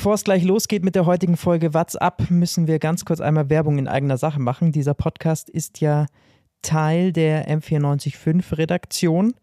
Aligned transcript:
Bevor 0.00 0.14
es 0.14 0.24
gleich 0.24 0.44
losgeht 0.44 0.82
mit 0.82 0.94
der 0.94 1.04
heutigen 1.04 1.36
Folge 1.36 1.74
What's 1.74 1.94
Up, 1.94 2.30
müssen 2.30 2.66
wir 2.66 2.78
ganz 2.78 3.04
kurz 3.04 3.20
einmal 3.20 3.50
Werbung 3.50 3.76
in 3.76 3.86
eigener 3.86 4.16
Sache 4.16 4.40
machen. 4.40 4.72
Dieser 4.72 4.94
Podcast 4.94 5.50
ist 5.50 5.82
ja 5.82 6.06
Teil 6.62 7.12
der 7.12 7.46
M945 7.50 8.56
Redaktion, 8.56 9.34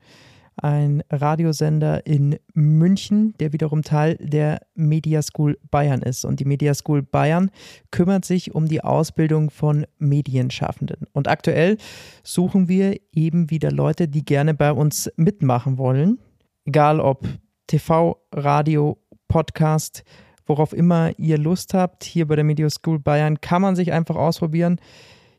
ein 0.55 1.03
Radiosender 1.11 2.07
in 2.07 2.39
München, 2.55 3.35
der 3.39 3.53
wiederum 3.53 3.83
Teil 3.83 4.15
der 4.19 4.61
Media 4.73 5.21
School 5.21 5.59
Bayern 5.69 6.01
ist. 6.01 6.25
Und 6.25 6.39
die 6.39 6.45
Media 6.45 6.73
School 6.73 7.03
Bayern 7.03 7.51
kümmert 7.91 8.25
sich 8.25 8.55
um 8.55 8.67
die 8.67 8.83
Ausbildung 8.83 9.51
von 9.51 9.85
Medienschaffenden. 9.99 11.05
Und 11.13 11.27
aktuell 11.27 11.77
suchen 12.23 12.67
wir 12.67 12.95
eben 13.13 13.51
wieder 13.51 13.71
Leute, 13.71 14.07
die 14.07 14.25
gerne 14.25 14.55
bei 14.55 14.71
uns 14.71 15.07
mitmachen 15.17 15.77
wollen. 15.77 16.17
Egal 16.65 16.99
ob 16.99 17.27
TV, 17.67 18.19
Radio, 18.33 18.97
Podcast, 19.27 20.03
worauf 20.47 20.73
immer 20.73 21.11
ihr 21.17 21.37
Lust 21.37 21.73
habt. 21.73 22.03
Hier 22.03 22.27
bei 22.27 22.35
der 22.35 22.43
Media 22.43 22.69
School 22.69 22.99
Bayern 22.99 23.41
kann 23.41 23.61
man 23.61 23.75
sich 23.75 23.91
einfach 23.91 24.15
ausprobieren. 24.15 24.79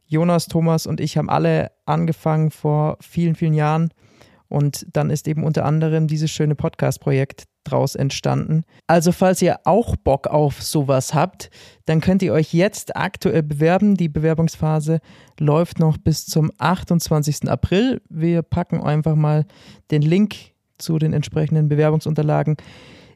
Jonas, 0.06 0.46
Thomas 0.46 0.86
und 0.86 1.00
ich 1.00 1.18
haben 1.18 1.28
alle 1.28 1.70
angefangen 1.84 2.50
vor 2.50 2.96
vielen, 3.00 3.34
vielen 3.34 3.54
Jahren. 3.54 3.90
Und 4.48 4.86
dann 4.94 5.10
ist 5.10 5.28
eben 5.28 5.44
unter 5.44 5.66
anderem 5.66 6.06
dieses 6.06 6.30
schöne 6.30 6.54
Podcast-Projekt 6.54 7.44
draus 7.64 7.94
entstanden. 7.94 8.64
Also 8.86 9.12
falls 9.12 9.42
ihr 9.42 9.60
auch 9.64 9.94
Bock 9.96 10.26
auf 10.26 10.62
sowas 10.62 11.12
habt, 11.12 11.50
dann 11.84 12.00
könnt 12.00 12.22
ihr 12.22 12.32
euch 12.32 12.54
jetzt 12.54 12.96
aktuell 12.96 13.42
bewerben. 13.42 13.94
Die 13.94 14.08
Bewerbungsphase 14.08 15.00
läuft 15.38 15.78
noch 15.78 15.98
bis 15.98 16.24
zum 16.24 16.50
28. 16.56 17.50
April. 17.50 18.00
Wir 18.08 18.40
packen 18.40 18.82
einfach 18.82 19.14
mal 19.14 19.44
den 19.90 20.00
Link 20.00 20.36
zu 20.78 20.98
den 20.98 21.12
entsprechenden 21.12 21.68
Bewerbungsunterlagen 21.68 22.56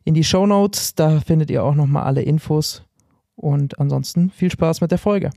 in 0.05 0.15
die 0.15 0.25
Show 0.25 0.47
Notes. 0.47 0.95
Da 0.95 1.21
findet 1.21 1.51
ihr 1.51 1.63
auch 1.65 1.75
nochmal 1.75 2.05
alle 2.05 2.23
Infos. 2.23 2.83
Und 3.37 3.79
ansonsten 3.79 4.31
viel 4.31 4.51
Spaß 4.51 4.81
mit 4.81 4.91
der 4.91 4.99
Folge. 4.99 5.31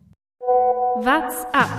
What's 0.97 1.45
up? 1.53 1.69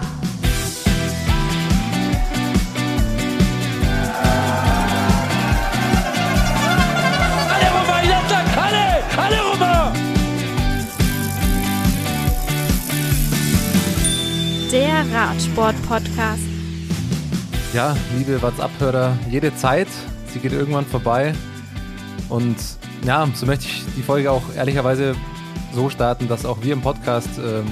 Alle 7.55 7.69
rüber, 7.75 7.99
Jatzak, 8.09 8.47
alle! 8.57 8.85
Alle 9.23 9.37
rüber! 9.53 9.93
Der 14.73 15.05
Radsport-Podcast. 15.15 16.43
Ja, 17.73 17.97
liebe 18.17 18.41
WhatsApp-Hörer, 18.43 19.17
jede 19.31 19.55
Zeit, 19.57 19.89
sie 20.33 20.39
geht 20.39 20.53
irgendwann 20.53 20.87
vorbei. 20.87 21.35
Und 22.29 22.57
ja, 23.05 23.27
so 23.35 23.47
möchte 23.47 23.67
ich 23.67 23.85
die 23.97 24.03
Folge 24.03 24.31
auch 24.31 24.43
ehrlicherweise 24.57 25.15
so 25.73 25.91
starten, 25.91 26.29
dass 26.29 26.45
auch 26.45 26.63
wir 26.63 26.73
im 26.73 26.83
Podcast 26.83 27.39
ähm, 27.39 27.67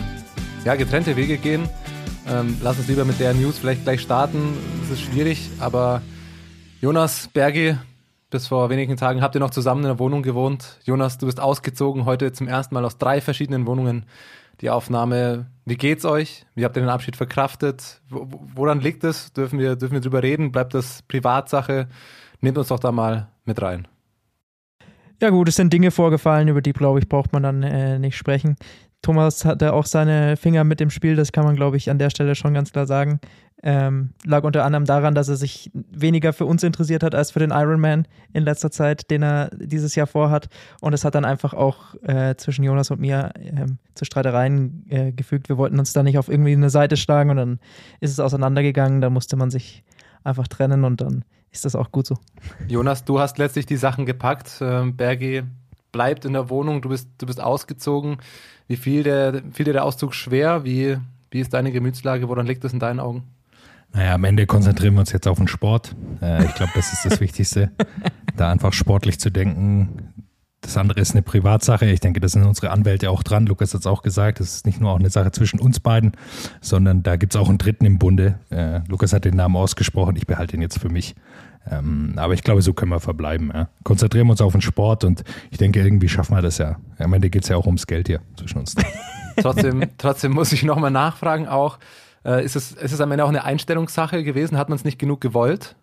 ja, 0.64 0.74
getrennte 0.76 1.16
Wege 1.16 1.38
gehen. 1.38 1.68
Ähm, 2.28 2.56
lass 2.62 2.78
uns 2.78 2.88
lieber 2.88 3.04
mit 3.04 3.20
der 3.20 3.34
News 3.34 3.58
vielleicht 3.58 3.84
gleich 3.84 4.00
starten. 4.00 4.56
Es 4.84 4.90
ist 4.90 5.02
schwierig, 5.02 5.50
aber 5.58 6.02
Jonas, 6.80 7.28
Bergi, 7.28 7.76
bis 8.30 8.46
vor 8.46 8.70
wenigen 8.70 8.96
Tagen 8.96 9.22
habt 9.22 9.34
ihr 9.36 9.40
noch 9.40 9.50
zusammen 9.50 9.82
in 9.82 9.88
der 9.88 9.98
Wohnung 9.98 10.22
gewohnt. 10.22 10.78
Jonas, 10.84 11.18
du 11.18 11.26
bist 11.26 11.40
ausgezogen, 11.40 12.04
heute 12.04 12.32
zum 12.32 12.48
ersten 12.48 12.74
Mal 12.74 12.84
aus 12.84 12.98
drei 12.98 13.20
verschiedenen 13.20 13.66
Wohnungen. 13.66 14.06
Die 14.60 14.70
Aufnahme, 14.70 15.46
wie 15.64 15.76
geht's 15.76 16.04
euch? 16.04 16.46
Wie 16.54 16.64
habt 16.64 16.76
ihr 16.76 16.82
den 16.82 16.88
Abschied 16.88 17.16
verkraftet? 17.16 18.00
Wo, 18.08 18.28
woran 18.54 18.80
liegt 18.80 19.04
es? 19.04 19.32
Dürfen 19.32 19.58
wir, 19.58 19.76
dürfen 19.76 19.94
wir 19.94 20.00
drüber 20.00 20.22
reden? 20.22 20.52
Bleibt 20.52 20.74
das 20.74 21.02
Privatsache? 21.02 21.88
Nehmt 22.40 22.58
uns 22.58 22.68
doch 22.68 22.78
da 22.78 22.92
mal 22.92 23.28
mit 23.44 23.60
rein. 23.60 23.88
Ja 25.20 25.30
gut, 25.30 25.48
es 25.48 25.56
sind 25.56 25.72
Dinge 25.72 25.90
vorgefallen, 25.90 26.48
über 26.48 26.60
die, 26.60 26.72
glaube 26.72 26.98
ich, 26.98 27.08
braucht 27.08 27.32
man 27.32 27.42
dann 27.42 27.62
äh, 27.62 27.98
nicht 27.98 28.16
sprechen. 28.16 28.56
Thomas 29.04 29.44
hatte 29.44 29.74
auch 29.74 29.86
seine 29.86 30.36
Finger 30.36 30.64
mit 30.64 30.80
dem 30.80 30.90
Spiel, 30.90 31.14
das 31.14 31.30
kann 31.30 31.44
man, 31.44 31.56
glaube 31.56 31.76
ich, 31.76 31.90
an 31.90 31.98
der 31.98 32.10
Stelle 32.10 32.34
schon 32.34 32.54
ganz 32.54 32.72
klar 32.72 32.86
sagen. 32.86 33.20
Ähm, 33.62 34.10
lag 34.24 34.44
unter 34.44 34.64
anderem 34.64 34.84
daran, 34.84 35.14
dass 35.14 35.28
er 35.28 35.36
sich 35.36 35.70
weniger 35.72 36.32
für 36.32 36.46
uns 36.46 36.62
interessiert 36.62 37.02
hat 37.02 37.14
als 37.14 37.30
für 37.30 37.38
den 37.38 37.50
Ironman 37.50 38.06
in 38.32 38.44
letzter 38.44 38.70
Zeit, 38.70 39.10
den 39.10 39.22
er 39.22 39.50
dieses 39.54 39.94
Jahr 39.94 40.06
vorhat. 40.06 40.48
Und 40.80 40.92
es 40.92 41.04
hat 41.04 41.14
dann 41.14 41.24
einfach 41.24 41.54
auch 41.54 41.94
äh, 42.02 42.34
zwischen 42.36 42.64
Jonas 42.64 42.90
und 42.90 43.00
mir 43.00 43.30
äh, 43.36 43.66
zu 43.94 44.04
Streitereien 44.04 44.84
äh, 44.90 45.12
gefügt. 45.12 45.48
Wir 45.48 45.56
wollten 45.56 45.78
uns 45.78 45.92
da 45.92 46.02
nicht 46.02 46.18
auf 46.18 46.28
irgendwie 46.28 46.52
eine 46.52 46.70
Seite 46.70 46.96
schlagen 46.96 47.30
und 47.30 47.36
dann 47.36 47.58
ist 48.00 48.10
es 48.10 48.20
auseinandergegangen. 48.20 49.00
Da 49.00 49.10
musste 49.10 49.36
man 49.36 49.50
sich 49.50 49.82
einfach 50.24 50.48
trennen 50.48 50.84
und 50.84 51.00
dann 51.00 51.24
ist 51.54 51.64
das 51.64 51.76
auch 51.76 51.92
gut 51.92 52.06
so. 52.06 52.16
Jonas, 52.68 53.04
du 53.04 53.20
hast 53.20 53.38
letztlich 53.38 53.64
die 53.64 53.76
Sachen 53.76 54.06
gepackt. 54.06 54.58
Ähm, 54.60 54.96
Bergi 54.96 55.44
bleibt 55.92 56.24
in 56.24 56.32
der 56.32 56.50
Wohnung, 56.50 56.82
du 56.82 56.88
bist, 56.88 57.08
du 57.18 57.26
bist 57.26 57.40
ausgezogen. 57.40 58.18
Wie 58.66 58.76
fiel, 58.76 59.04
der, 59.04 59.42
fiel 59.52 59.64
dir 59.64 59.72
der 59.72 59.84
Auszug 59.84 60.14
schwer? 60.14 60.64
Wie, 60.64 60.96
wie 61.30 61.40
ist 61.40 61.54
deine 61.54 61.70
Gemütslage? 61.70 62.28
Woran 62.28 62.46
liegt 62.46 62.64
es 62.64 62.72
in 62.72 62.80
deinen 62.80 63.00
Augen? 63.00 63.22
Naja, 63.92 64.14
am 64.14 64.24
Ende 64.24 64.46
konzentrieren 64.46 64.94
wir 64.94 65.00
uns 65.00 65.12
jetzt 65.12 65.28
auf 65.28 65.38
den 65.38 65.46
Sport. 65.46 65.94
Äh, 66.20 66.44
ich 66.46 66.54
glaube, 66.54 66.72
das 66.74 66.92
ist 66.92 67.04
das 67.04 67.20
Wichtigste, 67.20 67.70
da 68.36 68.50
einfach 68.50 68.72
sportlich 68.72 69.20
zu 69.20 69.30
denken. 69.30 70.12
Das 70.64 70.78
andere 70.78 71.00
ist 71.00 71.12
eine 71.12 71.22
Privatsache. 71.22 71.84
Ich 71.86 72.00
denke, 72.00 72.20
da 72.20 72.28
sind 72.28 72.44
unsere 72.44 72.70
Anwälte 72.70 73.10
auch 73.10 73.22
dran. 73.22 73.46
Lukas 73.46 73.74
hat 73.74 73.82
es 73.82 73.86
auch 73.86 74.02
gesagt, 74.02 74.40
das 74.40 74.56
ist 74.56 74.66
nicht 74.66 74.80
nur 74.80 74.92
auch 74.92 74.98
eine 74.98 75.10
Sache 75.10 75.30
zwischen 75.30 75.60
uns 75.60 75.78
beiden, 75.78 76.12
sondern 76.62 77.02
da 77.02 77.16
gibt 77.16 77.34
es 77.34 77.40
auch 77.40 77.50
einen 77.50 77.58
Dritten 77.58 77.84
im 77.84 77.98
Bunde. 77.98 78.38
Äh, 78.50 78.80
Lukas 78.88 79.12
hat 79.12 79.26
den 79.26 79.36
Namen 79.36 79.56
ausgesprochen, 79.56 80.16
ich 80.16 80.26
behalte 80.26 80.56
ihn 80.56 80.62
jetzt 80.62 80.78
für 80.78 80.88
mich. 80.88 81.14
Ähm, 81.70 82.14
aber 82.16 82.34
ich 82.34 82.42
glaube, 82.42 82.62
so 82.62 82.72
können 82.72 82.90
wir 82.90 83.00
verbleiben. 83.00 83.50
Ja. 83.52 83.68
Konzentrieren 83.84 84.26
wir 84.26 84.32
uns 84.32 84.40
auf 84.40 84.52
den 84.52 84.62
Sport 84.62 85.04
und 85.04 85.22
ich 85.50 85.58
denke, 85.58 85.80
irgendwie 85.80 86.08
schaffen 86.08 86.34
wir 86.34 86.42
das 86.42 86.58
ja. 86.58 86.76
Am 86.98 87.12
Ende 87.12 87.30
geht 87.30 87.42
es 87.42 87.48
ja 87.48 87.56
auch 87.56 87.66
ums 87.66 87.86
Geld 87.86 88.06
hier 88.06 88.20
zwischen 88.36 88.58
uns. 88.58 88.74
trotzdem, 89.36 89.84
trotzdem 89.98 90.32
muss 90.32 90.52
ich 90.52 90.62
nochmal 90.62 90.90
nachfragen 90.90 91.46
auch. 91.46 91.78
Äh, 92.24 92.44
ist, 92.44 92.56
es, 92.56 92.72
ist 92.72 92.92
es 92.92 93.00
am 93.00 93.12
Ende 93.12 93.24
auch 93.24 93.28
eine 93.28 93.44
Einstellungssache 93.44 94.24
gewesen? 94.24 94.56
Hat 94.56 94.68
man 94.68 94.76
es 94.76 94.84
nicht 94.84 94.98
genug 94.98 95.20
gewollt? 95.20 95.76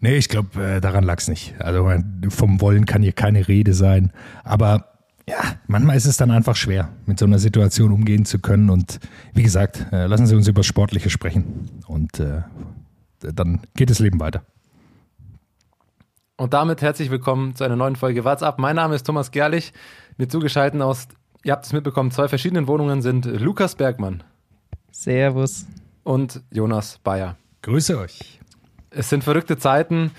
Nee, 0.00 0.16
ich 0.16 0.28
glaube, 0.28 0.62
äh, 0.62 0.80
daran 0.80 1.04
lag 1.04 1.18
es 1.18 1.28
nicht. 1.28 1.60
Also 1.60 1.90
vom 2.28 2.60
Wollen 2.60 2.86
kann 2.86 3.02
hier 3.02 3.12
keine 3.12 3.48
Rede 3.48 3.74
sein. 3.74 4.12
Aber 4.44 4.84
ja, 5.28 5.56
manchmal 5.66 5.96
ist 5.96 6.06
es 6.06 6.16
dann 6.16 6.30
einfach 6.30 6.56
schwer, 6.56 6.90
mit 7.06 7.18
so 7.18 7.26
einer 7.26 7.38
Situation 7.38 7.92
umgehen 7.92 8.24
zu 8.24 8.38
können. 8.38 8.70
Und 8.70 9.00
wie 9.34 9.42
gesagt, 9.42 9.86
äh, 9.92 10.06
lassen 10.06 10.26
Sie 10.26 10.36
uns 10.36 10.46
über 10.46 10.60
das 10.60 10.66
Sportliche 10.66 11.10
sprechen. 11.10 11.68
Und 11.86 12.20
äh, 12.20 12.42
dann 13.20 13.60
geht 13.74 13.90
das 13.90 13.98
Leben 13.98 14.20
weiter. 14.20 14.42
Und 16.36 16.54
damit 16.54 16.80
herzlich 16.82 17.10
willkommen 17.10 17.56
zu 17.56 17.64
einer 17.64 17.74
neuen 17.74 17.96
Folge 17.96 18.24
What's 18.24 18.44
Up. 18.44 18.60
Mein 18.60 18.76
Name 18.76 18.94
ist 18.94 19.02
Thomas 19.04 19.32
Gerlich. 19.32 19.72
Mir 20.16 20.28
zugeschaltet 20.28 20.80
aus, 20.80 21.08
ihr 21.42 21.52
habt 21.52 21.66
es 21.66 21.72
mitbekommen, 21.72 22.12
zwei 22.12 22.28
verschiedenen 22.28 22.68
Wohnungen 22.68 23.02
sind 23.02 23.24
Lukas 23.24 23.74
Bergmann. 23.74 24.22
Servus. 24.92 25.66
Und 26.04 26.40
Jonas 26.52 26.98
Bayer. 27.02 27.36
Grüße 27.62 27.98
euch. 27.98 28.37
Es 28.90 29.08
sind 29.10 29.24
verrückte 29.24 29.58
Zeiten. 29.58 30.10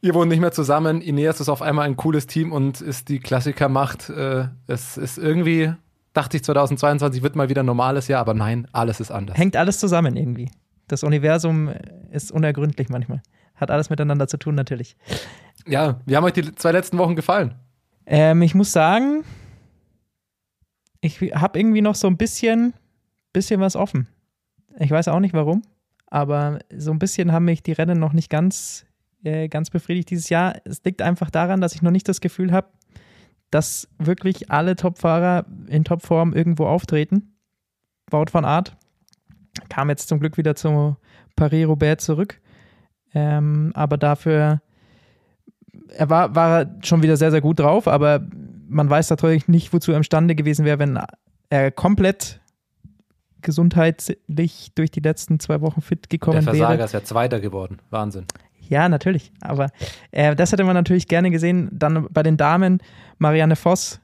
Ihr 0.00 0.14
wohnt 0.14 0.28
nicht 0.28 0.40
mehr 0.40 0.52
zusammen. 0.52 1.00
Ineas 1.00 1.40
ist 1.40 1.48
auf 1.48 1.62
einmal 1.62 1.86
ein 1.86 1.96
cooles 1.96 2.26
Team 2.26 2.52
und 2.52 2.80
ist 2.80 3.08
die 3.08 3.20
Klassikermacht. 3.20 4.10
Äh, 4.10 4.48
es 4.66 4.96
ist 4.96 5.18
irgendwie, 5.18 5.72
dachte 6.12 6.36
ich, 6.36 6.44
2022 6.44 7.22
wird 7.22 7.36
mal 7.36 7.48
wieder 7.48 7.62
ein 7.62 7.66
normales 7.66 8.08
Jahr, 8.08 8.20
aber 8.20 8.34
nein, 8.34 8.68
alles 8.72 9.00
ist 9.00 9.10
anders. 9.10 9.38
Hängt 9.38 9.56
alles 9.56 9.78
zusammen 9.78 10.16
irgendwie. 10.16 10.50
Das 10.88 11.02
Universum 11.02 11.70
ist 12.10 12.30
unergründlich 12.30 12.88
manchmal. 12.90 13.22
Hat 13.54 13.70
alles 13.70 13.88
miteinander 13.88 14.28
zu 14.28 14.36
tun, 14.36 14.54
natürlich. 14.54 14.96
Ja, 15.66 16.00
wie 16.04 16.16
haben 16.16 16.24
euch 16.24 16.32
die 16.34 16.54
zwei 16.54 16.72
letzten 16.72 16.98
Wochen 16.98 17.16
gefallen? 17.16 17.54
Ähm, 18.06 18.42
ich 18.42 18.54
muss 18.54 18.72
sagen, 18.72 19.24
ich 21.00 21.20
habe 21.20 21.58
irgendwie 21.58 21.80
noch 21.80 21.94
so 21.94 22.06
ein 22.06 22.16
bisschen, 22.16 22.74
bisschen 23.32 23.60
was 23.60 23.76
offen. 23.76 24.08
Ich 24.78 24.90
weiß 24.90 25.08
auch 25.08 25.20
nicht 25.20 25.34
warum, 25.34 25.62
aber 26.06 26.60
so 26.76 26.90
ein 26.90 26.98
bisschen 26.98 27.32
haben 27.32 27.46
mich 27.46 27.62
die 27.62 27.72
Rennen 27.72 27.98
noch 27.98 28.12
nicht 28.12 28.30
ganz, 28.30 28.86
äh, 29.22 29.48
ganz 29.48 29.70
befriedigt 29.70 30.10
dieses 30.10 30.28
Jahr. 30.28 30.54
Es 30.64 30.82
liegt 30.84 31.02
einfach 31.02 31.30
daran, 31.30 31.60
dass 31.60 31.74
ich 31.74 31.82
noch 31.82 31.90
nicht 31.90 32.08
das 32.08 32.20
Gefühl 32.20 32.52
habe, 32.52 32.68
dass 33.50 33.88
wirklich 33.98 34.50
alle 34.50 34.76
Topfahrer 34.76 35.46
in 35.68 35.84
Topform 35.84 36.32
irgendwo 36.32 36.66
auftreten. 36.66 37.36
Wout 38.10 38.26
van 38.32 38.44
Art 38.44 38.76
kam 39.68 39.88
jetzt 39.88 40.08
zum 40.08 40.20
Glück 40.20 40.36
wieder 40.36 40.54
zu 40.54 40.96
Paris-Roubaix 41.36 42.04
zurück. 42.04 42.40
Ähm, 43.14 43.70
aber 43.74 43.96
dafür, 43.96 44.60
er 45.96 46.10
war, 46.10 46.34
war 46.34 46.66
schon 46.82 47.02
wieder 47.02 47.16
sehr, 47.16 47.30
sehr 47.30 47.40
gut 47.40 47.60
drauf, 47.60 47.86
aber 47.86 48.26
man 48.68 48.90
weiß 48.90 49.10
natürlich 49.10 49.46
nicht, 49.48 49.72
wozu 49.72 49.92
er 49.92 49.98
imstande 49.98 50.34
gewesen 50.34 50.64
wäre, 50.64 50.78
wenn 50.78 50.98
er 51.48 51.70
komplett 51.70 52.40
gesundheitlich 53.44 54.72
durch 54.74 54.90
die 54.90 55.00
letzten 55.00 55.38
zwei 55.38 55.60
Wochen 55.60 55.80
fit 55.80 56.10
gekommen 56.10 56.38
wäre. 56.38 56.44
Der 56.44 56.54
Versager 56.54 56.78
wäre. 56.78 56.86
ist 56.86 56.92
ja 56.92 57.04
Zweiter 57.04 57.40
geworden. 57.40 57.78
Wahnsinn. 57.90 58.26
Ja, 58.68 58.88
natürlich. 58.88 59.30
Aber 59.40 59.68
äh, 60.10 60.34
das 60.34 60.50
hätte 60.50 60.64
man 60.64 60.74
natürlich 60.74 61.06
gerne 61.06 61.30
gesehen. 61.30 61.68
Dann 61.72 62.08
bei 62.10 62.22
den 62.22 62.36
Damen, 62.36 62.78
Marianne 63.18 63.56
Voss 63.56 64.00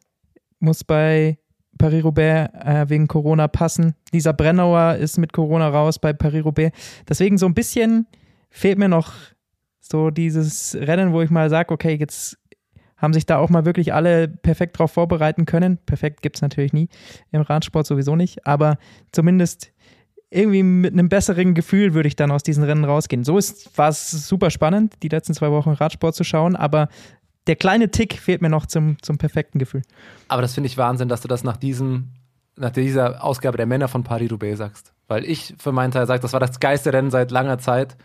muss 0.61 0.85
bei 0.85 1.39
Paris-Roubaix 1.79 2.53
äh, 2.55 2.89
wegen 2.89 3.09
Corona 3.09 3.49
passen. 3.49 3.95
Lisa 4.13 4.33
Brennauer 4.33 4.97
ist 4.97 5.19
mit 5.19 5.33
Corona 5.33 5.69
raus 5.69 5.99
bei 5.99 6.13
Paris-Roubaix. 6.13 6.77
Deswegen 7.09 7.39
so 7.39 7.47
ein 7.47 7.55
bisschen 7.55 8.07
fehlt 8.51 8.79
mir 8.79 8.89
noch 8.89 9.13
so 9.81 10.11
dieses 10.11 10.77
Rennen, 10.79 11.13
wo 11.13 11.23
ich 11.23 11.31
mal 11.31 11.49
sage, 11.49 11.73
okay, 11.73 11.95
jetzt 11.95 12.37
haben 13.01 13.13
sich 13.13 13.27
da 13.27 13.39
auch 13.39 13.49
mal 13.51 13.65
wirklich 13.65 13.95
alle 13.95 14.29
perfekt 14.29 14.79
drauf 14.79 14.93
vorbereiten 14.93 15.47
können. 15.47 15.79
Perfekt 15.79 16.23
gibt 16.23 16.37
es 16.37 16.43
natürlich 16.43 16.73
nie, 16.73 16.89
im 17.33 17.41
Radsport 17.41 17.87
sowieso 17.87 18.15
nicht, 18.15 18.47
aber 18.47 18.79
zumindest 19.13 19.73
irgendwie 20.31 20.63
mit 20.63 20.93
einem 20.93 21.09
besseren 21.09 21.55
Gefühl 21.55 21.93
würde 21.95 22.07
ich 22.07 22.15
dann 22.15 22.31
aus 22.31 22.43
diesen 22.43 22.63
Rennen 22.63 22.85
rausgehen. 22.85 23.25
So 23.25 23.35
war 23.75 23.89
es 23.89 24.11
super 24.11 24.51
spannend, 24.51 24.95
die 25.03 25.09
letzten 25.09 25.35
zwei 25.35 25.51
Wochen 25.51 25.71
Radsport 25.71 26.15
zu 26.15 26.23
schauen, 26.25 26.55
aber 26.55 26.89
der 27.47 27.57
kleine 27.57 27.91
Tick 27.91 28.15
fehlt 28.15 28.43
mir 28.43 28.49
noch 28.49 28.67
zum, 28.67 28.97
zum 29.03 29.19
perfekten 29.19 29.59
Gefühl. 29.59 29.83
Aber 30.29 30.43
das 30.43 30.55
finde 30.55 30.69
ich 30.69 30.79
Wahnsinn, 30.79 31.09
dass 31.09 31.21
du 31.23 31.29
das 31.29 31.43
nach 31.43 31.57
diesem, 31.57 32.11
nach 32.57 32.71
dieser 32.71 33.25
Ausgabe 33.25 33.57
der 33.57 33.67
Männer 33.67 33.89
von 33.89 34.05
Paris-Roubaix 34.05 34.59
sagst. 34.59 34.93
Weil 35.09 35.25
ich 35.25 35.55
für 35.59 35.73
meinen 35.73 35.91
Teil 35.91 36.07
sage, 36.07 36.21
das 36.21 36.33
war 36.33 36.39
das 36.39 36.61
geilste 36.61 36.93
Rennen 36.93 37.11
seit 37.11 37.33
langer 37.33 37.59
Zeit. 37.59 37.97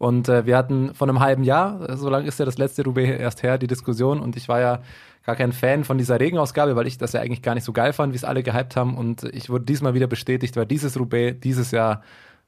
Und 0.00 0.30
äh, 0.30 0.46
wir 0.46 0.56
hatten 0.56 0.94
vor 0.94 1.06
einem 1.06 1.20
halben 1.20 1.44
Jahr, 1.44 1.94
so 1.98 2.08
lange 2.08 2.26
ist 2.26 2.38
ja 2.38 2.46
das 2.46 2.56
letzte 2.56 2.84
Roubaix 2.84 3.20
erst 3.20 3.42
her, 3.42 3.58
die 3.58 3.66
Diskussion. 3.66 4.18
Und 4.20 4.34
ich 4.34 4.48
war 4.48 4.58
ja 4.58 4.80
gar 5.26 5.36
kein 5.36 5.52
Fan 5.52 5.84
von 5.84 5.98
dieser 5.98 6.18
Regenausgabe, 6.18 6.74
weil 6.74 6.86
ich 6.86 6.96
das 6.96 7.12
ja 7.12 7.20
eigentlich 7.20 7.42
gar 7.42 7.54
nicht 7.54 7.64
so 7.64 7.74
geil 7.74 7.92
fand, 7.92 8.14
wie 8.14 8.16
es 8.16 8.24
alle 8.24 8.42
gehypt 8.42 8.76
haben. 8.76 8.96
Und 8.96 9.24
ich 9.24 9.50
wurde 9.50 9.66
diesmal 9.66 9.92
wieder 9.92 10.06
bestätigt, 10.06 10.56
weil 10.56 10.64
dieses 10.64 10.98
Roubaix 10.98 11.38
dieses 11.40 11.70
Jahr, 11.70 12.02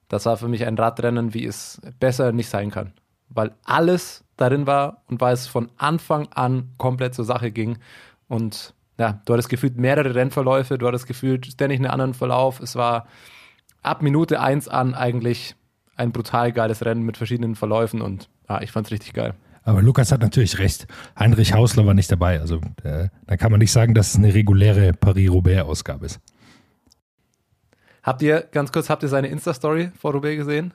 das 0.08 0.25
war 0.25 0.38
für 0.38 0.49
mich 0.49 0.64
ein 0.64 0.78
Radrennen, 0.78 1.34
wie 1.34 1.44
es 1.44 1.78
besser 2.00 2.32
nicht 2.32 2.49
sein 2.49 2.70
kann. 2.70 2.94
Weil 3.28 3.55
alles 3.64 4.25
darin 4.38 4.66
war 4.66 5.02
und 5.08 5.20
weil 5.20 5.34
es 5.34 5.46
von 5.46 5.70
Anfang 5.76 6.28
an 6.28 6.70
komplett 6.78 7.14
zur 7.14 7.26
Sache 7.26 7.50
ging. 7.50 7.76
Und 8.28 8.72
ja, 8.98 9.20
du 9.26 9.34
hattest 9.34 9.50
gefühlt 9.50 9.76
mehrere 9.76 10.14
Rennverläufe, 10.14 10.78
du 10.78 10.87
hattest 10.87 11.06
gefühlt 11.06 11.44
ständig 11.44 11.81
einen 11.81 11.90
anderen 11.90 12.14
Verlauf. 12.14 12.60
Es 12.60 12.76
war 12.76 13.08
ab 13.82 14.00
Minute 14.00 14.40
1 14.40 14.69
an 14.69 14.94
eigentlich 14.94 15.55
ein 15.96 16.12
brutal 16.12 16.52
geiles 16.52 16.84
Rennen 16.84 17.02
mit 17.02 17.16
verschiedenen 17.16 17.54
Verläufen 17.54 18.00
und 18.00 18.28
ja, 18.48 18.62
ich 18.62 18.72
fand 18.72 18.86
es 18.86 18.92
richtig 18.92 19.12
geil. 19.12 19.34
Aber 19.64 19.82
Lukas 19.82 20.10
hat 20.10 20.20
natürlich 20.20 20.58
recht. 20.58 20.86
Heinrich 21.18 21.54
Hausler 21.54 21.86
war 21.86 21.94
nicht 21.94 22.10
dabei. 22.10 22.40
Also 22.40 22.60
äh, 22.82 23.08
da 23.26 23.36
kann 23.36 23.52
man 23.52 23.60
nicht 23.60 23.70
sagen, 23.70 23.94
dass 23.94 24.10
es 24.10 24.16
eine 24.16 24.34
reguläre 24.34 24.92
Paris-Roubaix-Ausgabe 24.92 26.06
ist. 26.06 26.20
Habt 28.02 28.22
ihr, 28.22 28.48
ganz 28.50 28.72
kurz, 28.72 28.90
habt 28.90 29.04
ihr 29.04 29.08
seine 29.08 29.28
Insta-Story 29.28 29.92
vor 29.96 30.12
Roubaix 30.12 30.38
gesehen? 30.38 30.74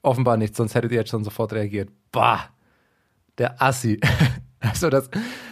Offenbar 0.00 0.38
nicht, 0.38 0.56
sonst 0.56 0.74
hättet 0.74 0.92
ihr 0.92 0.98
jetzt 0.98 1.10
schon 1.10 1.24
sofort 1.24 1.52
reagiert. 1.52 1.90
Bah, 2.12 2.48
der 3.36 3.60
Assi. 3.60 4.00
also 4.60 4.88
das, 4.88 5.10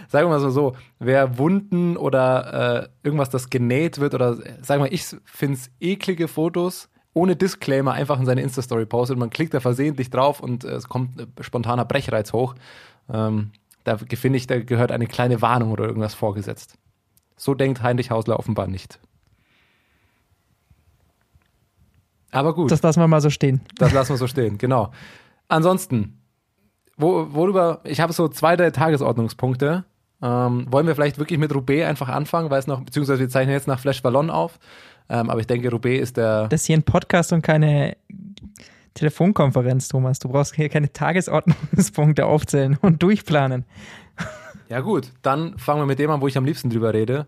sagen 0.09 0.27
wir 0.27 0.31
mal 0.31 0.41
so, 0.41 0.49
so 0.49 0.77
wer 0.99 1.37
Wunden 1.37 1.99
oder 1.99 2.85
äh, 2.85 2.89
irgendwas, 3.03 3.29
das 3.29 3.51
genäht 3.51 3.99
wird 3.99 4.15
oder, 4.15 4.37
sagen 4.37 4.67
wir 4.69 4.79
mal, 4.79 4.95
ich 4.95 5.05
finde 5.25 5.59
es 5.59 5.71
eklige 5.81 6.29
Fotos 6.29 6.89
ohne 7.15 7.37
Disclaimer 7.37 7.93
einfach 7.93 8.19
in 8.19 8.27
seine 8.27 8.43
Insta-Story 8.43 8.87
postet. 8.87 9.17
Man 9.17 9.31
klickt 9.31 9.55
da 9.55 9.61
versehentlich 9.61 10.11
drauf 10.11 10.41
und 10.41 10.65
äh, 10.65 10.73
es 10.73 10.89
kommt 10.89 11.21
äh, 11.21 11.27
spontaner 11.41 11.85
Brechreiz 11.85 12.33
hoch. 12.33 12.55
Ähm, 13.11 13.53
da 13.85 13.97
finde 13.99 14.37
ich, 14.37 14.47
da 14.47 14.59
gehört 14.61 14.93
eine 14.93 15.07
kleine 15.07 15.41
Warnung 15.41 15.71
oder 15.71 15.85
irgendwas 15.85 16.15
vorgesetzt. 16.15 16.77
So 17.37 17.55
denkt 17.55 17.83
Heinrich 17.83 18.11
Hausler 18.11 18.39
offenbar 18.39 18.67
nicht. 18.67 18.99
Aber 22.31 22.55
gut. 22.55 22.71
Das 22.71 22.83
lassen 22.83 23.01
wir 23.01 23.07
mal 23.07 23.21
so 23.21 23.31
stehen. 23.31 23.61
Das 23.77 23.93
lassen 23.93 24.11
wir 24.11 24.17
so 24.17 24.27
stehen, 24.27 24.59
genau. 24.59 24.91
Ansonsten, 25.47 26.21
wo, 26.97 27.33
worüber, 27.33 27.81
ich 27.85 28.01
habe 28.01 28.13
so 28.13 28.29
zwei, 28.29 28.57
drei 28.57 28.71
Tagesordnungspunkte. 28.71 29.85
Ähm, 30.23 30.67
wollen 30.71 30.87
wir 30.87 30.95
vielleicht 30.95 31.19
wirklich 31.19 31.39
mit 31.39 31.55
Roubaix 31.55 31.87
einfach 31.87 32.09
anfangen, 32.09 32.51
weil 32.51 32.59
es 32.59 32.67
noch, 32.67 32.83
beziehungsweise 32.83 33.21
wir 33.21 33.29
zeichnen 33.29 33.55
jetzt 33.55 33.67
nach 33.67 33.79
Flash 33.79 34.03
Ballon 34.03 34.31
auf. 34.31 34.59
Ähm, 35.09 35.29
aber 35.29 35.41
ich 35.41 35.47
denke, 35.47 35.71
Roubaix 35.71 36.03
ist 36.03 36.17
der. 36.17 36.49
Das 36.49 36.63
ist 36.63 36.67
hier 36.67 36.79
ein 36.79 36.83
Podcast 36.83 37.33
und 37.33 37.43
keine 37.43 37.97
Telefonkonferenz, 38.95 39.89
Thomas. 39.89 40.19
Du 40.19 40.29
brauchst 40.29 40.55
hier 40.55 40.69
keine 40.69 40.93
Tagesordnungspunkte 40.93 42.27
aufzählen 42.27 42.79
und 42.81 43.03
durchplanen. 43.03 43.65
Ja, 44.69 44.81
gut, 44.81 45.13
dann 45.23 45.59
fangen 45.59 45.83
wir 45.83 45.87
mit 45.87 45.99
dem 45.99 46.11
an, 46.11 46.21
wo 46.21 46.27
ich 46.27 46.39
am 46.39 46.45
liebsten 46.45 46.71
drüber 46.71 46.95
rede. 46.95 47.27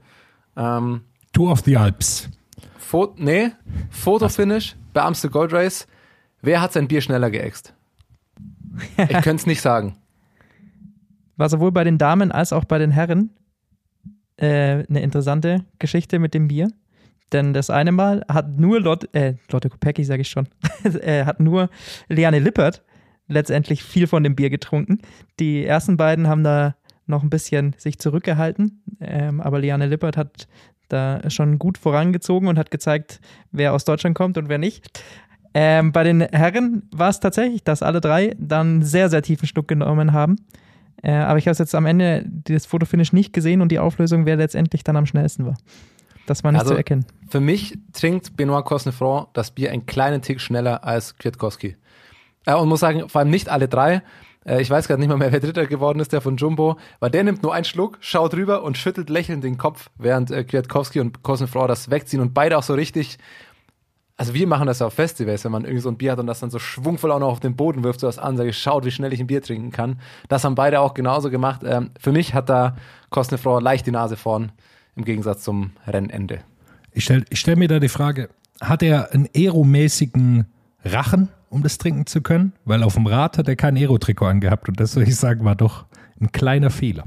Ähm, 0.56 1.02
Tour 1.32 1.52
of 1.52 1.60
the 1.60 1.76
Alps. 1.76 2.30
Fo 2.78 3.12
nee, 3.16 3.50
Fotofinish 3.90 4.76
bei 4.94 5.02
Amstel 5.02 5.30
Gold 5.30 5.52
Race. 5.52 5.86
Wer 6.40 6.60
hat 6.60 6.72
sein 6.72 6.88
Bier 6.88 7.00
schneller 7.00 7.30
geäxt? 7.30 7.74
Ich 8.96 9.08
könnte 9.08 9.36
es 9.36 9.46
nicht 9.46 9.60
sagen. 9.60 9.96
War 11.36 11.48
sowohl 11.48 11.72
bei 11.72 11.84
den 11.84 11.98
Damen 11.98 12.32
als 12.32 12.52
auch 12.52 12.64
bei 12.64 12.78
den 12.78 12.90
Herren 12.90 13.30
äh, 14.36 14.84
eine 14.88 15.00
interessante 15.00 15.64
Geschichte 15.78 16.18
mit 16.18 16.34
dem 16.34 16.48
Bier. 16.48 16.68
Denn 17.32 17.52
das 17.52 17.70
eine 17.70 17.92
Mal 17.92 18.24
hat 18.28 18.58
nur 18.58 18.80
Lot, 18.80 19.12
äh, 19.14 19.34
Lotte 19.50 19.68
Kopecki, 19.68 20.04
sage 20.04 20.22
ich 20.22 20.28
schon, 20.28 20.48
äh, 20.84 21.24
hat 21.24 21.40
nur 21.40 21.70
Liane 22.08 22.38
Lippert 22.38 22.82
letztendlich 23.28 23.82
viel 23.82 24.06
von 24.06 24.22
dem 24.22 24.36
Bier 24.36 24.50
getrunken. 24.50 25.00
Die 25.40 25.64
ersten 25.64 25.96
beiden 25.96 26.28
haben 26.28 26.44
da 26.44 26.76
noch 27.06 27.22
ein 27.22 27.30
bisschen 27.30 27.74
sich 27.78 27.98
zurückgehalten, 27.98 28.82
ähm, 29.00 29.40
aber 29.40 29.58
Liane 29.58 29.86
Lippert 29.86 30.16
hat 30.16 30.48
da 30.88 31.28
schon 31.30 31.58
gut 31.58 31.78
vorangezogen 31.78 32.48
und 32.48 32.58
hat 32.58 32.70
gezeigt, 32.70 33.20
wer 33.50 33.74
aus 33.74 33.84
Deutschland 33.84 34.16
kommt 34.16 34.38
und 34.38 34.48
wer 34.48 34.58
nicht. 34.58 35.02
Ähm, 35.54 35.90
bei 35.90 36.04
den 36.04 36.20
Herren 36.20 36.88
war 36.92 37.08
es 37.08 37.18
tatsächlich, 37.18 37.64
dass 37.64 37.82
alle 37.82 38.00
drei 38.00 38.36
dann 38.38 38.82
sehr, 38.82 39.08
sehr 39.08 39.22
tiefen 39.22 39.48
Schluck 39.48 39.66
genommen 39.68 40.12
haben. 40.12 40.36
Äh, 41.02 41.12
aber 41.12 41.38
ich 41.38 41.46
habe 41.46 41.56
jetzt 41.56 41.74
am 41.74 41.86
Ende 41.86 42.24
das 42.26 42.66
Fotofinish 42.66 43.12
nicht 43.12 43.32
gesehen 43.32 43.60
und 43.60 43.70
die 43.70 43.78
Auflösung, 43.78 44.26
wer 44.26 44.36
letztendlich 44.36 44.84
dann 44.84 44.96
am 44.96 45.06
schnellsten 45.06 45.46
war. 45.46 45.56
Das 46.26 46.42
war 46.42 46.52
nicht 46.52 46.60
also, 46.60 46.72
zu 46.72 46.76
erkennen. 46.76 47.06
Für 47.28 47.40
mich 47.40 47.78
trinkt 47.92 48.36
Benoit 48.36 48.64
Cosnefroid 48.64 49.28
das 49.32 49.52
Bier 49.52 49.70
einen 49.70 49.86
kleinen 49.86 50.22
Tick 50.22 50.40
schneller 50.40 50.84
als 50.84 51.16
Kwiatkowski. 51.16 51.76
Äh, 52.46 52.54
und 52.54 52.68
muss 52.68 52.80
sagen, 52.80 53.08
vor 53.08 53.20
allem 53.20 53.30
nicht 53.30 53.48
alle 53.48 53.68
drei. 53.68 54.02
Äh, 54.44 54.60
ich 54.60 54.70
weiß 54.70 54.88
gerade 54.88 55.00
nicht 55.00 55.08
mal 55.08 55.16
mehr, 55.16 55.32
wer 55.32 55.40
Dritter 55.40 55.66
geworden 55.66 56.00
ist, 56.00 56.12
der 56.12 56.20
von 56.20 56.36
Jumbo, 56.36 56.76
weil 57.00 57.10
der 57.10 57.24
nimmt 57.24 57.42
nur 57.42 57.54
einen 57.54 57.64
Schluck, 57.64 57.98
schaut 58.00 58.34
rüber 58.34 58.62
und 58.62 58.78
schüttelt 58.78 59.10
lächelnd 59.10 59.44
den 59.44 59.58
Kopf, 59.58 59.90
während 59.96 60.30
äh, 60.30 60.44
Kwiatkowski 60.44 61.00
und 61.00 61.22
Cosnefroid 61.22 61.70
das 61.70 61.90
wegziehen 61.90 62.20
und 62.20 62.34
beide 62.34 62.58
auch 62.58 62.62
so 62.62 62.74
richtig 62.74 63.18
also 64.16 64.32
wir 64.32 64.46
machen 64.46 64.66
das 64.66 64.78
ja 64.78 64.86
auf 64.86 64.94
Festivals, 64.94 65.44
wenn 65.44 65.52
man 65.52 65.64
irgendwie 65.64 65.82
so 65.82 65.90
ein 65.90 65.98
Bier 65.98 66.12
hat 66.12 66.18
und 66.18 66.26
das 66.26 66.40
dann 66.40 66.50
so 66.50 66.58
schwungvoll 66.58 67.12
auch 67.12 67.18
noch 67.18 67.28
auf 67.28 67.40
den 67.40 67.54
Boden 67.54 67.84
wirft, 67.84 68.00
so 68.00 68.06
als 68.06 68.18
Ansage, 68.18 68.52
schaut, 68.52 68.84
wie 68.84 68.90
schnell 68.90 69.12
ich 69.12 69.20
ein 69.20 69.26
Bier 69.26 69.42
trinken 69.42 69.70
kann. 69.70 70.00
Das 70.28 70.44
haben 70.44 70.54
beide 70.54 70.80
auch 70.80 70.94
genauso 70.94 71.30
gemacht. 71.30 71.62
Ähm, 71.64 71.90
für 72.00 72.12
mich 72.12 72.32
hat 72.32 72.48
da 72.48 72.76
Kosnefroy 73.10 73.62
leicht 73.62 73.86
die 73.86 73.90
Nase 73.90 74.16
vorn 74.16 74.52
im 74.94 75.04
Gegensatz 75.04 75.42
zum 75.42 75.72
Rennende. 75.86 76.40
Ich 76.92 77.04
stelle 77.04 77.24
stell 77.32 77.56
mir 77.56 77.68
da 77.68 77.78
die 77.78 77.88
Frage, 77.88 78.30
hat 78.60 78.82
er 78.82 79.12
einen 79.12 79.28
aeromäßigen 79.36 80.46
Rachen, 80.82 81.28
um 81.50 81.62
das 81.62 81.76
trinken 81.76 82.06
zu 82.06 82.22
können? 82.22 82.54
Weil 82.64 82.82
auf 82.82 82.94
dem 82.94 83.06
Rad 83.06 83.36
hat 83.36 83.48
er 83.48 83.56
kein 83.56 83.76
Aero-Trikot 83.76 84.26
angehabt 84.26 84.68
und 84.70 84.80
das, 84.80 84.96
würde 84.96 85.10
ich 85.10 85.16
sagen, 85.16 85.44
war 85.44 85.56
doch 85.56 85.84
ein 86.18 86.32
kleiner 86.32 86.70
Fehler. 86.70 87.04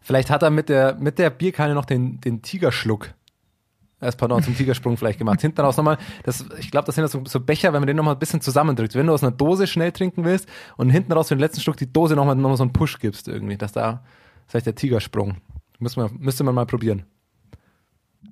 Vielleicht 0.00 0.30
hat 0.30 0.42
er 0.42 0.50
mit 0.50 0.70
der, 0.70 0.94
mit 0.94 1.18
der 1.18 1.28
Bierkanne 1.28 1.74
noch 1.74 1.84
den, 1.84 2.22
den 2.22 2.40
Tigerschluck 2.40 3.10
als 4.02 4.16
Pardon 4.16 4.42
zum 4.42 4.56
Tigersprung 4.56 4.96
vielleicht 4.96 5.18
gemacht. 5.18 5.40
Hinten 5.40 5.60
raus 5.60 5.76
nochmal, 5.76 5.98
das, 6.24 6.44
ich 6.58 6.70
glaube, 6.70 6.86
das 6.86 6.96
sind 6.96 7.08
so, 7.08 7.22
so 7.26 7.40
Becher, 7.40 7.72
wenn 7.72 7.80
man 7.80 7.86
den 7.86 7.96
nochmal 7.96 8.14
ein 8.14 8.18
bisschen 8.18 8.40
zusammendrückt. 8.40 8.94
Wenn 8.94 9.06
du 9.06 9.12
aus 9.12 9.22
einer 9.22 9.32
Dose 9.32 9.66
schnell 9.66 9.92
trinken 9.92 10.24
willst 10.24 10.48
und 10.76 10.90
hinten 10.90 11.12
raus 11.12 11.28
für 11.28 11.36
den 11.36 11.40
letzten 11.40 11.60
Schluck 11.60 11.76
die 11.76 11.92
Dose 11.92 12.16
nochmal 12.16 12.34
noch 12.36 12.50
mal 12.50 12.56
so 12.56 12.64
einen 12.64 12.72
Push 12.72 12.98
gibst 12.98 13.28
irgendwie, 13.28 13.56
dass 13.56 13.72
da 13.72 14.02
vielleicht 14.46 14.66
der 14.66 14.74
Tigersprung. 14.74 15.36
Müsste 15.78 16.00
man, 16.00 16.10
müsste 16.18 16.44
man 16.44 16.54
mal 16.54 16.66
probieren. 16.66 17.04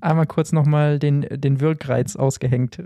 Einmal 0.00 0.26
kurz 0.26 0.52
nochmal 0.52 0.98
den, 0.98 1.26
den 1.30 1.60
Wirkreiz 1.60 2.16
ausgehängt. 2.16 2.78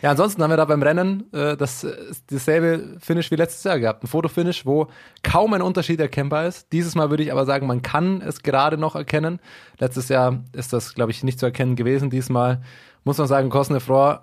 Ja, 0.00 0.10
ansonsten 0.10 0.42
haben 0.42 0.50
wir 0.50 0.56
da 0.56 0.64
beim 0.64 0.82
Rennen 0.82 1.32
äh, 1.32 1.56
das, 1.56 1.86
dasselbe 2.30 2.98
Finish 3.00 3.30
wie 3.30 3.36
letztes 3.36 3.64
Jahr 3.64 3.80
gehabt. 3.80 4.04
Ein 4.04 4.06
Fotofinish, 4.06 4.64
wo 4.64 4.86
kaum 5.24 5.52
ein 5.54 5.62
Unterschied 5.62 5.98
erkennbar 5.98 6.46
ist. 6.46 6.72
Dieses 6.72 6.94
Mal 6.94 7.10
würde 7.10 7.24
ich 7.24 7.32
aber 7.32 7.46
sagen, 7.46 7.66
man 7.66 7.82
kann 7.82 8.20
es 8.20 8.42
gerade 8.42 8.78
noch 8.78 8.94
erkennen. 8.94 9.40
Letztes 9.78 10.08
Jahr 10.08 10.44
ist 10.52 10.72
das, 10.72 10.94
glaube 10.94 11.10
ich, 11.10 11.24
nicht 11.24 11.40
zu 11.40 11.46
erkennen 11.46 11.74
gewesen. 11.74 12.10
Diesmal 12.10 12.62
muss 13.02 13.18
man 13.18 13.26
sagen, 13.26 13.50
Cosnefroy 13.50 14.18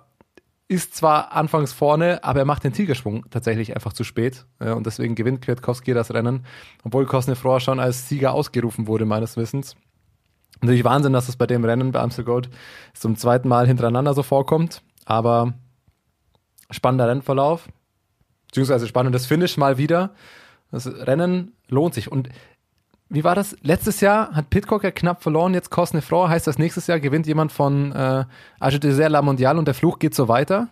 ist 0.68 0.96
zwar 0.96 1.32
anfangs 1.32 1.72
vorne, 1.72 2.24
aber 2.24 2.40
er 2.40 2.44
macht 2.44 2.64
den 2.64 2.72
Tigersprung 2.72 3.26
tatsächlich 3.30 3.74
einfach 3.74 3.92
zu 3.92 4.02
spät. 4.02 4.46
Äh, 4.58 4.72
und 4.72 4.86
deswegen 4.86 5.14
gewinnt 5.14 5.42
Kwiatkowski 5.42 5.92
das 5.92 6.12
Rennen, 6.12 6.46
obwohl 6.84 7.04
Cosnefroy 7.04 7.60
schon 7.60 7.80
als 7.80 8.08
Sieger 8.08 8.32
ausgerufen 8.32 8.86
wurde, 8.86 9.04
meines 9.04 9.36
Wissens. 9.36 9.76
Natürlich 10.62 10.84
Wahnsinn, 10.84 11.12
dass 11.12 11.28
es 11.28 11.36
bei 11.36 11.46
dem 11.46 11.64
Rennen 11.66 11.92
bei 11.92 12.00
Amstel 12.00 12.24
Gold 12.24 12.48
zum 12.94 13.16
zweiten 13.16 13.46
Mal 13.46 13.66
hintereinander 13.66 14.14
so 14.14 14.22
vorkommt, 14.22 14.82
aber 15.04 15.52
spannender 16.70 17.08
Rennverlauf, 17.08 17.68
beziehungsweise 18.48 18.86
spannendes 18.86 19.26
Finish 19.26 19.56
mal 19.56 19.78
wieder. 19.78 20.10
Das 20.70 20.86
Rennen 20.86 21.52
lohnt 21.68 21.94
sich. 21.94 22.10
Und 22.10 22.28
wie 23.08 23.22
war 23.22 23.34
das? 23.34 23.56
Letztes 23.62 24.00
Jahr 24.00 24.32
hat 24.32 24.50
Pitcock 24.50 24.82
ja 24.82 24.90
knapp 24.90 25.22
verloren, 25.22 25.54
jetzt 25.54 25.70
Cosnefroy. 25.70 26.28
Heißt 26.28 26.46
das, 26.46 26.58
nächstes 26.58 26.86
Jahr 26.88 26.98
gewinnt 26.98 27.26
jemand 27.26 27.52
von 27.52 27.92
äh, 27.92 28.24
Age 28.58 28.80
de 28.80 29.06
La 29.06 29.22
Mondiale 29.22 29.58
und 29.58 29.66
der 29.66 29.74
Fluch 29.74 29.98
geht 29.98 30.14
so 30.14 30.28
weiter? 30.28 30.68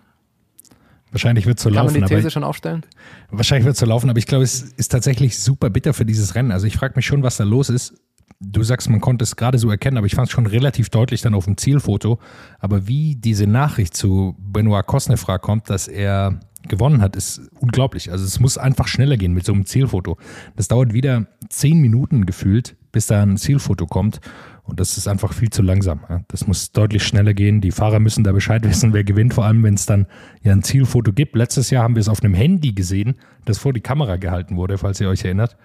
Wahrscheinlich 1.12 1.46
wird 1.46 1.58
es 1.58 1.62
so 1.62 1.68
Kann 1.68 1.76
laufen. 1.76 1.94
Kann 1.94 2.00
man 2.00 2.08
die 2.08 2.16
These 2.16 2.30
schon 2.32 2.42
aufstellen? 2.42 2.84
Wahrscheinlich 3.30 3.64
wird 3.64 3.74
es 3.74 3.80
so 3.80 3.86
laufen, 3.86 4.10
aber 4.10 4.18
ich 4.18 4.26
glaube, 4.26 4.42
es 4.42 4.62
ist 4.62 4.90
tatsächlich 4.90 5.38
super 5.38 5.70
bitter 5.70 5.94
für 5.94 6.04
dieses 6.04 6.34
Rennen. 6.34 6.50
Also 6.50 6.66
ich 6.66 6.76
frage 6.76 6.94
mich 6.96 7.06
schon, 7.06 7.22
was 7.22 7.36
da 7.36 7.44
los 7.44 7.70
ist. 7.70 7.94
Du 8.41 8.62
sagst, 8.62 8.91
man 8.91 9.00
konnte 9.00 9.23
es 9.23 9.37
gerade 9.37 9.59
so 9.59 9.71
erkennen, 9.71 9.97
aber 9.97 10.07
ich 10.07 10.14
fand 10.14 10.29
es 10.29 10.33
schon 10.33 10.47
relativ 10.47 10.91
deutlich 10.91 11.23
dann 11.23 11.35
auf 11.35 11.47
dem 11.47 11.57
Zielfoto. 11.57 12.19
Aber 12.59 12.87
wie 12.88 13.17
diese 13.17 13.47
Nachricht 13.47 13.97
zu 13.97 14.37
Benoit 14.38 14.87
Cosnefra 14.87 15.38
kommt, 15.38 15.71
dass 15.71 15.88
er 15.88 16.41
gewonnen 16.69 17.00
hat, 17.00 17.17
ist 17.17 17.43
unglaublich. 17.61 18.11
Also 18.11 18.25
es 18.25 18.41
muss 18.41 18.59
einfach 18.59 18.88
schneller 18.88 19.17
gehen 19.17 19.35
mit 19.35 19.45
so 19.45 19.53
einem 19.53 19.67
Zielfoto. 19.67 20.19
Das 20.57 20.69
dauert 20.69 20.93
wieder 20.93 21.26
zehn 21.49 21.81
Minuten 21.81 22.26
gefühlt, 22.26 22.76
bis 22.93 23.07
da 23.07 23.23
ein 23.23 23.37
Zielfoto 23.37 23.87
kommt. 23.87 24.21
Und 24.62 24.81
das 24.81 24.97
ist 24.97 25.09
einfach 25.09 25.35
viel 25.35 25.50
zu 25.50 25.61
langsam. 25.61 26.00
Das 26.29 26.47
muss 26.47 26.73
deutlich 26.73 27.05
schneller 27.05 27.35
gehen. 27.35 27.61
Die 27.61 27.71
Fahrer 27.71 28.00
müssen 28.00 28.25
da 28.25 28.33
Bescheid 28.33 28.64
wissen, 28.69 28.93
wer 28.93 29.05
gewinnt, 29.05 29.35
vor 29.35 29.45
allem 29.45 29.62
wenn 29.62 29.75
es 29.75 29.87
dann 29.87 30.07
ja 30.43 30.53
ein 30.53 30.62
Zielfoto 30.62 31.12
gibt. 31.12 31.37
Letztes 31.37 31.71
Jahr 31.71 31.83
haben 31.83 31.97
wir 31.97 32.00
es 32.00 32.09
auf 32.09 32.23
einem 32.23 32.35
Handy 32.35 32.73
gesehen, 32.73 33.14
das 33.45 33.59
vor 33.59 33.73
die 33.73 33.81
Kamera 33.81 34.17
gehalten 34.17 34.57
wurde, 34.57 34.79
falls 34.79 35.00
ihr 35.00 35.09
euch 35.09 35.25
erinnert. 35.25 35.57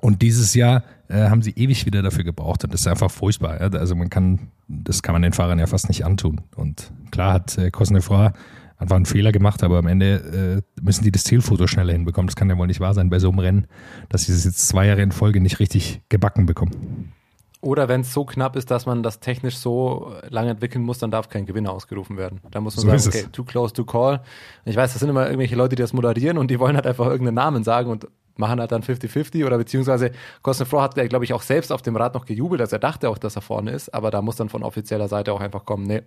Und 0.00 0.22
dieses 0.22 0.54
Jahr 0.54 0.82
äh, 1.08 1.28
haben 1.28 1.42
sie 1.42 1.52
ewig 1.52 1.86
wieder 1.86 2.02
dafür 2.02 2.24
gebraucht 2.24 2.64
und 2.64 2.72
das 2.72 2.82
ist 2.82 2.86
einfach 2.86 3.10
furchtbar. 3.10 3.60
Ja? 3.60 3.78
Also 3.78 3.94
man 3.94 4.10
kann, 4.10 4.48
das 4.68 5.02
kann 5.02 5.12
man 5.12 5.22
den 5.22 5.32
Fahrern 5.32 5.58
ja 5.58 5.66
fast 5.66 5.88
nicht 5.88 6.04
antun. 6.04 6.40
Und 6.56 6.92
klar 7.10 7.34
hat 7.34 7.58
äh, 7.58 7.70
Cosnefroy 7.70 8.30
einfach 8.78 8.96
einen 8.96 9.06
Fehler 9.06 9.32
gemacht, 9.32 9.62
aber 9.62 9.78
am 9.78 9.86
Ende 9.86 10.62
äh, 10.76 10.80
müssen 10.82 11.04
die 11.04 11.10
das 11.10 11.24
Zielfoto 11.24 11.66
schneller 11.66 11.92
hinbekommen. 11.92 12.28
Das 12.28 12.36
kann 12.36 12.48
ja 12.48 12.56
wohl 12.56 12.66
nicht 12.66 12.80
wahr 12.80 12.94
sein 12.94 13.10
bei 13.10 13.18
so 13.18 13.30
einem 13.30 13.40
Rennen, 13.40 13.66
dass 14.08 14.24
sie 14.24 14.32
das 14.32 14.44
jetzt 14.44 14.68
zwei 14.68 14.86
Jahre 14.86 15.02
in 15.02 15.12
Folge 15.12 15.40
nicht 15.40 15.58
richtig 15.58 16.02
gebacken 16.08 16.46
bekommen. 16.46 17.12
Oder 17.60 17.88
wenn 17.88 18.02
es 18.02 18.12
so 18.12 18.24
knapp 18.24 18.54
ist, 18.54 18.70
dass 18.70 18.86
man 18.86 19.02
das 19.02 19.18
technisch 19.18 19.56
so 19.56 20.14
lange 20.28 20.50
entwickeln 20.50 20.84
muss, 20.84 20.98
dann 20.98 21.10
darf 21.10 21.28
kein 21.28 21.44
Gewinner 21.44 21.72
ausgerufen 21.72 22.16
werden. 22.16 22.40
Da 22.52 22.60
muss 22.60 22.76
man 22.76 22.98
so 22.98 23.10
sagen, 23.10 23.16
okay, 23.16 23.28
too 23.32 23.42
close 23.42 23.74
to 23.74 23.84
call. 23.84 24.20
Ich 24.64 24.76
weiß, 24.76 24.92
das 24.92 25.00
sind 25.00 25.08
immer 25.08 25.24
irgendwelche 25.24 25.56
Leute, 25.56 25.74
die 25.74 25.82
das 25.82 25.92
moderieren 25.92 26.38
und 26.38 26.52
die 26.52 26.60
wollen 26.60 26.76
halt 26.76 26.86
einfach 26.86 27.06
irgendeinen 27.06 27.34
Namen 27.34 27.64
sagen 27.64 27.90
und 27.90 28.06
machen 28.38 28.60
halt 28.60 28.72
dann 28.72 28.82
50-50 28.82 29.44
oder 29.44 29.58
beziehungsweise 29.58 30.12
Cosnefroy 30.42 30.80
hat, 30.80 30.94
glaube 31.08 31.24
ich, 31.24 31.32
auch 31.32 31.42
selbst 31.42 31.72
auf 31.72 31.82
dem 31.82 31.96
Rad 31.96 32.14
noch 32.14 32.24
gejubelt, 32.24 32.60
dass 32.60 32.72
er 32.72 32.78
dachte 32.78 33.10
auch, 33.10 33.18
dass 33.18 33.36
er 33.36 33.42
vorne 33.42 33.72
ist, 33.72 33.92
aber 33.92 34.10
da 34.10 34.22
muss 34.22 34.36
dann 34.36 34.48
von 34.48 34.62
offizieller 34.62 35.08
Seite 35.08 35.32
auch 35.32 35.40
einfach 35.40 35.64
kommen, 35.64 35.84
nee, 35.84 36.02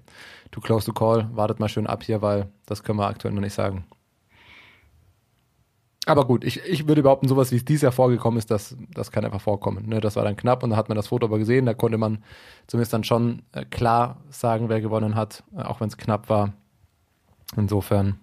too 0.51 0.61
close 0.61 0.85
to 0.85 0.93
call, 0.93 1.29
wartet 1.33 1.59
mal 1.59 1.69
schön 1.69 1.87
ab 1.87 2.03
hier, 2.03 2.21
weil 2.21 2.49
das 2.65 2.83
können 2.83 2.99
wir 2.99 3.07
aktuell 3.07 3.33
noch 3.33 3.41
nicht 3.41 3.53
sagen. 3.53 3.85
Aber 6.07 6.25
gut, 6.25 6.43
ich, 6.43 6.59
ich 6.65 6.87
würde 6.87 7.03
behaupten, 7.03 7.27
sowas 7.27 7.51
wie 7.51 7.57
es 7.57 7.65
dieses 7.65 7.83
Jahr 7.83 7.91
vorgekommen 7.91 8.39
ist, 8.39 8.49
das, 8.49 8.75
das 8.91 9.11
kann 9.11 9.23
einfach 9.23 9.41
vorkommen. 9.41 9.87
Ne, 9.87 10.01
das 10.01 10.15
war 10.15 10.23
dann 10.23 10.35
knapp 10.35 10.63
und 10.63 10.71
da 10.71 10.75
hat 10.75 10.89
man 10.89 10.95
das 10.95 11.09
Foto 11.09 11.27
aber 11.27 11.37
gesehen, 11.37 11.67
da 11.67 11.75
konnte 11.75 11.99
man 11.99 12.23
zumindest 12.65 12.93
dann 12.93 13.03
schon 13.03 13.43
äh, 13.51 13.65
klar 13.65 14.21
sagen, 14.29 14.67
wer 14.67 14.81
gewonnen 14.81 15.15
hat, 15.15 15.43
äh, 15.55 15.61
auch 15.61 15.79
wenn 15.79 15.89
es 15.89 15.97
knapp 15.97 16.27
war. 16.27 16.53
Insofern, 17.55 18.19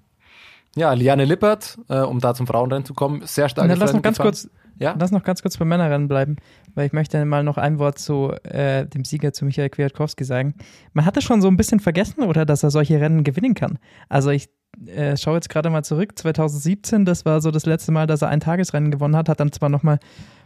ja, 0.79 0.93
Liane 0.93 1.25
Lippert, 1.25 1.79
äh, 1.89 2.01
um 2.01 2.21
da 2.21 2.35
zum 2.35 2.47
Frauenrennen 2.47 2.85
zu 2.85 2.95
kommen, 2.95 3.23
sehr 3.25 3.49
stark. 3.49 3.69
Lass 3.77 3.93
noch 3.93 4.03
ganz 4.03 4.19
kurz, 4.19 4.49
ja? 4.79 4.95
lass 4.99 5.11
noch 5.11 5.23
ganz 5.23 5.43
kurz 5.43 5.57
beim 5.57 5.69
Männerrennen 5.69 6.09
bleiben, 6.09 6.37
weil 6.75 6.87
ich 6.87 6.93
möchte 6.93 7.25
mal 7.25 7.43
noch 7.43 7.59
ein 7.59 7.79
Wort 7.79 7.99
zu 7.99 8.33
äh, 8.45 8.87
dem 8.87 9.05
Sieger, 9.05 9.33
zu 9.33 9.45
Michael 9.45 9.71
Kwiatkowski 9.71 10.25
sagen. 10.25 10.55
Man 10.93 11.05
hatte 11.05 11.21
schon 11.21 11.43
so 11.43 11.49
ein 11.49 11.57
bisschen 11.57 11.81
vergessen, 11.81 12.23
oder, 12.23 12.45
dass 12.45 12.63
er 12.63 12.71
solche 12.71 13.01
Rennen 13.01 13.25
gewinnen 13.25 13.55
kann. 13.55 13.79
Also 14.09 14.31
ich 14.31 14.49
äh, 14.87 15.17
schaue 15.17 15.35
jetzt 15.35 15.49
gerade 15.49 15.71
mal 15.71 15.83
zurück, 15.83 16.19
2017, 16.19 17.05
das 17.05 17.25
war 17.25 17.41
so 17.41 17.51
das 17.51 17.67
letzte 17.67 17.93
Mal, 17.93 18.07
dass 18.07 18.23
er 18.23 18.29
ein 18.29 18.41
Tagesrennen 18.41 18.91
gewonnen 18.91 19.17
hat, 19.17 19.29
hat 19.29 19.41
dann 19.41 19.53
zwar 19.53 19.69
nochmal 19.69 19.99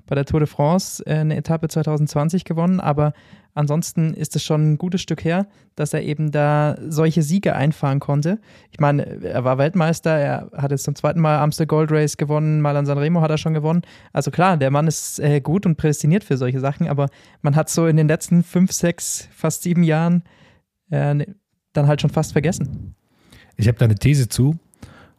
bei 0.06 0.14
der 0.14 0.24
Tour 0.24 0.40
de 0.40 0.48
France 0.48 1.04
äh, 1.06 1.14
eine 1.14 1.36
Etappe 1.36 1.68
2020 1.68 2.44
gewonnen, 2.44 2.80
aber 2.80 3.12
ansonsten 3.54 4.14
ist 4.14 4.34
es 4.34 4.42
schon 4.42 4.72
ein 4.72 4.78
gutes 4.78 5.00
Stück 5.00 5.24
her, 5.24 5.46
dass 5.76 5.92
er 5.92 6.02
eben 6.02 6.30
da 6.30 6.76
solche 6.88 7.22
Siege 7.22 7.54
einfahren 7.54 8.00
konnte. 8.00 8.40
Ich 8.70 8.80
meine, 8.80 9.22
er 9.22 9.44
war 9.44 9.58
Weltmeister, 9.58 10.10
er 10.10 10.50
hat 10.56 10.70
jetzt 10.70 10.84
zum 10.84 10.94
zweiten 10.94 11.20
Mal 11.20 11.38
Amstel 11.38 11.66
Gold 11.66 11.92
Race 11.92 12.16
gewonnen, 12.16 12.60
mal 12.60 12.76
an 12.76 12.86
Sanremo 12.86 13.20
hat 13.20 13.30
er 13.30 13.38
schon 13.38 13.54
gewonnen. 13.54 13.82
Also 14.12 14.30
klar, 14.30 14.56
der 14.56 14.70
Mann 14.70 14.86
ist 14.86 15.20
äh, 15.20 15.40
gut 15.40 15.66
und 15.66 15.76
prädestiniert 15.76 16.24
für 16.24 16.36
solche 16.36 16.60
Sachen, 16.60 16.88
aber 16.88 17.08
man 17.42 17.54
hat 17.56 17.68
so 17.68 17.86
in 17.86 17.96
den 17.96 18.08
letzten 18.08 18.42
fünf, 18.42 18.72
sechs, 18.72 19.28
fast 19.32 19.62
sieben 19.62 19.84
Jahren 19.84 20.24
äh, 20.90 21.26
dann 21.72 21.86
halt 21.86 22.00
schon 22.00 22.10
fast 22.10 22.32
vergessen. 22.32 22.94
Ich 23.62 23.68
habe 23.68 23.78
da 23.78 23.84
eine 23.84 23.94
These 23.94 24.28
zu. 24.28 24.56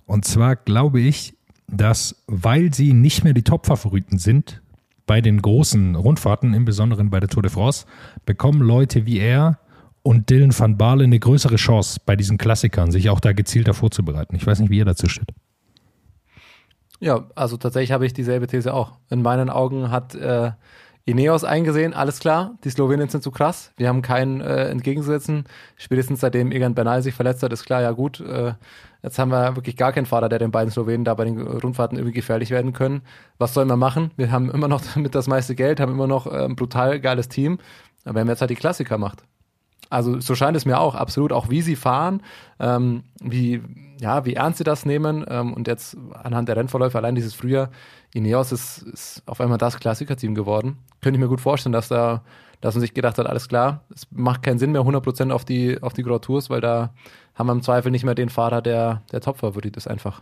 Und 0.05 0.25
zwar 0.25 0.57
glaube 0.57 0.99
ich, 0.99 1.33
dass, 1.67 2.23
weil 2.27 2.73
sie 2.73 2.91
nicht 2.91 3.23
mehr 3.23 3.33
die 3.33 3.43
Top-Favoriten 3.43 4.17
sind, 4.17 4.61
bei 5.05 5.21
den 5.21 5.41
großen 5.41 5.95
Rundfahrten, 5.95 6.53
im 6.53 6.65
Besonderen 6.65 7.09
bei 7.09 7.21
der 7.21 7.29
Tour 7.29 7.41
de 7.41 7.51
France, 7.51 7.85
bekommen 8.25 8.61
Leute 8.61 9.05
wie 9.05 9.19
er 9.19 9.59
und 10.01 10.29
Dylan 10.29 10.57
van 10.57 10.77
Baarle 10.77 11.05
eine 11.05 11.19
größere 11.19 11.55
Chance 11.55 12.01
bei 12.05 12.17
diesen 12.17 12.37
Klassikern, 12.37 12.91
sich 12.91 13.09
auch 13.09 13.21
da 13.21 13.31
gezielter 13.31 13.73
vorzubereiten. 13.73 14.35
Ich 14.35 14.45
weiß 14.45 14.59
nicht, 14.59 14.69
wie 14.69 14.77
ihr 14.77 14.85
dazu 14.85 15.07
steht. 15.07 15.29
Ja, 16.99 17.25
also 17.35 17.55
tatsächlich 17.55 17.93
habe 17.93 18.05
ich 18.05 18.13
dieselbe 18.13 18.47
These 18.47 18.73
auch. 18.73 18.97
In 19.09 19.21
meinen 19.21 19.49
Augen 19.49 19.89
hat 19.89 20.15
äh, 20.15 20.51
Ineos 21.05 21.43
eingesehen, 21.43 21.93
alles 21.93 22.19
klar, 22.19 22.55
die 22.63 22.69
Slowenen 22.69 23.09
sind 23.09 23.23
zu 23.23 23.31
krass, 23.31 23.73
wir 23.75 23.89
haben 23.89 24.01
keinen 24.01 24.39
äh, 24.39 24.69
entgegenzusetzen. 24.69 25.43
Spätestens 25.75 26.21
seitdem 26.21 26.53
Egan 26.53 26.75
Bernal 26.75 27.01
sich 27.01 27.13
verletzt 27.13 27.43
hat, 27.43 27.51
ist 27.51 27.65
klar, 27.65 27.81
ja 27.81 27.91
gut, 27.91 28.21
äh, 28.21 28.53
jetzt 29.01 29.19
haben 29.19 29.29
wir 29.29 29.57
wirklich 29.57 29.75
gar 29.75 29.91
keinen 29.91 30.05
Fahrer, 30.05 30.29
der 30.29 30.39
den 30.39 30.51
beiden 30.51 30.71
Slowenen 30.71 31.03
da 31.03 31.13
bei 31.13 31.25
den 31.25 31.41
Rundfahrten 31.41 31.97
irgendwie 31.97 32.15
gefährlich 32.15 32.51
werden 32.51 32.71
können. 32.71 33.01
Was 33.37 33.53
sollen 33.53 33.67
wir 33.67 33.75
machen? 33.75 34.11
Wir 34.15 34.31
haben 34.31 34.49
immer 34.49 34.69
noch 34.69 34.81
damit 34.93 35.13
das 35.15 35.27
meiste 35.27 35.55
Geld, 35.55 35.81
haben 35.81 35.91
immer 35.91 36.07
noch 36.07 36.25
äh, 36.25 36.45
ein 36.45 36.55
brutal 36.55 37.01
geiles 37.01 37.27
Team, 37.27 37.59
aber 38.05 38.15
wenn 38.15 38.27
man 38.27 38.33
jetzt 38.33 38.41
halt 38.41 38.51
die 38.51 38.55
Klassiker 38.55 38.97
macht. 38.97 39.23
Also 39.89 40.21
so 40.21 40.35
scheint 40.35 40.55
es 40.55 40.65
mir 40.65 40.79
auch, 40.79 40.95
absolut, 40.95 41.33
auch 41.33 41.49
wie 41.49 41.61
sie 41.61 41.75
fahren, 41.75 42.23
ähm, 42.59 43.03
wie, 43.21 43.61
ja, 43.99 44.25
wie 44.25 44.33
ernst 44.33 44.57
sie 44.57 44.63
das 44.63 44.85
nehmen 44.85 45.25
ähm, 45.27 45.53
und 45.53 45.67
jetzt 45.67 45.97
anhand 46.13 46.47
der 46.47 46.55
Rennverläufe, 46.55 46.97
allein 46.97 47.13
dieses 47.13 47.35
Frühjahr, 47.35 47.69
Ineos 48.13 48.51
ist, 48.51 48.83
ist 48.83 49.23
auf 49.25 49.41
einmal 49.41 49.57
das 49.57 49.79
Klassiker-Team 49.79 50.35
geworden. 50.35 50.77
Könnte 51.01 51.17
ich 51.17 51.21
mir 51.21 51.29
gut 51.29 51.41
vorstellen, 51.41 51.73
dass 51.73 51.87
da, 51.87 52.23
dass 52.61 52.75
man 52.75 52.81
sich 52.81 52.93
gedacht 52.93 53.17
hat, 53.17 53.27
alles 53.27 53.47
klar, 53.47 53.83
es 53.93 54.07
macht 54.11 54.43
keinen 54.43 54.59
Sinn 54.59 54.71
mehr 54.71 54.81
100% 54.81 55.31
auf 55.31 55.45
die, 55.45 55.81
auf 55.81 55.93
die 55.93 56.03
Grand 56.03 56.23
Tours, 56.23 56.49
weil 56.49 56.61
da 56.61 56.93
haben 57.35 57.47
wir 57.47 57.53
im 57.53 57.63
Zweifel 57.63 57.91
nicht 57.91 58.05
mehr 58.05 58.15
den 58.15 58.29
Fahrer, 58.29 58.61
der 58.61 59.01
der 59.11 59.21
Top-Favorit 59.21 59.75
ist 59.77 59.87
einfach. 59.87 60.21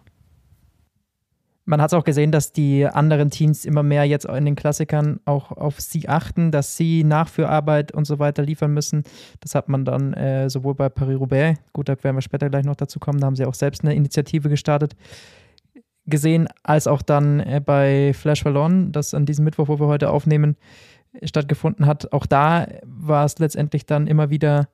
Man 1.65 1.79
hat 1.79 1.91
es 1.91 1.93
auch 1.93 2.03
gesehen, 2.03 2.31
dass 2.31 2.51
die 2.51 2.87
anderen 2.87 3.29
Teams 3.29 3.65
immer 3.65 3.83
mehr 3.83 4.03
jetzt 4.05 4.25
in 4.25 4.45
den 4.45 4.55
Klassikern 4.55 5.19
auch 5.25 5.51
auf 5.51 5.79
sie 5.79 6.09
achten, 6.09 6.51
dass 6.51 6.75
sie 6.75 7.03
Nachführarbeit 7.03 7.91
und 7.91 8.05
so 8.05 8.17
weiter 8.17 8.41
liefern 8.41 8.73
müssen. 8.73 9.03
Das 9.41 9.53
hat 9.53 9.69
man 9.69 9.85
dann 9.85 10.13
äh, 10.13 10.49
sowohl 10.49 10.73
bei 10.73 10.89
Paris-Roubaix, 10.89 11.59
gut, 11.71 11.87
da 11.87 12.03
werden 12.03 12.17
wir 12.17 12.21
später 12.21 12.49
gleich 12.49 12.65
noch 12.65 12.75
dazu 12.75 12.99
kommen, 12.99 13.19
da 13.19 13.27
haben 13.27 13.35
sie 13.35 13.45
auch 13.45 13.53
selbst 13.53 13.83
eine 13.83 13.93
Initiative 13.93 14.49
gestartet, 14.49 14.95
gesehen, 16.05 16.47
als 16.63 16.87
auch 16.87 17.01
dann 17.01 17.39
äh, 17.39 17.61
bei 17.63 18.13
Flash 18.13 18.45
Wallon, 18.45 18.91
das 18.91 19.13
an 19.13 19.25
diesem 19.25 19.45
Mittwoch, 19.45 19.67
wo 19.67 19.79
wir 19.79 19.87
heute 19.87 20.09
aufnehmen, 20.09 20.57
stattgefunden 21.23 21.85
hat. 21.85 22.11
Auch 22.13 22.25
da 22.25 22.67
war 22.83 23.25
es 23.25 23.37
letztendlich 23.39 23.85
dann 23.85 24.07
immer 24.07 24.29
wieder 24.29 24.69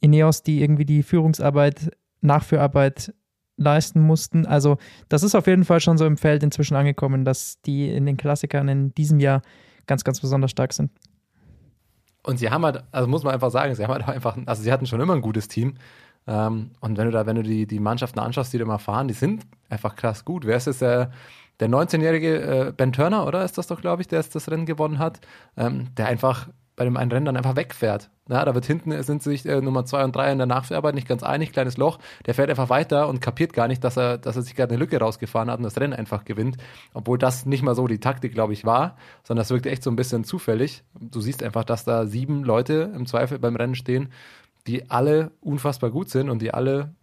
Ineos, 0.00 0.42
die 0.42 0.62
irgendwie 0.62 0.84
die 0.84 1.02
Führungsarbeit, 1.02 1.90
Nachführarbeit 2.20 3.14
leisten 3.56 4.00
mussten. 4.00 4.46
Also 4.46 4.76
das 5.08 5.22
ist 5.22 5.34
auf 5.34 5.46
jeden 5.46 5.64
Fall 5.64 5.80
schon 5.80 5.98
so 5.98 6.04
im 6.04 6.16
Feld 6.16 6.42
inzwischen 6.42 6.76
angekommen, 6.76 7.24
dass 7.24 7.60
die 7.62 7.90
in 7.90 8.04
den 8.04 8.16
Klassikern 8.16 8.68
in 8.68 8.94
diesem 8.94 9.18
Jahr 9.18 9.42
ganz, 9.86 10.04
ganz 10.04 10.20
besonders 10.20 10.50
stark 10.50 10.72
sind. 10.72 10.90
Und 12.22 12.38
sie 12.38 12.50
haben 12.50 12.64
halt, 12.64 12.82
also 12.90 13.08
muss 13.08 13.22
man 13.22 13.32
einfach 13.32 13.50
sagen, 13.50 13.74
sie 13.74 13.84
haben 13.84 13.94
halt 13.94 14.08
einfach, 14.08 14.36
also 14.46 14.62
sie 14.62 14.72
hatten 14.72 14.86
schon 14.86 15.00
immer 15.00 15.14
ein 15.14 15.20
gutes 15.20 15.48
Team. 15.48 15.74
Ähm, 16.26 16.70
und 16.80 16.96
wenn 16.98 17.06
du 17.06 17.12
da, 17.12 17.26
wenn 17.26 17.36
du 17.36 17.42
die, 17.42 17.66
die 17.66 17.80
Mannschaften 17.80 18.18
anschaust, 18.18 18.52
die 18.52 18.58
da 18.58 18.64
mal 18.64 18.78
fahren, 18.78 19.08
die 19.08 19.14
sind 19.14 19.46
einfach 19.68 19.96
krass 19.96 20.24
gut. 20.24 20.44
Wer 20.44 20.56
ist 20.56 20.66
jetzt 20.66 20.82
der, 20.82 21.10
der 21.60 21.68
19-jährige 21.68 22.40
äh, 22.40 22.72
Ben 22.76 22.92
Turner, 22.92 23.26
oder 23.26 23.44
ist 23.44 23.58
das 23.58 23.66
doch, 23.66 23.80
glaube 23.80 24.02
ich, 24.02 24.08
der 24.08 24.22
das 24.22 24.50
Rennen 24.50 24.66
gewonnen 24.66 24.98
hat, 24.98 25.20
ähm, 25.56 25.94
der 25.96 26.06
einfach 26.06 26.48
bei 26.76 26.84
dem 26.84 26.96
einen 26.96 27.10
Rennen 27.10 27.26
dann 27.26 27.36
einfach 27.36 27.56
wegfährt. 27.56 28.10
Ja, 28.28 28.44
da 28.44 28.54
wird 28.54 28.66
hinten, 28.66 29.02
sind 29.02 29.22
sich 29.22 29.46
äh, 29.46 29.60
Nummer 29.60 29.86
zwei 29.86 30.04
und 30.04 30.14
drei 30.14 30.30
in 30.30 30.38
der 30.38 30.46
Nacharbeit 30.46 30.94
nicht 30.94 31.08
ganz 31.08 31.22
einig, 31.22 31.52
kleines 31.52 31.78
Loch. 31.78 31.98
Der 32.26 32.34
fährt 32.34 32.50
einfach 32.50 32.68
weiter 32.68 33.08
und 33.08 33.20
kapiert 33.20 33.52
gar 33.52 33.66
nicht, 33.66 33.82
dass 33.82 33.96
er, 33.96 34.18
dass 34.18 34.36
er 34.36 34.42
sich 34.42 34.54
gerade 34.54 34.74
eine 34.74 34.78
Lücke 34.78 34.98
rausgefahren 34.98 35.50
hat 35.50 35.58
und 35.58 35.62
das 35.62 35.80
Rennen 35.80 35.94
einfach 35.94 36.24
gewinnt. 36.24 36.58
Obwohl 36.92 37.18
das 37.18 37.46
nicht 37.46 37.62
mal 37.62 37.74
so 37.74 37.86
die 37.86 38.00
Taktik, 38.00 38.34
glaube 38.34 38.52
ich, 38.52 38.64
war, 38.64 38.96
sondern 39.22 39.42
das 39.42 39.50
wirkt 39.50 39.66
echt 39.66 39.82
so 39.82 39.90
ein 39.90 39.96
bisschen 39.96 40.24
zufällig. 40.24 40.82
Du 41.00 41.20
siehst 41.20 41.42
einfach, 41.42 41.64
dass 41.64 41.84
da 41.84 42.04
sieben 42.04 42.44
Leute 42.44 42.92
im 42.94 43.06
Zweifel 43.06 43.38
beim 43.38 43.56
Rennen 43.56 43.74
stehen 43.74 44.10
die 44.66 44.90
alle 44.90 45.32
unfassbar 45.40 45.90
gut 45.90 46.10
sind 46.10 46.30
und 46.30 46.42
die 46.42 46.52
alle, 46.52 46.94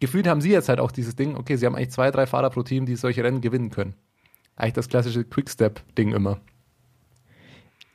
gefühlt 0.00 0.26
haben 0.26 0.40
sie 0.40 0.50
jetzt 0.50 0.68
halt 0.68 0.80
auch 0.80 0.92
dieses 0.92 1.16
Ding, 1.16 1.36
okay, 1.36 1.56
sie 1.56 1.66
haben 1.66 1.74
eigentlich 1.74 1.90
zwei, 1.90 2.10
drei 2.10 2.26
Fahrer 2.26 2.50
pro 2.50 2.62
Team, 2.62 2.86
die 2.86 2.96
solche 2.96 3.22
Rennen 3.22 3.40
gewinnen 3.40 3.70
können. 3.70 3.94
Eigentlich 4.56 4.74
das 4.74 4.88
klassische 4.88 5.24
Quickstep-Ding 5.24 6.12
immer. 6.12 6.40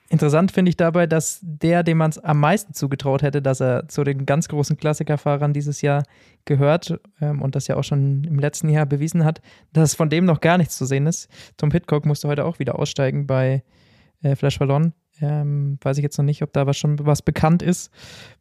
Interessant 0.08 0.51
finde 0.51 0.70
ich 0.70 0.77
dabei, 0.77 1.08
dass 1.08 1.39
der, 1.42 1.82
dem 1.82 1.98
man 1.98 2.12
es 2.12 2.20
am 2.20 2.39
meisten 2.39 2.74
zugetraut 2.74 3.24
hätte, 3.24 3.42
dass 3.42 3.60
er 3.60 3.88
zu 3.88 4.04
den 4.04 4.27
ganz 4.27 4.48
großen 4.48 4.77
Klassikerfahrern 4.77 5.51
dieses 5.51 5.82
Jahr 5.82 6.04
gehört 6.46 7.00
ähm, 7.20 7.42
und 7.42 7.56
das 7.56 7.68
ja 7.68 7.75
auch 7.75 7.84
schon 7.84 8.24
im 8.24 8.38
letzten 8.38 8.70
Jahr 8.70 8.86
bewiesen 8.86 9.25
hat, 9.25 9.42
dass 9.74 9.96
von 9.96 10.10
dem 10.10 10.25
noch 10.25 10.42
gar 10.42 10.60
nichts 10.60 10.77
zu 10.77 10.86
sehen 10.86 11.08
ist. 11.08 11.27
Tom 11.58 11.70
Pitcock 11.70 12.06
musste 12.06 12.27
heute 12.27 12.46
auch 12.46 12.60
wieder 12.60 12.77
aussteigen 12.77 13.25
bei 13.25 13.63
äh, 14.22 14.36
Flash 14.36 14.60
Ballon. 14.60 14.94
Ähm, 15.22 15.77
weiß 15.81 15.98
ich 15.98 16.03
jetzt 16.03 16.17
noch 16.17 16.25
nicht, 16.25 16.41
ob 16.41 16.51
da 16.53 16.67
was 16.67 16.77
schon 16.77 16.98
was 17.05 17.22
bekannt 17.22 17.62
ist, 17.62 17.91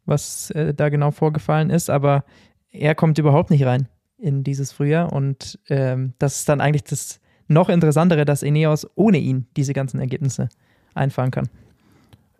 was 0.05 0.51
äh, 0.51 0.73
da 0.73 0.89
genau 0.89 1.11
vorgefallen 1.11 1.69
ist, 1.69 1.89
aber 1.89 2.25
er 2.71 2.95
kommt 2.95 3.17
überhaupt 3.17 3.49
nicht 3.49 3.65
rein 3.65 3.87
in 4.17 4.43
dieses 4.43 4.71
Frühjahr 4.71 5.13
und 5.13 5.59
ähm, 5.69 6.13
das 6.19 6.37
ist 6.39 6.49
dann 6.49 6.61
eigentlich 6.61 6.83
das 6.83 7.19
noch 7.47 7.69
interessantere, 7.69 8.25
dass 8.25 8.43
Ineos 8.43 8.87
ohne 8.95 9.19
ihn 9.19 9.47
diese 9.55 9.73
ganzen 9.73 9.99
Ergebnisse 9.99 10.49
einfahren 10.93 11.31
kann. 11.31 11.49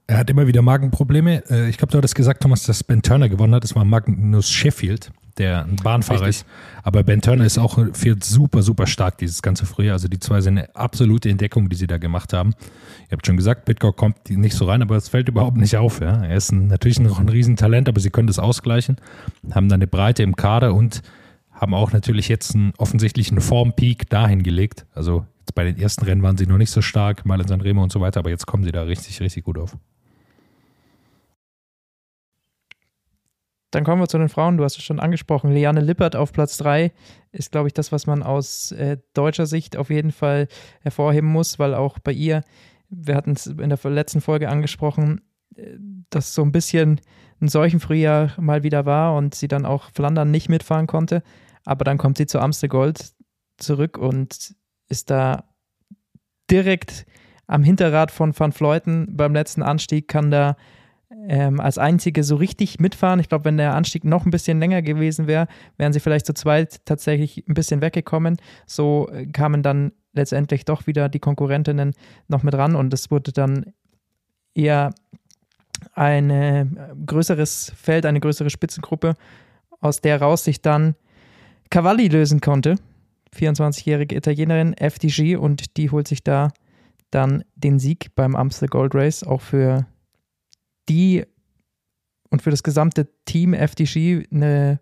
Er 0.08 0.18
hat 0.18 0.30
immer 0.30 0.46
wieder 0.48 0.62
Magenprobleme. 0.62 1.44
Äh, 1.50 1.70
ich 1.70 1.78
glaube, 1.78 1.92
du 1.92 1.98
hattest 1.98 2.16
gesagt, 2.16 2.44
Thomas, 2.44 2.64
dass 2.64 2.84
Ben 2.84 3.02
Turner 3.02 3.30
gewonnen 3.30 3.56
hat. 3.56 3.64
Das 3.64 3.76
war 3.76 3.86
Magnus 3.86 4.50
Sheffield. 4.52 5.12
der 5.38 5.66
ein 5.66 5.76
Bahnfahrer 5.78 6.28
Richtig. 6.28 6.42
ist. 6.44 6.48
Aber 6.84 7.04
Ben 7.04 7.22
Turner 7.22 7.44
ist 7.46 7.58
auch 7.58 7.78
fährt 7.94 8.24
super, 8.24 8.62
super 8.62 8.88
stark 8.88 9.18
dieses 9.18 9.42
ganze 9.42 9.66
Frühjahr. 9.66 9.94
Also 9.94 10.08
die 10.08 10.20
zwei 10.20 10.42
sind 10.42 10.58
eine 10.60 10.76
absolute 10.76 11.30
Entdeckung, 11.30 11.70
die 11.70 11.76
sie 11.76 11.88
da 11.88 11.98
gemacht 11.98 12.34
haben. 12.34 12.54
Ihr 13.06 13.14
habt 13.14 13.26
schon 13.26 13.36
gesagt, 13.36 13.66
Bitcoin 13.66 13.96
kommt 13.96 14.30
nicht 14.30 14.56
so 14.56 14.66
rein, 14.66 14.82
aber 14.82 14.96
es 14.96 15.10
fällt 15.10 15.28
überhaupt 15.28 15.58
nicht 15.58 15.76
auf. 15.76 16.00
Ja. 16.00 16.24
Er 16.24 16.36
ist 16.36 16.52
ein, 16.52 16.68
natürlich 16.68 17.00
noch 17.00 17.20
ein 17.20 17.28
Riesentalent, 17.28 17.90
aber 17.90 18.00
sie 18.00 18.12
können 18.12 18.28
das 18.28 18.40
ausgleichen, 18.40 18.98
haben 19.52 19.70
dann 19.70 19.80
eine 19.80 19.88
Breite 19.88 20.24
im 20.24 20.36
Kader 20.36 20.74
und 20.74 21.02
haben 21.52 21.74
auch 21.74 21.92
natürlich 21.94 22.28
jetzt 22.30 22.54
einen 22.54 22.74
offensichtlichen 22.78 23.42
Formpeak 23.42 24.10
dahin 24.10 24.44
gelegt. 24.44 24.86
Also 24.94 25.26
jetzt 25.40 25.56
bei 25.56 25.64
den 25.64 25.78
ersten 25.78 26.06
Rennen 26.06 26.22
waren 26.24 26.38
sie 26.38 26.48
noch 26.48 26.58
nicht 26.58 26.72
so 26.72 26.82
stark, 26.82 27.26
mal 27.26 27.42
in 27.42 27.48
San 27.48 27.62
Remo 27.62 27.82
und 27.82 27.92
so 27.92 28.02
weiter, 28.02 28.20
aber 28.20 28.30
jetzt 28.30 28.46
kommen 28.46 28.64
sie 28.64 28.72
da 28.72 28.84
richtig, 28.84 29.20
richtig 29.22 29.44
gut 29.44 29.58
auf. 29.58 29.76
Dann 33.76 33.84
kommen 33.84 34.02
wir 34.02 34.08
zu 34.08 34.18
den 34.18 34.30
Frauen. 34.30 34.56
Du 34.56 34.64
hast 34.64 34.78
es 34.78 34.86
schon 34.86 35.02
angesprochen. 35.02 35.52
Liane 35.52 35.82
Lippert 35.82 36.16
auf 36.16 36.32
Platz 36.32 36.56
3 36.60 36.94
ist, 37.34 37.52
glaube 37.52 37.68
ich, 37.68 37.74
das, 37.74 37.92
was 37.92 38.08
man 38.08 38.24
aus 38.24 38.72
äh, 38.72 39.00
deutscher 39.14 39.48
Sicht 39.48 39.76
auf 39.76 39.90
jeden 39.90 40.14
Fall 40.14 40.48
hervorheben 40.80 41.30
muss, 41.30 41.60
weil 41.60 41.74
auch 41.74 42.00
bei 42.00 42.14
ihr, 42.14 42.46
wir 42.88 43.16
hatten 43.16 43.34
es 43.34 43.48
in 43.48 43.68
der 43.68 43.80
letzten 43.92 44.22
Folge 44.22 44.48
angesprochen, 44.48 45.20
äh, 45.58 45.76
dass 46.10 46.34
so 46.34 46.42
ein 46.42 46.54
bisschen 46.54 47.02
ein 47.42 47.50
solchen 47.50 47.82
Frühjahr 47.82 48.32
mal 48.40 48.64
wieder 48.64 48.86
war 48.86 49.14
und 49.18 49.36
sie 49.36 49.50
dann 49.50 49.66
auch 49.66 49.92
Flandern 49.94 50.32
nicht 50.32 50.48
mitfahren 50.48 50.88
konnte. 50.88 51.22
Aber 51.66 51.84
dann 51.84 51.98
kommt 51.98 52.18
sie 52.18 52.28
zu 52.28 52.40
Amstel 52.40 52.70
Gold 52.70 53.12
zurück 53.58 53.98
und 53.98 54.56
ist 54.88 55.10
da 55.10 55.50
direkt 56.50 57.06
am 57.46 57.62
Hinterrad 57.62 58.12
von 58.12 58.40
Van 58.40 58.54
Fleuten 58.54 59.18
beim 59.18 59.34
letzten 59.34 59.64
Anstieg, 59.64 60.08
kann 60.08 60.32
da 60.32 60.56
ähm, 61.28 61.60
als 61.60 61.78
einzige 61.78 62.24
so 62.24 62.36
richtig 62.36 62.80
mitfahren. 62.80 63.20
Ich 63.20 63.30
glaube, 63.30 63.46
wenn 63.46 63.58
der 63.58 63.74
Anstieg 63.74 64.04
noch 64.04 64.26
ein 64.26 64.32
bisschen 64.32 64.60
länger 64.60 64.82
gewesen 64.82 65.28
wäre, 65.28 65.48
wären 65.78 65.94
sie 65.94 66.00
vielleicht 66.00 66.26
zu 66.26 66.34
zweit 66.34 66.86
tatsächlich 66.86 67.44
ein 67.48 67.54
bisschen 67.54 67.82
weggekommen. 67.82 68.38
So 68.66 69.10
äh, 69.12 69.26
kamen 69.26 69.64
dann 69.64 69.92
letztendlich 70.14 70.66
doch 70.66 70.88
wieder 70.88 71.10
die 71.10 71.20
Konkurrentinnen 71.20 71.94
noch 72.28 72.44
mit 72.44 72.54
ran 72.56 72.76
und 72.76 72.94
es 72.94 73.12
wurde 73.12 73.32
dann 73.32 73.74
eher 74.54 74.94
ein 75.94 76.30
äh, 76.30 76.66
größeres 77.06 77.74
Feld, 77.76 78.06
eine 78.06 78.20
größere 78.20 78.50
Spitzengruppe, 78.50 79.16
aus 79.82 80.02
der 80.02 80.22
raus 80.22 80.44
sich 80.44 80.62
dann 80.62 80.96
Cavalli 81.70 82.08
lösen 82.08 82.42
konnte. 82.42 82.76
24-jährige 83.36 84.16
Italienerin, 84.16 84.74
FDG, 84.74 85.36
und 85.36 85.76
die 85.76 85.92
holt 85.92 86.08
sich 86.08 86.24
da 86.24 86.52
dann 87.12 87.44
den 87.56 87.80
Sieg 87.80 88.16
beim 88.16 88.36
Amstel 88.36 88.70
Gold 88.70 88.96
Race, 88.96 89.24
auch 89.24 89.42
für 89.42 89.86
die 90.90 91.26
und 92.30 92.42
für 92.42 92.52
das 92.52 92.64
gesamte 92.64 93.08
Team 93.26 93.54
FDG 93.54 94.26
eine, 94.32 94.80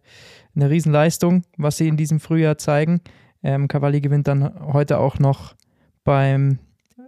eine 0.55 0.69
Riesenleistung, 0.69 1.43
was 1.57 1.77
sie 1.77 1.87
in 1.87 1.97
diesem 1.97 2.19
Frühjahr 2.19 2.57
zeigen. 2.57 3.01
Ähm, 3.43 3.67
Cavalli 3.67 4.01
gewinnt 4.01 4.27
dann 4.27 4.73
heute 4.73 4.97
auch 4.97 5.19
noch 5.19 5.55
beim 6.03 6.59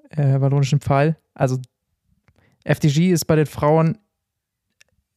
äh, 0.10 0.40
Wallonischen 0.40 0.80
Pfeil. 0.80 1.18
Also 1.34 1.58
FDG 2.64 3.12
ist 3.12 3.26
bei 3.26 3.36
den 3.36 3.46
Frauen 3.46 3.98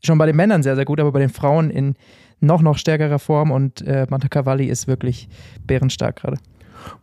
schon 0.04 0.18
bei 0.18 0.26
den 0.26 0.36
Männern 0.36 0.62
sehr, 0.62 0.76
sehr 0.76 0.84
gut, 0.84 1.00
aber 1.00 1.12
bei 1.12 1.20
den 1.20 1.28
Frauen 1.28 1.70
in 1.70 1.94
noch, 2.40 2.62
noch 2.62 2.78
stärkerer 2.78 3.18
Form 3.18 3.50
und 3.50 3.82
äh, 3.82 4.06
Manta 4.08 4.28
Cavalli 4.28 4.66
ist 4.66 4.86
wirklich 4.86 5.28
bärenstark 5.66 6.16
gerade. 6.16 6.38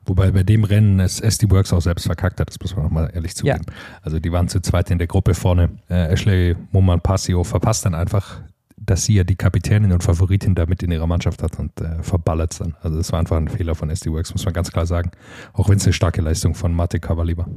Wobei 0.06 0.32
bei 0.32 0.44
dem 0.44 0.64
Rennen 0.64 1.00
es 1.00 1.20
SD 1.20 1.50
Works 1.52 1.74
auch 1.74 1.82
selbst 1.82 2.06
verkackt 2.06 2.40
hat, 2.40 2.50
das 2.50 2.60
muss 2.60 2.76
man 2.76 2.86
auch 2.86 2.92
mal 2.92 3.10
ehrlich 3.14 3.36
zugeben. 3.36 3.66
Also 4.02 4.20
die 4.20 4.32
waren 4.32 4.48
zu 4.48 4.62
zweit 4.62 4.92
in 4.92 4.98
der 4.98 5.08
Gruppe 5.08 5.34
vorne. 5.34 5.70
Äh, 5.90 6.14
Ashley 6.14 6.56
Moman 6.72 7.02
Passio 7.02 7.44
verpasst 7.44 7.86
dann 7.86 7.96
einfach, 7.96 8.42
dass 8.78 9.06
sie 9.06 9.16
ja 9.16 9.24
die 9.24 9.36
Kapitänin 9.36 9.92
und 9.92 10.04
Favoritin 10.04 10.56
da 10.56 10.66
mit 10.66 10.84
in 10.84 10.92
ihrer 10.92 11.08
Mannschaft 11.08 11.42
hat 11.42 11.58
und 11.60 11.80
äh, 11.82 12.04
verballert 12.04 12.54
es 12.54 12.60
dann. 12.60 12.76
Also 12.82 12.98
das 12.98 13.12
war 13.12 13.20
einfach 13.20 13.38
ein 13.38 13.48
Fehler 13.48 13.76
von 13.76 13.90
SD 13.90 14.12
Works, 14.12 14.34
muss 14.34 14.46
man 14.46 14.54
ganz 14.54 14.72
klar 14.72 14.86
sagen. 14.86 15.12
Auch 15.54 15.70
wenn 15.70 15.78
es 15.78 15.86
eine 15.86 15.94
starke 15.94 16.22
Leistung 16.22 16.54
von 16.54 16.74
Mate 16.74 17.00
Cavalli 17.00 17.38
war. 17.38 17.48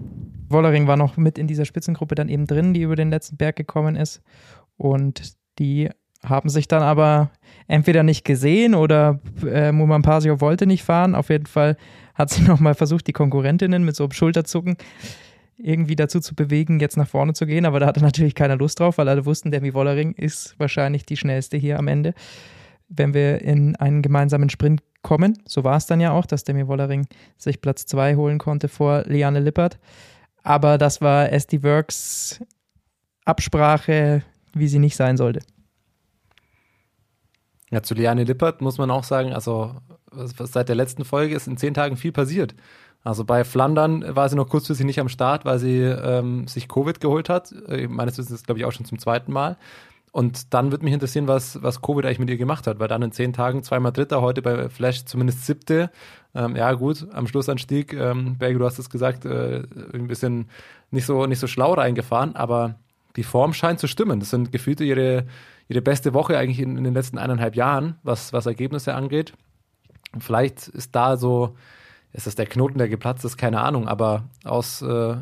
Wollering 0.48 0.86
war 0.86 0.96
noch 0.96 1.16
mit 1.16 1.38
in 1.38 1.46
dieser 1.46 1.64
Spitzengruppe 1.64 2.14
dann 2.14 2.28
eben 2.28 2.46
drin, 2.46 2.72
die 2.72 2.82
über 2.82 2.96
den 2.96 3.10
letzten 3.10 3.36
Berg 3.36 3.56
gekommen 3.56 3.96
ist. 3.96 4.22
Und 4.76 5.34
die 5.58 5.90
haben 6.24 6.48
sich 6.48 6.66
dann 6.66 6.82
aber 6.82 7.30
entweder 7.66 8.02
nicht 8.02 8.24
gesehen 8.24 8.74
oder 8.74 9.20
äh, 9.46 9.72
Muman 9.72 10.02
Pasio 10.02 10.40
wollte 10.40 10.66
nicht 10.66 10.82
fahren. 10.82 11.14
Auf 11.14 11.30
jeden 11.30 11.46
Fall 11.46 11.76
hat 12.18 12.30
sie 12.30 12.42
nochmal 12.46 12.74
versucht, 12.74 13.06
die 13.06 13.12
Konkurrentinnen 13.12 13.84
mit 13.84 13.96
so 13.96 14.04
einem 14.04 14.12
Schulterzucken 14.12 14.76
irgendwie 15.56 15.96
dazu 15.96 16.20
zu 16.20 16.34
bewegen, 16.34 16.78
jetzt 16.78 16.96
nach 16.96 17.08
vorne 17.08 17.32
zu 17.32 17.46
gehen. 17.46 17.64
Aber 17.66 17.80
da 17.80 17.86
hatte 17.86 18.00
natürlich 18.00 18.34
keiner 18.34 18.56
Lust 18.56 18.80
drauf, 18.80 18.98
weil 18.98 19.08
alle 19.08 19.26
wussten, 19.26 19.50
Demi 19.50 19.74
Wollering 19.74 20.12
ist 20.12 20.54
wahrscheinlich 20.58 21.04
die 21.04 21.16
schnellste 21.16 21.56
hier 21.56 21.78
am 21.78 21.88
Ende, 21.88 22.14
wenn 22.88 23.12
wir 23.12 23.42
in 23.42 23.76
einen 23.76 24.02
gemeinsamen 24.02 24.50
Sprint 24.50 24.82
kommen. 25.02 25.38
So 25.46 25.64
war 25.64 25.76
es 25.76 25.86
dann 25.86 26.00
ja 26.00 26.12
auch, 26.12 26.26
dass 26.26 26.44
Demi 26.44 26.66
Wollering 26.66 27.06
sich 27.36 27.60
Platz 27.60 27.86
2 27.86 28.16
holen 28.16 28.38
konnte 28.38 28.68
vor 28.68 29.02
Liane 29.06 29.40
Lippert. 29.40 29.78
Aber 30.42 30.78
das 30.78 31.00
war 31.00 31.32
SD 31.32 31.62
Works 31.62 32.40
Absprache, 33.24 34.22
wie 34.54 34.68
sie 34.68 34.78
nicht 34.78 34.96
sein 34.96 35.16
sollte. 35.16 35.40
Ja, 37.70 37.82
zu 37.82 37.94
Liane 37.94 38.24
Lippert 38.24 38.60
muss 38.60 38.78
man 38.78 38.90
auch 38.90 39.04
sagen, 39.04 39.32
also 39.32 39.74
seit 40.10 40.68
der 40.68 40.76
letzten 40.76 41.04
Folge 41.04 41.34
ist 41.34 41.46
in 41.46 41.56
zehn 41.56 41.74
Tagen 41.74 41.96
viel 41.96 42.12
passiert. 42.12 42.54
Also 43.04 43.24
bei 43.24 43.44
Flandern 43.44 44.16
war 44.16 44.28
sie 44.28 44.36
noch 44.36 44.48
kurzfristig 44.48 44.84
nicht 44.84 45.00
am 45.00 45.08
Start, 45.08 45.44
weil 45.44 45.58
sie 45.58 45.80
ähm, 45.80 46.48
sich 46.48 46.68
Covid 46.68 47.00
geholt 47.00 47.28
hat. 47.28 47.54
Äh, 47.68 47.86
meines 47.88 48.18
Wissens 48.18 48.42
glaube 48.42 48.58
ich 48.58 48.64
auch 48.64 48.72
schon 48.72 48.86
zum 48.86 48.98
zweiten 48.98 49.32
Mal. 49.32 49.56
Und 50.10 50.54
dann 50.54 50.70
würde 50.70 50.84
mich 50.84 50.94
interessieren, 50.94 51.28
was, 51.28 51.62
was 51.62 51.82
Covid 51.82 52.04
eigentlich 52.04 52.18
mit 52.18 52.30
ihr 52.30 52.38
gemacht 52.38 52.66
hat, 52.66 52.80
weil 52.80 52.88
dann 52.88 53.02
in 53.02 53.12
zehn 53.12 53.32
Tagen 53.32 53.62
zweimal 53.62 53.92
Dritter, 53.92 54.20
heute 54.20 54.42
bei 54.42 54.68
Flash 54.68 55.04
zumindest 55.04 55.46
siebte. 55.46 55.90
Ähm, 56.34 56.56
ja, 56.56 56.72
gut, 56.72 57.06
am 57.12 57.26
Schlussanstieg, 57.26 57.92
ähm, 57.92 58.36
Berge, 58.38 58.58
du 58.58 58.64
hast 58.64 58.78
es 58.78 58.90
gesagt, 58.90 59.24
äh, 59.26 59.62
ein 59.92 60.08
bisschen 60.08 60.48
nicht 60.90 61.06
so, 61.06 61.26
nicht 61.26 61.38
so 61.38 61.46
schlau 61.46 61.74
reingefahren, 61.74 62.34
aber 62.34 62.76
die 63.18 63.24
Form 63.24 63.52
scheint 63.52 63.80
zu 63.80 63.88
stimmen. 63.88 64.20
Das 64.20 64.30
sind 64.30 64.52
gefühlt 64.52 64.80
ihre, 64.80 65.26
ihre 65.66 65.82
beste 65.82 66.14
Woche 66.14 66.38
eigentlich 66.38 66.60
in, 66.60 66.78
in 66.78 66.84
den 66.84 66.94
letzten 66.94 67.18
eineinhalb 67.18 67.56
Jahren, 67.56 67.96
was, 68.04 68.32
was 68.32 68.46
Ergebnisse 68.46 68.94
angeht. 68.94 69.32
Vielleicht 70.20 70.68
ist 70.68 70.94
da 70.94 71.16
so, 71.16 71.56
ist 72.12 72.28
das 72.28 72.36
der 72.36 72.46
Knoten, 72.46 72.78
der 72.78 72.88
geplatzt 72.88 73.24
ist, 73.24 73.36
keine 73.36 73.60
Ahnung, 73.60 73.88
aber 73.88 74.22
aus 74.44 74.82
äh, 74.82 75.16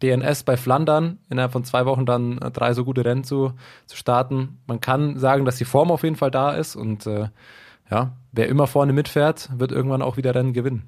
DNS 0.00 0.44
bei 0.44 0.56
Flandern 0.56 1.18
innerhalb 1.28 1.50
von 1.50 1.64
zwei 1.64 1.86
Wochen 1.86 2.06
dann 2.06 2.38
äh, 2.38 2.52
drei 2.52 2.72
so 2.72 2.84
gute 2.84 3.04
Rennen 3.04 3.24
zu, 3.24 3.52
zu 3.86 3.96
starten. 3.96 4.60
Man 4.68 4.80
kann 4.80 5.18
sagen, 5.18 5.44
dass 5.44 5.56
die 5.56 5.64
Form 5.64 5.90
auf 5.90 6.04
jeden 6.04 6.16
Fall 6.16 6.30
da 6.30 6.52
ist 6.52 6.76
und 6.76 7.04
äh, 7.06 7.30
ja, 7.90 8.12
wer 8.30 8.48
immer 8.48 8.68
vorne 8.68 8.92
mitfährt, 8.92 9.50
wird 9.58 9.72
irgendwann 9.72 10.02
auch 10.02 10.16
wieder 10.16 10.36
Rennen 10.36 10.52
gewinnen. 10.52 10.86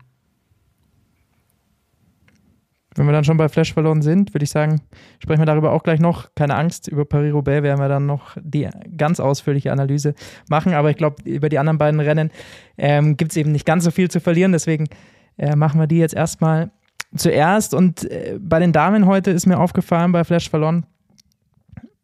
Wenn 2.97 3.07
wir 3.07 3.13
dann 3.13 3.25
schon 3.25 3.37
bei 3.37 3.49
Flash 3.49 3.73
verloren 3.73 4.03
sind, 4.03 4.35
würde 4.35 4.43
ich 4.45 4.51
sagen, 4.51 4.81
sprechen 5.21 5.41
wir 5.41 5.47
darüber 5.47 5.73
auch 5.73 5.85
gleich 5.85 6.01
noch. 6.01 6.29
Keine 6.35 6.57
Angst, 6.57 6.89
über 6.89 7.05
Paris-Roubaix 7.05 7.63
werden 7.63 7.81
wir 7.81 7.89
dann 7.89 8.07
noch 8.07 8.37
die 8.41 8.69
ganz 8.97 9.21
ausführliche 9.21 9.71
Analyse 9.71 10.15
machen. 10.49 10.75
Aber 10.75 10.91
ich 10.91 10.97
glaube, 10.97 11.23
über 11.25 11.49
die 11.49 11.59
anderen 11.59 11.79
beiden 11.79 12.01
Rennen 12.01 12.31
ähm, 12.77 13.17
gibt 13.17 13.31
es 13.31 13.37
eben 13.37 13.53
nicht 13.53 13.65
ganz 13.65 13.85
so 13.85 13.93
viel 13.93 14.11
zu 14.11 14.21
verlieren. 14.21 14.51
Deswegen 14.51 14.89
äh, 15.39 15.55
machen 15.55 15.79
wir 15.79 15.87
die 15.87 15.99
jetzt 15.99 16.15
erstmal 16.15 16.73
zuerst. 17.15 17.75
Und 17.75 18.11
äh, 18.11 18.39
bei 18.41 18.59
den 18.59 18.73
Damen 18.73 19.07
heute 19.07 19.31
ist 19.31 19.47
mir 19.47 19.59
aufgefallen 19.59 20.11
bei 20.11 20.25
Flash 20.25 20.51
verloren, 20.51 20.85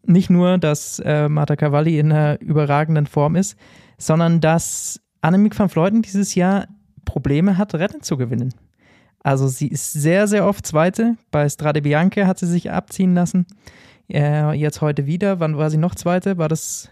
nicht 0.04 0.30
nur, 0.30 0.58
dass 0.58 1.00
äh, 1.00 1.28
Marta 1.28 1.56
Cavalli 1.56 1.98
in 1.98 2.12
einer 2.12 2.40
überragenden 2.40 3.06
Form 3.06 3.34
ist, 3.34 3.58
sondern 3.98 4.40
dass 4.40 5.00
Annemiek 5.20 5.58
van 5.58 5.68
Vleuten 5.68 6.02
dieses 6.02 6.36
Jahr 6.36 6.68
Probleme 7.04 7.58
hat, 7.58 7.74
Rennen 7.74 8.02
zu 8.02 8.16
gewinnen. 8.16 8.54
Also 9.26 9.48
sie 9.48 9.66
ist 9.66 9.92
sehr, 9.92 10.28
sehr 10.28 10.46
oft 10.46 10.64
Zweite. 10.64 11.16
Bei 11.32 11.48
Strade 11.48 11.82
Bianche 11.82 12.28
hat 12.28 12.38
sie 12.38 12.46
sich 12.46 12.70
abziehen 12.70 13.12
lassen. 13.12 13.44
Äh, 14.08 14.52
jetzt 14.52 14.82
heute 14.82 15.06
wieder. 15.06 15.40
Wann 15.40 15.58
war 15.58 15.68
sie 15.68 15.78
noch 15.78 15.96
Zweite? 15.96 16.38
War 16.38 16.46
das 16.46 16.90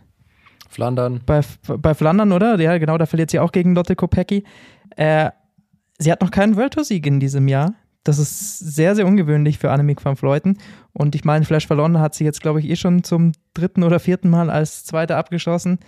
Flandern. 0.69 1.21
bei, 1.25 1.43
bei 1.79 1.95
Flandern, 1.95 2.33
oder? 2.33 2.59
Ja, 2.59 2.77
genau, 2.79 2.99
da 2.99 3.07
verliert 3.07 3.31
sie 3.31 3.39
auch 3.39 3.53
gegen 3.53 3.77
Lotte 3.77 3.95
Kopecki. 3.95 4.43
Äh, 4.97 5.31
sie 6.01 6.11
hat 6.11 6.23
noch 6.23 6.33
keinen 6.33 6.57
World 6.57 6.73
Tour 6.73 6.83
Sieg 6.83 7.07
in 7.07 7.21
diesem 7.21 7.47
Jahr. 7.47 7.75
Das 8.03 8.19
ist 8.19 8.59
sehr, 8.59 8.97
sehr 8.97 9.07
ungewöhnlich 9.07 9.59
für 9.59 9.71
Annemiek 9.71 10.05
van 10.05 10.17
Vleuten. 10.17 10.59
Und 10.93 11.15
ich 11.15 11.25
meine, 11.25 11.45
Flash 11.45 11.69
verloren 11.69 12.01
hat 12.01 12.17
sie 12.17 12.25
jetzt, 12.25 12.43
glaube 12.43 12.59
ich, 12.59 12.69
eh 12.69 12.75
schon 12.75 13.05
zum 13.05 13.31
dritten 13.55 13.85
oder 13.85 14.01
vierten 14.01 14.29
Mal 14.29 14.51
als 14.51 14.85
Zweite 14.85 15.17
abgeschossen. 15.17 15.79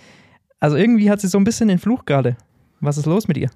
Also 0.60 0.76
irgendwie 0.76 1.10
hat 1.10 1.20
sie 1.20 1.26
so 1.26 1.38
ein 1.38 1.44
bisschen 1.44 1.66
den 1.66 1.80
Fluch 1.80 2.04
gerade. 2.04 2.36
Was 2.78 2.98
ist 2.98 3.06
los 3.06 3.26
mit 3.26 3.36
ihr? 3.36 3.50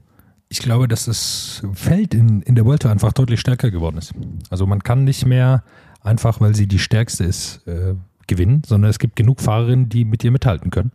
Ich 0.52 0.58
glaube, 0.58 0.88
dass 0.88 1.04
das 1.04 1.62
Feld 1.74 2.12
in, 2.12 2.42
in 2.42 2.56
der 2.56 2.64
Vuelta 2.64 2.90
einfach 2.90 3.12
deutlich 3.12 3.38
stärker 3.38 3.70
geworden 3.70 3.98
ist. 3.98 4.12
Also 4.50 4.66
man 4.66 4.82
kann 4.82 5.04
nicht 5.04 5.24
mehr 5.24 5.62
einfach, 6.02 6.40
weil 6.40 6.56
sie 6.56 6.66
die 6.66 6.80
stärkste 6.80 7.22
ist, 7.22 7.66
äh, 7.68 7.94
gewinnen, 8.26 8.62
sondern 8.66 8.90
es 8.90 8.98
gibt 8.98 9.14
genug 9.14 9.40
Fahrerinnen, 9.40 9.88
die 9.88 10.04
mit 10.04 10.24
ihr 10.24 10.32
mithalten 10.32 10.72
können. 10.72 10.90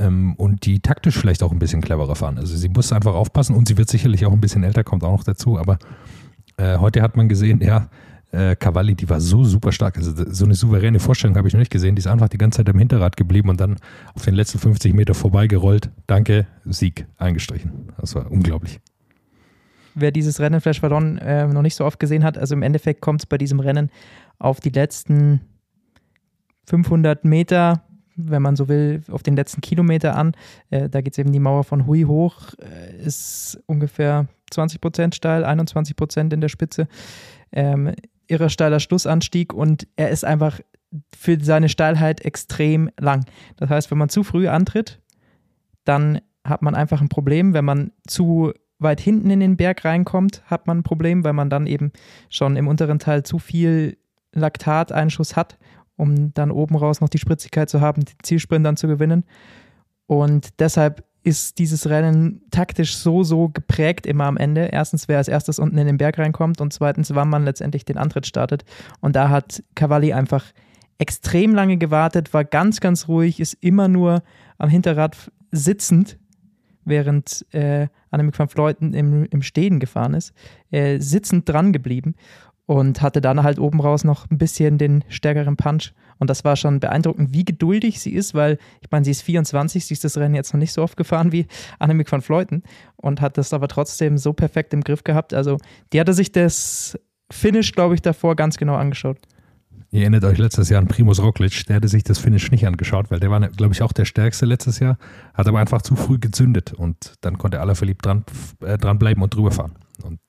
Ähm, 0.00 0.34
und 0.34 0.66
die 0.66 0.80
taktisch 0.80 1.16
vielleicht 1.16 1.44
auch 1.44 1.52
ein 1.52 1.60
bisschen 1.60 1.80
cleverer 1.80 2.16
fahren. 2.16 2.38
Also 2.38 2.56
sie 2.56 2.68
muss 2.68 2.92
einfach 2.92 3.14
aufpassen 3.14 3.54
und 3.54 3.68
sie 3.68 3.78
wird 3.78 3.88
sicherlich 3.88 4.26
auch 4.26 4.32
ein 4.32 4.40
bisschen 4.40 4.64
älter, 4.64 4.82
kommt 4.82 5.04
auch 5.04 5.12
noch 5.12 5.24
dazu. 5.24 5.60
Aber 5.60 5.78
äh, 6.56 6.78
heute 6.78 7.02
hat 7.02 7.16
man 7.16 7.28
gesehen, 7.28 7.60
ja, 7.62 7.88
äh, 8.32 8.56
Cavalli, 8.56 8.94
die 8.94 9.08
war 9.08 9.20
so 9.20 9.44
super 9.44 9.72
stark. 9.72 9.96
Also 9.98 10.12
so 10.30 10.44
eine 10.44 10.54
souveräne 10.54 10.98
Vorstellung 10.98 11.36
habe 11.36 11.48
ich 11.48 11.54
noch 11.54 11.60
nicht 11.60 11.70
gesehen. 11.70 11.94
Die 11.94 12.00
ist 12.00 12.06
einfach 12.06 12.28
die 12.28 12.38
ganze 12.38 12.58
Zeit 12.58 12.68
am 12.68 12.78
Hinterrad 12.78 13.16
geblieben 13.16 13.50
und 13.50 13.60
dann 13.60 13.76
auf 14.14 14.24
den 14.24 14.34
letzten 14.34 14.58
50 14.58 14.94
Meter 14.94 15.14
vorbeigerollt. 15.14 15.90
Danke, 16.06 16.46
Sieg 16.64 17.06
eingestrichen. 17.18 17.92
Das 18.00 18.14
war 18.14 18.30
unglaublich. 18.30 18.80
Wer 19.94 20.10
dieses 20.10 20.40
Rennen 20.40 20.62
Flash 20.62 20.82
Vallon 20.82 21.18
äh, 21.18 21.46
noch 21.46 21.60
nicht 21.60 21.74
so 21.74 21.84
oft 21.84 22.00
gesehen 22.00 22.24
hat, 22.24 22.38
also 22.38 22.54
im 22.54 22.62
Endeffekt 22.62 23.02
kommt 23.02 23.20
es 23.20 23.26
bei 23.26 23.36
diesem 23.36 23.60
Rennen 23.60 23.90
auf 24.38 24.60
die 24.60 24.70
letzten 24.70 25.42
500 26.66 27.26
Meter, 27.26 27.82
wenn 28.16 28.40
man 28.40 28.56
so 28.56 28.68
will, 28.68 29.02
auf 29.10 29.22
den 29.22 29.36
letzten 29.36 29.60
Kilometer 29.60 30.16
an. 30.16 30.32
Äh, 30.70 30.88
da 30.88 31.02
geht 31.02 31.12
es 31.12 31.18
eben 31.18 31.32
die 31.32 31.40
Mauer 31.40 31.64
von 31.64 31.86
Hui 31.86 32.04
hoch, 32.04 32.54
äh, 32.62 33.04
ist 33.04 33.62
ungefähr 33.66 34.28
20 34.50 34.80
Prozent 34.80 35.14
steil, 35.14 35.44
21 35.44 35.96
Prozent 35.96 36.32
in 36.32 36.40
der 36.40 36.48
Spitze. 36.48 36.88
Ähm, 37.52 37.92
irrer 38.32 38.48
steiler 38.48 38.80
Schlussanstieg 38.80 39.52
und 39.52 39.86
er 39.96 40.10
ist 40.10 40.24
einfach 40.24 40.60
für 41.16 41.38
seine 41.42 41.68
Steilheit 41.68 42.22
extrem 42.22 42.90
lang. 42.98 43.24
Das 43.56 43.70
heißt, 43.70 43.90
wenn 43.90 43.98
man 43.98 44.08
zu 44.08 44.24
früh 44.24 44.48
antritt, 44.48 45.00
dann 45.84 46.20
hat 46.44 46.62
man 46.62 46.74
einfach 46.74 47.00
ein 47.00 47.08
Problem. 47.08 47.54
Wenn 47.54 47.64
man 47.64 47.92
zu 48.06 48.52
weit 48.78 49.00
hinten 49.00 49.30
in 49.30 49.40
den 49.40 49.56
Berg 49.56 49.84
reinkommt, 49.84 50.42
hat 50.46 50.66
man 50.66 50.78
ein 50.78 50.82
Problem, 50.82 51.24
weil 51.24 51.34
man 51.34 51.50
dann 51.50 51.66
eben 51.66 51.92
schon 52.28 52.56
im 52.56 52.68
unteren 52.68 52.98
Teil 52.98 53.22
zu 53.22 53.38
viel 53.38 53.96
Laktateinschuss 54.32 55.36
hat, 55.36 55.58
um 55.96 56.32
dann 56.34 56.50
oben 56.50 56.76
raus 56.76 57.00
noch 57.00 57.08
die 57.08 57.18
Spritzigkeit 57.18 57.70
zu 57.70 57.80
haben, 57.80 58.04
den 58.04 58.16
Zielsprint 58.22 58.66
dann 58.66 58.76
zu 58.76 58.88
gewinnen. 58.88 59.24
Und 60.06 60.58
deshalb 60.58 61.04
ist 61.22 61.58
dieses 61.58 61.88
Rennen 61.88 62.42
taktisch 62.50 62.96
so, 62.96 63.22
so 63.22 63.48
geprägt 63.48 64.06
immer 64.06 64.24
am 64.24 64.36
Ende. 64.36 64.66
Erstens, 64.66 65.08
wer 65.08 65.18
als 65.18 65.28
erstes 65.28 65.58
unten 65.58 65.78
in 65.78 65.86
den 65.86 65.98
Berg 65.98 66.18
reinkommt 66.18 66.60
und 66.60 66.72
zweitens, 66.72 67.14
wann 67.14 67.28
man 67.28 67.44
letztendlich 67.44 67.84
den 67.84 67.98
Antritt 67.98 68.26
startet. 68.26 68.64
Und 69.00 69.14
da 69.14 69.28
hat 69.28 69.62
Cavalli 69.74 70.12
einfach 70.12 70.44
extrem 70.98 71.54
lange 71.54 71.78
gewartet, 71.78 72.32
war 72.34 72.44
ganz, 72.44 72.80
ganz 72.80 73.08
ruhig, 73.08 73.40
ist 73.40 73.54
immer 73.54 73.88
nur 73.88 74.22
am 74.58 74.68
Hinterrad 74.68 75.30
sitzend, 75.50 76.18
während 76.84 77.46
äh, 77.52 77.88
Annemiek 78.10 78.38
van 78.38 78.48
Fleuten 78.48 78.94
im, 78.94 79.24
im 79.24 79.42
Stehen 79.42 79.80
gefahren 79.80 80.14
ist, 80.14 80.32
äh, 80.70 80.98
sitzend 80.98 81.48
dran 81.48 81.72
geblieben 81.72 82.14
und 82.66 83.02
hatte 83.02 83.20
dann 83.20 83.42
halt 83.42 83.58
oben 83.58 83.80
raus 83.80 84.04
noch 84.04 84.30
ein 84.30 84.38
bisschen 84.38 84.78
den 84.78 85.04
stärkeren 85.08 85.56
Punch. 85.56 85.92
Und 86.22 86.30
das 86.30 86.44
war 86.44 86.54
schon 86.54 86.78
beeindruckend, 86.78 87.34
wie 87.34 87.44
geduldig 87.44 88.00
sie 88.00 88.12
ist, 88.12 88.32
weil 88.32 88.58
ich 88.80 88.88
meine, 88.92 89.04
sie 89.04 89.10
ist 89.10 89.22
24, 89.22 89.84
sie 89.84 89.94
ist 89.94 90.04
das 90.04 90.16
Rennen 90.16 90.36
jetzt 90.36 90.54
noch 90.54 90.60
nicht 90.60 90.72
so 90.72 90.80
oft 90.80 90.96
gefahren 90.96 91.32
wie 91.32 91.48
Annemiek 91.80 92.12
van 92.12 92.22
Fleuten 92.22 92.62
und 92.94 93.20
hat 93.20 93.38
das 93.38 93.52
aber 93.52 93.66
trotzdem 93.66 94.16
so 94.18 94.32
perfekt 94.32 94.72
im 94.72 94.82
Griff 94.82 95.02
gehabt. 95.02 95.34
Also 95.34 95.58
die 95.92 95.98
hatte 95.98 96.12
sich 96.12 96.30
das 96.30 96.96
Finish, 97.28 97.72
glaube 97.72 97.96
ich, 97.96 98.02
davor 98.02 98.36
ganz 98.36 98.56
genau 98.56 98.76
angeschaut. 98.76 99.18
Ihr 99.90 100.02
erinnert 100.02 100.22
euch 100.22 100.38
letztes 100.38 100.68
Jahr 100.68 100.80
an 100.80 100.86
Primus 100.86 101.20
Roglic, 101.20 101.66
der 101.66 101.74
hatte 101.74 101.88
sich 101.88 102.04
das 102.04 102.20
Finish 102.20 102.52
nicht 102.52 102.68
angeschaut, 102.68 103.10
weil 103.10 103.18
der 103.18 103.32
war, 103.32 103.40
glaube 103.40 103.74
ich, 103.74 103.82
auch 103.82 103.92
der 103.92 104.04
stärkste 104.04 104.46
letztes 104.46 104.78
Jahr, 104.78 104.98
hat 105.34 105.48
aber 105.48 105.58
einfach 105.58 105.82
zu 105.82 105.96
früh 105.96 106.20
gezündet 106.20 106.72
und 106.72 107.14
dann 107.22 107.36
konnte 107.36 107.60
aller 107.60 107.74
verliebt 107.74 108.06
dran, 108.06 108.24
äh, 108.64 108.78
dranbleiben 108.78 109.24
und 109.24 109.34
drüber 109.34 109.50
fahren. 109.50 109.72
Und 110.04 110.20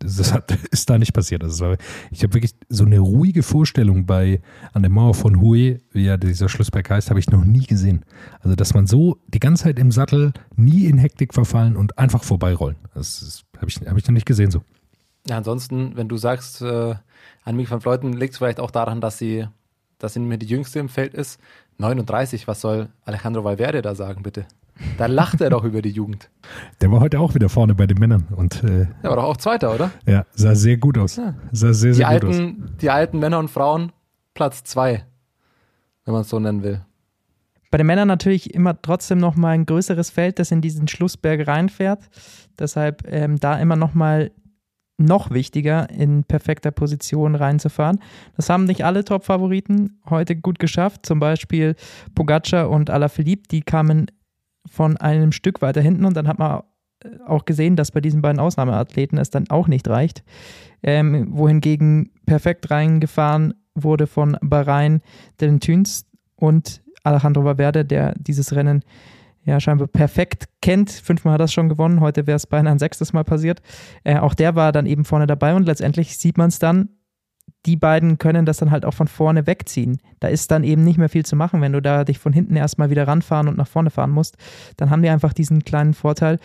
das 0.00 0.32
hat, 0.32 0.52
ist 0.70 0.90
da 0.90 0.98
nicht 0.98 1.12
passiert. 1.12 1.44
Also 1.44 1.76
ich 2.10 2.22
habe 2.22 2.34
wirklich 2.34 2.54
so 2.68 2.84
eine 2.84 2.98
ruhige 2.98 3.42
Vorstellung 3.42 4.06
bei 4.06 4.40
an 4.72 4.82
der 4.82 4.90
Mauer 4.90 5.14
von 5.14 5.40
Hue, 5.40 5.78
wie 5.92 6.04
ja 6.04 6.16
dieser 6.16 6.48
Schlussberg 6.48 6.90
heißt, 6.90 7.10
habe 7.10 7.20
ich 7.20 7.30
noch 7.30 7.44
nie 7.44 7.66
gesehen. 7.66 8.04
Also 8.40 8.56
dass 8.56 8.74
man 8.74 8.86
so 8.86 9.18
die 9.28 9.40
ganze 9.40 9.64
Zeit 9.64 9.78
im 9.78 9.92
Sattel 9.92 10.32
nie 10.56 10.86
in 10.86 10.98
Hektik 10.98 11.34
verfallen 11.34 11.76
und 11.76 11.98
einfach 11.98 12.24
vorbeirollen. 12.24 12.76
Das 12.94 13.44
habe 13.56 13.68
ich, 13.68 13.76
hab 13.76 13.96
ich 13.96 14.06
noch 14.06 14.14
nicht 14.14 14.26
gesehen 14.26 14.50
so. 14.50 14.62
Ja, 15.28 15.36
ansonsten, 15.36 15.96
wenn 15.96 16.08
du 16.08 16.16
sagst, 16.16 16.62
äh, 16.62 16.94
Annemiek 17.44 17.70
van 17.70 17.80
Fleuten 17.80 18.14
liegt 18.14 18.32
es 18.32 18.38
vielleicht 18.38 18.60
auch 18.60 18.70
daran, 18.70 19.00
dass 19.00 19.18
sie, 19.18 19.46
dass 19.98 20.14
sie 20.14 20.20
nicht 20.20 20.28
mehr 20.28 20.38
die 20.38 20.46
Jüngste 20.46 20.78
im 20.78 20.88
Feld 20.88 21.14
ist. 21.14 21.38
39, 21.76 22.48
was 22.48 22.60
soll 22.60 22.88
Alejandro 23.04 23.44
Valverde 23.44 23.82
da 23.82 23.94
sagen, 23.94 24.22
bitte? 24.22 24.46
Da 24.98 25.06
lacht 25.06 25.40
er 25.40 25.50
doch 25.50 25.64
über 25.64 25.82
die 25.82 25.90
Jugend. 25.90 26.30
Der 26.80 26.90
war 26.90 27.00
heute 27.00 27.20
auch 27.20 27.34
wieder 27.34 27.48
vorne 27.48 27.74
bei 27.74 27.86
den 27.86 27.98
Männern. 27.98 28.26
Und, 28.34 28.62
äh, 28.64 28.86
der 29.02 29.10
war 29.10 29.16
doch 29.16 29.24
auch 29.24 29.36
Zweiter, 29.36 29.74
oder? 29.74 29.90
Ja, 30.06 30.24
sah 30.34 30.54
sehr 30.54 30.76
gut 30.76 30.98
aus. 30.98 31.16
Ja. 31.16 31.34
Sah 31.52 31.72
sehr, 31.72 31.94
sehr 31.94 32.08
die 32.08 32.20
gut 32.20 32.30
alten, 32.30 32.62
aus. 32.64 32.70
Die 32.80 32.90
alten 32.90 33.18
Männer 33.18 33.38
und 33.38 33.50
Frauen, 33.50 33.92
Platz 34.34 34.64
zwei, 34.64 35.04
wenn 36.04 36.12
man 36.12 36.22
es 36.22 36.28
so 36.28 36.38
nennen 36.38 36.62
will. 36.62 36.82
Bei 37.70 37.78
den 37.78 37.86
Männern 37.86 38.08
natürlich 38.08 38.54
immer 38.54 38.80
trotzdem 38.82 39.18
noch 39.18 39.36
mal 39.36 39.50
ein 39.50 39.64
größeres 39.64 40.10
Feld, 40.10 40.38
das 40.38 40.50
in 40.50 40.60
diesen 40.60 40.88
Schlussberg 40.88 41.46
reinfährt. 41.46 42.10
Deshalb 42.58 43.04
ähm, 43.06 43.38
da 43.38 43.58
immer 43.58 43.76
noch 43.76 43.94
mal 43.94 44.32
noch 44.98 45.30
wichtiger, 45.30 45.88
in 45.88 46.24
perfekter 46.24 46.70
Position 46.72 47.34
reinzufahren. 47.34 48.00
Das 48.36 48.50
haben 48.50 48.64
nicht 48.64 48.84
alle 48.84 49.04
Top-Favoriten 49.04 49.98
heute 50.08 50.36
gut 50.36 50.58
geschafft. 50.58 51.06
Zum 51.06 51.20
Beispiel 51.20 51.74
Pogacar 52.14 52.68
und 52.68 52.90
Alaphilippe, 52.90 53.48
die 53.50 53.62
kamen 53.62 54.10
von 54.66 54.96
einem 54.96 55.32
Stück 55.32 55.62
weiter 55.62 55.80
hinten 55.80 56.04
und 56.04 56.16
dann 56.16 56.28
hat 56.28 56.38
man 56.38 56.62
auch 57.26 57.44
gesehen, 57.44 57.76
dass 57.76 57.92
bei 57.92 58.00
diesen 58.00 58.22
beiden 58.22 58.40
Ausnahmeathleten 58.40 59.18
es 59.18 59.30
dann 59.30 59.48
auch 59.48 59.68
nicht 59.68 59.88
reicht. 59.88 60.22
Ähm, 60.82 61.28
wohingegen 61.30 62.10
perfekt 62.26 62.70
reingefahren 62.70 63.54
wurde 63.74 64.06
von 64.06 64.36
Bahrain, 64.42 65.00
Dylan 65.40 65.60
Thüns 65.60 66.06
und 66.36 66.82
Alejandro 67.02 67.44
Valverde, 67.44 67.84
der 67.84 68.14
dieses 68.18 68.54
Rennen 68.54 68.82
ja 69.44 69.60
scheinbar 69.60 69.88
perfekt 69.88 70.48
kennt. 70.60 70.90
Fünfmal 70.90 71.34
hat 71.34 71.40
er 71.40 71.44
es 71.44 71.52
schon 71.52 71.68
gewonnen, 71.68 72.00
heute 72.00 72.26
wäre 72.26 72.36
es 72.36 72.46
beinahe 72.46 72.72
ein 72.72 72.78
sechstes 72.78 73.12
Mal 73.12 73.24
passiert. 73.24 73.62
Äh, 74.04 74.18
auch 74.18 74.34
der 74.34 74.54
war 74.54 74.72
dann 74.72 74.86
eben 74.86 75.04
vorne 75.04 75.26
dabei 75.26 75.54
und 75.54 75.66
letztendlich 75.66 76.18
sieht 76.18 76.36
man 76.36 76.48
es 76.48 76.58
dann, 76.58 76.90
die 77.66 77.76
beiden 77.76 78.18
können 78.18 78.46
das 78.46 78.56
dann 78.56 78.70
halt 78.70 78.84
auch 78.84 78.94
von 78.94 79.08
vorne 79.08 79.46
wegziehen. 79.46 79.98
Da 80.18 80.28
ist 80.28 80.50
dann 80.50 80.64
eben 80.64 80.82
nicht 80.82 80.98
mehr 80.98 81.10
viel 81.10 81.26
zu 81.26 81.36
machen, 81.36 81.60
wenn 81.60 81.72
du 81.72 81.82
da 81.82 82.04
dich 82.04 82.18
von 82.18 82.32
hinten 82.32 82.56
erstmal 82.56 82.90
wieder 82.90 83.06
ranfahren 83.06 83.48
und 83.48 83.58
nach 83.58 83.68
vorne 83.68 83.90
fahren 83.90 84.10
musst. 84.10 84.36
Dann 84.78 84.90
haben 84.90 85.02
die 85.02 85.10
einfach 85.10 85.32
diesen 85.32 85.62
kleinen 85.64 85.92
Vorteil. 85.92 86.38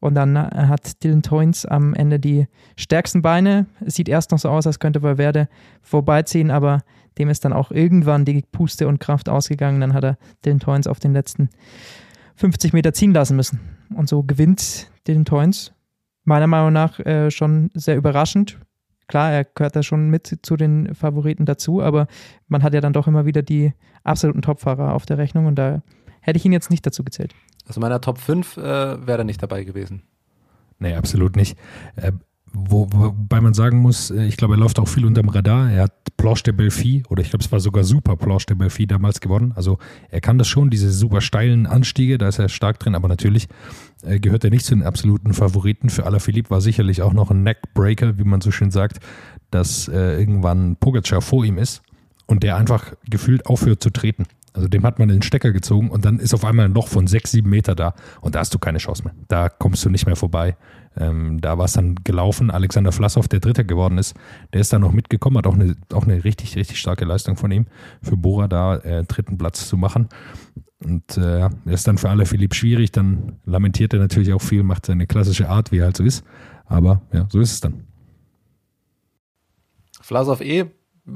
Und 0.00 0.14
dann 0.14 0.34
äh, 0.34 0.48
hat 0.66 1.04
Dylan 1.04 1.22
Toynes 1.22 1.66
am 1.66 1.94
Ende 1.94 2.18
die 2.18 2.46
stärksten 2.76 3.22
Beine. 3.22 3.66
Es 3.84 3.94
sieht 3.94 4.08
erst 4.08 4.30
noch 4.32 4.38
so 4.38 4.48
aus, 4.48 4.66
als 4.66 4.80
könnte 4.80 5.02
Valverde 5.02 5.48
vorbeiziehen, 5.82 6.50
aber 6.50 6.80
dem 7.18 7.28
ist 7.28 7.44
dann 7.44 7.52
auch 7.52 7.70
irgendwann 7.70 8.24
die 8.24 8.42
Puste 8.50 8.88
und 8.88 8.98
Kraft 8.98 9.28
ausgegangen. 9.28 9.80
Dann 9.80 9.92
hat 9.92 10.04
er 10.04 10.18
Dylan 10.44 10.60
Toynes 10.60 10.86
auf 10.86 10.98
den 10.98 11.12
letzten 11.12 11.50
50 12.36 12.72
Meter 12.72 12.94
ziehen 12.94 13.12
lassen 13.12 13.36
müssen. 13.36 13.60
Und 13.94 14.08
so 14.08 14.22
gewinnt 14.22 14.90
Dylan 15.06 15.26
Toynes 15.26 15.72
meiner 16.24 16.46
Meinung 16.46 16.72
nach 16.72 16.98
äh, 17.00 17.30
schon 17.30 17.70
sehr 17.74 17.96
überraschend 17.96 18.58
klar, 19.12 19.30
er 19.30 19.44
gehört 19.44 19.76
da 19.76 19.82
schon 19.82 20.08
mit 20.08 20.38
zu 20.40 20.56
den 20.56 20.94
Favoriten 20.94 21.44
dazu, 21.44 21.82
aber 21.82 22.06
man 22.48 22.62
hat 22.62 22.72
ja 22.72 22.80
dann 22.80 22.94
doch 22.94 23.06
immer 23.06 23.26
wieder 23.26 23.42
die 23.42 23.74
absoluten 24.04 24.40
Topfahrer 24.40 24.94
auf 24.94 25.04
der 25.04 25.18
Rechnung 25.18 25.44
und 25.44 25.56
da 25.56 25.82
hätte 26.22 26.38
ich 26.38 26.46
ihn 26.46 26.52
jetzt 26.52 26.70
nicht 26.70 26.86
dazu 26.86 27.04
gezählt. 27.04 27.34
Also 27.66 27.78
meiner 27.78 28.00
Top 28.00 28.16
5 28.16 28.56
äh, 28.56 28.62
wäre 29.06 29.18
er 29.18 29.24
nicht 29.24 29.42
dabei 29.42 29.64
gewesen. 29.64 30.02
Nee, 30.78 30.94
absolut 30.94 31.36
nicht. 31.36 31.58
Wo, 32.54 32.86
wobei 32.92 33.40
man 33.40 33.54
sagen 33.54 33.78
muss, 33.78 34.10
äh, 34.10 34.24
ich 34.24 34.36
glaube, 34.36 34.54
er 34.54 34.58
läuft 34.58 34.78
auch 34.78 34.88
viel 34.88 35.06
unterm 35.06 35.28
Radar. 35.28 35.70
Er 35.70 35.84
hat 35.84 36.16
Planche 36.16 36.44
de 36.44 36.52
Belfi 36.52 37.02
oder 37.08 37.22
ich 37.22 37.30
glaube, 37.30 37.44
es 37.44 37.50
war 37.50 37.60
sogar 37.60 37.82
Super 37.82 38.16
Planche 38.16 38.46
de 38.46 38.56
Belfi 38.56 38.86
damals 38.86 39.20
gewonnen. 39.20 39.52
Also 39.56 39.78
er 40.10 40.20
kann 40.20 40.38
das 40.38 40.48
schon, 40.48 40.70
diese 40.70 40.90
super 40.92 41.20
steilen 41.20 41.66
Anstiege, 41.66 42.18
da 42.18 42.28
ist 42.28 42.38
er 42.38 42.48
stark 42.48 42.78
drin, 42.78 42.94
aber 42.94 43.08
natürlich 43.08 43.48
äh, 44.02 44.20
gehört 44.20 44.44
er 44.44 44.50
nicht 44.50 44.66
zu 44.66 44.74
den 44.74 44.84
absoluten 44.84 45.32
Favoriten. 45.32 45.88
Für 45.88 46.04
Alaphilippe 46.04 46.50
war 46.50 46.60
sicherlich 46.60 47.02
auch 47.02 47.12
noch 47.12 47.30
ein 47.30 47.42
Neckbreaker, 47.42 48.18
wie 48.18 48.24
man 48.24 48.40
so 48.40 48.50
schön 48.50 48.70
sagt, 48.70 48.98
dass 49.50 49.88
äh, 49.88 50.18
irgendwann 50.18 50.76
Pogacar 50.76 51.22
vor 51.22 51.44
ihm 51.44 51.58
ist 51.58 51.82
und 52.26 52.42
der 52.42 52.56
einfach 52.56 52.92
gefühlt 53.08 53.46
aufhört 53.46 53.82
zu 53.82 53.90
treten. 53.90 54.24
Also 54.54 54.68
dem 54.68 54.84
hat 54.84 54.98
man 54.98 55.08
den 55.08 55.22
Stecker 55.22 55.52
gezogen 55.52 55.90
und 55.90 56.04
dann 56.04 56.18
ist 56.18 56.34
auf 56.34 56.44
einmal 56.44 56.66
ein 56.66 56.74
Loch 56.74 56.88
von 56.88 57.06
sechs, 57.06 57.30
sieben 57.30 57.48
Meter 57.48 57.74
da 57.74 57.94
und 58.20 58.34
da 58.34 58.40
hast 58.40 58.52
du 58.52 58.58
keine 58.58 58.78
Chance 58.78 59.04
mehr. 59.04 59.14
Da 59.28 59.48
kommst 59.48 59.84
du 59.84 59.90
nicht 59.90 60.06
mehr 60.06 60.16
vorbei. 60.16 60.56
Ähm, 60.96 61.40
da 61.40 61.58
war 61.58 61.64
es 61.64 61.72
dann 61.72 61.96
gelaufen. 61.96 62.50
Alexander 62.50 62.92
Vlasov, 62.92 63.28
der 63.28 63.40
Dritter 63.40 63.64
geworden 63.64 63.98
ist, 63.98 64.14
der 64.52 64.60
ist 64.60 64.72
dann 64.72 64.82
noch 64.82 64.92
mitgekommen, 64.92 65.38
hat 65.38 65.46
auch 65.46 65.54
eine, 65.54 65.76
auch 65.92 66.04
eine 66.04 66.24
richtig, 66.24 66.56
richtig 66.56 66.78
starke 66.78 67.04
Leistung 67.04 67.36
von 67.36 67.50
ihm, 67.50 67.66
für 68.02 68.16
Bora 68.16 68.48
da 68.48 68.76
äh, 68.76 69.04
dritten 69.04 69.38
Platz 69.38 69.66
zu 69.68 69.76
machen. 69.76 70.08
Und 70.84 71.16
äh, 71.16 71.40
er 71.40 71.50
ist 71.66 71.86
dann 71.86 71.98
für 71.98 72.10
alle 72.10 72.26
Philipp 72.26 72.54
schwierig, 72.54 72.92
dann 72.92 73.36
lamentiert 73.44 73.92
er 73.94 74.00
natürlich 74.00 74.32
auch 74.32 74.42
viel, 74.42 74.62
macht 74.62 74.86
seine 74.86 75.06
klassische 75.06 75.48
Art, 75.48 75.72
wie 75.72 75.78
er 75.78 75.86
halt 75.86 75.96
so 75.96 76.04
ist. 76.04 76.24
Aber 76.66 77.02
ja, 77.12 77.26
so 77.30 77.40
ist 77.40 77.52
es 77.52 77.60
dann. 77.60 77.84
Vlasov 80.00 80.40
eh 80.40 80.66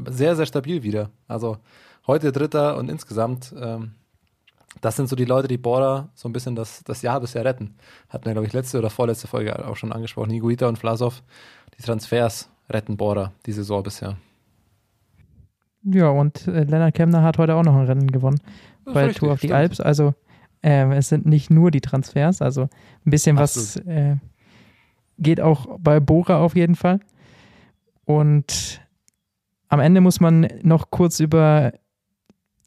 sehr, 0.08 0.36
sehr 0.36 0.46
stabil 0.46 0.82
wieder. 0.82 1.10
Also 1.28 1.58
heute 2.06 2.32
Dritter 2.32 2.76
und 2.76 2.88
insgesamt, 2.88 3.54
ähm, 3.58 3.92
das 4.80 4.96
sind 4.96 5.08
so 5.08 5.16
die 5.16 5.24
Leute, 5.24 5.48
die 5.48 5.58
Border 5.58 6.10
so 6.14 6.28
ein 6.28 6.32
bisschen 6.32 6.54
das, 6.54 6.84
das 6.84 7.02
Jahr 7.02 7.20
bisher 7.20 7.44
retten. 7.44 7.74
Hatten 8.08 8.26
wir, 8.26 8.32
glaube 8.32 8.46
ich, 8.46 8.52
letzte 8.52 8.78
oder 8.78 8.90
vorletzte 8.90 9.26
Folge 9.26 9.66
auch 9.66 9.76
schon 9.76 9.92
angesprochen. 9.92 10.30
Niguita 10.30 10.68
und 10.68 10.78
Vlasov, 10.78 11.22
die 11.78 11.82
Transfers 11.82 12.50
retten 12.68 12.96
Border 12.96 13.32
die 13.46 13.52
Saison 13.52 13.82
bisher. 13.82 14.16
Ja, 15.84 16.08
und 16.08 16.46
äh, 16.48 16.64
Lennart 16.64 16.94
Kemner 16.94 17.22
hat 17.22 17.38
heute 17.38 17.54
auch 17.54 17.62
noch 17.62 17.76
ein 17.76 17.86
Rennen 17.86 18.10
gewonnen 18.10 18.40
bei 18.84 19.04
richtig, 19.04 19.20
Tour 19.20 19.32
of 19.32 19.40
the 19.40 19.52
Alps. 19.52 19.80
Also 19.80 20.14
äh, 20.62 20.92
es 20.96 21.08
sind 21.08 21.26
nicht 21.26 21.50
nur 21.50 21.70
die 21.70 21.80
Transfers, 21.80 22.42
also 22.42 22.62
ein 22.62 23.10
bisschen 23.10 23.36
was 23.36 23.76
äh, 23.76 24.16
geht 25.18 25.40
auch 25.40 25.78
bei 25.78 26.00
Bora 26.00 26.40
auf 26.40 26.56
jeden 26.56 26.74
Fall. 26.74 27.00
Und 28.04 28.80
am 29.68 29.80
Ende 29.80 30.00
muss 30.00 30.20
man 30.20 30.48
noch 30.62 30.90
kurz 30.90 31.20
über 31.20 31.72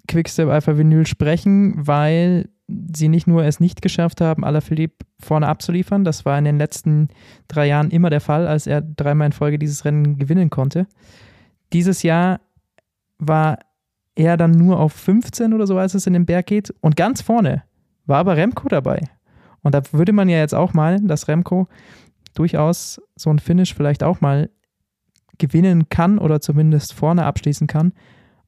Quickstep 0.10 0.50
Alpha 0.50 0.78
Vinyl 0.78 1.08
sprechen, 1.08 1.76
weil 1.78 2.50
sie 2.68 3.08
nicht 3.10 3.28
nur 3.28 3.46
es 3.46 3.60
nicht 3.60 3.82
geschafft 3.82 4.22
haben, 4.22 4.44
Alaphilippe 4.44 5.06
vorne 5.20 5.48
abzuliefern. 5.48 6.04
Das 6.04 6.26
war 6.26 6.38
in 6.38 6.46
den 6.46 6.58
letzten 6.58 7.10
drei 7.48 7.68
Jahren 7.68 7.92
immer 7.92 8.10
der 8.10 8.22
Fall, 8.22 8.48
als 8.48 8.68
er 8.68 8.82
dreimal 8.82 9.28
in 9.28 9.34
Folge 9.34 9.58
dieses 9.58 9.86
Rennen 9.86 10.18
gewinnen 10.18 10.50
konnte. 10.50 10.88
Dieses 11.74 12.04
Jahr 12.04 12.42
war 13.18 13.60
er 14.16 14.36
dann 14.36 14.52
nur 14.52 14.80
auf 14.80 14.94
15 14.94 15.54
oder 15.54 15.68
so, 15.68 15.78
als 15.78 15.94
es 15.94 16.08
in 16.08 16.14
den 16.14 16.26
Berg 16.26 16.48
geht. 16.48 16.74
Und 16.82 16.96
ganz 16.96 17.22
vorne 17.22 17.64
war 18.06 18.18
aber 18.18 18.36
Remco 18.36 18.68
dabei. 18.68 19.02
Und 19.62 19.76
da 19.76 19.82
würde 19.92 20.14
man 20.14 20.30
ja 20.30 20.38
jetzt 20.38 20.56
auch 20.56 20.74
mal, 20.74 21.00
dass 21.00 21.28
Remco 21.28 21.68
durchaus 22.34 23.02
so 23.16 23.30
ein 23.30 23.40
Finish 23.40 23.74
vielleicht 23.74 24.04
auch 24.04 24.22
mal 24.22 24.50
gewinnen 25.38 25.90
kann 25.90 26.18
oder 26.18 26.42
zumindest 26.42 26.94
vorne 26.94 27.26
abschließen 27.26 27.68
kann. 27.68 27.94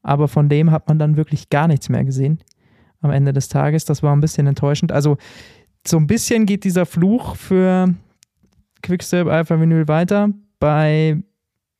Aber 0.02 0.28
von 0.28 0.48
dem 0.48 0.70
hat 0.70 0.88
man 0.88 0.98
dann 0.98 1.16
wirklich 1.16 1.50
gar 1.50 1.68
nichts 1.68 1.88
mehr 1.88 2.04
gesehen 2.04 2.40
am 3.00 3.10
Ende 3.10 3.32
des 3.32 3.48
Tages. 3.48 3.84
Das 3.84 4.02
war 4.02 4.14
ein 4.14 4.20
bisschen 4.20 4.46
enttäuschend. 4.46 4.92
Also 4.92 5.16
so 5.86 5.96
ein 5.96 6.06
bisschen 6.06 6.46
geht 6.46 6.64
dieser 6.64 6.86
Fluch 6.86 7.36
für 7.36 7.94
Quickstep 8.82 9.26
Alpha 9.26 9.60
Vinyl 9.60 9.88
weiter. 9.88 10.30
Bei 10.58 11.20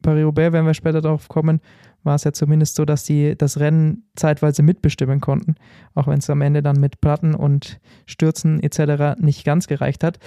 Paris-Roubaix, 0.02 0.52
wenn 0.52 0.66
wir 0.66 0.74
später 0.74 1.00
darauf 1.00 1.28
kommen, 1.28 1.60
war 2.02 2.16
es 2.16 2.24
ja 2.24 2.32
zumindest 2.32 2.74
so, 2.74 2.84
dass 2.84 3.06
sie 3.06 3.36
das 3.36 3.60
Rennen 3.60 4.08
zeitweise 4.16 4.62
mitbestimmen 4.62 5.20
konnten, 5.20 5.54
auch 5.94 6.08
wenn 6.08 6.18
es 6.18 6.28
am 6.30 6.40
Ende 6.40 6.62
dann 6.62 6.80
mit 6.80 7.00
Platten 7.00 7.34
und 7.34 7.80
Stürzen 8.06 8.60
etc. 8.60 9.20
nicht 9.20 9.44
ganz 9.44 9.68
gereicht 9.68 10.02
hat. 10.02 10.18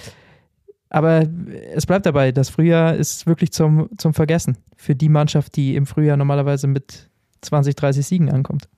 Aber 0.88 1.26
es 1.74 1.84
bleibt 1.84 2.06
dabei, 2.06 2.32
das 2.32 2.48
Frühjahr 2.48 2.94
ist 2.94 3.26
wirklich 3.26 3.52
zum, 3.52 3.88
zum 3.98 4.14
Vergessen 4.14 4.56
für 4.76 4.94
die 4.94 5.08
Mannschaft, 5.08 5.56
die 5.56 5.74
im 5.74 5.84
Frühjahr 5.84 6.16
normalerweise 6.16 6.68
mit 6.68 7.10
20, 7.46 7.74
30 7.74 8.06
Siegen 8.06 8.30
ankommt. 8.30 8.68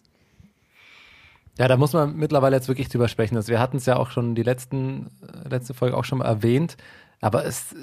Ja, 1.59 1.67
da 1.67 1.77
muss 1.77 1.93
man 1.93 2.17
mittlerweile 2.17 2.55
jetzt 2.55 2.69
wirklich 2.69 2.89
drüber 2.89 3.09
sprechen. 3.09 3.37
Also 3.37 3.49
wir 3.49 3.59
hatten 3.59 3.79
es 3.79 3.87
ja 3.87 3.97
auch 3.97 4.11
schon 4.11 4.37
die 4.37 4.45
letzten, 4.45 5.11
äh, 5.23 5.49
letzte 5.49 5.75
Folge 5.75 5.97
auch 5.97 6.05
schon 6.05 6.19
mal 6.19 6.27
erwähnt, 6.27 6.77
aber 7.21 7.45
es, 7.45 7.75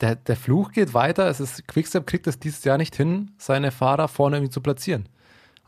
der, 0.00 0.16
der 0.16 0.36
Fluch 0.36 0.72
geht 0.72 0.94
weiter. 0.94 1.28
Es 1.28 1.38
ist, 1.38 1.68
Quickstep 1.68 2.06
kriegt 2.06 2.26
es 2.26 2.38
dieses 2.38 2.64
Jahr 2.64 2.78
nicht 2.78 2.96
hin, 2.96 3.32
seine 3.36 3.70
Fahrer 3.70 4.08
vorne 4.08 4.36
irgendwie 4.36 4.52
zu 4.52 4.62
platzieren. 4.62 5.08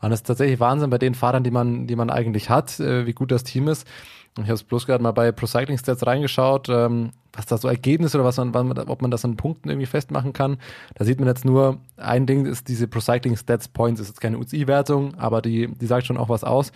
Und 0.01 0.09
das 0.09 0.21
ist 0.21 0.27
tatsächlich 0.27 0.59
Wahnsinn 0.59 0.89
bei 0.89 0.97
den 0.97 1.13
Fahrern, 1.13 1.43
die 1.43 1.51
man, 1.51 1.85
die 1.85 1.95
man 1.95 2.09
eigentlich 2.09 2.49
hat, 2.49 2.79
äh, 2.79 3.05
wie 3.05 3.13
gut 3.13 3.31
das 3.31 3.43
Team 3.43 3.67
ist. 3.67 3.87
Ich 4.37 4.43
habe 4.43 4.53
es 4.53 4.63
bloß 4.63 4.85
gerade 4.85 5.03
mal 5.03 5.11
bei 5.11 5.31
Pro 5.31 5.45
Cycling 5.45 5.77
Stats 5.77 6.05
reingeschaut, 6.07 6.69
ähm, 6.69 7.11
was 7.33 7.45
da 7.45 7.57
so 7.57 7.67
Ergebnisse 7.67 8.17
oder 8.17 8.25
was 8.25 8.37
man, 8.37 8.77
ob 8.77 9.01
man 9.01 9.11
das 9.11 9.25
an 9.25 9.35
Punkten 9.35 9.69
irgendwie 9.69 9.85
festmachen 9.85 10.31
kann. 10.31 10.57
Da 10.95 11.03
sieht 11.03 11.19
man 11.19 11.27
jetzt 11.27 11.43
nur, 11.43 11.79
ein 11.97 12.25
Ding 12.25 12.45
ist 12.45 12.69
diese 12.69 12.87
Pro 12.87 13.01
Cycling 13.01 13.35
Stats 13.35 13.67
Points, 13.67 13.99
ist 13.99 14.07
jetzt 14.07 14.21
keine 14.21 14.37
UCI-Wertung, 14.37 15.15
aber 15.15 15.41
die, 15.41 15.67
die 15.67 15.85
sagt 15.85 16.05
schon 16.05 16.17
auch 16.17 16.29
was 16.29 16.45
aus. 16.45 16.71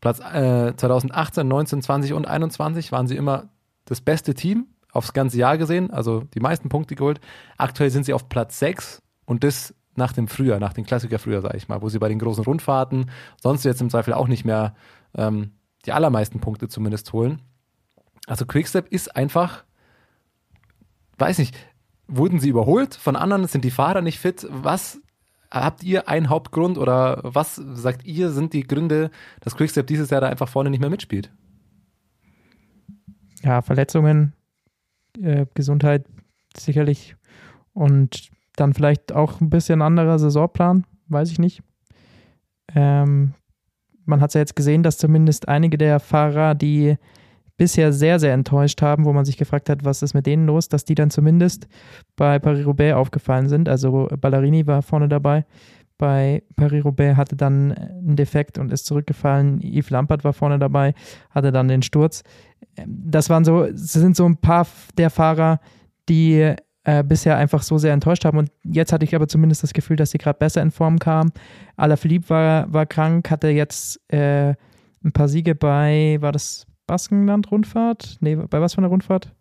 Platz 0.00 0.20
äh, 0.20 0.74
2018, 0.74 1.46
19, 1.46 1.82
20 1.82 2.12
und 2.14 2.26
21 2.26 2.92
waren 2.92 3.06
sie 3.06 3.16
immer 3.16 3.48
das 3.84 4.00
beste 4.00 4.34
Team 4.34 4.66
aufs 4.92 5.12
ganze 5.12 5.36
Jahr 5.36 5.58
gesehen, 5.58 5.90
also 5.90 6.20
die 6.34 6.40
meisten 6.40 6.70
Punkte 6.70 6.94
geholt. 6.94 7.20
Aktuell 7.58 7.90
sind 7.90 8.06
sie 8.06 8.14
auf 8.14 8.28
Platz 8.28 8.58
6 8.58 9.02
und 9.26 9.44
das 9.44 9.74
nach 9.94 10.12
dem 10.12 10.28
Frühjahr, 10.28 10.60
nach 10.60 10.72
dem 10.72 10.84
Klassiker 10.84 11.18
Frühjahr, 11.18 11.42
sage 11.42 11.56
ich 11.56 11.68
mal, 11.68 11.82
wo 11.82 11.88
sie 11.88 11.98
bei 11.98 12.08
den 12.08 12.18
großen 12.18 12.44
Rundfahrten 12.44 13.10
sonst 13.42 13.64
jetzt 13.64 13.80
im 13.80 13.90
Zweifel 13.90 14.14
auch 14.14 14.28
nicht 14.28 14.44
mehr 14.44 14.74
ähm, 15.14 15.52
die 15.86 15.92
allermeisten 15.92 16.40
Punkte 16.40 16.68
zumindest 16.68 17.12
holen. 17.12 17.42
Also 18.26 18.44
Quickstep 18.44 18.88
ist 18.88 19.14
einfach, 19.14 19.64
weiß 21.18 21.38
nicht, 21.38 21.56
wurden 22.08 22.40
sie 22.40 22.48
überholt 22.48 22.94
von 22.94 23.16
anderen, 23.16 23.46
sind 23.46 23.64
die 23.64 23.70
Fahrer 23.70 24.02
nicht 24.02 24.18
fit? 24.18 24.46
Was 24.50 25.00
habt 25.50 25.82
ihr 25.84 26.08
einen 26.08 26.28
Hauptgrund 26.28 26.78
oder 26.78 27.20
was 27.22 27.56
sagt 27.56 28.04
ihr 28.04 28.30
sind 28.30 28.52
die 28.52 28.66
Gründe, 28.66 29.10
dass 29.40 29.56
Quickstep 29.56 29.86
dieses 29.86 30.10
Jahr 30.10 30.20
da 30.20 30.28
einfach 30.28 30.48
vorne 30.48 30.70
nicht 30.70 30.80
mehr 30.80 30.90
mitspielt? 30.90 31.32
Ja, 33.42 33.62
Verletzungen, 33.62 34.32
äh, 35.20 35.46
Gesundheit 35.54 36.06
sicherlich 36.56 37.16
und 37.72 38.30
dann 38.56 38.74
vielleicht 38.74 39.12
auch 39.12 39.40
ein 39.40 39.50
bisschen 39.50 39.82
anderer 39.82 40.18
Saisonplan, 40.18 40.84
weiß 41.08 41.30
ich 41.30 41.38
nicht. 41.38 41.62
Ähm, 42.74 43.34
man 44.06 44.20
hat 44.20 44.30
es 44.30 44.34
ja 44.34 44.40
jetzt 44.40 44.56
gesehen, 44.56 44.82
dass 44.82 44.98
zumindest 44.98 45.48
einige 45.48 45.78
der 45.78 46.00
Fahrer, 46.00 46.54
die 46.54 46.96
bisher 47.56 47.92
sehr, 47.92 48.18
sehr 48.18 48.34
enttäuscht 48.34 48.82
haben, 48.82 49.04
wo 49.04 49.12
man 49.12 49.24
sich 49.24 49.36
gefragt 49.36 49.70
hat, 49.70 49.84
was 49.84 50.02
ist 50.02 50.14
mit 50.14 50.26
denen 50.26 50.46
los, 50.46 50.68
dass 50.68 50.84
die 50.84 50.94
dann 50.94 51.10
zumindest 51.10 51.68
bei 52.14 52.38
Paris-Roubaix 52.38 52.94
aufgefallen 52.94 53.48
sind. 53.48 53.68
Also 53.68 54.08
Ballerini 54.20 54.66
war 54.66 54.82
vorne 54.82 55.08
dabei. 55.08 55.46
Bei 55.98 56.42
Paris-Roubaix 56.56 57.16
hatte 57.16 57.36
dann 57.36 57.72
einen 57.72 58.16
Defekt 58.16 58.58
und 58.58 58.72
ist 58.72 58.84
zurückgefallen. 58.84 59.60
Yves 59.62 59.88
Lampert 59.90 60.24
war 60.24 60.34
vorne 60.34 60.58
dabei, 60.58 60.92
hatte 61.30 61.52
dann 61.52 61.68
den 61.68 61.82
Sturz. 61.82 62.22
Das 62.86 63.30
waren 63.30 63.44
so, 63.44 63.64
das 63.64 63.94
sind 63.94 64.16
so 64.16 64.26
ein 64.26 64.36
paar 64.36 64.66
der 64.98 65.08
Fahrer, 65.08 65.60
die 66.10 66.54
äh, 66.86 67.02
bisher 67.02 67.36
einfach 67.36 67.62
so 67.62 67.78
sehr 67.78 67.92
enttäuscht 67.92 68.24
haben. 68.24 68.38
Und 68.38 68.52
jetzt 68.62 68.92
hatte 68.92 69.04
ich 69.04 69.16
aber 69.16 69.26
zumindest 69.26 69.64
das 69.64 69.72
Gefühl, 69.72 69.96
dass 69.96 70.12
sie 70.12 70.18
gerade 70.18 70.38
besser 70.38 70.62
in 70.62 70.70
Form 70.70 71.00
kamen. 71.00 71.32
Alaphilippe 71.76 72.28
war, 72.30 72.72
war 72.72 72.86
krank, 72.86 73.28
hatte 73.28 73.48
jetzt 73.48 74.00
äh, 74.12 74.50
ein 75.04 75.12
paar 75.12 75.26
Siege 75.26 75.56
bei, 75.56 76.16
war 76.20 76.30
das 76.30 76.64
Baskenland-Rundfahrt? 76.86 78.18
Nee, 78.20 78.36
bei 78.36 78.60
was 78.60 78.74
von 78.74 78.82
der 78.82 78.90
Rundfahrt? 78.90 79.34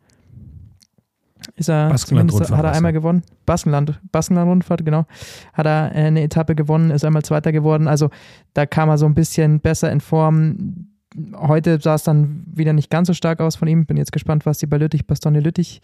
Ist 1.55 1.69
er 1.69 1.89
Baskenland 1.89 2.33
hat 2.33 2.63
er 2.63 2.71
einmal 2.71 2.93
gewonnen. 2.93 3.21
Baskenland, 3.45 3.99
Baskenland-Rundfahrt, 4.11 4.83
genau. 4.83 5.05
Hat 5.53 5.67
er 5.67 5.91
eine 5.91 6.23
Etappe 6.23 6.55
gewonnen, 6.55 6.89
ist 6.89 7.05
einmal 7.05 7.21
Zweiter 7.21 7.51
geworden. 7.51 7.87
Also 7.87 8.09
da 8.55 8.65
kam 8.65 8.89
er 8.89 8.97
so 8.97 9.05
ein 9.05 9.13
bisschen 9.13 9.59
besser 9.59 9.91
in 9.91 10.01
Form. 10.01 10.87
Heute 11.35 11.79
sah 11.79 11.93
es 11.93 12.03
dann 12.03 12.43
wieder 12.47 12.73
nicht 12.73 12.89
ganz 12.89 13.05
so 13.07 13.13
stark 13.13 13.39
aus 13.39 13.55
von 13.55 13.67
ihm. 13.67 13.85
Bin 13.85 13.97
jetzt 13.97 14.11
gespannt, 14.11 14.47
was 14.47 14.57
die 14.57 14.65
bei 14.65 14.77
Lüttich, 14.77 15.05
Bastogne 15.05 15.41
Lüttich 15.41 15.81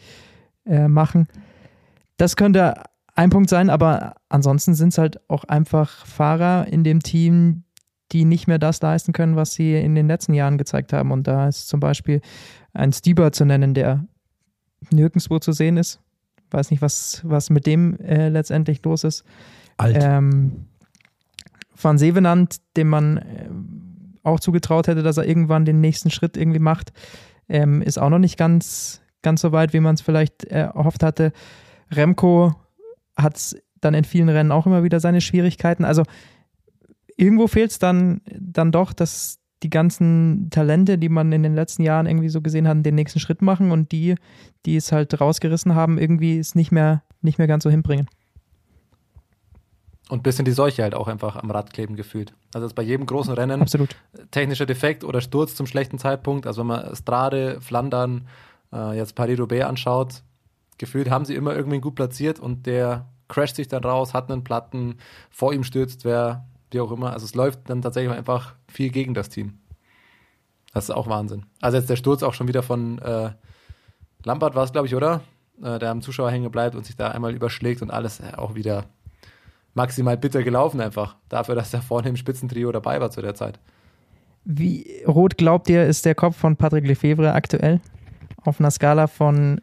äh, 0.65 0.87
machen. 0.87 1.27
Das 2.21 2.35
könnte 2.35 2.75
ein 3.15 3.31
Punkt 3.31 3.49
sein, 3.49 3.71
aber 3.71 4.13
ansonsten 4.29 4.75
sind 4.75 4.89
es 4.89 4.99
halt 4.99 5.27
auch 5.27 5.43
einfach 5.45 6.05
Fahrer 6.05 6.67
in 6.67 6.83
dem 6.83 7.01
Team, 7.01 7.63
die 8.11 8.25
nicht 8.25 8.45
mehr 8.45 8.59
das 8.59 8.79
leisten 8.79 9.11
können, 9.11 9.35
was 9.35 9.55
sie 9.55 9.75
in 9.75 9.95
den 9.95 10.05
letzten 10.05 10.35
Jahren 10.35 10.59
gezeigt 10.59 10.93
haben. 10.93 11.09
Und 11.09 11.25
da 11.25 11.47
ist 11.47 11.67
zum 11.67 11.79
Beispiel 11.79 12.21
ein 12.73 12.93
Stieber 12.93 13.31
zu 13.31 13.43
nennen, 13.43 13.73
der 13.73 14.05
nirgendwo 14.91 15.39
zu 15.39 15.51
sehen 15.51 15.77
ist. 15.77 15.99
Weiß 16.51 16.69
nicht, 16.69 16.83
was, 16.83 17.21
was 17.23 17.49
mit 17.49 17.65
dem 17.65 17.99
äh, 17.99 18.29
letztendlich 18.29 18.85
los 18.85 19.03
ist. 19.03 19.23
Alt. 19.77 19.97
Ähm, 19.99 20.67
Van 21.75 21.97
Sevenand, 21.97 22.57
dem 22.77 22.87
man 22.87 23.17
äh, 23.17 23.49
auch 24.21 24.39
zugetraut 24.39 24.87
hätte, 24.87 25.01
dass 25.01 25.17
er 25.17 25.25
irgendwann 25.25 25.65
den 25.65 25.81
nächsten 25.81 26.11
Schritt 26.11 26.37
irgendwie 26.37 26.59
macht, 26.59 26.93
ähm, 27.49 27.81
ist 27.81 27.97
auch 27.97 28.11
noch 28.11 28.19
nicht 28.19 28.37
ganz, 28.37 29.01
ganz 29.23 29.41
so 29.41 29.51
weit, 29.51 29.73
wie 29.73 29.79
man 29.79 29.95
es 29.95 30.01
vielleicht 30.01 30.43
äh, 30.43 30.65
erhofft 30.65 31.01
hatte. 31.01 31.33
Remco 31.91 32.55
hat 33.15 33.55
dann 33.81 33.93
in 33.93 34.03
vielen 34.03 34.29
Rennen 34.29 34.51
auch 34.51 34.65
immer 34.65 34.83
wieder 34.83 34.99
seine 34.99 35.21
Schwierigkeiten. 35.21 35.85
Also 35.85 36.03
irgendwo 37.17 37.47
fehlt 37.47 37.71
es 37.71 37.79
dann, 37.79 38.21
dann 38.39 38.71
doch, 38.71 38.93
dass 38.93 39.39
die 39.63 39.69
ganzen 39.69 40.49
Talente, 40.49 40.97
die 40.97 41.09
man 41.09 41.31
in 41.31 41.43
den 41.43 41.53
letzten 41.53 41.83
Jahren 41.83 42.07
irgendwie 42.07 42.29
so 42.29 42.41
gesehen 42.41 42.67
hat, 42.67 42.83
den 42.85 42.95
nächsten 42.95 43.19
Schritt 43.19 43.41
machen 43.41 43.71
und 43.71 43.91
die, 43.91 44.15
die 44.65 44.75
es 44.75 44.91
halt 44.91 45.19
rausgerissen 45.19 45.75
haben, 45.75 45.97
irgendwie 45.97 46.39
es 46.39 46.55
nicht 46.55 46.71
mehr, 46.71 47.03
nicht 47.21 47.37
mehr 47.37 47.47
ganz 47.47 47.63
so 47.63 47.69
hinbringen. 47.69 48.07
Und 50.09 50.19
ein 50.19 50.23
bisschen 50.23 50.45
die 50.45 50.51
Seuche 50.51 50.83
halt 50.83 50.95
auch 50.95 51.07
einfach 51.07 51.37
am 51.37 51.51
Rad 51.51 51.71
kleben 51.71 51.95
gefühlt. 51.95 52.33
Also 52.53 52.67
ist 52.67 52.73
bei 52.73 52.83
jedem 52.83 53.05
großen 53.05 53.33
Rennen 53.33 53.61
Absolut. 53.61 53.95
technischer 54.31 54.65
Defekt 54.65 55.03
oder 55.03 55.21
Sturz 55.21 55.55
zum 55.55 55.67
schlechten 55.67 55.99
Zeitpunkt. 55.99 56.47
Also 56.47 56.61
wenn 56.61 56.67
man 56.67 56.95
Strade, 56.95 57.61
Flandern, 57.61 58.27
äh, 58.73 58.97
jetzt 58.97 59.15
Paris-Roubaix 59.15 59.65
anschaut, 59.65 60.23
gefühlt 60.81 61.09
haben 61.09 61.25
sie 61.25 61.35
immer 61.35 61.55
irgendwie 61.55 61.79
gut 61.79 61.95
platziert 61.95 62.39
und 62.39 62.65
der 62.65 63.07
crasht 63.29 63.55
sich 63.55 63.69
dann 63.69 63.83
raus, 63.83 64.13
hat 64.13 64.29
einen 64.29 64.43
Platten, 64.43 64.95
vor 65.29 65.53
ihm 65.53 65.63
stürzt 65.63 66.03
wer, 66.03 66.45
wie 66.71 66.81
auch 66.81 66.91
immer. 66.91 67.13
Also 67.13 67.25
es 67.25 67.35
läuft 67.35 67.69
dann 67.69 67.81
tatsächlich 67.81 68.11
einfach 68.11 68.55
viel 68.67 68.89
gegen 68.89 69.13
das 69.13 69.29
Team. 69.29 69.59
Das 70.73 70.85
ist 70.85 70.89
auch 70.89 71.07
Wahnsinn. 71.07 71.45
Also 71.61 71.77
jetzt 71.77 71.89
der 71.89 71.95
Sturz 71.95 72.23
auch 72.23 72.33
schon 72.33 72.47
wieder 72.47 72.63
von 72.63 72.99
äh, 72.99 73.31
Lampard 74.23 74.55
war 74.55 74.63
es, 74.63 74.71
glaube 74.71 74.87
ich, 74.87 74.95
oder? 74.95 75.21
Äh, 75.61 75.77
der 75.77 75.91
am 75.91 76.01
Zuschauer 76.01 76.31
hängen 76.31 76.51
bleibt 76.51 76.75
und 76.75 76.85
sich 76.85 76.95
da 76.95 77.09
einmal 77.09 77.33
überschlägt 77.35 77.81
und 77.83 77.91
alles 77.91 78.19
äh, 78.19 78.33
auch 78.35 78.55
wieder 78.55 78.85
maximal 79.75 80.17
bitter 80.17 80.41
gelaufen 80.41 80.81
einfach. 80.81 81.15
Dafür, 81.29 81.55
dass 81.55 81.73
er 81.73 81.83
vorne 81.83 82.09
im 82.09 82.17
Spitzentrio 82.17 82.71
dabei 82.71 82.99
war 82.99 83.11
zu 83.11 83.21
der 83.21 83.35
Zeit. 83.35 83.59
Wie 84.43 85.03
rot 85.07 85.37
glaubt 85.37 85.69
ihr, 85.69 85.85
ist 85.85 86.05
der 86.05 86.15
Kopf 86.15 86.35
von 86.35 86.55
Patrick 86.55 86.87
Lefevre 86.87 87.33
aktuell? 87.33 87.79
Auf 88.43 88.59
einer 88.59 88.71
Skala 88.71 89.05
von 89.05 89.61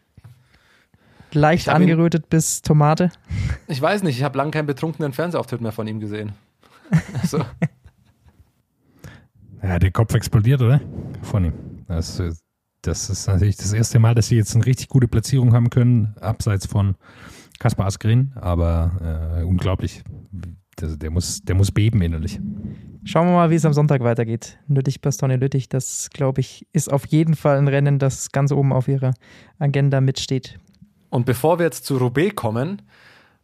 leicht 1.33 1.63
Ich 1.67 1.69
hab 1.69 1.77
ihn- 1.81 1.83
angerötet 1.91 2.29
bis 2.29 2.63
Tomate? 2.63 3.11
Ich 3.67 3.81
weiß 3.81 4.03
nicht, 4.03 4.17
ich 4.19 4.23
habe 4.25 4.39
lange 4.39 4.51
keinen 4.51 4.67
betrunkenen 4.67 5.13
Fernsehauftritt 5.13 5.61
mehr 5.61 5.73
von 5.73 5.87
ihm 5.87 6.01
gesehen. 6.01 6.33
Also, 7.21 7.45
Ja, 9.63 9.79
der 9.79 9.91
Kopf 9.91 10.15
explodiert, 10.15 10.61
oder? 10.63 10.81
Von 11.23 11.47
ihm. 11.47 11.53
Das, 11.89 12.23
das 12.83 13.11
ist 13.11 13.27
natürlich 13.27 13.57
das 13.57 13.73
erste 13.73 13.99
Mal, 13.99 14.15
dass 14.15 14.29
sie 14.29 14.37
jetzt 14.37 14.55
eine 14.55 14.65
richtig 14.67 14.89
gute 14.89 15.09
Platzierung 15.09 15.53
haben 15.53 15.69
können, 15.71 16.15
abseits 16.21 16.67
von 16.67 16.95
Kaspar 17.59 17.87
Askren, 17.87 18.33
aber 18.37 19.39
äh, 19.41 19.43
unglaublich. 19.43 20.03
Der, 20.81 20.97
der, 20.97 21.11
muss, 21.11 21.43
der 21.43 21.57
muss 21.57 21.73
beben 21.73 22.01
innerlich. 22.03 22.39
Schauen 23.05 23.27
wir 23.27 23.33
mal, 23.35 23.51
wie 23.51 23.57
es 23.57 23.65
am 23.65 23.73
Sonntag 23.73 24.01
weitergeht. 24.03 24.59
Lüttich, 24.69 25.01
Bastogne, 25.01 25.37
Lüttich, 25.37 25.69
das 25.69 26.09
glaube 26.11 26.41
ich, 26.41 26.69
ist 26.73 26.93
auf 26.93 27.05
jeden 27.07 27.35
Fall 27.35 27.59
ein 27.59 27.67
Rennen, 27.67 27.99
das 27.99 28.31
ganz 28.31 28.53
oben 28.53 28.73
auf 28.73 28.87
ihrer 28.87 29.13
Agenda 29.59 30.01
mitsteht. 30.01 30.59
Und 31.11 31.27
bevor 31.27 31.59
wir 31.59 31.65
jetzt 31.65 31.87
zu 31.87 31.97
Roubaix 31.97 32.35
kommen, 32.35 32.83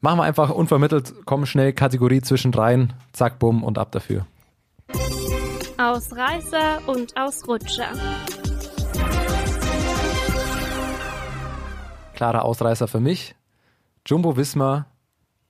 machen 0.00 0.18
wir 0.18 0.24
einfach 0.24 0.50
unvermittelt, 0.50 1.24
kommen 1.24 1.46
schnell 1.46 1.72
Kategorie 1.72 2.20
zwischen 2.20 2.52
dreien, 2.52 2.92
zack, 3.12 3.38
bumm 3.38 3.62
und 3.62 3.78
ab 3.78 3.92
dafür. 3.92 4.26
Ausreißer 5.78 6.86
und 6.86 7.16
Ausrutscher. 7.16 7.88
Klarer 12.14 12.44
Ausreißer 12.44 12.86
für 12.86 13.00
mich. 13.00 13.34
Jumbo 14.06 14.36
Wismar 14.36 14.86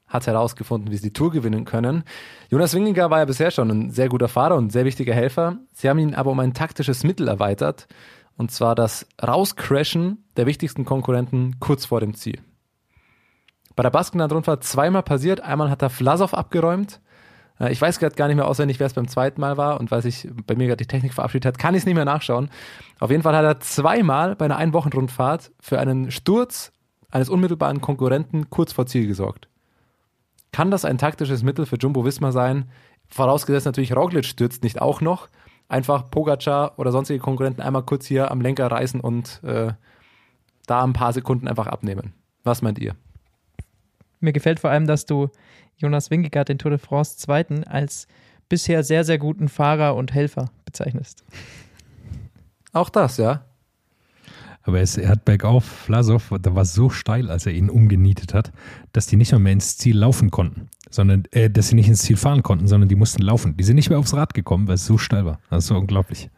hat 0.07 0.27
herausgefunden, 0.27 0.93
wie 0.93 0.97
sie 0.97 1.09
die 1.09 1.13
Tour 1.13 1.33
gewinnen 1.33 1.65
können. 1.65 2.05
Jonas 2.49 2.75
Wingegar 2.75 3.11
war 3.11 3.19
ja 3.19 3.25
bisher 3.25 3.51
schon 3.51 3.71
ein 3.71 3.91
sehr 3.91 4.09
guter 4.09 4.29
Fahrer 4.29 4.57
und 4.57 4.71
sehr 4.71 4.85
wichtiger 4.85 5.13
Helfer. 5.13 5.59
Sie 5.73 5.89
haben 5.89 5.99
ihn 5.99 6.15
aber 6.15 6.31
um 6.31 6.39
ein 6.41 6.55
taktisches 6.55 7.03
Mittel 7.03 7.27
erweitert, 7.27 7.89
und 8.37 8.51
zwar 8.51 8.75
das 8.75 9.07
Rauscrashen 9.23 10.25
der 10.37 10.47
wichtigsten 10.47 10.85
Konkurrenten 10.85 11.61
kurz 11.61 11.87
vor 11.87 12.01
dem 12.01 12.15
Ziel. 12.15 12.41
Bei 13.77 13.83
der 13.83 13.91
Baskenland-Rundfahrt 13.91 14.65
zweimal 14.65 15.03
passiert. 15.03 15.41
Einmal 15.41 15.71
hat 15.71 15.83
er 15.83 15.91
Vlasov 15.91 16.35
abgeräumt. 16.35 17.01
Äh, 17.59 17.73
ich 17.73 17.81
weiß 17.81 17.99
gerade 17.99 18.15
gar 18.15 18.29
nicht 18.29 18.37
mehr 18.37 18.47
auswendig, 18.49 18.79
wer 18.81 18.87
es 18.87 18.95
beim 18.95 19.09
zweiten 19.09 19.41
Mal 19.41 19.57
war 19.57 19.81
und 19.81 19.91
weil 19.91 20.03
sich 20.03 20.29
bei 20.47 20.55
mir 20.55 20.67
gerade 20.67 20.85
die 20.85 20.87
Technik 20.87 21.15
verabschiedet 21.15 21.47
hat, 21.47 21.59
kann 21.59 21.75
ich 21.75 21.81
es 21.81 21.87
nicht 21.87 21.95
mehr 21.95 22.05
nachschauen. 22.05 22.51
Auf 23.01 23.11
jeden 23.11 23.23
Fall 23.23 23.37
hat 23.37 23.45
er 23.45 23.61
zweimal 23.61 24.37
bei 24.37 24.45
einer 24.45 24.57
Einwochenrundfahrt 24.57 25.53
für 25.61 25.79
einen 25.79 26.11
Sturz 26.11 26.73
eines 27.11 27.29
unmittelbaren 27.29 27.81
Konkurrenten 27.81 28.51
kurz 28.51 28.73
vor 28.73 28.87
Ziel 28.87 29.07
gesorgt. 29.07 29.49
Kann 30.53 30.71
das 30.71 30.85
ein 30.85 30.99
taktisches 30.99 31.43
Mittel 31.43 31.67
für 31.67 31.77
Jumbo 31.77 32.05
Wismar 32.05 32.33
sein? 32.33 32.71
Vorausgesetzt 33.09 33.67
natürlich, 33.67 33.95
Roglic 33.95 34.25
stürzt 34.25 34.63
nicht 34.63 34.81
auch 34.81 35.01
noch. 35.01 35.29
Einfach 35.69 36.11
Pogacar 36.11 36.79
oder 36.79 36.93
sonstige 36.93 37.21
Konkurrenten 37.21 37.63
einmal 37.63 37.83
kurz 37.83 38.07
hier 38.07 38.31
am 38.31 38.41
Lenker 38.41 38.71
reißen 38.71 39.01
und 39.01 39.43
äh, 39.45 39.73
da 40.67 40.85
ein 40.85 40.93
paar 40.93 41.13
Sekunden 41.13 41.49
einfach 41.49 41.67
abnehmen. 41.67 42.13
Was 42.43 42.63
meint 42.63 42.79
ihr? 42.79 42.95
Mir 44.21 44.33
gefällt 44.33 44.61
vor 44.61 44.71
allem, 44.71 44.87
dass 44.87 45.07
du 45.07 45.31
Jonas 45.77 46.11
Wingegaard, 46.11 46.49
den 46.49 46.59
Tour 46.59 46.71
de 46.71 46.79
France 46.79 47.19
Zweiten, 47.19 47.65
als 47.65 48.07
bisher 48.49 48.85
sehr, 48.85 49.05
sehr 49.05 49.19
guten 49.19 49.49
Fahrer 49.49 49.97
und 49.97 50.15
Helfer 50.15 50.51
bezeichnest. 50.65 51.25
Auch 52.73 52.91
das, 52.91 53.17
ja. 53.17 53.45
Aber 54.63 54.81
es, 54.81 54.97
er 54.97 55.11
hat 55.11 55.25
bergauf, 55.25 55.65
Vlasov, 55.65 56.33
da 56.41 56.55
war 56.55 56.65
so 56.65 56.89
steil, 56.89 57.31
als 57.31 57.45
er 57.45 57.53
ihn 57.53 57.69
umgenietet 57.69 58.33
hat, 58.33 58.51
dass 58.93 59.07
die 59.07 59.17
nicht 59.17 59.33
mehr, 59.33 59.39
mehr 59.39 59.53
ins 59.53 59.77
Ziel 59.77 59.99
laufen 59.99 60.31
konnten, 60.31 60.69
sondern 60.95 61.25
äh, 61.33 61.51
dass 61.51 61.69
sie 61.69 61.75
nicht 61.75 61.89
ins 61.89 62.03
Ziel 62.03 62.17
fahren 62.17 62.43
konnten, 62.43 62.67
sondern 62.67 62.89
die 62.89 62.95
mussten 62.95 63.23
laufen. 63.23 63.57
Die 63.57 63.65
sind 63.65 63.77
nicht 63.77 63.91
mehr 63.91 63.99
aufs 63.99 64.15
Rad 64.15 64.35
gekommen, 64.35 64.69
weil 64.69 64.77
es 64.77 64.87
so 64.87 64.99
steil 64.99 65.25
war. 65.25 65.41
Das 65.51 65.65
ist 65.65 65.69
so 65.69 65.77
unglaublich. 65.77 66.31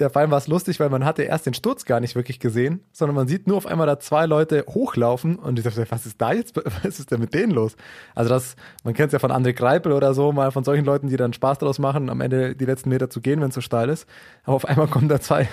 Ja, 0.00 0.08
vor 0.08 0.20
allem 0.20 0.32
war 0.32 0.38
es 0.38 0.48
lustig, 0.48 0.80
weil 0.80 0.90
man 0.90 1.04
hatte 1.04 1.22
erst 1.22 1.46
den 1.46 1.54
Sturz 1.54 1.84
gar 1.84 2.00
nicht 2.00 2.16
wirklich 2.16 2.40
gesehen, 2.40 2.80
sondern 2.90 3.14
man 3.14 3.28
sieht 3.28 3.46
nur 3.46 3.56
auf 3.56 3.66
einmal 3.66 3.86
da 3.86 4.00
zwei 4.00 4.26
Leute 4.26 4.64
hochlaufen 4.68 5.36
und 5.36 5.56
ich 5.56 5.64
dachte, 5.64 5.86
was 5.88 6.04
ist 6.04 6.20
da 6.20 6.32
jetzt, 6.32 6.56
was 6.82 6.98
ist 6.98 7.12
denn 7.12 7.20
mit 7.20 7.32
denen 7.32 7.52
los? 7.52 7.76
Also 8.12 8.30
das, 8.30 8.56
man 8.82 8.92
kennt 8.94 9.08
es 9.08 9.12
ja 9.12 9.20
von 9.20 9.30
André 9.30 9.52
Greipel 9.52 9.92
oder 9.92 10.12
so, 10.12 10.32
mal 10.32 10.50
von 10.50 10.64
solchen 10.64 10.84
Leuten, 10.84 11.06
die 11.06 11.16
dann 11.16 11.32
Spaß 11.32 11.58
daraus 11.58 11.78
machen, 11.78 12.10
am 12.10 12.20
Ende 12.20 12.56
die 12.56 12.64
letzten 12.64 12.88
Meter 12.88 13.08
zu 13.08 13.20
gehen, 13.20 13.40
wenn 13.40 13.50
es 13.50 13.54
so 13.54 13.60
steil 13.60 13.88
ist. 13.88 14.08
Aber 14.42 14.56
auf 14.56 14.64
einmal 14.64 14.88
kommen 14.88 15.08
da 15.08 15.20
zwei 15.20 15.48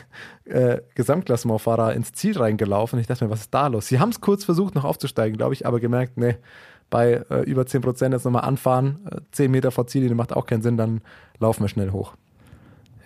äh, 0.46 0.80
Gesamtklassementfahrer 0.96 1.94
ins 1.94 2.12
Ziel 2.14 2.36
reingelaufen 2.36 2.98
und 2.98 3.02
ich 3.02 3.08
dachte 3.08 3.26
mir, 3.26 3.30
was 3.30 3.42
ist 3.42 3.54
da 3.54 3.68
los? 3.68 3.88
Sie 3.88 4.00
haben 4.00 4.10
es 4.10 4.22
kurz 4.22 4.44
versucht, 4.44 4.74
noch 4.74 4.86
aufzusteigen, 4.86 5.38
glaube 5.38 5.54
ich, 5.54 5.68
aber 5.68 5.80
gemerkt, 5.80 6.18
nee, 6.18 6.38
bei 6.92 7.24
äh, 7.32 7.42
über 7.50 7.66
10 7.66 7.82
Prozent 7.82 8.14
jetzt 8.14 8.26
nochmal 8.26 8.44
anfahren, 8.44 9.00
äh, 9.10 9.22
10 9.32 9.50
Meter 9.50 9.72
vor 9.72 9.88
Ziel, 9.88 10.14
macht 10.14 10.34
auch 10.34 10.46
keinen 10.46 10.62
Sinn, 10.62 10.78
dann 10.78 11.02
laufen 11.40 11.64
wir 11.64 11.68
schnell 11.68 11.90
hoch. 11.90 12.14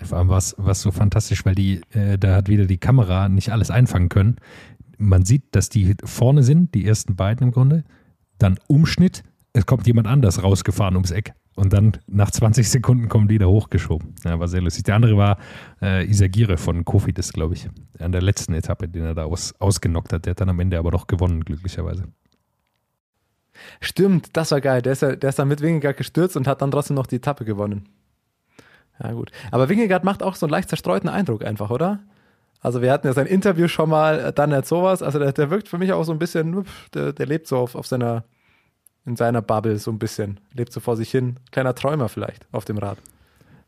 Vor 0.04 0.18
allem 0.18 0.28
war 0.28 0.38
es 0.38 0.82
so 0.82 0.92
fantastisch, 0.92 1.46
weil 1.46 1.56
die, 1.56 1.80
äh, 1.92 2.18
da 2.18 2.36
hat 2.36 2.50
wieder 2.50 2.66
die 2.66 2.78
Kamera 2.78 3.30
nicht 3.30 3.54
alles 3.54 3.72
einfangen 3.72 4.10
können. 4.10 4.36
Man 4.98 5.24
sieht, 5.24 5.44
dass 5.56 5.70
die 5.70 5.96
vorne 6.04 6.44
sind, 6.44 6.74
die 6.76 6.86
ersten 6.86 7.16
beiden 7.16 7.48
im 7.48 7.54
Grunde. 7.54 7.86
Dann 8.38 8.60
Umschnitt, 8.68 9.24
es 9.54 9.66
kommt 9.66 9.88
jemand 9.88 10.08
anders 10.08 10.44
rausgefahren 10.44 10.96
ums 10.96 11.12
Eck. 11.12 11.34
Und 11.56 11.72
dann 11.72 11.94
nach 12.08 12.32
20 12.32 12.70
Sekunden 12.70 13.08
kommen 13.08 13.30
die 13.30 13.38
da 13.38 13.46
hochgeschoben. 13.46 14.16
Ja, 14.26 14.38
war 14.40 14.50
sehr 14.50 14.62
lustig. 14.62 14.84
Der 14.84 14.96
andere 14.96 15.16
war 15.16 15.38
äh, 15.82 16.06
Isagire 16.06 16.58
von 16.58 16.84
Kofidis, 16.84 17.32
glaube 17.32 17.54
ich. 17.54 17.70
An 17.98 18.12
der 18.12 18.22
letzten 18.22 18.54
Etappe, 18.54 18.90
den 18.90 19.06
er 19.06 19.16
da 19.16 19.24
aus, 19.24 19.54
ausgenockt 19.60 20.12
hat. 20.12 20.26
Der 20.26 20.32
hat 20.32 20.42
dann 20.42 20.50
am 20.50 20.60
Ende 20.60 20.78
aber 20.78 20.92
doch 20.92 21.08
gewonnen, 21.08 21.46
glücklicherweise. 21.46 22.10
Stimmt, 23.82 24.36
das 24.36 24.52
war 24.52 24.62
geil. 24.62 24.82
Der 24.82 24.94
ist, 24.94 25.02
der 25.02 25.24
ist 25.24 25.40
dann 25.40 25.48
mit 25.48 25.62
Wingegaard 25.62 25.98
gestürzt 25.98 26.36
und 26.38 26.48
hat 26.48 26.62
dann 26.62 26.72
trotzdem 26.72 26.96
noch 26.96 27.08
die 27.08 27.18
Etappe 27.18 27.46
gewonnen. 27.46 27.90
Ja, 29.02 29.12
gut. 29.12 29.32
Aber 29.52 29.70
Wingegaard 29.70 30.04
macht 30.04 30.24
auch 30.24 30.36
so 30.36 30.46
einen 30.46 30.52
leicht 30.52 30.70
zerstreuten 30.70 31.10
Eindruck 31.10 31.44
einfach, 31.44 31.70
oder? 31.70 32.00
Also 32.62 32.82
wir 32.82 32.92
hatten 32.92 33.06
ja 33.08 33.14
sein 33.14 33.28
Interview 33.28 33.68
schon 33.68 33.90
mal, 33.90 34.20
äh, 34.20 34.34
dann 34.34 34.52
jetzt 34.52 34.70
sowas. 34.70 35.04
Also 35.04 35.20
der, 35.20 35.32
der 35.34 35.50
wirkt 35.52 35.68
für 35.68 35.78
mich 35.78 35.94
auch 35.94 36.04
so 36.04 36.12
ein 36.12 36.20
bisschen, 36.20 36.66
der, 36.94 37.14
der 37.14 37.26
lebt 37.26 37.48
so 37.48 37.58
auf, 37.58 37.76
auf 37.76 37.86
seiner, 37.86 38.24
in 39.06 39.16
seiner 39.16 39.42
Bubble 39.42 39.78
so 39.78 39.92
ein 39.92 40.00
bisschen. 40.00 40.40
Lebt 40.54 40.74
so 40.74 40.80
vor 40.80 40.98
sich 40.98 41.12
hin. 41.12 41.38
Kleiner 41.52 41.76
Träumer 41.76 42.10
vielleicht 42.10 42.48
auf 42.52 42.66
dem 42.66 42.78
Rad. 42.78 42.98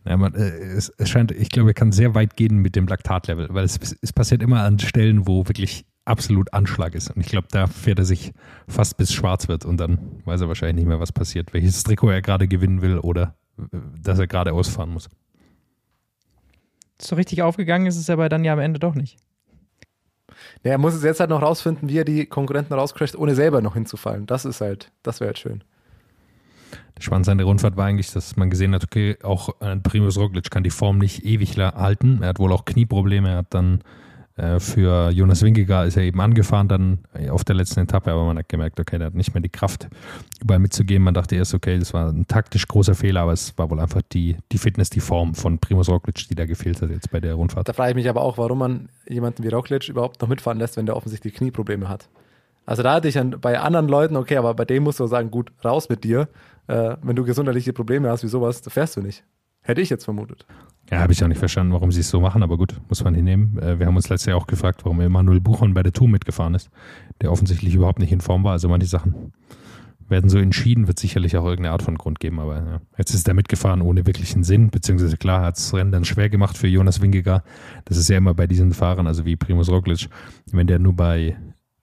Ja, 0.05 0.17
man, 0.17 0.33
äh, 0.33 0.47
es, 0.49 0.89
es, 0.97 1.09
scheint, 1.09 1.31
ich 1.31 1.49
glaube, 1.49 1.71
er 1.71 1.73
kann 1.73 1.91
sehr 1.91 2.15
weit 2.15 2.37
gehen 2.37 2.57
mit 2.57 2.75
dem 2.75 2.87
Laktatlevel, 2.87 3.49
weil 3.51 3.65
es, 3.65 3.77
es 4.01 4.13
passiert 4.13 4.41
immer 4.41 4.63
an 4.63 4.79
Stellen, 4.79 5.27
wo 5.27 5.47
wirklich 5.47 5.85
absolut 6.07 6.53
Anschlag 6.53 6.95
ist. 6.95 7.11
Und 7.11 7.21
ich 7.21 7.27
glaube, 7.27 7.47
da 7.51 7.67
fährt 7.67 7.99
er 7.99 8.05
sich 8.05 8.33
fast 8.67 8.97
bis 8.97 9.13
schwarz 9.13 9.47
wird 9.47 9.65
und 9.65 9.77
dann 9.77 10.21
weiß 10.25 10.41
er 10.41 10.47
wahrscheinlich 10.47 10.77
nicht 10.77 10.87
mehr, 10.87 10.99
was 10.99 11.11
passiert, 11.11 11.53
welches 11.53 11.83
Trikot 11.83 12.09
er 12.09 12.21
gerade 12.21 12.47
gewinnen 12.47 12.81
will 12.81 12.99
oder 12.99 13.35
dass 14.01 14.19
er 14.19 14.27
gerade 14.27 14.53
ausfahren 14.53 14.91
muss. 14.91 15.09
So 16.99 17.15
richtig 17.15 17.41
aufgegangen 17.41 17.87
ist 17.87 17.97
es 17.97 18.09
aber 18.09 18.29
dann 18.29 18.43
ja 18.43 18.53
am 18.53 18.59
Ende 18.59 18.79
doch 18.79 18.95
nicht. 18.95 19.17
Ja, 20.63 20.71
er 20.71 20.77
muss 20.77 20.93
es 20.93 21.03
jetzt 21.03 21.19
halt 21.19 21.29
noch 21.29 21.41
rausfinden, 21.41 21.89
wie 21.89 21.97
er 21.97 22.05
die 22.05 22.25
Konkurrenten 22.25 22.73
rauscrasht, 22.73 23.15
ohne 23.15 23.35
selber 23.35 23.61
noch 23.61 23.73
hinzufallen. 23.73 24.25
Das 24.25 24.45
ist 24.45 24.61
halt, 24.61 24.91
das 25.03 25.19
wäre 25.19 25.29
halt 25.29 25.39
schön. 25.39 25.63
Der 26.97 27.01
Spannendste 27.01 27.31
an 27.31 27.37
der 27.37 27.45
Rundfahrt 27.47 27.77
war 27.77 27.85
eigentlich, 27.85 28.11
dass 28.11 28.35
man 28.35 28.49
gesehen 28.49 28.73
hat, 28.73 28.83
okay, 28.83 29.17
auch 29.23 29.61
ein 29.61 29.83
Primus 29.83 30.17
Roglic 30.17 30.49
kann 30.49 30.63
die 30.63 30.71
Form 30.71 30.97
nicht 30.97 31.23
ewig 31.23 31.57
halten. 31.57 32.19
Er 32.21 32.29
hat 32.29 32.39
wohl 32.39 32.51
auch 32.51 32.65
Knieprobleme. 32.65 33.29
Er 33.29 33.37
hat 33.37 33.53
dann 33.53 33.81
äh, 33.81 33.83
für 34.59 35.09
Jonas 35.09 35.41
Winkegar 35.41 35.85
ist 35.85 35.97
er 35.97 36.03
eben 36.03 36.21
angefahren 36.21 36.67
dann 36.67 36.99
auf 37.29 37.43
der 37.43 37.55
letzten 37.55 37.79
Etappe, 37.79 38.11
aber 38.11 38.25
man 38.25 38.37
hat 38.37 38.49
gemerkt, 38.49 38.79
okay, 38.79 38.97
der 38.99 39.07
hat 39.07 39.15
nicht 39.15 39.33
mehr 39.33 39.41
die 39.41 39.49
Kraft, 39.49 39.87
überall 40.41 40.59
mitzugehen. 40.59 41.01
Man 41.01 41.15
dachte 41.15 41.35
erst, 41.35 41.55
okay, 41.55 41.79
das 41.79 41.93
war 41.93 42.09
ein 42.09 42.27
taktisch 42.27 42.67
großer 42.67 42.93
Fehler, 42.93 43.21
aber 43.21 43.33
es 43.33 43.57
war 43.57 43.69
wohl 43.71 43.79
einfach 43.79 44.03
die, 44.13 44.37
die 44.51 44.57
Fitness, 44.57 44.91
die 44.91 44.99
Form 44.99 45.33
von 45.33 45.57
Primoz 45.57 45.89
Roglic, 45.89 46.27
die 46.29 46.35
da 46.35 46.45
gefehlt 46.45 46.81
hat 46.81 46.91
jetzt 46.91 47.09
bei 47.09 47.19
der 47.19 47.33
Rundfahrt. 47.33 47.67
Da 47.67 47.73
frage 47.73 47.91
ich 47.91 47.95
mich 47.95 48.09
aber 48.09 48.21
auch, 48.21 48.37
warum 48.37 48.59
man 48.59 48.89
jemanden 49.07 49.43
wie 49.43 49.49
Roglic 49.49 49.89
überhaupt 49.89 50.21
noch 50.21 50.29
mitfahren 50.29 50.59
lässt, 50.59 50.77
wenn 50.77 50.85
der 50.85 50.95
offensichtlich 50.95 51.33
Knieprobleme 51.33 51.89
hat. 51.89 52.07
Also 52.67 52.83
da 52.83 52.93
hatte 52.93 53.07
ich 53.07 53.13
dann 53.13 53.39
bei 53.39 53.59
anderen 53.59 53.87
Leuten, 53.87 54.17
okay, 54.17 54.37
aber 54.37 54.53
bei 54.53 54.65
dem 54.65 54.83
musst 54.83 54.99
du 54.99 55.07
sagen, 55.07 55.31
gut, 55.31 55.51
raus 55.63 55.89
mit 55.89 56.03
dir. 56.03 56.27
Äh, 56.67 56.97
wenn 57.01 57.15
du 57.15 57.23
gesundheitliche 57.23 57.71
Probleme 57.73 58.09
hast 58.09 58.23
wie 58.23 58.27
sowas, 58.27 58.61
fährst 58.67 58.97
du 58.97 59.01
nicht. 59.01 59.23
Hätte 59.61 59.81
ich 59.81 59.89
jetzt 59.89 60.03
vermutet. 60.03 60.45
Ja, 60.89 60.99
habe 60.99 61.11
ich 61.11 61.21
auch 61.23 61.27
nicht 61.27 61.39
verstanden, 61.39 61.73
warum 61.73 61.91
sie 61.91 61.99
es 61.99 62.09
so 62.09 62.21
machen, 62.21 62.43
aber 62.43 62.57
gut, 62.57 62.79
muss 62.87 63.03
man 63.03 63.13
hinnehmen. 63.13 63.59
Äh, 63.59 63.79
wir 63.79 63.87
haben 63.87 63.95
uns 63.95 64.07
letztes 64.07 64.27
Jahr 64.27 64.37
auch 64.37 64.47
gefragt, 64.47 64.85
warum 64.85 65.01
Emanuel 65.01 65.41
Buchon 65.41 65.73
bei 65.73 65.83
der 65.83 65.91
Tour 65.91 66.07
mitgefahren 66.07 66.55
ist, 66.55 66.69
der 67.21 67.31
offensichtlich 67.31 67.75
überhaupt 67.75 67.99
nicht 67.99 68.11
in 68.11 68.21
Form 68.21 68.43
war. 68.45 68.53
Also 68.53 68.69
manche 68.69 68.87
Sachen 68.87 69.33
werden 70.07 70.29
so 70.29 70.37
entschieden, 70.37 70.87
wird 70.87 70.99
sicherlich 70.99 71.35
auch 71.35 71.43
irgendeine 71.43 71.73
Art 71.73 71.83
von 71.83 71.95
Grund 71.95 72.21
geben, 72.21 72.39
aber 72.39 72.55
ja. 72.55 72.81
jetzt 72.97 73.13
ist 73.13 73.27
er 73.27 73.33
mitgefahren 73.33 73.81
ohne 73.81 74.05
wirklichen 74.05 74.45
Sinn, 74.45 74.69
beziehungsweise 74.69 75.17
klar 75.17 75.43
hat 75.43 75.57
es 75.57 75.73
Rennen 75.73 75.91
dann 75.91 76.05
schwer 76.05 76.29
gemacht 76.29 76.57
für 76.57 76.67
Jonas 76.67 77.01
Wingegar. 77.01 77.43
Das 77.83 77.97
ist 77.97 78.07
ja 78.07 78.17
immer 78.17 78.33
bei 78.33 78.47
diesen 78.47 78.71
Fahrern, 78.71 79.07
also 79.07 79.25
wie 79.25 79.35
Primus 79.35 79.69
Roglic, 79.69 80.07
wenn 80.51 80.67
der 80.67 80.79
nur 80.79 80.93
bei 80.93 81.35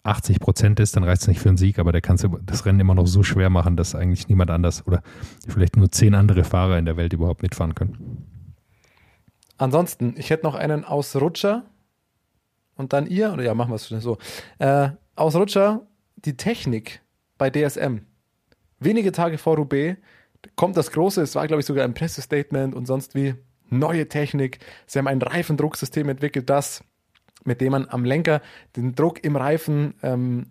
80 0.04 0.40
Prozent 0.40 0.80
ist, 0.80 0.96
dann 0.96 1.04
reicht 1.04 1.22
es 1.22 1.28
nicht 1.28 1.40
für 1.40 1.48
einen 1.48 1.58
Sieg, 1.58 1.78
aber 1.78 1.92
der 1.92 2.00
kann 2.00 2.18
das 2.44 2.66
Rennen 2.66 2.80
immer 2.80 2.94
noch 2.94 3.06
so 3.06 3.22
schwer 3.22 3.50
machen, 3.50 3.76
dass 3.76 3.94
eigentlich 3.94 4.28
niemand 4.28 4.50
anders 4.50 4.86
oder 4.86 5.02
vielleicht 5.46 5.76
nur 5.76 5.90
zehn 5.90 6.14
andere 6.14 6.44
Fahrer 6.44 6.78
in 6.78 6.84
der 6.84 6.96
Welt 6.96 7.12
überhaupt 7.12 7.42
mitfahren 7.42 7.74
können. 7.74 8.26
Ansonsten, 9.56 10.14
ich 10.16 10.30
hätte 10.30 10.44
noch 10.44 10.54
einen 10.54 10.84
Ausrutscher 10.84 11.64
und 12.76 12.92
dann 12.92 13.06
ihr, 13.06 13.32
oder 13.32 13.42
ja, 13.42 13.54
machen 13.54 13.70
wir 13.70 13.76
es 13.76 13.86
schnell 13.86 14.00
so. 14.00 14.18
Äh, 14.58 14.90
Ausrutscher, 15.16 15.86
die 16.16 16.36
Technik 16.36 17.00
bei 17.38 17.50
DSM. 17.50 17.98
Wenige 18.80 19.12
Tage 19.12 19.38
vor 19.38 19.57
Roubaix 19.57 19.98
kommt 20.57 20.76
das 20.76 20.90
Große, 20.90 21.22
es 21.22 21.34
war, 21.34 21.46
glaube 21.46 21.61
ich, 21.61 21.66
sogar 21.66 21.84
ein 21.84 21.94
Pressestatement 21.94 22.74
und 22.74 22.86
sonst 22.86 23.14
wie 23.14 23.34
neue 23.70 24.09
Technik. 24.09 24.59
Sie 24.86 24.98
haben 24.98 25.09
ein 25.09 25.22
Reifendrucksystem 25.22 26.09
entwickelt, 26.09 26.50
das, 26.50 26.84
mit 27.44 27.61
dem 27.61 27.72
man 27.72 27.88
am 27.88 28.05
Lenker 28.05 28.42
den 28.76 28.94
Druck 28.94 29.24
im 29.24 29.36
Reifen 29.36 29.94
ähm, 30.02 30.46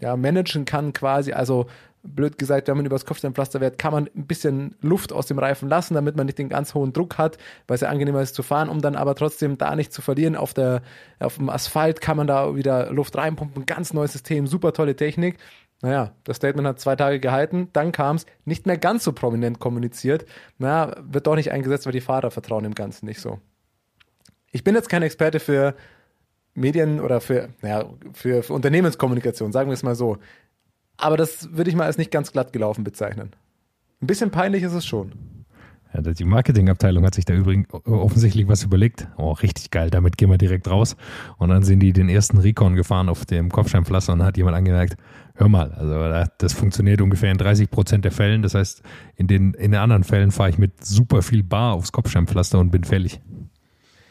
ja, 0.00 0.16
managen 0.16 0.64
kann, 0.64 0.92
quasi. 0.92 1.32
Also 1.32 1.66
blöd 2.06 2.38
gesagt, 2.38 2.68
wenn 2.68 2.76
man 2.76 2.86
übers 2.86 3.04
Kopfsteinpflaster 3.04 3.60
fährt, 3.60 3.78
kann 3.78 3.92
man 3.92 4.08
ein 4.16 4.26
bisschen 4.26 4.74
Luft 4.80 5.12
aus 5.12 5.26
dem 5.26 5.38
Reifen 5.38 5.68
lassen, 5.68 5.94
damit 5.94 6.16
man 6.16 6.26
nicht 6.26 6.38
den 6.38 6.48
ganz 6.48 6.74
hohen 6.74 6.92
Druck 6.92 7.18
hat, 7.18 7.38
weil 7.66 7.76
es 7.76 7.80
ja 7.80 7.88
angenehmer 7.88 8.22
ist 8.22 8.34
zu 8.34 8.42
fahren, 8.42 8.68
um 8.68 8.80
dann 8.80 8.96
aber 8.96 9.14
trotzdem 9.14 9.58
da 9.58 9.76
nicht 9.76 9.92
zu 9.92 10.02
verlieren. 10.02 10.36
Auf, 10.36 10.54
der, 10.54 10.82
auf 11.18 11.36
dem 11.36 11.48
Asphalt 11.50 12.00
kann 12.00 12.16
man 12.16 12.26
da 12.26 12.54
wieder 12.54 12.92
Luft 12.92 13.16
reinpumpen, 13.16 13.66
ganz 13.66 13.92
neues 13.92 14.12
System, 14.12 14.46
super 14.46 14.72
tolle 14.72 14.96
Technik. 14.96 15.38
Naja, 15.82 16.12
das 16.24 16.38
Statement 16.38 16.66
hat 16.66 16.80
zwei 16.80 16.96
Tage 16.96 17.20
gehalten, 17.20 17.68
dann 17.72 17.92
kam 17.92 18.16
es 18.16 18.26
nicht 18.44 18.66
mehr 18.66 18.78
ganz 18.78 19.04
so 19.04 19.12
prominent 19.12 19.58
kommuniziert. 19.58 20.24
Naja, 20.58 20.96
wird 21.02 21.26
doch 21.26 21.36
nicht 21.36 21.52
eingesetzt, 21.52 21.84
weil 21.84 21.92
die 21.92 22.00
Fahrer 22.00 22.30
vertrauen 22.30 22.64
dem 22.64 22.74
Ganzen 22.74 23.06
nicht 23.06 23.20
so. 23.20 23.40
Ich 24.52 24.64
bin 24.64 24.74
jetzt 24.74 24.88
kein 24.88 25.02
Experte 25.02 25.38
für 25.38 25.74
Medien 26.54 27.00
oder 27.00 27.20
für, 27.20 27.50
naja, 27.60 27.84
für, 28.14 28.42
für 28.42 28.52
Unternehmenskommunikation, 28.54 29.52
sagen 29.52 29.68
wir 29.68 29.74
es 29.74 29.82
mal 29.82 29.94
so. 29.94 30.16
Aber 30.96 31.16
das 31.16 31.52
würde 31.52 31.70
ich 31.70 31.76
mal 31.76 31.84
als 31.84 31.98
nicht 31.98 32.10
ganz 32.10 32.32
glatt 32.32 32.52
gelaufen 32.52 32.84
bezeichnen. 32.84 33.32
Ein 34.00 34.06
bisschen 34.06 34.30
peinlich 34.30 34.62
ist 34.62 34.72
es 34.72 34.86
schon. 34.86 35.12
Ja, 35.94 36.00
die 36.00 36.24
Marketingabteilung 36.24 37.04
hat 37.04 37.14
sich 37.14 37.24
da 37.24 37.32
übrigens 37.32 37.72
offensichtlich 37.84 38.48
was 38.48 38.62
überlegt. 38.62 39.08
Oh, 39.16 39.32
richtig 39.32 39.70
geil, 39.70 39.88
damit 39.88 40.18
gehen 40.18 40.30
wir 40.30 40.36
direkt 40.36 40.68
raus. 40.68 40.96
Und 41.38 41.48
dann 41.48 41.62
sind 41.62 41.80
die 41.80 41.92
den 41.92 42.08
ersten 42.08 42.38
Recon 42.38 42.74
gefahren 42.74 43.08
auf 43.08 43.24
dem 43.24 43.50
Kopfsteinpflaster 43.50 44.12
und 44.12 44.22
hat 44.22 44.36
jemand 44.36 44.56
angemerkt, 44.56 44.96
hör 45.34 45.48
mal, 45.48 45.72
also 45.72 46.30
das 46.38 46.52
funktioniert 46.52 47.00
ungefähr 47.00 47.30
in 47.30 47.38
30 47.38 47.70
Prozent 47.70 48.04
der 48.04 48.12
Fällen. 48.12 48.42
Das 48.42 48.54
heißt, 48.54 48.82
in 49.14 49.26
den, 49.26 49.54
in 49.54 49.72
den 49.72 49.80
anderen 49.80 50.04
Fällen 50.04 50.32
fahre 50.32 50.50
ich 50.50 50.58
mit 50.58 50.84
super 50.84 51.22
viel 51.22 51.42
Bar 51.42 51.74
aufs 51.74 51.92
Kopfsteinpflaster 51.92 52.58
und 52.58 52.70
bin 52.70 52.84
fällig. 52.84 53.20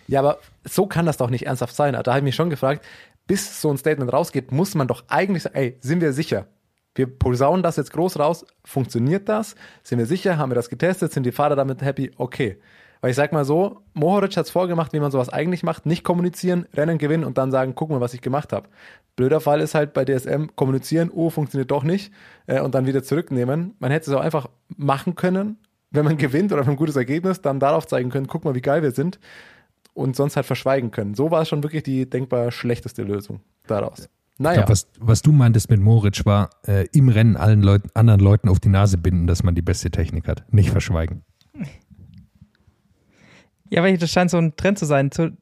Ja, 0.08 0.20
aber 0.20 0.40
so 0.64 0.88
kann 0.88 1.06
das 1.06 1.18
doch 1.18 1.30
nicht 1.30 1.46
ernsthaft 1.46 1.76
sein. 1.76 1.94
Da 1.94 2.00
habe 2.06 2.20
ich 2.20 2.24
mich 2.24 2.36
schon 2.36 2.50
gefragt, 2.50 2.86
bis 3.28 3.62
so 3.62 3.70
ein 3.70 3.78
Statement 3.78 4.12
rausgeht, 4.12 4.52
muss 4.52 4.76
man 4.76 4.88
doch 4.88 5.04
eigentlich 5.08 5.44
sagen, 5.44 5.56
ey, 5.56 5.78
sind 5.82 6.02
wir 6.02 6.14
sicher? 6.14 6.48
Wir 6.96 7.08
posaunen 7.08 7.62
das 7.62 7.76
jetzt 7.76 7.92
groß 7.92 8.18
raus. 8.18 8.46
Funktioniert 8.64 9.30
das? 9.30 9.56
Sind 9.84 10.00
wir 10.00 10.06
sicher? 10.06 10.38
Haben 10.38 10.52
wir 10.52 10.56
das 10.56 10.70
getestet? 10.70 11.12
Sind 11.12 11.26
die 11.26 11.32
Fahrer 11.32 11.56
damit 11.56 11.82
happy? 11.82 12.12
Okay. 12.18 12.58
Weil 13.02 13.12
ich 13.12 13.18
sag 13.18 13.34
mal 13.34 13.46
so, 13.46 13.82
Mohoric 13.94 14.36
hat 14.38 14.46
es 14.46 14.52
vorgemacht, 14.52 14.94
wie 14.94 15.00
man 15.00 15.12
sowas 15.12 15.30
eigentlich 15.30 15.62
macht. 15.62 15.86
Nicht 15.86 16.04
kommunizieren, 16.04 16.66
Rennen 16.74 16.98
gewinnen 16.98 17.26
und 17.26 17.38
dann 17.38 17.52
sagen, 17.52 17.76
guck 17.76 17.90
mal, 17.90 18.02
was 18.02 18.14
ich 18.14 18.22
gemacht 18.22 18.54
habe. 18.54 18.70
Blöder 19.16 19.42
Fall 19.42 19.62
ist 19.62 19.76
halt 19.76 19.94
bei 19.94 20.06
DSM, 20.06 20.48
kommunizieren, 20.56 21.12
oh, 21.14 21.30
funktioniert 21.30 21.70
doch 21.70 21.84
nicht 21.84 22.12
äh, 22.48 22.62
und 22.62 22.74
dann 22.74 22.86
wieder 22.86 23.04
zurücknehmen. 23.04 23.76
Man 23.80 23.92
hätte 23.92 24.10
es 24.10 24.18
auch 24.18 24.22
einfach 24.22 24.48
machen 24.76 25.16
können, 25.16 25.58
wenn 25.92 26.06
man 26.06 26.18
gewinnt 26.18 26.52
oder 26.52 26.68
ein 26.68 26.76
gutes 26.78 26.96
Ergebnis, 26.96 27.42
dann 27.42 27.60
darauf 27.60 27.86
zeigen 27.86 28.10
können, 28.10 28.28
guck 28.28 28.46
mal, 28.46 28.56
wie 28.56 28.62
geil 28.62 28.82
wir 28.82 28.92
sind 28.92 29.20
und 29.94 30.16
sonst 30.16 30.36
halt 30.36 30.46
verschweigen 30.46 30.92
können. 30.92 31.14
So 31.14 31.30
war 31.30 31.44
es 31.44 31.50
schon 31.50 31.64
wirklich 31.64 31.84
die 31.84 32.10
denkbar 32.10 32.52
schlechteste 32.52 33.04
Lösung 33.04 33.42
daraus. 33.68 34.10
Naja. 34.38 34.58
Glaub, 34.58 34.70
was, 34.70 34.88
was, 35.00 35.22
du 35.22 35.32
meintest 35.32 35.70
mit 35.70 35.80
Moritz 35.80 36.26
war, 36.26 36.50
äh, 36.68 36.88
im 36.92 37.08
Rennen 37.10 37.38
allen 37.38 37.62
Leuten, 37.62 37.90
anderen 37.94 38.20
Leuten 38.20 38.50
auf 38.50 38.60
die 38.60 38.70
Nase 38.70 38.98
binden, 38.98 39.28
dass 39.28 39.44
man 39.44 39.56
die 39.56 39.62
beste 39.62 39.92
Technik 39.92 40.28
hat. 40.28 40.44
Nicht 40.52 40.72
verschweigen. 40.72 41.24
Ja, 43.70 43.82
weil 43.82 43.98
das 43.98 44.12
scheint 44.12 44.30
so 44.30 44.38
ein 44.38 44.56
Trend 44.56 44.78
zu 44.78 44.86
sein. 44.86 45.12
Zu, 45.12 45.36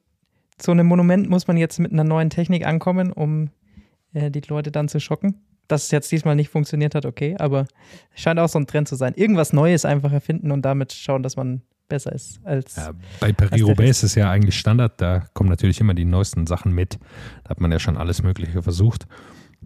zu 0.58 0.70
einem 0.70 0.86
Monument 0.86 1.28
muss 1.28 1.46
man 1.46 1.56
jetzt 1.56 1.78
mit 1.78 1.92
einer 1.92 2.04
neuen 2.04 2.30
Technik 2.30 2.66
ankommen, 2.66 3.12
um 3.12 3.50
äh, 4.12 4.30
die 4.30 4.40
Leute 4.40 4.70
dann 4.70 4.88
zu 4.88 5.00
schocken. 5.00 5.40
Dass 5.66 5.84
es 5.84 5.90
jetzt 5.90 6.12
diesmal 6.12 6.36
nicht 6.36 6.50
funktioniert 6.50 6.94
hat, 6.94 7.06
okay, 7.06 7.36
aber 7.38 7.66
es 8.14 8.20
scheint 8.20 8.38
auch 8.38 8.50
so 8.50 8.58
ein 8.58 8.66
Trend 8.66 8.86
zu 8.86 8.96
sein. 8.96 9.14
Irgendwas 9.14 9.54
Neues 9.54 9.86
einfach 9.86 10.12
erfinden 10.12 10.50
und 10.50 10.62
damit 10.62 10.92
schauen, 10.92 11.22
dass 11.22 11.36
man 11.36 11.62
besser 11.88 12.12
ist 12.12 12.40
als. 12.44 12.76
Ja, 12.76 12.92
bei 13.20 13.32
Paris-Roubaix 13.32 13.98
ist 13.98 14.02
es 14.02 14.14
ja 14.14 14.30
eigentlich 14.30 14.58
Standard, 14.58 15.00
da 15.00 15.24
kommen 15.34 15.50
natürlich 15.50 15.80
immer 15.80 15.94
die 15.94 16.04
neuesten 16.04 16.46
Sachen 16.46 16.72
mit. 16.72 16.98
Da 17.44 17.50
hat 17.50 17.60
man 17.60 17.70
ja 17.72 17.78
schon 17.78 17.96
alles 17.96 18.22
Mögliche 18.22 18.62
versucht. 18.62 19.06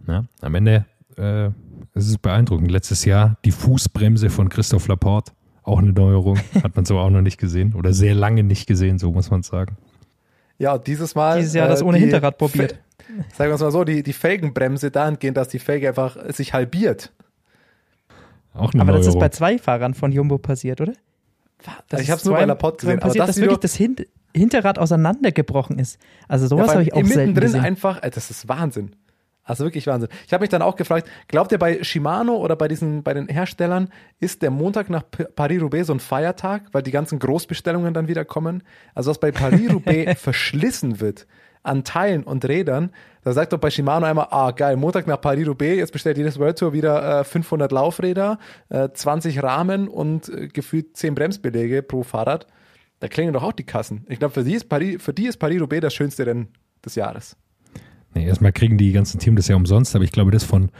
Ja, 0.07 0.25
am 0.41 0.55
Ende 0.55 0.85
äh, 1.17 1.47
ist 1.93 2.07
es 2.09 2.17
beeindruckend. 2.17 2.71
Letztes 2.71 3.05
Jahr 3.05 3.37
die 3.45 3.51
Fußbremse 3.51 4.29
von 4.29 4.49
Christoph 4.49 4.87
Laporte, 4.87 5.33
auch 5.63 5.79
eine 5.79 5.91
Neuerung, 5.91 6.39
hat 6.63 6.75
man 6.75 6.85
so 6.85 6.97
auch 6.99 7.09
noch 7.09 7.21
nicht 7.21 7.37
gesehen 7.37 7.73
oder 7.73 7.93
sehr 7.93 8.15
lange 8.15 8.43
nicht 8.43 8.67
gesehen, 8.67 8.99
so 8.99 9.11
muss 9.11 9.29
man 9.31 9.43
sagen. 9.43 9.77
Ja, 10.57 10.77
dieses 10.77 11.15
Mal. 11.15 11.39
Dieses 11.39 11.53
Jahr 11.53 11.67
äh, 11.67 11.69
das 11.69 11.81
ohne 11.81 11.97
Hinterrad 11.97 12.37
probiert. 12.37 12.79
Sagen 13.33 13.49
wir 13.49 13.55
es 13.55 13.61
mal 13.61 13.71
so, 13.71 13.83
die, 13.83 14.03
die 14.03 14.13
Felgenbremse 14.13 14.91
dahingehend, 14.91 15.37
dass 15.37 15.47
die 15.47 15.59
Felge 15.59 15.87
einfach 15.87 16.17
sich 16.33 16.53
halbiert. 16.53 17.11
Auch 18.53 18.73
eine 18.73 18.81
Aber 18.81 18.91
Neuerung. 18.91 19.05
das 19.05 19.15
ist 19.15 19.19
bei 19.19 19.29
zwei 19.29 19.57
Fahrern 19.57 19.93
von 19.93 20.11
Jumbo 20.11 20.37
passiert, 20.37 20.81
oder? 20.81 20.93
Das 21.89 22.01
ich 22.01 22.09
habe 22.09 22.19
es 22.19 22.25
nur 22.25 22.35
bei 22.35 22.45
der 22.45 22.55
Pod 22.55 22.79
gesehen. 22.79 22.99
Passiert, 22.99 23.21
aber 23.21 23.27
das 23.27 23.35
dass 23.35 23.41
wirklich 23.41 23.59
das 23.59 23.75
Hin 23.75 23.95
Hinterrad 24.35 24.77
auseinandergebrochen 24.77 25.79
ist. 25.79 25.97
Also 26.27 26.47
sowas 26.47 26.67
ja, 26.67 26.73
habe 26.73 26.83
ich 26.83 26.93
auch 26.93 27.03
selten 27.03 27.33
drin 27.33 27.45
gesehen. 27.45 27.61
einfach, 27.61 27.99
das 27.99 28.29
ist 28.29 28.47
Wahnsinn. 28.47 28.95
Also 29.43 29.63
wirklich 29.63 29.87
Wahnsinn. 29.87 30.09
Ich 30.27 30.33
habe 30.33 30.43
mich 30.43 30.51
dann 30.51 30.61
auch 30.61 30.75
gefragt, 30.75 31.09
glaubt 31.27 31.51
ihr 31.51 31.57
bei 31.57 31.83
Shimano 31.83 32.35
oder 32.35 32.55
bei 32.55 32.67
diesen, 32.67 33.01
bei 33.01 33.15
den 33.15 33.27
Herstellern, 33.27 33.89
ist 34.19 34.43
der 34.43 34.51
Montag 34.51 34.91
nach 34.91 35.03
Paris-Roubaix 35.35 35.87
so 35.87 35.93
ein 35.93 35.99
Feiertag, 35.99 36.65
weil 36.71 36.83
die 36.83 36.91
ganzen 36.91 37.17
Großbestellungen 37.17 37.95
dann 37.95 38.07
wieder 38.07 38.25
kommen? 38.25 38.61
Also 38.93 39.09
was 39.09 39.19
bei 39.19 39.31
Paris-Roubaix 39.31 40.21
verschlissen 40.21 40.99
wird 40.99 41.25
an 41.63 41.83
Teilen 41.83 42.23
und 42.23 42.45
Rädern, 42.45 42.91
da 43.23 43.33
sagt 43.33 43.53
doch 43.53 43.59
bei 43.59 43.69
Shimano 43.69 44.05
einmal, 44.05 44.27
ah 44.31 44.51
geil, 44.51 44.77
Montag 44.77 45.05
nach 45.05 45.19
Paris-Roubaix, 45.19 45.77
jetzt 45.77 45.91
bestellt 45.91 46.17
jedes 46.17 46.39
World 46.39 46.57
Tour 46.57 46.73
wieder 46.73 47.19
äh, 47.19 47.23
500 47.23 47.71
Laufräder, 47.71 48.39
äh, 48.69 48.89
20 48.91 49.43
Rahmen 49.43 49.87
und 49.87 50.29
äh, 50.29 50.47
gefühlt 50.47 50.95
10 50.95 51.15
Bremsbeläge 51.15 51.83
pro 51.83 52.03
Fahrrad. 52.03 52.47
Da 52.99 53.07
klingen 53.07 53.33
doch 53.33 53.43
auch 53.43 53.53
die 53.53 53.65
Kassen. 53.65 54.05
Ich 54.09 54.19
glaube, 54.19 54.33
für 54.33 54.43
die 54.43 54.53
ist 54.53 54.69
Paris, 54.69 55.01
für 55.01 55.13
die 55.13 55.27
ist 55.27 55.37
Paris-Roubaix 55.37 55.81
das 55.81 55.93
schönste 55.93 56.25
Rennen 56.25 56.49
des 56.83 56.95
Jahres. 56.95 57.35
Nee, 58.13 58.25
erstmal 58.25 58.51
kriegen 58.51 58.77
die 58.77 58.91
ganzen 58.91 59.19
Teams 59.19 59.37
das 59.37 59.47
ja 59.47 59.55
umsonst, 59.55 59.95
aber 59.95 60.03
ich 60.03 60.11
glaube, 60.11 60.31
das 60.31 60.43
von 60.43 60.71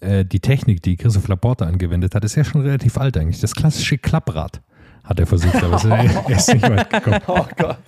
äh, 0.00 0.24
die 0.24 0.40
Technik, 0.40 0.82
die 0.82 0.96
Christoph 0.96 1.28
Laporte 1.28 1.66
angewendet 1.66 2.14
hat, 2.14 2.24
ist 2.24 2.34
ja 2.34 2.44
schon 2.44 2.62
relativ 2.62 2.98
alt 2.98 3.16
eigentlich. 3.16 3.40
Das 3.40 3.54
klassische 3.54 3.98
Klapprad 3.98 4.60
hat 5.04 5.20
er 5.20 5.26
versucht, 5.26 5.62
aber 5.62 5.82
er 6.28 6.36
ist 6.36 6.52
nicht 6.52 6.68
weit 6.68 6.90
gekommen. 6.90 7.20
Oh 7.26 7.46
Gott. 7.56 7.78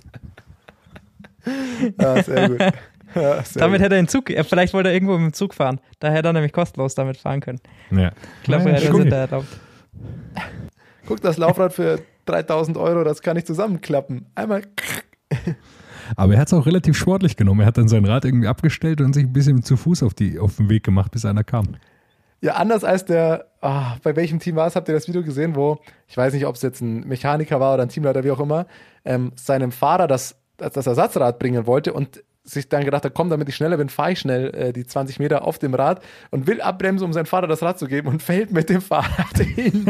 Ja, 2.00 2.22
sehr 2.22 2.48
gut. 2.48 2.60
Ja, 3.14 3.42
damit 3.54 3.80
hätte 3.80 3.94
er 3.94 4.02
den 4.02 4.08
Zug, 4.08 4.28
vielleicht 4.28 4.74
wollte 4.74 4.90
er 4.90 4.94
irgendwo 4.94 5.16
mit 5.16 5.32
dem 5.32 5.32
Zug 5.32 5.54
fahren. 5.54 5.80
Da 5.98 6.10
hätte 6.10 6.28
er 6.28 6.32
nämlich 6.34 6.52
kostenlos 6.52 6.94
damit 6.94 7.16
fahren 7.16 7.40
können. 7.40 7.60
Ja. 7.90 8.12
Ich 8.42 8.44
glaube, 8.44 8.70
er 8.70 8.80
hätte 8.80 9.06
da 9.06 9.16
erlaubt. 9.16 9.48
Guck, 11.06 11.22
das 11.22 11.38
Laufrad 11.38 11.72
für 11.72 12.00
3000 12.26 12.76
Euro, 12.76 13.04
das 13.04 13.22
kann 13.22 13.36
nicht 13.36 13.46
zusammenklappen. 13.46 14.26
Einmal. 14.34 14.62
Aber 16.16 16.34
er 16.34 16.40
hat 16.40 16.48
es 16.48 16.54
auch 16.54 16.66
relativ 16.66 16.96
sportlich 16.96 17.36
genommen. 17.36 17.60
Er 17.60 17.66
hat 17.66 17.78
dann 17.78 17.88
sein 17.88 18.04
Rad 18.04 18.24
irgendwie 18.24 18.48
abgestellt 18.48 19.00
und 19.00 19.14
sich 19.14 19.24
ein 19.24 19.32
bisschen 19.32 19.62
zu 19.62 19.76
Fuß 19.76 20.02
auf, 20.02 20.14
die, 20.14 20.38
auf 20.38 20.56
den 20.56 20.68
Weg 20.68 20.84
gemacht, 20.84 21.10
bis 21.12 21.24
einer 21.24 21.44
kam. 21.44 21.76
Ja, 22.40 22.54
anders 22.54 22.84
als 22.84 23.04
der, 23.04 23.46
oh, 23.62 23.82
bei 24.02 24.14
welchem 24.14 24.38
Team 24.38 24.56
war 24.56 24.66
es, 24.66 24.76
habt 24.76 24.88
ihr 24.88 24.94
das 24.94 25.08
Video 25.08 25.22
gesehen, 25.22 25.56
wo, 25.56 25.78
ich 26.06 26.16
weiß 26.16 26.32
nicht, 26.34 26.46
ob 26.46 26.54
es 26.54 26.62
jetzt 26.62 26.80
ein 26.80 27.00
Mechaniker 27.00 27.58
war 27.58 27.74
oder 27.74 27.82
ein 27.82 27.88
Teamleiter, 27.88 28.22
wie 28.22 28.30
auch 28.30 28.40
immer, 28.40 28.66
ähm, 29.04 29.32
seinem 29.34 29.72
Fahrer 29.72 30.06
das, 30.06 30.36
das 30.58 30.86
Ersatzrad 30.86 31.38
bringen 31.38 31.66
wollte 31.66 31.92
und 31.92 32.22
sich 32.44 32.68
dann 32.68 32.84
gedacht 32.84 33.04
hat, 33.04 33.14
komm, 33.14 33.30
damit 33.30 33.48
ich 33.48 33.56
schneller 33.56 33.76
bin, 33.76 33.88
fahre 33.88 34.12
ich 34.12 34.20
schnell 34.20 34.54
äh, 34.54 34.72
die 34.72 34.86
20 34.86 35.18
Meter 35.18 35.46
auf 35.46 35.58
dem 35.58 35.74
Rad 35.74 36.02
und 36.30 36.46
will 36.46 36.60
abbremsen, 36.60 37.04
um 37.04 37.12
seinem 37.12 37.26
Vater 37.26 37.46
das 37.46 37.62
Rad 37.62 37.78
zu 37.78 37.86
geben 37.86 38.08
und 38.08 38.22
fällt 38.22 38.52
mit 38.52 38.68
dem 38.68 38.80
Fahrrad 38.80 39.38
hin. 39.38 39.86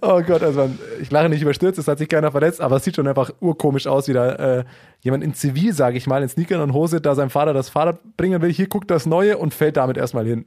oh 0.00 0.22
Gott, 0.22 0.42
also 0.42 0.70
ich 1.00 1.10
lache 1.10 1.28
nicht 1.28 1.42
überstürzt, 1.42 1.78
es 1.78 1.88
hat 1.88 1.98
sich 1.98 2.08
keiner 2.08 2.30
verletzt, 2.30 2.60
aber 2.60 2.76
es 2.76 2.84
sieht 2.84 2.96
schon 2.96 3.06
einfach 3.06 3.30
urkomisch 3.40 3.86
aus, 3.86 4.08
wie 4.08 4.12
da 4.12 4.32
äh, 4.32 4.64
jemand 5.00 5.22
in 5.24 5.34
Zivil, 5.34 5.72
sage 5.72 5.96
ich 5.96 6.06
mal, 6.06 6.22
in 6.22 6.28
Sneakern 6.28 6.60
und 6.60 6.72
Hose, 6.72 7.00
da 7.00 7.14
sein 7.14 7.30
Vater 7.30 7.52
das 7.52 7.68
Fahrrad 7.68 8.16
bringen 8.16 8.40
will, 8.42 8.52
hier 8.52 8.68
guckt 8.68 8.90
das 8.90 9.06
Neue 9.06 9.38
und 9.38 9.54
fällt 9.54 9.76
damit 9.76 9.96
erstmal 9.96 10.26
hin. 10.26 10.44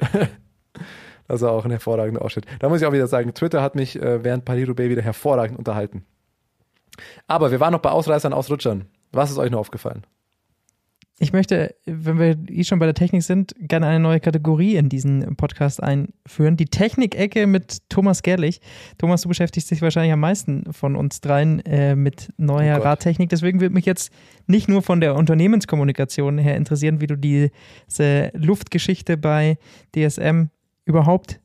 das 1.28 1.42
war 1.42 1.52
auch 1.52 1.66
ein 1.66 1.72
hervorragender 1.72 2.24
Ausschnitt. 2.24 2.46
Da 2.60 2.70
muss 2.70 2.82
ich 2.82 2.88
auch 2.88 2.94
wieder 2.94 3.08
sagen, 3.08 3.34
Twitter 3.34 3.62
hat 3.62 3.76
mich 3.76 4.02
äh, 4.02 4.24
während 4.24 4.46
Paris-Roubaix 4.46 4.90
wieder 4.90 5.02
hervorragend 5.02 5.58
unterhalten. 5.58 6.06
Aber 7.28 7.52
wir 7.52 7.60
waren 7.60 7.72
noch 7.72 7.82
bei 7.82 7.90
Ausreißern, 7.90 8.34
Ausrutschern. 8.34 8.86
Was 9.12 9.32
ist 9.32 9.38
euch 9.38 9.52
noch 9.52 9.60
aufgefallen? 9.60 10.06
Ich 11.24 11.34
möchte, 11.34 11.76
wenn 11.86 12.18
wir 12.18 12.36
eh 12.50 12.64
schon 12.64 12.80
bei 12.80 12.88
der 12.88 12.96
Technik 12.96 13.22
sind, 13.22 13.54
gerne 13.60 13.86
eine 13.86 14.00
neue 14.00 14.20
Kategorie 14.20 14.76
in 14.76 14.90
diesen 14.90 15.36
Podcast 15.36 15.84
einführen. 15.84 16.58
Die 16.58 16.66
Technik-Ecke 16.66 17.46
mit 17.46 17.88
Thomas 17.90 18.24
Gerlich. 18.24 18.60
Thomas, 18.98 19.22
du 19.22 19.30
beschäftigst 19.30 19.70
dich 19.70 19.84
wahrscheinlich 19.84 20.14
am 20.14 20.20
meisten 20.20 20.74
von 20.74 20.96
uns 20.96 21.22
dreien 21.22 21.60
äh, 21.60 21.96
mit 21.96 22.34
neuer 22.38 22.80
oh 22.80 22.82
Radtechnik. 22.82 23.30
Deswegen 23.30 23.62
würde 23.62 23.76
mich 23.76 23.86
jetzt 23.86 24.12
nicht 24.48 24.68
nur 24.68 24.82
von 24.82 25.00
der 25.00 25.14
Unternehmenskommunikation 25.14 26.40
her 26.40 26.58
interessieren, 26.58 27.02
wie 27.02 27.08
du 27.08 27.16
diese 27.16 28.32
Luftgeschichte 28.34 29.16
bei 29.16 29.60
DSM 29.96 30.46
überhaupt 30.86 31.40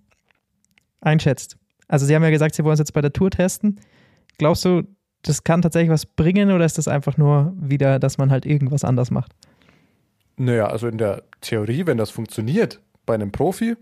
einschätzt. 1.03 1.59
Also, 1.87 2.07
Sie 2.07 2.15
haben 2.15 2.23
ja 2.23 2.31
gesagt, 2.31 2.55
Sie 2.55 2.65
wollen 2.65 2.73
es 2.73 2.79
jetzt 2.79 2.95
bei 2.95 3.03
der 3.03 3.13
Tour 3.13 3.31
testen. 3.31 3.79
Glaubst 4.39 4.65
du, 4.65 4.85
das 5.29 5.45
kann 5.45 5.63
tatsächlich 5.63 5.91
was 5.91 6.07
bringen 6.07 6.51
oder 6.51 6.65
ist 6.65 6.79
das 6.79 6.89
einfach 6.89 7.17
nur 7.17 7.53
wieder, 7.59 7.99
dass 7.99 8.19
man 8.19 8.31
halt 8.31 8.47
irgendwas 8.47 8.85
anders 8.85 9.11
macht? 9.11 9.33
Naja, 10.37 10.67
also 10.67 10.89
in 10.89 10.99
der 10.99 11.23
Theorie, 11.41 11.87
wenn 11.87 11.99
das 11.99 12.11
funktioniert 12.11 12.81
bei 13.07 13.15
einem 13.15 13.33
Profi, 13.33 13.77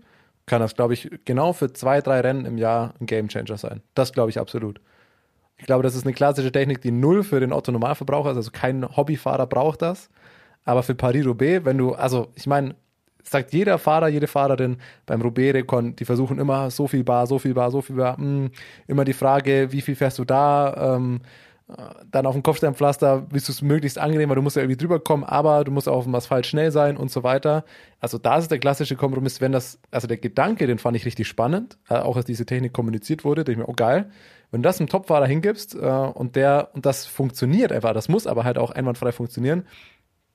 kann 0.45 0.61
das, 0.61 0.75
glaube 0.75 0.93
ich, 0.93 1.09
genau 1.25 1.53
für 1.53 1.73
zwei, 1.73 2.01
drei 2.01 2.21
Rennen 2.21 2.45
im 2.45 2.57
Jahr 2.57 2.93
ein 2.99 3.07
Gamechanger 3.07 3.57
sein. 3.57 3.81
Das 3.93 4.13
glaube 4.13 4.29
ich 4.29 4.39
absolut. 4.39 4.79
Ich 5.57 5.65
glaube, 5.65 5.83
das 5.83 5.95
ist 5.95 6.05
eine 6.05 6.13
klassische 6.13 6.51
Technik, 6.51 6.81
die 6.81 6.91
null 6.91 7.23
für 7.23 7.39
den 7.39 7.53
Otto-Normalverbraucher 7.53 8.31
ist. 8.31 8.37
Also 8.37 8.51
kein 8.51 8.85
Hobbyfahrer 8.95 9.47
braucht 9.47 9.81
das. 9.81 10.09
Aber 10.65 10.83
für 10.83 10.95
Paris-Roubaix, 10.95 11.65
wenn 11.65 11.77
du, 11.77 11.93
also 11.93 12.31
ich 12.35 12.47
meine, 12.47 12.75
sagt 13.27 13.53
jeder 13.53 13.77
Fahrer, 13.77 14.07
jede 14.07 14.27
Fahrerin 14.27 14.77
beim 15.05 15.21
Roubaix-Rekon, 15.21 15.95
die 15.95 16.05
versuchen 16.05 16.39
immer 16.39 16.71
so 16.71 16.87
viel 16.87 17.03
Bar, 17.03 17.27
so 17.27 17.39
viel 17.39 17.53
Bar, 17.53 17.71
so 17.71 17.81
viel 17.81 17.95
Bar. 17.95 18.19
Mh, 18.19 18.25
hm, 18.25 18.51
immer 18.87 19.05
die 19.05 19.13
Frage, 19.13 19.71
wie 19.71 19.81
viel 19.81 19.95
fährst 19.95 20.19
du 20.19 20.25
da? 20.25 20.95
Ähm, 20.95 21.21
dann 22.11 22.27
auf 22.27 22.33
dem 22.33 22.43
Kopfsteinpflaster 22.43 23.21
bist 23.21 23.47
du 23.47 23.51
es 23.51 23.63
möglichst 23.63 23.97
angenehm, 23.97 24.29
weil 24.29 24.35
du 24.35 24.43
musst 24.43 24.55
ja 24.55 24.61
irgendwie 24.61 24.77
drüber 24.77 24.99
kommen, 24.99 25.23
aber 25.23 25.63
du 25.63 25.71
musst 25.71 25.89
auf 25.89 26.03
dem 26.03 26.13
Asphalt 26.13 26.45
schnell 26.45 26.71
sein 26.71 26.95
und 26.95 27.09
so 27.09 27.23
weiter. 27.23 27.65
Also 27.99 28.19
da 28.19 28.37
ist 28.37 28.51
der 28.51 28.59
klassische 28.59 28.95
Kompromiss, 28.95 29.41
wenn 29.41 29.51
das, 29.51 29.79
also 29.89 30.07
der 30.07 30.17
Gedanke, 30.17 30.67
den 30.67 30.77
fand 30.77 30.95
ich 30.95 31.05
richtig 31.05 31.27
spannend, 31.27 31.79
äh, 31.89 31.95
auch 31.95 32.17
als 32.17 32.25
diese 32.25 32.45
Technik 32.45 32.73
kommuniziert 32.73 33.23
wurde, 33.23 33.43
denke 33.43 33.61
ich 33.61 33.67
mir, 33.67 33.71
oh 33.71 33.75
geil. 33.75 34.11
Wenn 34.51 34.61
du 34.61 34.67
das 34.67 34.79
einem 34.79 34.89
Topfahrer 34.89 35.25
hingibst 35.25 35.73
äh, 35.73 35.77
und 35.79 36.35
der, 36.35 36.69
und 36.73 36.85
das 36.85 37.07
funktioniert 37.07 37.71
einfach, 37.71 37.93
das 37.93 38.09
muss 38.09 38.27
aber 38.27 38.43
halt 38.43 38.59
auch 38.59 38.69
einwandfrei 38.69 39.11
funktionieren, 39.11 39.65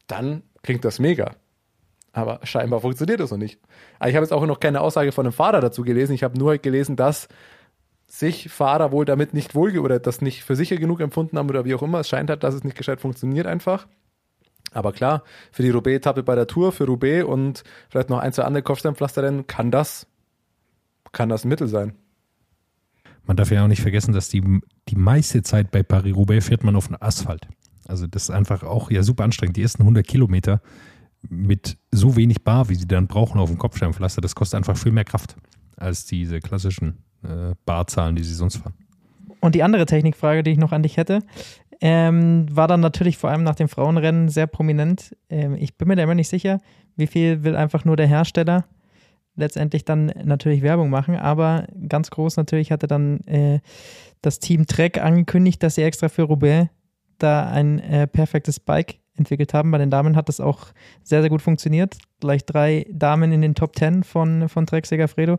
dann 0.09 0.43
klingt 0.63 0.85
das 0.85 0.99
mega. 0.99 1.37
Aber 2.13 2.41
scheinbar 2.43 2.81
funktioniert 2.81 3.21
das 3.21 3.31
noch 3.31 3.39
nicht. 3.39 3.61
Ich 4.05 4.15
habe 4.15 4.25
jetzt 4.25 4.33
auch 4.33 4.45
noch 4.45 4.61
keine 4.61 4.81
Aussage 4.81 5.13
von 5.13 5.27
einem 5.27 5.33
Fahrer 5.33 5.61
dazu 5.61 5.83
gelesen. 5.83 6.13
Ich 6.13 6.25
habe 6.25 6.39
nur 6.39 6.59
gelesen, 6.59 6.97
dass 6.97 7.29
sich 8.07 8.49
Fahrer 8.49 8.91
wohl 8.91 9.05
damit 9.05 9.35
nicht 9.35 9.55
wohl 9.55 9.79
oder 9.79 10.01
das 10.01 10.21
nicht 10.21 10.43
für 10.43 10.57
sicher 10.57 10.77
genug 10.77 11.01
empfunden 11.01 11.39
haben 11.39 11.49
oder 11.49 11.65
wie 11.65 11.75
auch 11.75 11.83
immer. 11.83 12.01
Es 12.01 12.09
scheint 12.09 12.29
halt, 12.29 12.43
dass 12.43 12.55
es 12.55 12.65
nicht 12.65 12.77
gescheit 12.77 13.01
funktioniert 13.01 13.47
einfach. 13.47 13.87
Aber 14.73 14.93
klar, 14.93 15.23
für 15.53 15.63
die 15.63 15.71
Roubaix-Etappe 15.71 16.23
bei 16.23 16.35
der 16.35 16.47
Tour, 16.47 16.73
für 16.73 16.85
Roubaix 16.85 17.25
und 17.25 17.63
vielleicht 17.89 18.11
noch 18.11 18.19
ein, 18.19 18.33
zwei 18.33 18.45
andere 18.45 18.63
Kopfsteinpflasterrennen 18.63 19.47
kann 19.47 19.71
das, 19.71 20.07
kann 21.13 21.29
das 21.29 21.45
ein 21.45 21.49
Mittel 21.49 21.69
sein. 21.69 21.95
Man 23.27 23.37
darf 23.37 23.51
ja 23.51 23.63
auch 23.65 23.69
nicht 23.69 23.83
vergessen, 23.83 24.13
dass 24.13 24.29
die, 24.29 24.61
die 24.89 24.97
meiste 24.97 25.43
Zeit 25.43 25.71
bei 25.71 25.83
Paris-Roubaix 25.83 26.47
fährt 26.47 26.65
man 26.65 26.77
auf 26.77 26.89
den 26.89 27.01
Asphalt. 27.01 27.47
Also 27.87 28.07
das 28.07 28.25
ist 28.25 28.31
einfach 28.31 28.63
auch 28.63 28.91
ja 28.91 29.03
super 29.03 29.25
anstrengend. 29.25 29.57
Die 29.57 29.63
ersten 29.63 29.83
100 29.83 30.07
Kilometer 30.07 30.61
mit 31.29 31.77
so 31.91 32.17
wenig 32.17 32.43
Bar, 32.43 32.69
wie 32.69 32.75
sie 32.75 32.87
dann 32.87 33.07
brauchen 33.07 33.41
auf 33.41 33.51
dem 33.51 33.59
Kopfsteinpflaster, 33.59 34.21
das 34.21 34.35
kostet 34.35 34.59
einfach 34.59 34.77
viel 34.77 34.93
mehr 34.93 35.05
Kraft 35.05 35.37
als 35.77 36.07
diese 36.07 36.41
klassischen 36.41 36.99
äh, 37.23 37.55
Barzahlen, 37.65 38.17
die 38.17 38.23
sie 38.23 38.35
sonst 38.35 38.57
fahren. 38.57 38.75
Und 39.41 39.55
die 39.55 39.63
andere 39.63 39.87
Technikfrage, 39.87 40.43
die 40.43 40.51
ich 40.51 40.59
noch 40.59 40.73
an 40.73 40.83
dich 40.83 40.97
hätte, 40.97 41.21
ähm, 41.81 42.47
war 42.51 42.69
dann 42.69 42.81
natürlich 42.81 43.17
vor 43.17 43.31
allem 43.31 43.43
nach 43.43 43.55
dem 43.55 43.69
Frauenrennen 43.69 44.29
sehr 44.29 44.47
prominent. 44.47 45.17
Ähm, 45.31 45.55
ich 45.55 45.77
bin 45.77 45.89
mir 45.89 45.97
da 45.97 46.03
immer 46.03 46.15
nicht 46.15 46.29
sicher, 46.29 46.61
wie 46.97 47.07
viel 47.07 47.43
will 47.43 47.57
einfach 47.57 47.85
nur 47.85 47.97
der 47.97 48.07
Hersteller 48.07 48.67
letztendlich 49.37 49.85
dann 49.85 50.13
natürlich 50.23 50.63
Werbung 50.63 50.91
machen, 50.91 51.17
aber 51.17 51.67
ganz 51.89 52.11
groß 52.11 52.37
natürlich 52.37 52.71
hatte 52.73 52.87
dann 52.87 53.21
äh, 53.21 53.61
das 54.21 54.39
Team 54.39 54.67
Trek 54.67 55.03
angekündigt, 55.03 55.63
dass 55.63 55.77
sie 55.77 55.83
extra 55.83 56.09
für 56.09 56.23
Roubaix 56.23 56.69
da 57.19 57.49
ein 57.49 57.79
äh, 57.79 58.07
perfektes 58.07 58.61
Bike 58.61 59.00
entwickelt 59.21 59.55
haben. 59.55 59.71
Bei 59.71 59.79
den 59.79 59.91
Damen 59.91 60.17
hat 60.17 60.29
das 60.29 60.41
auch 60.41 60.67
sehr, 61.03 61.21
sehr 61.21 61.31
gut 61.31 61.43
funktioniert. 61.43 61.97
Gleich 62.21 62.45
drei 62.45 62.87
Damen 62.91 63.33
in 63.33 63.43
den 63.43 63.55
Top 63.55 63.75
Ten 63.75 64.03
von, 64.03 64.49
von 64.49 64.67
Trek 64.67 64.87
Segafredo. 64.87 65.39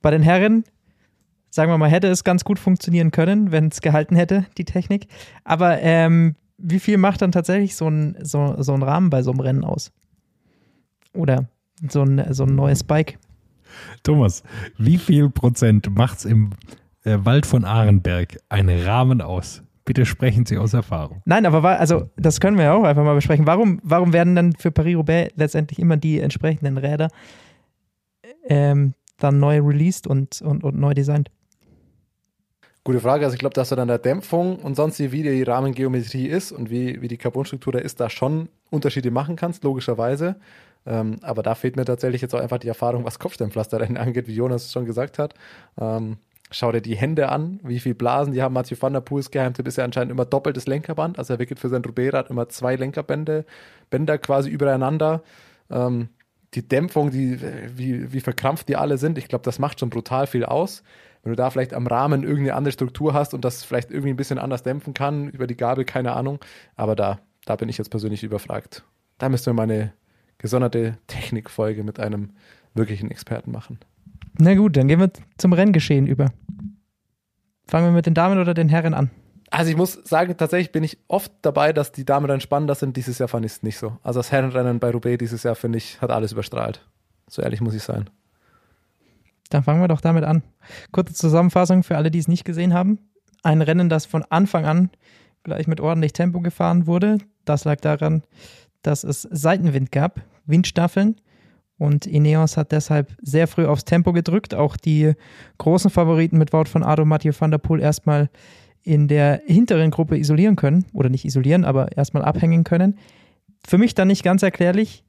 Bei 0.00 0.10
den 0.10 0.22
Herren 0.22 0.64
sagen 1.52 1.70
wir 1.70 1.78
mal, 1.78 1.90
hätte 1.90 2.08
es 2.08 2.24
ganz 2.24 2.44
gut 2.44 2.58
funktionieren 2.58 3.10
können, 3.10 3.52
wenn 3.52 3.68
es 3.68 3.82
gehalten 3.82 4.16
hätte, 4.16 4.46
die 4.56 4.64
Technik. 4.64 5.06
Aber 5.44 5.80
ähm, 5.80 6.34
wie 6.56 6.80
viel 6.80 6.96
macht 6.96 7.22
dann 7.22 7.30
tatsächlich 7.30 7.76
so 7.76 7.88
ein, 7.88 8.16
so, 8.22 8.56
so 8.58 8.72
ein 8.72 8.82
Rahmen 8.82 9.10
bei 9.10 9.22
so 9.22 9.30
einem 9.30 9.40
Rennen 9.40 9.64
aus? 9.64 9.92
Oder 11.12 11.46
so 11.88 12.02
ein, 12.02 12.32
so 12.32 12.44
ein 12.44 12.54
neues 12.54 12.82
Bike? 12.82 13.18
Thomas, 14.02 14.42
wie 14.78 14.98
viel 14.98 15.28
Prozent 15.28 15.94
macht 15.94 16.18
es 16.18 16.24
im 16.24 16.50
äh, 17.04 17.18
Wald 17.22 17.46
von 17.46 17.64
Ahrenberg 17.64 18.38
einen 18.48 18.82
Rahmen 18.82 19.20
aus? 19.20 19.62
Bitte 19.84 20.06
sprechen 20.06 20.46
Sie 20.46 20.58
aus 20.58 20.74
Erfahrung. 20.74 21.22
Nein, 21.24 21.44
aber 21.44 21.62
war, 21.62 21.78
also 21.78 22.10
das 22.16 22.40
können 22.40 22.56
wir 22.56 22.64
ja 22.64 22.74
auch 22.74 22.84
einfach 22.84 23.04
mal 23.04 23.14
besprechen. 23.14 23.46
Warum, 23.46 23.80
warum 23.82 24.12
werden 24.12 24.36
dann 24.36 24.52
für 24.54 24.70
Paris-Roubaix 24.70 25.32
letztendlich 25.36 25.78
immer 25.78 25.96
die 25.96 26.20
entsprechenden 26.20 26.78
Räder 26.78 27.08
ähm, 28.44 28.94
dann 29.18 29.40
neu 29.40 29.60
released 29.60 30.06
und, 30.06 30.40
und, 30.42 30.62
und 30.62 30.78
neu 30.78 30.94
designt? 30.94 31.30
Gute 32.84 33.00
Frage. 33.00 33.24
Also 33.24 33.34
ich 33.34 33.40
glaube, 33.40 33.54
dass 33.54 33.68
du 33.68 33.76
dann 33.76 33.88
der 33.88 33.98
Dämpfung 33.98 34.56
und 34.56 34.74
sonst 34.74 34.98
wie 34.98 35.22
die 35.22 35.42
Rahmengeometrie 35.42 36.26
ist 36.26 36.50
und 36.50 36.70
wie, 36.70 37.00
wie 37.00 37.08
die 37.08 37.16
Carbonstruktur 37.16 37.72
da 37.72 37.78
ist, 37.78 38.00
da 38.00 38.10
schon 38.10 38.48
Unterschiede 38.70 39.10
machen 39.10 39.36
kannst, 39.36 39.62
logischerweise. 39.62 40.36
Ähm, 40.84 41.16
aber 41.22 41.44
da 41.44 41.54
fehlt 41.54 41.76
mir 41.76 41.84
tatsächlich 41.84 42.22
jetzt 42.22 42.34
auch 42.34 42.40
einfach 42.40 42.58
die 42.58 42.68
Erfahrung, 42.68 43.04
was 43.04 43.20
Kopfsteinpflasterrennen 43.20 43.96
angeht, 43.98 44.26
wie 44.26 44.34
Jonas 44.34 44.72
schon 44.72 44.84
gesagt 44.84 45.18
hat. 45.18 45.34
Ähm, 45.80 46.16
schau 46.52 46.72
dir 46.72 46.80
die 46.80 46.96
Hände 46.96 47.28
an, 47.28 47.60
wie 47.62 47.80
viel 47.80 47.94
Blasen 47.94 48.32
die 48.32 48.42
haben. 48.42 48.54
Mathieu 48.54 48.76
van 48.78 48.92
der 48.92 49.00
Poels 49.00 49.30
Geheimtipp 49.30 49.66
ist 49.66 49.76
ja 49.76 49.84
anscheinend 49.84 50.12
immer 50.12 50.24
doppeltes 50.24 50.66
Lenkerband. 50.66 51.18
Also 51.18 51.34
er 51.34 51.38
wickelt 51.38 51.60
für 51.60 51.68
sein 51.68 51.84
Roubaix-Rad 51.84 52.30
immer 52.30 52.48
zwei 52.48 52.76
Lenkerbände, 52.76 53.44
Bänder 53.90 54.18
quasi 54.18 54.50
übereinander. 54.50 55.22
Ähm, 55.70 56.08
die 56.54 56.66
Dämpfung, 56.66 57.10
die, 57.10 57.40
wie, 57.74 58.12
wie 58.12 58.20
verkrampft 58.20 58.68
die 58.68 58.76
alle 58.76 58.98
sind, 58.98 59.16
ich 59.18 59.28
glaube, 59.28 59.44
das 59.44 59.58
macht 59.58 59.80
schon 59.80 59.90
brutal 59.90 60.26
viel 60.26 60.44
aus 60.44 60.82
wenn 61.22 61.32
du 61.32 61.36
da 61.36 61.50
vielleicht 61.50 61.74
am 61.74 61.86
Rahmen 61.86 62.22
irgendeine 62.22 62.54
andere 62.54 62.72
Struktur 62.72 63.14
hast 63.14 63.32
und 63.34 63.44
das 63.44 63.64
vielleicht 63.64 63.90
irgendwie 63.90 64.10
ein 64.10 64.16
bisschen 64.16 64.38
anders 64.38 64.62
dämpfen 64.62 64.94
kann, 64.94 65.28
über 65.28 65.46
die 65.46 65.56
Gabel, 65.56 65.84
keine 65.84 66.12
Ahnung. 66.12 66.40
Aber 66.76 66.96
da, 66.96 67.20
da 67.44 67.56
bin 67.56 67.68
ich 67.68 67.78
jetzt 67.78 67.90
persönlich 67.90 68.24
überfragt. 68.24 68.84
Da 69.18 69.28
müssten 69.28 69.46
wir 69.46 69.54
mal 69.54 69.62
eine 69.62 69.92
gesonderte 70.38 70.98
Technikfolge 71.06 71.84
mit 71.84 72.00
einem 72.00 72.30
wirklichen 72.74 73.10
Experten 73.10 73.52
machen. 73.52 73.78
Na 74.38 74.54
gut, 74.54 74.76
dann 74.76 74.88
gehen 74.88 74.98
wir 74.98 75.10
zum 75.36 75.52
Renngeschehen 75.52 76.06
über. 76.06 76.32
Fangen 77.72 77.86
wir 77.86 77.92
mit 77.92 78.04
den 78.04 78.12
Damen 78.12 78.38
oder 78.38 78.52
den 78.52 78.68
Herren 78.68 78.92
an? 78.92 79.08
Also 79.48 79.70
ich 79.70 79.78
muss 79.78 79.94
sagen, 80.04 80.36
tatsächlich 80.36 80.72
bin 80.72 80.84
ich 80.84 80.98
oft 81.08 81.32
dabei, 81.40 81.72
dass 81.72 81.90
die 81.90 82.04
Damen 82.04 82.28
dann 82.28 82.42
spannender 82.42 82.74
sind. 82.74 82.98
Dieses 82.98 83.18
Jahr 83.18 83.28
fand 83.28 83.46
ich 83.46 83.52
es 83.52 83.62
nicht 83.62 83.78
so. 83.78 83.96
Also 84.02 84.20
das 84.20 84.30
Herrenrennen 84.30 84.78
bei 84.78 84.90
Roubaix 84.90 85.16
dieses 85.16 85.42
Jahr, 85.42 85.54
finde 85.54 85.78
ich, 85.78 85.98
hat 86.02 86.10
alles 86.10 86.32
überstrahlt. 86.32 86.86
So 87.30 87.40
ehrlich 87.40 87.62
muss 87.62 87.72
ich 87.72 87.82
sein. 87.82 88.10
Dann 89.48 89.62
fangen 89.62 89.80
wir 89.80 89.88
doch 89.88 90.02
damit 90.02 90.24
an. 90.24 90.42
Kurze 90.90 91.14
Zusammenfassung 91.14 91.82
für 91.82 91.96
alle, 91.96 92.10
die 92.10 92.18
es 92.18 92.28
nicht 92.28 92.44
gesehen 92.44 92.74
haben. 92.74 92.98
Ein 93.42 93.62
Rennen, 93.62 93.88
das 93.88 94.04
von 94.04 94.22
Anfang 94.28 94.66
an 94.66 94.90
gleich 95.42 95.66
mit 95.66 95.80
ordentlich 95.80 96.12
Tempo 96.12 96.40
gefahren 96.40 96.86
wurde. 96.86 97.16
Das 97.46 97.64
lag 97.64 97.80
daran, 97.80 98.22
dass 98.82 99.02
es 99.02 99.22
Seitenwind 99.22 99.90
gab, 99.90 100.20
Windstaffeln. 100.44 101.22
Und 101.78 102.06
Ineos 102.06 102.56
hat 102.56 102.72
deshalb 102.72 103.16
sehr 103.20 103.48
früh 103.48 103.66
aufs 103.66 103.84
Tempo 103.84 104.12
gedrückt. 104.12 104.54
Auch 104.54 104.76
die 104.76 105.14
großen 105.58 105.90
Favoriten 105.90 106.38
mit 106.38 106.52
Wort 106.52 106.68
von 106.68 106.82
Ado 106.82 107.04
Mathieu 107.04 107.32
van 107.36 107.50
der 107.50 107.58
Poel 107.58 107.80
erstmal 107.80 108.30
in 108.82 109.08
der 109.08 109.42
hinteren 109.46 109.90
Gruppe 109.90 110.18
isolieren 110.18 110.56
können. 110.56 110.84
Oder 110.92 111.08
nicht 111.08 111.24
isolieren, 111.24 111.64
aber 111.64 111.96
erstmal 111.96 112.24
abhängen 112.24 112.64
können. 112.64 112.98
Für 113.66 113.78
mich 113.78 113.94
dann 113.94 114.08
nicht 114.08 114.22
ganz 114.22 114.42
erklärlich, 114.42 115.04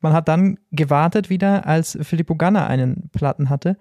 man 0.00 0.12
hat 0.12 0.28
dann 0.28 0.58
gewartet 0.72 1.30
wieder, 1.30 1.66
als 1.66 1.98
Filippo 2.00 2.34
Ganna 2.34 2.66
einen 2.66 3.10
Platten 3.12 3.50
hatte. 3.50 3.76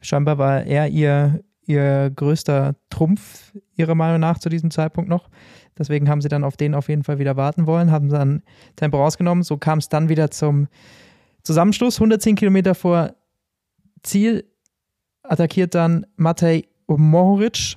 Scheinbar 0.00 0.38
war 0.38 0.64
er 0.64 0.88
ihr, 0.88 1.42
ihr 1.66 2.10
größter 2.14 2.74
Trumpf, 2.88 3.52
ihrer 3.74 3.94
Meinung 3.94 4.20
nach, 4.20 4.38
zu 4.38 4.48
diesem 4.48 4.70
Zeitpunkt 4.70 5.10
noch. 5.10 5.28
Deswegen 5.76 6.08
haben 6.08 6.22
sie 6.22 6.28
dann 6.28 6.44
auf 6.44 6.56
den 6.56 6.74
auf 6.74 6.88
jeden 6.88 7.04
Fall 7.04 7.18
wieder 7.18 7.36
warten 7.36 7.66
wollen, 7.66 7.90
haben 7.90 8.08
dann 8.08 8.42
Tempo 8.76 8.96
rausgenommen. 8.96 9.44
So 9.44 9.58
kam 9.58 9.78
es 9.78 9.88
dann 9.88 10.08
wieder 10.08 10.30
zum 10.30 10.68
Zusammenschluss. 11.48 11.96
110 11.96 12.36
Kilometer 12.36 12.74
vor 12.74 13.14
Ziel 14.02 14.44
attackiert 15.22 15.74
dann 15.74 16.04
Matej 16.16 16.68
Mohoric. 16.86 17.76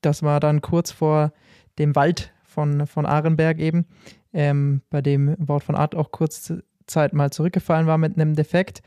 Das 0.00 0.22
war 0.22 0.40
dann 0.40 0.62
kurz 0.62 0.90
vor 0.90 1.34
dem 1.78 1.94
Wald 1.94 2.32
von, 2.44 2.86
von 2.86 3.04
Arenberg 3.04 3.58
eben 3.58 3.84
ähm, 4.32 4.80
bei 4.88 5.02
dem 5.02 5.36
Wort 5.38 5.64
von 5.64 5.74
Art 5.74 5.94
auch 5.94 6.10
kurz 6.10 6.54
Zeit 6.86 7.12
mal 7.12 7.30
zurückgefallen 7.30 7.86
war 7.86 7.98
mit 7.98 8.16
einem 8.16 8.34
Defekt. 8.34 8.80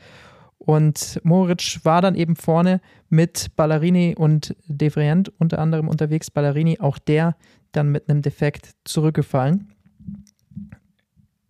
Und 0.58 1.20
Moritz 1.22 1.78
war 1.84 2.02
dann 2.02 2.16
eben 2.16 2.34
vorne 2.34 2.80
mit 3.08 3.54
Ballerini 3.54 4.16
und 4.18 4.56
Devrient 4.66 5.32
unter 5.38 5.60
anderem 5.60 5.86
unterwegs. 5.86 6.28
Ballerini, 6.28 6.80
auch 6.80 6.98
der 6.98 7.36
dann 7.70 7.92
mit 7.92 8.10
einem 8.10 8.22
Defekt 8.22 8.74
zurückgefallen. 8.82 9.70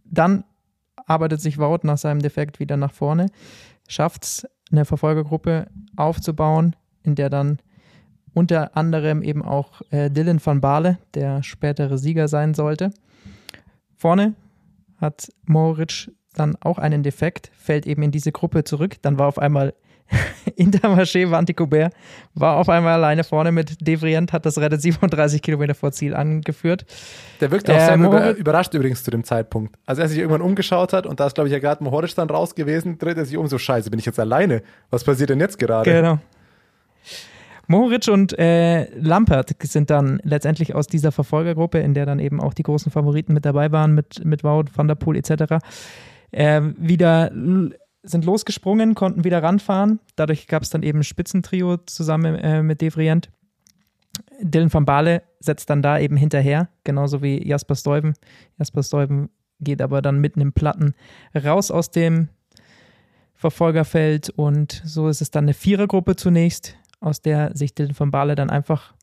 Dann 0.04 0.44
arbeitet 1.06 1.40
sich 1.40 1.58
Wout 1.58 1.80
nach 1.82 1.98
seinem 1.98 2.20
Defekt 2.20 2.60
wieder 2.60 2.76
nach 2.76 2.92
vorne, 2.92 3.26
schafft 3.88 4.24
es, 4.24 4.48
eine 4.70 4.84
Verfolgergruppe 4.86 5.66
aufzubauen, 5.96 6.74
in 7.02 7.14
der 7.14 7.28
dann 7.28 7.58
unter 8.32 8.76
anderem 8.76 9.22
eben 9.22 9.42
auch 9.42 9.82
äh, 9.90 10.10
Dylan 10.10 10.40
van 10.42 10.62
Baale, 10.62 10.98
der 11.14 11.42
spätere 11.42 11.98
Sieger 11.98 12.28
sein 12.28 12.54
sollte, 12.54 12.90
Vorne 14.02 14.34
hat 14.96 15.28
Moritz 15.46 16.10
dann 16.34 16.56
auch 16.60 16.78
einen 16.78 17.04
Defekt, 17.04 17.52
fällt 17.54 17.86
eben 17.86 18.02
in 18.02 18.10
diese 18.10 18.32
Gruppe 18.32 18.64
zurück. 18.64 18.96
Dann 19.02 19.16
war 19.16 19.28
auf 19.28 19.38
einmal 19.38 19.74
Intermarché 20.56 21.30
Vanticobert, 21.30 21.92
war 22.34 22.56
auf 22.56 22.68
einmal 22.68 22.94
alleine 22.94 23.24
vorne 23.24 23.52
mit 23.52 23.86
Devrient, 23.86 24.32
hat 24.32 24.46
das 24.46 24.58
Rennen 24.58 24.78
37 24.80 25.42
Kilometer 25.42 25.74
vor 25.74 25.92
Ziel 25.92 26.14
angeführt. 26.14 26.84
Der 27.40 27.50
wirkte 27.50 27.72
auch 27.72 27.76
äh, 27.76 27.86
sehr 27.86 27.96
über, 27.96 28.36
überrascht 28.36 28.74
übrigens 28.74 29.02
zu 29.02 29.10
dem 29.10 29.24
Zeitpunkt. 29.24 29.76
Als 29.86 29.98
er 29.98 30.08
sich 30.08 30.18
irgendwann 30.18 30.42
umgeschaut 30.42 30.92
hat 30.92 31.06
und 31.06 31.20
da 31.20 31.26
ist, 31.26 31.34
glaube 31.34 31.48
ich, 31.48 31.52
ja 31.52 31.58
gerade 31.58 31.82
Moritz 31.82 32.14
dann 32.14 32.28
raus 32.30 32.54
gewesen, 32.54 32.98
dreht 32.98 33.16
er 33.16 33.24
sich 33.24 33.36
um, 33.36 33.46
so 33.46 33.58
scheiße, 33.58 33.90
bin 33.90 33.98
ich 33.98 34.06
jetzt 34.06 34.20
alleine? 34.20 34.62
Was 34.90 35.04
passiert 35.04 35.30
denn 35.30 35.40
jetzt 35.40 35.58
gerade? 35.58 35.90
Genau. 35.90 36.18
Moritz 37.68 38.08
und 38.08 38.38
äh, 38.38 38.90
Lampert 38.98 39.54
sind 39.62 39.88
dann 39.88 40.20
letztendlich 40.24 40.74
aus 40.74 40.88
dieser 40.88 41.12
Verfolgergruppe, 41.12 41.78
in 41.78 41.94
der 41.94 42.06
dann 42.06 42.18
eben 42.18 42.40
auch 42.40 42.54
die 42.54 42.64
großen 42.64 42.90
Favoriten 42.92 43.32
mit 43.32 43.44
dabei 43.44 43.72
waren, 43.72 43.94
mit, 43.94 44.24
mit 44.24 44.44
Wout, 44.44 44.66
Van 44.74 44.88
der 44.88 44.94
Poel 44.96 45.16
etc., 45.16 45.64
äh, 46.32 46.60
wieder 46.76 47.30
sind 48.02 48.24
losgesprungen, 48.24 48.94
konnten 48.94 49.24
wieder 49.24 49.42
ranfahren. 49.42 50.00
Dadurch 50.16 50.46
gab 50.46 50.62
es 50.62 50.70
dann 50.70 50.82
eben 50.82 51.00
ein 51.00 51.04
Spitzentrio 51.04 51.76
zusammen 51.78 52.34
äh, 52.34 52.62
mit 52.62 52.80
Devrient. 52.80 53.30
Dylan 54.40 54.72
van 54.72 54.84
Baale 54.84 55.22
setzt 55.40 55.70
dann 55.70 55.82
da 55.82 55.98
eben 55.98 56.16
hinterher, 56.16 56.68
genauso 56.84 57.22
wie 57.22 57.46
Jasper 57.46 57.76
Stuyven. 57.76 58.14
Jasper 58.58 58.82
Stuyven 58.82 59.30
geht 59.60 59.80
aber 59.80 60.02
dann 60.02 60.20
mitten 60.20 60.40
im 60.40 60.52
Platten 60.52 60.94
raus 61.34 61.70
aus 61.70 61.90
dem 61.90 62.28
Verfolgerfeld 63.34 64.30
und 64.30 64.82
so 64.84 65.08
ist 65.08 65.20
es 65.20 65.30
dann 65.30 65.44
eine 65.44 65.54
Vierergruppe 65.54 66.16
zunächst, 66.16 66.76
aus 67.00 67.22
der 67.22 67.56
sich 67.56 67.74
Dylan 67.74 67.98
van 67.98 68.10
Baale 68.10 68.34
dann 68.34 68.50
einfach, 68.50 68.94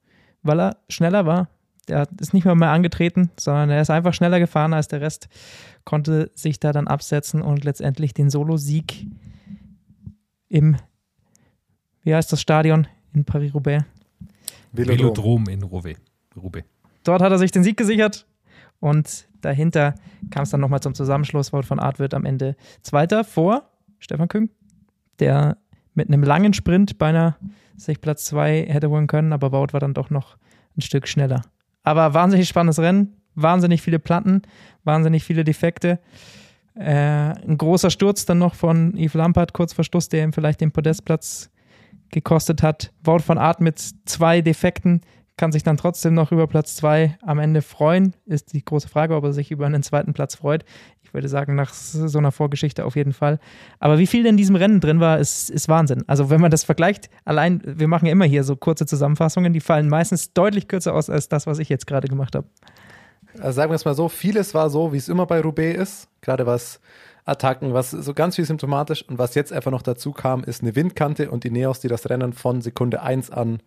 weil 0.44 0.60
er 0.60 0.78
schneller 0.88 1.26
war, 1.26 1.50
der 1.90 2.08
ist 2.20 2.34
nicht 2.34 2.46
mehr 2.46 2.56
mehr 2.56 2.70
angetreten, 2.70 3.32
sondern 3.38 3.70
er 3.70 3.82
ist 3.82 3.90
einfach 3.90 4.14
schneller 4.14 4.40
gefahren 4.40 4.74
als 4.74 4.88
der 4.88 5.02
Rest, 5.02 5.28
konnte 5.84 6.32
sich 6.36 6.60
da 6.60 6.72
dann 6.72 6.88
absetzen 6.88 7.42
und 7.42 7.64
letztendlich 7.64 8.14
den 8.14 8.30
Solo-Sieg 8.30 9.08
im, 10.48 10.78
wie 12.04 12.14
heißt 12.14 12.32
das 12.32 12.42
Stadion 12.42 12.88
in 13.14 13.26
Paris-Roubaix? 13.26 13.84
Velodrom. 14.72 15.00
Velodrom 15.00 15.50
in 15.50 15.64
Roubaix. 15.64 16.00
Dort 17.04 17.22
hat 17.22 17.32
er 17.32 17.40
sich 17.40 17.52
den 17.52 17.64
Sieg 17.64 17.78
gesichert 17.78 18.28
und 18.80 19.28
dahinter 19.42 19.96
kam 20.30 20.44
es 20.44 20.52
dann 20.52 20.62
nochmal 20.62 20.82
zum 20.82 20.94
Zusammenschluss. 20.94 21.52
Wout 21.52 21.64
von 21.64 21.80
Art 21.80 22.00
wird 22.00 22.14
am 22.14 22.26
Ende 22.26 22.56
Zweiter 22.82 23.24
vor 23.24 23.70
Stefan 24.00 24.28
Küng, 24.28 24.50
der 25.20 25.58
mit 25.96 26.08
einem 26.08 26.24
langen 26.24 26.54
Sprint 26.54 26.98
beinahe 26.98 27.36
sich 27.76 28.02
Platz 28.02 28.26
2 28.26 28.68
hätte 28.68 28.90
holen 28.90 29.08
können, 29.08 29.34
aber 29.34 29.52
Wout 29.52 29.74
war 29.74 29.80
dann 29.80 29.94
doch 29.94 30.10
noch 30.10 30.38
ein 30.78 30.82
Stück 30.82 31.08
schneller. 31.08 31.42
Aber 31.90 32.14
wahnsinnig 32.14 32.48
spannendes 32.48 32.78
Rennen, 32.78 33.16
wahnsinnig 33.34 33.82
viele 33.82 33.98
Platten, 33.98 34.44
wahnsinnig 34.84 35.24
viele 35.24 35.44
Defekte. 35.44 35.98
Äh, 36.76 36.84
ein 36.84 37.58
großer 37.58 37.90
Sturz 37.90 38.28
dann 38.28 38.38
noch 38.38 38.54
von 38.54 38.96
Yves 38.96 39.16
Lampert 39.16 39.54
kurz 39.54 39.74
vor 39.74 39.84
Schluss, 39.84 40.08
der 40.08 40.24
ihm 40.24 40.32
vielleicht 40.32 40.62
den 40.62 40.72
Podestplatz 40.72 41.50
gekostet 42.12 42.62
hat. 42.62 42.92
Wout 43.04 43.22
von 43.22 43.40
Art 43.40 43.60
mit 43.60 43.80
zwei 44.06 44.42
Defekten 44.42 45.02
kann 45.36 45.52
sich 45.52 45.64
dann 45.64 45.78
trotzdem 45.78 46.14
noch 46.14 46.32
über 46.32 46.46
Platz 46.46 46.76
zwei 46.76 47.18
am 47.24 47.40
Ende 47.40 47.64
freuen. 47.64 48.14
Ist 48.28 48.54
die 48.54 48.64
große 48.64 48.88
Frage, 48.88 49.16
ob 49.16 49.24
er 49.24 49.34
sich 49.34 49.50
über 49.50 49.66
einen 49.66 49.82
zweiten 49.82 50.14
Platz 50.14 50.36
freut. 50.36 50.66
Ich 51.10 51.14
würde 51.16 51.28
sagen, 51.28 51.56
nach 51.56 51.74
so 51.74 52.20
einer 52.20 52.32
Vorgeschichte 52.32 52.86
auf 52.86 52.96
jeden 52.96 53.14
Fall. 53.14 53.40
Aber 53.80 53.98
wie 53.98 54.06
viel 54.06 54.28
in 54.28 54.38
diesem 54.38 54.56
Rennen 54.56 54.80
drin 54.80 55.00
war, 55.00 55.18
ist, 55.18 55.50
ist 55.50 55.68
Wahnsinn. 55.68 56.04
Also 56.06 56.30
wenn 56.30 56.40
man 56.40 56.52
das 56.52 56.64
vergleicht, 56.64 57.10
allein, 57.26 57.64
wir 57.66 57.88
machen 57.88 58.06
ja 58.06 58.12
immer 58.12 58.26
hier 58.26 58.44
so 58.44 58.56
kurze 58.56 58.86
Zusammenfassungen, 58.86 59.52
die 59.52 59.60
fallen 59.60 59.90
meistens 59.90 60.34
deutlich 60.34 60.68
kürzer 60.68 60.94
aus 60.94 61.10
als 61.10 61.28
das, 61.28 61.48
was 61.48 61.58
ich 61.58 61.68
jetzt 61.68 61.88
gerade 61.88 62.08
gemacht 62.08 62.36
habe. 62.36 62.48
Also 63.40 63.54
sagen 63.54 63.72
wir 63.72 63.76
es 63.76 63.86
mal 63.86 63.96
so, 63.96 64.08
vieles 64.08 64.54
war 64.54 64.70
so, 64.70 64.94
wie 64.94 64.98
es 64.98 65.10
immer 65.10 65.26
bei 65.26 65.42
Roubaix 65.42 65.80
ist, 65.80 66.10
gerade 66.22 66.46
was 66.46 66.80
Attacken, 67.26 67.74
was 67.74 67.90
so 67.90 68.14
ganz 68.14 68.36
viel 68.36 68.46
symptomatisch 68.46 69.04
und 69.08 69.18
was 69.18 69.34
jetzt 69.34 69.52
einfach 69.52 69.72
noch 69.72 69.82
dazu 69.82 70.12
kam, 70.12 70.44
ist 70.44 70.62
eine 70.62 70.76
Windkante 70.76 71.32
und 71.32 71.44
die 71.44 71.50
Neos, 71.50 71.80
die 71.80 71.88
das 71.88 72.08
Rennen 72.08 72.34
von 72.34 72.62
Sekunde 72.62 73.02
1 73.02 73.32
an 73.32 73.62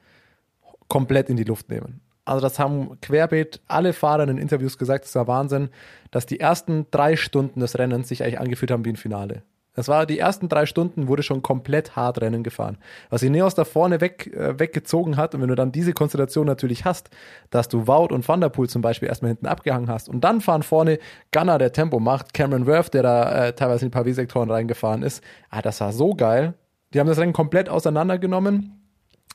komplett 0.86 1.28
in 1.28 1.36
die 1.36 1.45
Luft 1.45 1.70
nehmen. 1.70 2.01
Also 2.24 2.40
das 2.40 2.58
haben 2.58 3.00
querbeet 3.00 3.60
alle 3.66 3.92
Fahrer 3.92 4.22
in 4.22 4.28
den 4.28 4.38
Interviews 4.38 4.78
gesagt, 4.78 5.04
es 5.04 5.14
war 5.14 5.26
Wahnsinn, 5.26 5.70
dass 6.10 6.26
die 6.26 6.38
ersten 6.38 6.86
drei 6.90 7.16
Stunden 7.16 7.60
des 7.60 7.78
Rennens 7.78 8.08
sich 8.08 8.22
eigentlich 8.22 8.40
angefühlt 8.40 8.70
haben 8.70 8.84
wie 8.84 8.90
ein 8.90 8.96
Finale. 8.96 9.42
Es 9.74 9.88
war 9.88 10.04
die 10.04 10.18
ersten 10.18 10.50
drei 10.50 10.66
Stunden 10.66 11.08
wurde 11.08 11.22
schon 11.22 11.42
komplett 11.42 11.96
hart 11.96 12.20
Rennen 12.20 12.42
gefahren. 12.42 12.76
Was 13.08 13.22
Ineos 13.22 13.54
da 13.54 13.64
vorne 13.64 14.02
weg, 14.02 14.30
äh, 14.34 14.58
weggezogen 14.58 15.16
hat 15.16 15.34
und 15.34 15.40
wenn 15.40 15.48
du 15.48 15.54
dann 15.54 15.72
diese 15.72 15.94
Konstellation 15.94 16.46
natürlich 16.46 16.84
hast, 16.84 17.08
dass 17.48 17.68
du 17.68 17.86
Wout 17.86 18.14
und 18.14 18.28
Van 18.28 18.42
der 18.42 18.50
Poel 18.50 18.68
zum 18.68 18.82
Beispiel 18.82 19.08
erstmal 19.08 19.30
hinten 19.30 19.46
abgehangen 19.46 19.88
hast 19.88 20.10
und 20.10 20.22
dann 20.22 20.42
fahren 20.42 20.62
vorne 20.62 20.98
Gunner, 21.32 21.56
der 21.56 21.72
Tempo 21.72 22.00
macht, 22.00 22.34
Cameron 22.34 22.66
Worth, 22.66 22.92
der 22.92 23.02
da 23.02 23.46
äh, 23.46 23.52
teilweise 23.54 23.86
in 23.86 23.90
die 23.90 23.94
Paris-Sektoren 23.94 24.50
reingefahren 24.50 25.02
ist. 25.02 25.24
Ah, 25.48 25.62
das 25.62 25.80
war 25.80 25.92
so 25.92 26.14
geil. 26.14 26.52
Die 26.92 27.00
haben 27.00 27.06
das 27.06 27.18
Rennen 27.18 27.32
komplett 27.32 27.70
auseinandergenommen. 27.70 28.82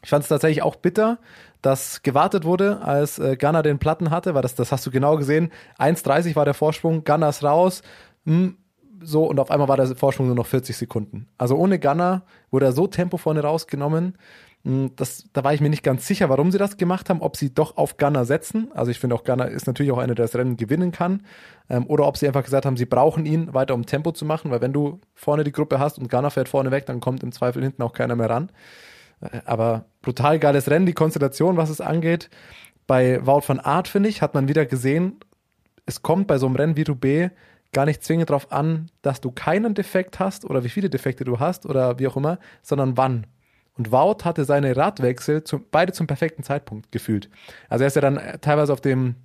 Ich 0.03 0.09
fand 0.09 0.23
es 0.23 0.29
tatsächlich 0.29 0.63
auch 0.63 0.75
bitter, 0.75 1.19
dass 1.61 2.03
gewartet 2.03 2.45
wurde, 2.45 2.81
als 2.81 3.19
äh, 3.19 3.35
Gunner 3.35 3.63
den 3.63 3.79
Platten 3.79 4.11
hatte, 4.11 4.35
weil 4.35 4.41
das, 4.41 4.55
das 4.55 4.71
hast 4.71 4.85
du 4.85 4.91
genau 4.91 5.17
gesehen. 5.17 5.51
1,30 5.79 6.35
war 6.35 6.45
der 6.45 6.53
Vorsprung, 6.53 7.03
Gunner 7.03 7.29
ist 7.29 7.43
raus. 7.43 7.81
Hm, 8.25 8.57
so, 9.01 9.25
und 9.25 9.39
auf 9.39 9.51
einmal 9.51 9.67
war 9.67 9.77
der 9.77 9.95
Vorsprung 9.95 10.27
nur 10.27 10.35
noch 10.35 10.47
40 10.47 10.75
Sekunden. 10.75 11.27
Also 11.37 11.55
ohne 11.55 11.79
Gunner 11.79 12.23
wurde 12.51 12.65
er 12.65 12.71
so 12.71 12.87
Tempo 12.87 13.17
vorne 13.17 13.41
rausgenommen. 13.41 14.17
Hm, 14.63 14.91
das, 14.95 15.25
da 15.33 15.43
war 15.43 15.53
ich 15.53 15.61
mir 15.61 15.69
nicht 15.69 15.83
ganz 15.83 16.07
sicher, 16.07 16.29
warum 16.29 16.51
sie 16.51 16.57
das 16.57 16.77
gemacht 16.77 17.09
haben, 17.09 17.21
ob 17.21 17.37
sie 17.37 17.53
doch 17.53 17.77
auf 17.77 17.97
Gunner 17.97 18.25
setzen. 18.25 18.69
Also 18.73 18.91
ich 18.91 18.99
finde 18.99 19.15
auch 19.15 19.23
Gunner 19.23 19.47
ist 19.47 19.67
natürlich 19.67 19.91
auch 19.91 19.97
einer, 19.97 20.15
der 20.15 20.25
das 20.25 20.35
Rennen 20.35 20.57
gewinnen 20.57 20.91
kann. 20.91 21.23
Ähm, 21.69 21.85
oder 21.87 22.07
ob 22.07 22.17
sie 22.17 22.27
einfach 22.27 22.43
gesagt 22.43 22.65
haben, 22.65 22.77
sie 22.77 22.85
brauchen 22.85 23.25
ihn 23.25 23.53
weiter, 23.53 23.73
um 23.73 23.85
Tempo 23.85 24.11
zu 24.11 24.25
machen, 24.25 24.51
weil 24.51 24.61
wenn 24.61 24.73
du 24.73 24.99
vorne 25.13 25.43
die 25.43 25.51
Gruppe 25.51 25.79
hast 25.79 25.99
und 25.99 26.09
Gunner 26.09 26.31
fährt 26.31 26.49
vorne 26.49 26.71
weg, 26.71 26.85
dann 26.85 26.99
kommt 26.99 27.23
im 27.23 27.31
Zweifel 27.31 27.63
hinten 27.63 27.81
auch 27.81 27.93
keiner 27.93 28.15
mehr 28.15 28.29
ran. 28.29 28.51
Äh, 29.21 29.41
aber 29.45 29.85
brutal 30.01 30.39
geiles 30.39 30.69
Rennen, 30.69 30.85
die 30.85 30.93
Konstellation, 30.93 31.57
was 31.57 31.69
es 31.69 31.81
angeht. 31.81 32.29
Bei 32.85 33.25
Wout 33.25 33.43
van 33.45 33.59
Art, 33.59 33.87
finde 33.87 34.09
ich, 34.09 34.21
hat 34.21 34.33
man 34.33 34.47
wieder 34.47 34.65
gesehen, 34.65 35.19
es 35.85 36.01
kommt 36.01 36.27
bei 36.27 36.37
so 36.37 36.45
einem 36.45 36.55
Rennen 36.55 36.77
wie 36.77 36.83
Roubaix 36.83 37.31
gar 37.73 37.85
nicht 37.85 38.03
zwingend 38.03 38.29
darauf 38.29 38.51
an, 38.51 38.89
dass 39.01 39.21
du 39.21 39.31
keinen 39.31 39.73
Defekt 39.73 40.19
hast 40.19 40.45
oder 40.45 40.63
wie 40.63 40.69
viele 40.69 40.89
Defekte 40.89 41.23
du 41.23 41.39
hast 41.39 41.65
oder 41.65 41.99
wie 41.99 42.07
auch 42.07 42.17
immer, 42.17 42.39
sondern 42.61 42.97
wann. 42.97 43.27
Und 43.77 43.91
Wout 43.91 44.23
hatte 44.23 44.45
seine 44.45 44.75
Radwechsel 44.75 45.43
zum, 45.43 45.65
beide 45.69 45.93
zum 45.93 46.07
perfekten 46.07 46.43
Zeitpunkt 46.43 46.91
gefühlt. 46.91 47.29
Also 47.69 47.83
er 47.83 47.87
ist 47.87 47.95
ja 47.95 48.01
dann 48.01 48.19
teilweise 48.41 48.73
auf 48.73 48.81
dem 48.81 49.15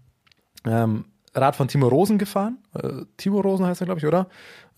ähm, 0.66 1.06
Rad 1.34 1.56
von 1.56 1.68
Timo 1.68 1.88
Rosen 1.88 2.18
gefahren. 2.18 2.58
Äh, 2.74 3.04
Timo 3.16 3.40
Rosen 3.40 3.66
heißt 3.66 3.80
er, 3.82 3.86
glaube 3.86 3.98
ich, 3.98 4.06
oder? 4.06 4.28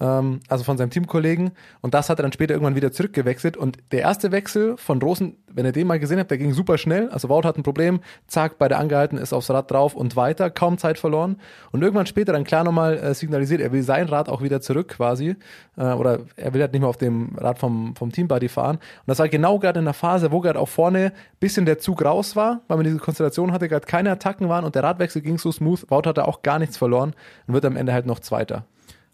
ähm, 0.01 0.41
also 0.49 0.65
von 0.65 0.77
seinem 0.77 0.91
Teamkollegen. 0.91 1.53
Und 1.81 1.95
das 1.95 2.09
hat 2.09 2.19
er 2.19 2.23
dann 2.23 2.33
später 2.33 2.55
irgendwann 2.55 2.77
wieder 2.77 2.93
zurückgewechselt. 2.93 3.57
Und 3.57 3.79
der 3.93 4.01
erste 4.01 4.33
Wechsel 4.33 4.77
von 4.77 5.01
Rosen, 5.01 5.37
wenn 5.53 5.65
ihr 5.65 5.73
den 5.73 5.87
mal 5.87 5.99
gesehen 5.99 6.19
habt, 6.19 6.31
der 6.31 6.39
ging 6.39 6.53
super 6.53 6.79
schnell. 6.79 7.09
Also 7.11 7.29
Wout 7.29 7.43
hat 7.45 7.57
ein 7.57 7.63
Problem, 7.63 8.01
zack, 8.27 8.59
beide 8.59 8.77
angehalten, 8.77 9.19
ist 9.19 9.33
aufs 9.33 9.51
Rad 9.51 9.71
drauf 9.71 9.95
und 9.95 10.17
weiter, 10.17 10.51
kaum 10.51 10.79
Zeit 10.79 10.99
verloren. 10.99 11.37
Und 11.71 11.83
irgendwann 11.83 12.07
später 12.07 12.33
dann 12.33 12.45
klar 12.45 12.65
nochmal 12.65 12.97
äh, 12.97 13.15
signalisiert, 13.15 13.61
er 13.61 13.73
will 13.73 13.83
sein 13.83 14.09
Rad 14.09 14.29
auch 14.29 14.43
wieder 14.43 14.61
zurück 14.61 14.89
quasi. 14.89 15.37
Äh, 15.77 15.93
oder 15.93 16.21
er 16.37 16.55
will 16.55 16.61
halt 16.61 16.73
nicht 16.73 16.81
mehr 16.81 16.91
auf 16.91 16.97
dem 16.97 17.37
Rad 17.37 17.59
vom, 17.59 17.95
vom 17.97 18.13
Teambuddy 18.13 18.49
fahren. 18.49 18.77
Und 18.77 19.07
das 19.07 19.19
war 19.19 19.29
genau 19.29 19.59
gerade 19.59 19.79
in 19.79 19.85
der 19.85 19.95
Phase, 19.95 20.33
wo 20.33 20.41
gerade 20.41 20.59
auch 20.59 20.69
vorne 20.69 21.13
bisschen 21.41 21.67
der 21.67 21.79
Zug 21.79 22.05
raus 22.05 22.37
war, 22.37 22.63
weil 22.69 22.77
man 22.77 22.85
diese 22.85 22.99
Konstellation 22.99 23.53
hatte, 23.53 23.69
gerade 23.69 23.87
keine 23.87 24.11
Attacken 24.11 24.49
waren 24.49 24.65
und 24.65 24.75
der 24.75 24.83
Radwechsel 24.83 25.23
ging 25.23 25.39
so 25.39 25.53
smooth. 25.53 25.91
Wout 25.91 26.03
hatte 26.07 26.27
auch 26.27 26.43
gar 26.43 26.59
nichts 26.59 26.77
verloren 26.77 27.15
und 27.47 27.55
wird 27.55 27.65
am 27.65 27.77
Ende 27.77 27.84
halt 27.93 28.07
noch 28.07 28.21
Zweiter. 28.21 28.67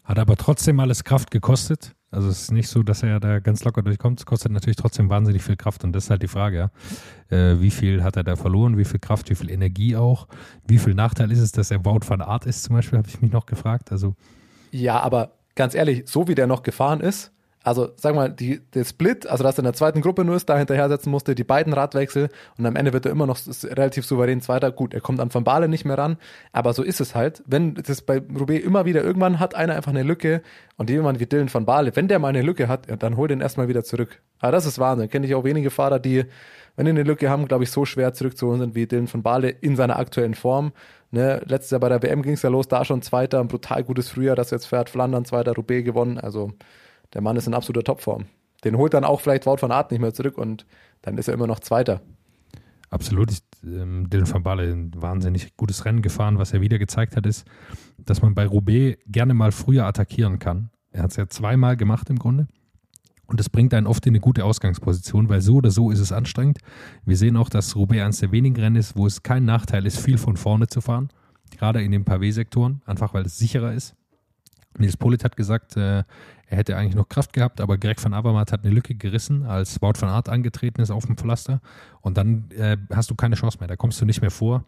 Hat 0.03 0.19
aber 0.19 0.35
trotzdem 0.35 0.79
alles 0.79 1.03
Kraft 1.03 1.31
gekostet. 1.31 1.93
Also 2.09 2.27
es 2.27 2.41
ist 2.41 2.51
nicht 2.51 2.67
so, 2.67 2.83
dass 2.83 3.03
er 3.03 3.21
da 3.21 3.39
ganz 3.39 3.63
locker 3.63 3.81
durchkommt. 3.81 4.19
Es 4.19 4.25
kostet 4.25 4.51
natürlich 4.51 4.75
trotzdem 4.75 5.09
wahnsinnig 5.09 5.43
viel 5.43 5.55
Kraft. 5.55 5.83
Und 5.85 5.93
das 5.93 6.05
ist 6.05 6.09
halt 6.09 6.21
die 6.21 6.27
Frage, 6.27 6.57
ja. 7.29 7.35
Äh, 7.35 7.61
wie 7.61 7.71
viel 7.71 8.03
hat 8.03 8.17
er 8.17 8.23
da 8.23 8.35
verloren? 8.35 8.77
Wie 8.77 8.83
viel 8.83 8.99
Kraft, 8.99 9.29
wie 9.29 9.35
viel 9.35 9.49
Energie 9.49 9.95
auch? 9.95 10.27
Wie 10.67 10.77
viel 10.77 10.93
Nachteil 10.93 11.31
ist 11.31 11.39
es, 11.39 11.53
dass 11.53 11.71
er 11.71 11.85
Wout 11.85 12.01
van 12.05 12.21
Art 12.21 12.45
ist, 12.45 12.63
zum 12.63 12.75
Beispiel, 12.75 12.97
habe 12.97 13.07
ich 13.07 13.21
mich 13.21 13.31
noch 13.31 13.45
gefragt. 13.45 13.91
Also. 13.91 14.15
Ja, 14.71 14.99
aber 14.99 15.31
ganz 15.55 15.73
ehrlich, 15.73 16.03
so 16.07 16.27
wie 16.27 16.35
der 16.35 16.47
noch 16.47 16.63
gefahren 16.63 16.99
ist, 16.99 17.31
also 17.63 17.89
sag 17.95 18.15
mal, 18.15 18.29
die, 18.29 18.59
der 18.73 18.85
Split, 18.85 19.27
also 19.27 19.43
dass 19.43 19.55
er 19.55 19.59
in 19.59 19.65
der 19.65 19.73
zweiten 19.73 20.01
Gruppe 20.01 20.25
nur 20.25 20.35
ist, 20.35 20.49
da 20.49 20.57
hinterher 20.57 20.89
setzen 20.89 21.11
musste, 21.11 21.35
die 21.35 21.43
beiden 21.43 21.73
Radwechsel 21.73 22.29
und 22.57 22.65
am 22.65 22.75
Ende 22.75 22.91
wird 22.93 23.05
er 23.05 23.11
immer 23.11 23.27
noch 23.27 23.37
relativ 23.63 24.05
souverän 24.05 24.41
Zweiter. 24.41 24.71
Gut, 24.71 24.93
er 24.93 25.01
kommt 25.01 25.19
an 25.19 25.33
Van 25.33 25.43
Baale 25.43 25.67
nicht 25.67 25.85
mehr 25.85 25.97
ran, 25.97 26.17
aber 26.51 26.73
so 26.73 26.81
ist 26.81 27.01
es 27.01 27.13
halt. 27.13 27.43
Wenn 27.45 27.75
das 27.75 28.01
bei 28.01 28.17
Roubaix 28.17 28.65
immer 28.65 28.85
wieder, 28.85 29.03
irgendwann 29.03 29.39
hat 29.39 29.53
einer 29.53 29.75
einfach 29.75 29.91
eine 29.91 30.03
Lücke 30.03 30.41
und 30.77 30.89
jemand 30.89 31.19
wie 31.19 31.27
Dylan 31.27 31.53
Van 31.53 31.65
Baale, 31.65 31.95
wenn 31.95 32.07
der 32.07 32.19
mal 32.19 32.29
eine 32.29 32.41
Lücke 32.41 32.67
hat, 32.67 32.87
dann 33.01 33.15
hol 33.17 33.27
den 33.27 33.41
erstmal 33.41 33.67
wieder 33.67 33.83
zurück. 33.83 34.21
Aber 34.39 34.51
das 34.51 34.65
ist 34.65 34.79
Wahnsinn. 34.79 35.09
Kenne 35.09 35.27
ich 35.27 35.35
auch 35.35 35.43
wenige 35.43 35.69
Fahrer, 35.69 35.99
die, 35.99 36.25
wenn 36.75 36.85
die 36.85 36.91
eine 36.91 37.03
Lücke 37.03 37.29
haben, 37.29 37.47
glaube 37.47 37.63
ich, 37.63 37.71
so 37.71 37.85
schwer 37.85 38.13
zurückzuholen 38.13 38.59
sind 38.59 38.75
wie 38.75 38.87
Dylan 38.87 39.11
Van 39.11 39.21
Baale 39.21 39.49
in 39.49 39.75
seiner 39.75 39.99
aktuellen 39.99 40.33
Form. 40.33 40.71
Ne, 41.11 41.41
letztes 41.45 41.71
Jahr 41.71 41.81
bei 41.81 41.89
der 41.89 42.01
WM 42.01 42.21
ging 42.21 42.33
es 42.33 42.41
ja 42.41 42.49
los, 42.49 42.69
da 42.69 42.85
schon 42.85 43.01
Zweiter, 43.01 43.41
ein 43.41 43.49
brutal 43.49 43.83
gutes 43.83 44.09
Frühjahr, 44.09 44.37
das 44.37 44.49
jetzt 44.49 44.65
fährt, 44.65 44.89
Flandern 44.89 45.25
Zweiter, 45.25 45.53
Roubaix 45.53 45.83
gewonnen, 45.83 46.17
also 46.17 46.53
der 47.13 47.21
Mann 47.21 47.35
ist 47.35 47.47
in 47.47 47.53
absoluter 47.53 47.83
Topform. 47.83 48.25
Den 48.63 48.77
holt 48.77 48.93
dann 48.93 49.03
auch 49.03 49.21
vielleicht 49.21 49.45
Wout 49.45 49.57
von 49.57 49.71
Art 49.71 49.91
nicht 49.91 50.01
mehr 50.01 50.13
zurück 50.13 50.37
und 50.37 50.65
dann 51.01 51.17
ist 51.17 51.27
er 51.27 51.33
immer 51.33 51.47
noch 51.47 51.59
Zweiter. 51.59 52.01
Absolut. 52.89 53.31
Ähm, 53.63 54.09
Dylan 54.09 54.31
van 54.31 54.43
Balle 54.43 54.71
ein 54.71 54.91
wahnsinnig 54.95 55.55
gutes 55.55 55.85
Rennen 55.85 56.01
gefahren. 56.01 56.37
Was 56.37 56.53
er 56.53 56.61
wieder 56.61 56.77
gezeigt 56.77 57.15
hat, 57.15 57.25
ist, 57.25 57.45
dass 57.97 58.21
man 58.21 58.35
bei 58.35 58.45
Roubaix 58.45 58.99
gerne 59.07 59.33
mal 59.33 59.51
früher 59.51 59.85
attackieren 59.85 60.39
kann. 60.39 60.69
Er 60.91 61.03
hat 61.03 61.11
es 61.11 61.17
ja 61.17 61.27
zweimal 61.27 61.77
gemacht 61.77 62.09
im 62.09 62.19
Grunde. 62.19 62.47
Und 63.27 63.39
das 63.39 63.49
bringt 63.49 63.73
einen 63.73 63.87
oft 63.87 64.05
in 64.05 64.11
eine 64.11 64.19
gute 64.19 64.43
Ausgangsposition, 64.43 65.29
weil 65.29 65.39
so 65.39 65.55
oder 65.55 65.71
so 65.71 65.89
ist 65.89 65.99
es 65.99 66.11
anstrengend. 66.11 66.59
Wir 67.05 67.15
sehen 67.15 67.37
auch, 67.37 67.47
dass 67.47 67.77
Roubaix 67.77 68.03
eines 68.03 68.19
der 68.19 68.33
wenigen 68.33 68.57
Rennen 68.57 68.75
ist, 68.75 68.97
wo 68.97 69.07
es 69.07 69.23
kein 69.23 69.45
Nachteil 69.45 69.85
ist, 69.85 69.99
viel 69.99 70.17
von 70.17 70.35
vorne 70.35 70.67
zu 70.67 70.81
fahren. 70.81 71.09
Gerade 71.57 71.81
in 71.81 71.93
den 71.93 72.03
Pavé-Sektoren, 72.03 72.81
einfach 72.85 73.13
weil 73.13 73.25
es 73.25 73.37
sicherer 73.37 73.73
ist. 73.73 73.95
Nils 74.77 74.97
Polit 74.97 75.23
hat 75.23 75.37
gesagt, 75.37 75.77
äh, 75.77 76.03
er 76.51 76.57
hätte 76.57 76.75
eigentlich 76.75 76.95
noch 76.95 77.07
Kraft 77.07 77.31
gehabt, 77.31 77.61
aber 77.61 77.77
Greg 77.77 78.03
van 78.03 78.13
Avermaet 78.13 78.51
hat 78.51 78.65
eine 78.65 78.73
Lücke 78.73 78.93
gerissen, 78.93 79.45
als 79.45 79.81
Wout 79.81 79.93
van 80.01 80.09
Art 80.09 80.27
angetreten 80.27 80.81
ist 80.81 80.91
auf 80.91 81.05
dem 81.05 81.15
Pflaster. 81.15 81.61
Und 82.01 82.17
dann 82.17 82.51
äh, 82.51 82.75
hast 82.93 83.09
du 83.09 83.15
keine 83.15 83.35
Chance 83.35 83.59
mehr. 83.59 83.69
Da 83.69 83.77
kommst 83.77 84.01
du 84.01 84.05
nicht 84.05 84.19
mehr 84.19 84.31
vor 84.31 84.65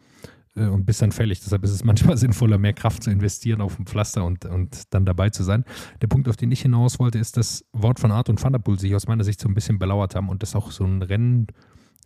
äh, 0.55 0.65
und 0.65 0.85
bist 0.85 1.01
dann 1.01 1.11
fällig. 1.11 1.41
Deshalb 1.41 1.61
ist 1.65 1.71
es 1.71 1.83
manchmal 1.83 2.15
sinnvoller, 2.15 2.57
mehr 2.57 2.71
Kraft 2.71 3.03
zu 3.03 3.11
investieren 3.11 3.59
auf 3.59 3.75
dem 3.75 3.85
Pflaster 3.85 4.23
und, 4.23 4.45
und 4.45 4.93
dann 4.93 5.05
dabei 5.05 5.29
zu 5.29 5.43
sein. 5.43 5.65
Der 6.01 6.07
Punkt, 6.07 6.29
auf 6.29 6.37
den 6.37 6.53
ich 6.53 6.61
hinaus 6.61 6.99
wollte, 6.99 7.19
ist, 7.19 7.35
dass 7.35 7.65
Wout 7.73 7.95
van 7.99 8.13
Art 8.13 8.29
und 8.29 8.41
Van 8.41 8.53
der 8.53 8.59
Poel 8.59 8.79
sich 8.79 8.95
aus 8.95 9.07
meiner 9.07 9.25
Sicht 9.25 9.41
so 9.41 9.49
ein 9.49 9.53
bisschen 9.53 9.77
belauert 9.77 10.15
haben 10.15 10.29
und 10.29 10.41
das 10.41 10.55
auch 10.55 10.71
so 10.71 10.85
ein 10.85 11.01
Rennen 11.01 11.47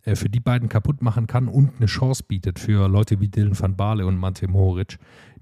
äh, 0.02 0.16
für 0.16 0.28
die 0.28 0.40
beiden 0.40 0.68
kaputt 0.68 1.02
machen 1.02 1.28
kann 1.28 1.46
und 1.46 1.76
eine 1.76 1.86
Chance 1.86 2.24
bietet 2.26 2.58
für 2.58 2.88
Leute 2.88 3.20
wie 3.20 3.28
Dylan 3.28 3.56
van 3.56 3.76
Baale 3.76 4.06
und 4.06 4.16
Mante 4.16 4.48
Mohoric, 4.48 4.98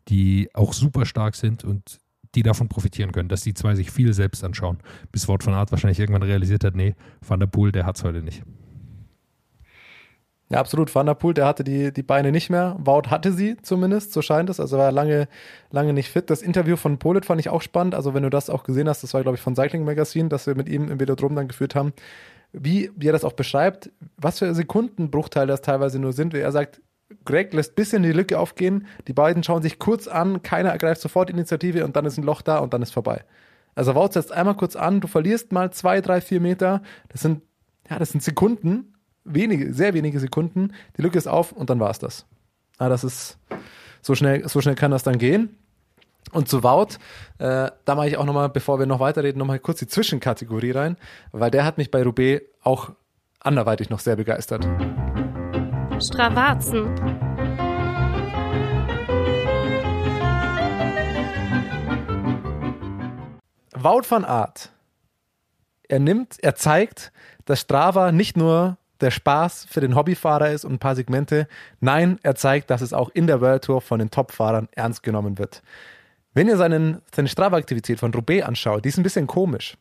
die 0.08 0.50
auch 0.52 0.74
super 0.74 1.06
stark 1.06 1.36
sind 1.36 1.64
und 1.64 2.00
die 2.36 2.42
davon 2.42 2.68
profitieren 2.68 3.12
können, 3.12 3.28
dass 3.28 3.42
die 3.42 3.54
zwei 3.54 3.74
sich 3.74 3.90
viel 3.90 4.12
selbst 4.12 4.44
anschauen, 4.44 4.78
bis 5.10 5.26
Wort 5.26 5.42
von 5.42 5.54
Art 5.54 5.72
wahrscheinlich 5.72 5.98
irgendwann 5.98 6.22
realisiert 6.22 6.62
hat, 6.62 6.76
nee, 6.76 6.94
Van 7.26 7.40
der 7.40 7.46
Poel, 7.46 7.72
der 7.72 7.86
hat 7.86 7.96
es 7.96 8.04
heute 8.04 8.22
nicht. 8.22 8.42
Ja, 10.48 10.60
absolut. 10.60 10.94
Van 10.94 11.06
der 11.06 11.14
Poel, 11.14 11.34
der 11.34 11.46
hatte 11.46 11.64
die, 11.64 11.92
die 11.92 12.04
Beine 12.04 12.30
nicht 12.30 12.50
mehr. 12.50 12.76
Wout 12.78 13.10
hatte 13.10 13.32
sie 13.32 13.56
zumindest, 13.62 14.12
so 14.12 14.22
scheint 14.22 14.48
es. 14.48 14.60
Also 14.60 14.78
war 14.78 14.92
lange, 14.92 15.26
lange 15.72 15.92
nicht 15.92 16.08
fit. 16.08 16.30
Das 16.30 16.40
Interview 16.40 16.76
von 16.76 16.98
Polit 16.98 17.26
fand 17.26 17.40
ich 17.40 17.48
auch 17.48 17.62
spannend. 17.62 17.96
Also 17.96 18.14
wenn 18.14 18.22
du 18.22 18.30
das 18.30 18.48
auch 18.48 18.62
gesehen 18.62 18.88
hast, 18.88 19.02
das 19.02 19.12
war, 19.12 19.22
glaube 19.22 19.36
ich, 19.36 19.42
von 19.42 19.56
Cycling 19.56 19.84
Magazine, 19.84 20.28
dass 20.28 20.46
wir 20.46 20.54
mit 20.54 20.68
ihm 20.68 20.88
im 20.88 21.00
Velodrom 21.00 21.34
dann 21.34 21.48
geführt 21.48 21.74
haben. 21.74 21.92
Wie, 22.52 22.92
wie 22.94 23.08
er 23.08 23.12
das 23.12 23.24
auch 23.24 23.32
beschreibt, 23.32 23.90
was 24.16 24.38
für 24.38 24.54
Sekundenbruchteile 24.54 25.48
das 25.48 25.62
teilweise 25.62 25.98
nur 25.98 26.12
sind. 26.12 26.32
Wie 26.32 26.38
er 26.38 26.52
sagt, 26.52 26.80
Greg 27.24 27.52
lässt 27.52 27.72
ein 27.72 27.74
bisschen 27.76 28.02
die 28.02 28.12
Lücke 28.12 28.38
aufgehen. 28.38 28.86
Die 29.06 29.12
beiden 29.12 29.42
schauen 29.42 29.62
sich 29.62 29.78
kurz 29.78 30.08
an, 30.08 30.42
keiner 30.42 30.70
ergreift 30.70 31.00
sofort 31.00 31.30
Initiative 31.30 31.84
und 31.84 31.96
dann 31.96 32.04
ist 32.04 32.18
ein 32.18 32.24
Loch 32.24 32.42
da 32.42 32.58
und 32.58 32.74
dann 32.74 32.82
ist 32.82 32.92
vorbei. 32.92 33.24
Also 33.74 33.94
Wout 33.94 34.12
setzt 34.12 34.32
einmal 34.32 34.56
kurz 34.56 34.74
an, 34.74 35.00
du 35.00 35.08
verlierst 35.08 35.52
mal 35.52 35.70
zwei, 35.70 36.00
drei, 36.00 36.20
vier 36.20 36.40
Meter. 36.40 36.82
Das 37.08 37.20
sind, 37.20 37.42
ja, 37.90 37.98
das 37.98 38.10
sind 38.10 38.22
Sekunden 38.22 38.92
wenige, 39.26 39.74
sehr 39.74 39.92
wenige 39.94 40.20
Sekunden, 40.20 40.72
die 40.96 41.02
Lücke 41.02 41.18
ist 41.18 41.26
auf 41.26 41.52
und 41.52 41.68
dann 41.68 41.80
war 41.80 41.90
es 41.90 41.98
das. 41.98 42.26
Ah, 42.78 42.88
das 42.88 43.04
ist, 43.04 43.38
so 44.06 44.14
schnell, 44.14 44.48
so 44.48 44.60
schnell 44.60 44.76
kann 44.76 44.90
das 44.90 45.02
dann 45.02 45.18
gehen. 45.18 45.58
Und 46.32 46.48
zu 46.48 46.62
Wout, 46.62 46.98
äh, 47.38 47.70
da 47.84 47.94
mache 47.94 48.08
ich 48.08 48.16
auch 48.16 48.24
nochmal, 48.24 48.48
bevor 48.48 48.78
wir 48.78 48.86
noch 48.86 49.00
weiterreden, 49.00 49.38
nochmal 49.38 49.58
kurz 49.58 49.78
die 49.78 49.86
Zwischenkategorie 49.86 50.72
rein, 50.72 50.96
weil 51.32 51.50
der 51.50 51.64
hat 51.64 51.78
mich 51.78 51.90
bei 51.90 52.02
Roubaix 52.02 52.42
auch 52.62 52.90
anderweitig 53.40 53.90
noch 53.90 54.00
sehr 54.00 54.16
begeistert. 54.16 54.66
Stravazen. 56.00 56.84
Wout 63.72 64.02
van 64.08 64.24
Art. 64.26 64.72
Er 65.88 65.98
nimmt, 65.98 66.36
er 66.42 66.54
zeigt, 66.54 67.12
dass 67.46 67.60
Strava 67.60 68.12
nicht 68.12 68.36
nur 68.36 68.76
der 69.00 69.10
Spaß 69.10 69.66
für 69.70 69.80
den 69.80 69.94
Hobbyfahrer 69.94 70.50
ist 70.50 70.64
und 70.66 70.74
ein 70.74 70.78
paar 70.78 70.96
Segmente. 70.96 71.48
Nein, 71.80 72.18
er 72.22 72.34
zeigt, 72.34 72.70
dass 72.70 72.82
es 72.82 72.92
auch 72.92 73.08
in 73.10 73.26
der 73.26 73.40
World 73.40 73.64
Tour 73.64 73.80
von 73.80 73.98
den 73.98 74.10
Topfahrern 74.10 74.68
ernst 74.72 75.02
genommen 75.02 75.38
wird. 75.38 75.62
Wenn 76.34 76.48
ihr 76.48 76.58
seinen, 76.58 77.00
seine 77.14 77.28
Strava-Aktivität 77.28 77.98
von 78.00 78.12
Roubaix 78.12 78.46
anschaut, 78.46 78.84
die 78.84 78.90
ist 78.90 78.98
ein 78.98 79.02
bisschen 79.02 79.26
komisch. 79.26 79.78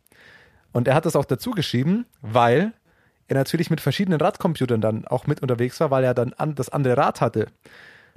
Und 0.71 0.87
er 0.87 0.95
hat 0.95 1.05
das 1.05 1.17
auch 1.17 1.25
dazu 1.25 1.51
geschrieben, 1.51 2.05
weil 2.21 2.73
er 3.27 3.35
natürlich 3.35 3.69
mit 3.69 3.81
verschiedenen 3.81 4.19
Radcomputern 4.19 4.81
dann 4.81 5.07
auch 5.07 5.27
mit 5.27 5.41
unterwegs 5.41 5.79
war, 5.79 5.91
weil 5.91 6.03
er 6.03 6.13
dann 6.13 6.33
an, 6.33 6.55
das 6.55 6.69
andere 6.69 6.97
Rad 6.97 7.21
hatte. 7.21 7.47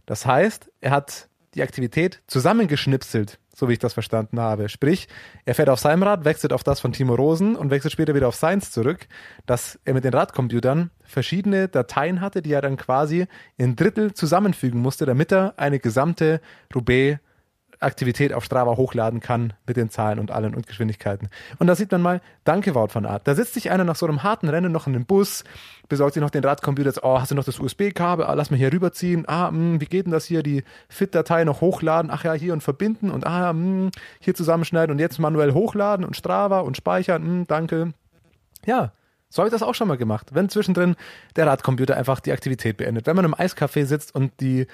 Das 0.06 0.26
heißt, 0.26 0.70
er 0.80 0.90
hat 0.90 1.28
die 1.54 1.62
Aktivität 1.62 2.22
zusammengeschnipselt 2.26 3.38
so 3.58 3.68
wie 3.68 3.72
ich 3.72 3.78
das 3.80 3.92
verstanden 3.92 4.38
habe. 4.38 4.68
Sprich, 4.68 5.08
er 5.44 5.54
fährt 5.54 5.68
auf 5.68 5.80
seinem 5.80 6.04
Rad, 6.04 6.24
wechselt 6.24 6.52
auf 6.52 6.62
das 6.62 6.78
von 6.78 6.92
Timo 6.92 7.14
Rosen 7.14 7.56
und 7.56 7.70
wechselt 7.70 7.92
später 7.92 8.14
wieder 8.14 8.28
auf 8.28 8.36
seins 8.36 8.70
zurück, 8.70 9.08
dass 9.46 9.80
er 9.84 9.94
mit 9.94 10.04
den 10.04 10.14
Radcomputern 10.14 10.90
verschiedene 11.02 11.66
Dateien 11.66 12.20
hatte, 12.20 12.40
die 12.40 12.52
er 12.52 12.62
dann 12.62 12.76
quasi 12.76 13.26
in 13.56 13.74
Drittel 13.74 14.14
zusammenfügen 14.14 14.80
musste, 14.80 15.06
damit 15.06 15.32
er 15.32 15.54
eine 15.56 15.80
gesamte 15.80 16.40
Roubaix 16.72 17.18
Aktivität 17.80 18.32
auf 18.32 18.44
Strava 18.44 18.76
hochladen 18.76 19.20
kann 19.20 19.52
mit 19.66 19.76
den 19.76 19.90
Zahlen 19.90 20.18
und 20.18 20.30
allen 20.30 20.54
und 20.54 20.66
Geschwindigkeiten. 20.66 21.28
Und 21.58 21.66
da 21.66 21.74
sieht 21.74 21.92
man 21.92 22.02
mal, 22.02 22.20
danke 22.44 22.74
Wout 22.74 22.88
von 22.88 23.06
Art. 23.06 23.26
Da 23.28 23.34
sitzt 23.34 23.54
sich 23.54 23.70
einer 23.70 23.84
nach 23.84 23.96
so 23.96 24.06
einem 24.06 24.22
harten 24.22 24.48
Rennen 24.48 24.72
noch 24.72 24.86
in 24.86 24.92
den 24.92 25.06
Bus, 25.06 25.44
besorgt 25.88 26.14
sich 26.14 26.20
noch 26.20 26.30
den 26.30 26.44
Radcomputer, 26.44 26.92
oh, 27.02 27.20
hast 27.20 27.30
du 27.30 27.34
noch 27.34 27.44
das 27.44 27.60
USB-Kabel, 27.60 28.26
ah, 28.26 28.34
lass 28.34 28.50
mal 28.50 28.56
hier 28.56 28.72
rüberziehen, 28.72 29.28
ah, 29.28 29.50
mh, 29.50 29.58
hm, 29.58 29.80
wie 29.80 29.86
geht 29.86 30.06
denn 30.06 30.12
das 30.12 30.24
hier, 30.24 30.42
die 30.42 30.64
FIT-Datei 30.88 31.44
noch 31.44 31.60
hochladen, 31.60 32.10
ach 32.10 32.24
ja, 32.24 32.32
hier 32.32 32.52
und 32.52 32.62
verbinden 32.62 33.10
und 33.10 33.26
ah, 33.26 33.52
mh, 33.52 33.60
hm, 33.60 33.90
hier 34.20 34.34
zusammenschneiden 34.34 34.92
und 34.92 34.98
jetzt 34.98 35.18
manuell 35.18 35.52
hochladen 35.54 36.04
und 36.04 36.16
Strava 36.16 36.60
und 36.60 36.76
speichern, 36.76 37.22
mh, 37.22 37.28
hm, 37.28 37.46
danke. 37.46 37.92
Ja, 38.66 38.92
so 39.30 39.40
habe 39.40 39.48
ich 39.48 39.52
das 39.52 39.62
auch 39.62 39.74
schon 39.74 39.88
mal 39.88 39.98
gemacht. 39.98 40.30
Wenn 40.32 40.48
zwischendrin 40.48 40.96
der 41.36 41.46
Radcomputer 41.46 41.96
einfach 41.96 42.20
die 42.20 42.32
Aktivität 42.32 42.78
beendet. 42.78 43.06
Wenn 43.06 43.16
man 43.16 43.26
im 43.26 43.34
Eiscafé 43.34 43.84
sitzt 43.84 44.14
und 44.14 44.32
die 44.40 44.66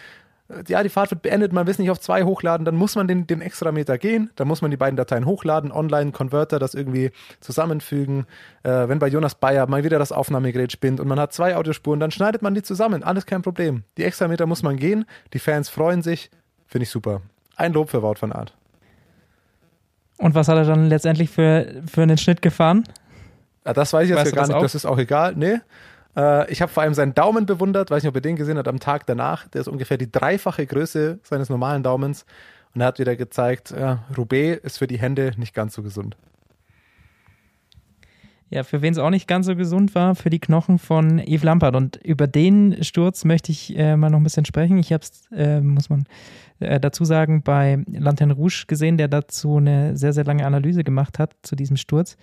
ja, 0.69 0.83
die 0.83 0.91
Fahrt 0.91 1.11
wird 1.11 1.23
beendet, 1.23 1.53
man 1.53 1.67
will 1.67 1.73
es 1.73 1.79
nicht 1.79 1.91
auf 1.91 2.01
zwei 2.01 2.23
hochladen, 2.23 2.67
dann 2.67 2.77
muss 2.77 2.97
man 2.97 3.09
den, 3.09 3.27
den 3.27 3.41
extra 3.41 3.73
Meter 3.73 3.97
gehen, 3.97 4.31
dann 4.37 4.47
muss 4.47 4.61
man 4.61 4.71
die 4.71 4.77
beiden 4.77 4.97
Dateien 4.97 5.25
hochladen, 5.25 5.73
online, 5.73 6.13
Converter, 6.13 6.59
das 6.59 6.75
irgendwie 6.75 7.13
zusammenfügen. 7.41 8.27
Äh, 8.63 8.89
wenn 8.89 8.99
bei 8.99 9.09
Jonas 9.09 9.37
Bayer 9.37 9.67
mal 9.67 9.85
wieder 9.85 9.99
das 9.99 10.13
Aufnahmegerät 10.13 10.71
spinnt 10.71 11.01
und 11.01 11.09
man 11.09 11.19
hat 11.19 11.33
zwei 11.33 11.57
Audiospuren, 11.57 11.99
dann 11.99 12.11
schneidet 12.11 12.43
man 12.43 12.55
die 12.55 12.63
zusammen, 12.63 13.03
alles 13.03 13.25
kein 13.25 13.41
Problem. 13.41 13.85
Die 13.97 14.05
extra 14.05 14.29
Meter 14.29 14.47
muss 14.47 14.63
man 14.63 14.77
gehen, 14.77 15.07
die 15.33 15.39
Fans 15.39 15.71
freuen 15.71 16.03
sich, 16.03 16.31
finde 16.67 16.85
ich 16.85 16.91
super. 16.91 17.23
Ein 17.57 17.73
Lob 17.73 17.89
für 17.89 18.03
Wout 18.03 18.17
von 18.17 18.33
Art. 18.33 18.55
Und 20.19 20.35
was 20.35 20.49
hat 20.49 20.57
er 20.57 20.65
dann 20.65 20.89
letztendlich 20.89 21.31
für, 21.31 21.83
für 21.91 22.03
einen 22.03 22.19
Schnitt 22.19 22.43
gefahren? 22.43 22.85
Ja, 23.65 23.73
das 23.73 23.93
weiß 23.93 24.05
ich 24.05 24.11
jetzt 24.11 24.27
weißt 24.27 24.35
gar 24.35 24.47
nicht, 24.47 24.57
auch? 24.57 24.63
das 24.63 24.75
ist 24.75 24.85
auch 24.85 24.99
egal. 24.99 25.35
Nee, 25.37 25.61
äh, 26.17 26.51
ich 26.51 26.62
habe 26.62 26.73
vor 26.73 26.83
allem 26.83 26.95
seinen 26.95 27.15
Daumen 27.15 27.47
bewundert, 27.47 27.91
weiß 27.91 28.03
nicht, 28.03 28.11
ob 28.11 28.17
ihr 28.17 28.21
den 28.21 28.37
gesehen 28.37 28.59
habt, 28.59 28.69
am 28.69 28.81
Tag 28.81 29.07
danach. 29.07 29.49
Der 29.49 29.61
ist 29.61 29.69
ungefähr 29.69 29.99
die 29.99 30.11
dreifache 30.11 30.67
Größe 30.67 31.19
seines 31.23 31.49
normalen 31.49 31.83
Daumens. 31.83 32.25
Und 32.75 32.81
er 32.81 32.89
hat 32.89 32.99
wieder 32.99 33.17
gezeigt, 33.17 33.73
ja, 33.77 34.05
Roubaix 34.17 34.62
ist 34.65 34.79
für 34.79 34.87
die 34.87 34.99
Hände 34.99 35.33
nicht 35.37 35.55
ganz 35.55 35.75
so 35.75 35.83
gesund. 35.83 36.17
Ja, 38.51 38.62
für 38.62 38.83
wen 38.83 38.93
es 38.93 38.99
auch 38.99 39.11
nicht 39.11 39.27
ganz 39.27 39.47
so 39.47 39.57
gesund 39.57 39.95
war, 39.95 40.15
für 40.15 40.31
die 40.31 40.39
Knochen 40.39 40.79
von 40.79 41.19
Yves 41.19 41.43
Lampert. 41.43 41.75
Und 41.75 41.97
über 41.97 42.27
den 42.27 42.85
Sturz 42.85 43.25
möchte 43.25 43.51
ich 43.51 43.77
äh, 43.77 43.97
mal 43.97 44.11
noch 44.11 44.19
ein 44.19 44.25
bisschen 44.25 44.45
sprechen. 44.45 44.79
Ich 44.79 44.93
habe 44.93 45.03
es, 45.03 45.29
äh, 45.33 45.61
muss 45.61 45.89
man 45.89 46.05
äh, 46.61 46.79
dazu 46.79 47.05
sagen, 47.05 47.43
bei 47.43 47.83
Lanterne 47.91 48.35
Rouge 48.35 48.65
gesehen, 48.69 48.97
der 48.97 49.09
dazu 49.09 49.57
eine 49.57 49.97
sehr, 49.97 50.12
sehr 50.12 50.25
lange 50.25 50.47
Analyse 50.47 50.85
gemacht 50.85 51.19
hat 51.19 51.35
zu 51.43 51.57
diesem 51.57 51.77
Sturz. 51.77 52.17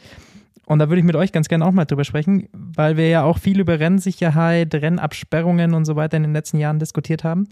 Und 0.72 0.80
da 0.80 0.88
würde 0.88 1.00
ich 1.00 1.06
mit 1.06 1.18
euch 1.18 1.34
ganz 1.34 1.50
gerne 1.50 1.66
auch 1.66 1.74
mal 1.74 1.84
drüber 1.84 2.06
sprechen, 2.06 2.48
weil 2.54 2.96
wir 2.96 3.10
ja 3.10 3.24
auch 3.24 3.40
viel 3.40 3.60
über 3.60 3.78
Rennsicherheit, 3.78 4.74
Rennabsperrungen 4.74 5.74
und 5.74 5.84
so 5.84 5.98
weiter 5.98 6.16
in 6.16 6.24
den 6.24 6.32
letzten 6.32 6.60
Jahren 6.60 6.80
diskutiert 6.80 7.26
haben. 7.26 7.50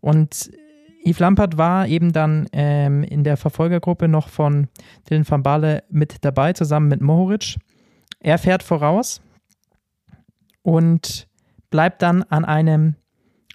Und 0.00 0.50
Yves 1.04 1.20
Lampert 1.20 1.58
war 1.58 1.86
eben 1.86 2.12
dann 2.12 2.48
ähm, 2.52 3.04
in 3.04 3.22
der 3.22 3.36
Verfolgergruppe 3.36 4.08
noch 4.08 4.28
von 4.28 4.66
Dylan 5.08 5.30
van 5.30 5.44
Baale 5.44 5.84
mit 5.90 6.24
dabei, 6.24 6.54
zusammen 6.54 6.88
mit 6.88 7.00
Mohoric. 7.00 7.54
Er 8.18 8.36
fährt 8.36 8.64
voraus 8.64 9.22
und 10.62 11.28
bleibt 11.70 12.02
dann 12.02 12.24
an 12.24 12.44
einem 12.44 12.96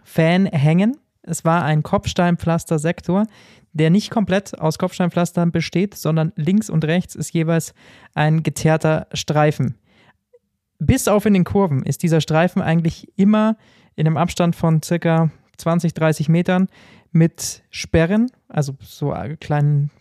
Fan 0.05 0.45
hängen. 0.45 0.95
Es 1.24 1.45
war 1.45 1.63
ein 1.63 1.84
Kopfsteinpflaster-Sektor, 1.84 3.28
der 3.74 3.89
nicht 3.89 4.09
komplett 4.09 4.59
aus 4.59 4.78
Kopfsteinpflastern 4.78 5.51
besteht, 5.51 5.95
sondern 5.95 6.34
links 6.36 6.69
und 6.69 6.84
rechts 6.86 7.15
ist 7.15 7.34
jeweils 7.34 7.74
ein 8.13 8.43
geteerter 8.43 9.07
Streifen. 9.13 9.76
Bis 10.80 11.07
auf 11.07 11.26
in 11.26 11.34
den 11.34 11.43
Kurven 11.43 11.84
ist 11.84 12.03
dieser 12.03 12.22
Streifen 12.22 12.61
eigentlich 12.61 13.07
immer 13.15 13.55
in 13.95 14.07
einem 14.07 14.17
Abstand 14.17 14.55
von 14.55 14.82
circa 14.82 15.30
20, 15.57 15.93
30 15.93 16.28
Metern 16.28 16.69
mit 17.11 17.63
Sperren, 17.69 18.32
also 18.47 18.74
so 18.82 19.13
kleinen 19.39 19.91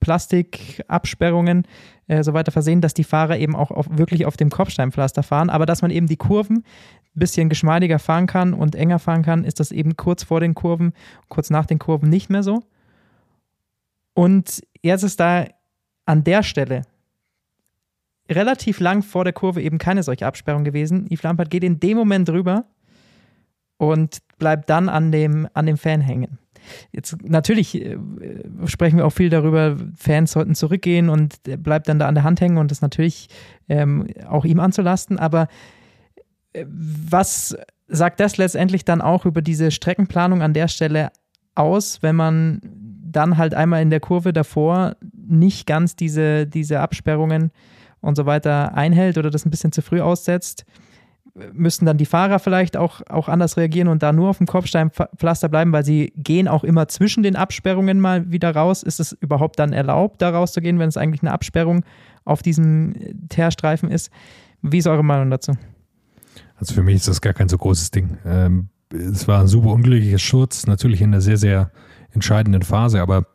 Plastikabsperrungen 0.00 1.64
äh, 2.06 2.22
so 2.22 2.32
weiter 2.32 2.52
versehen, 2.52 2.80
dass 2.80 2.94
die 2.94 3.04
Fahrer 3.04 3.38
eben 3.38 3.54
auch 3.54 3.70
auf, 3.70 3.86
wirklich 3.90 4.26
auf 4.26 4.36
dem 4.36 4.50
Kopfsteinpflaster 4.50 5.22
fahren, 5.22 5.50
aber 5.50 5.66
dass 5.66 5.82
man 5.82 5.90
eben 5.90 6.06
die 6.06 6.16
Kurven 6.16 6.58
ein 6.58 6.64
bisschen 7.20 7.48
geschmeidiger 7.48 7.98
fahren 7.98 8.26
kann 8.26 8.54
und 8.54 8.74
enger 8.74 8.98
fahren 8.98 9.22
kann, 9.22 9.44
ist 9.44 9.60
das 9.60 9.72
eben 9.72 9.96
kurz 9.96 10.22
vor 10.22 10.40
den 10.40 10.54
Kurven, 10.54 10.92
kurz 11.28 11.50
nach 11.50 11.66
den 11.66 11.78
Kurven 11.78 12.08
nicht 12.08 12.30
mehr 12.30 12.42
so. 12.42 12.62
Und 14.14 14.62
jetzt 14.82 15.02
ist 15.02 15.20
da 15.20 15.46
an 16.06 16.24
der 16.24 16.42
Stelle 16.42 16.82
relativ 18.30 18.80
lang 18.80 19.02
vor 19.02 19.24
der 19.24 19.32
Kurve 19.32 19.62
eben 19.62 19.78
keine 19.78 20.02
solche 20.02 20.26
Absperrung 20.26 20.64
gewesen. 20.64 21.06
Yves 21.10 21.22
Lampert 21.22 21.50
geht 21.50 21.64
in 21.64 21.80
dem 21.80 21.96
Moment 21.96 22.28
drüber 22.28 22.64
und 23.78 24.18
bleibt 24.38 24.68
dann 24.68 24.88
an 24.88 25.10
dem, 25.10 25.48
an 25.54 25.66
dem 25.66 25.78
Fan 25.78 26.00
hängen. 26.00 26.38
Jetzt 26.92 27.16
natürlich 27.22 27.74
äh, 27.74 27.96
sprechen 28.66 28.98
wir 28.98 29.06
auch 29.06 29.12
viel 29.12 29.30
darüber, 29.30 29.76
Fans 29.96 30.32
sollten 30.32 30.54
zurückgehen 30.54 31.08
und 31.08 31.40
bleibt 31.62 31.88
dann 31.88 31.98
da 31.98 32.06
an 32.06 32.14
der 32.14 32.24
Hand 32.24 32.40
hängen 32.40 32.58
und 32.58 32.70
das 32.70 32.82
natürlich 32.82 33.28
ähm, 33.68 34.06
auch 34.28 34.44
ihm 34.44 34.60
anzulasten. 34.60 35.18
Aber 35.18 35.48
äh, 36.52 36.66
was 36.68 37.56
sagt 37.86 38.20
das 38.20 38.36
letztendlich 38.36 38.84
dann 38.84 39.00
auch 39.00 39.24
über 39.24 39.40
diese 39.40 39.70
Streckenplanung 39.70 40.42
an 40.42 40.52
der 40.52 40.68
Stelle 40.68 41.10
aus, 41.54 42.02
wenn 42.02 42.16
man 42.16 42.60
dann 43.10 43.38
halt 43.38 43.54
einmal 43.54 43.80
in 43.80 43.90
der 43.90 44.00
Kurve 44.00 44.32
davor 44.32 44.96
nicht 45.14 45.66
ganz 45.66 45.96
diese, 45.96 46.46
diese 46.46 46.80
Absperrungen 46.80 47.50
und 48.00 48.16
so 48.16 48.26
weiter 48.26 48.74
einhält 48.74 49.16
oder 49.16 49.30
das 49.30 49.46
ein 49.46 49.50
bisschen 49.50 49.72
zu 49.72 49.82
früh 49.82 50.00
aussetzt, 50.00 50.64
müssten 51.52 51.86
dann 51.86 51.98
die 51.98 52.06
Fahrer 52.06 52.38
vielleicht 52.38 52.76
auch, 52.76 53.00
auch 53.08 53.28
anders 53.28 53.56
reagieren 53.56 53.88
und 53.88 54.02
da 54.02 54.12
nur 54.12 54.30
auf 54.30 54.38
dem 54.38 54.46
Kopfsteinpflaster 54.46 55.48
bleiben, 55.48 55.72
weil 55.72 55.84
sie 55.84 56.12
gehen 56.16 56.48
auch 56.48 56.64
immer 56.64 56.88
zwischen 56.88 57.22
den 57.22 57.36
Absperrungen 57.36 58.00
mal 58.00 58.30
wieder 58.30 58.54
raus. 58.54 58.82
Ist 58.82 59.00
es 59.00 59.12
überhaupt 59.12 59.58
dann 59.58 59.72
erlaubt, 59.72 60.22
da 60.22 60.30
rauszugehen, 60.30 60.78
wenn 60.78 60.88
es 60.88 60.96
eigentlich 60.96 61.22
eine 61.22 61.32
Absperrung 61.32 61.84
auf 62.24 62.42
diesem 62.42 62.94
Teerstreifen 63.28 63.90
ist? 63.90 64.10
Wie 64.62 64.78
ist 64.78 64.86
eure 64.86 65.04
Meinung 65.04 65.30
dazu? 65.30 65.52
Also 66.56 66.74
für 66.74 66.82
mich 66.82 66.96
ist 66.96 67.08
das 67.08 67.20
gar 67.20 67.34
kein 67.34 67.48
so 67.48 67.56
großes 67.56 67.90
Ding. 67.90 68.18
Ähm, 68.24 68.68
es 68.90 69.28
war 69.28 69.40
ein 69.40 69.46
super 69.46 69.68
unglücklicher 69.68 70.18
Sturz, 70.18 70.66
natürlich 70.66 71.00
in 71.00 71.10
einer 71.10 71.20
sehr, 71.20 71.36
sehr 71.36 71.70
entscheidenden 72.12 72.62
Phase, 72.62 73.00
aber 73.00 73.26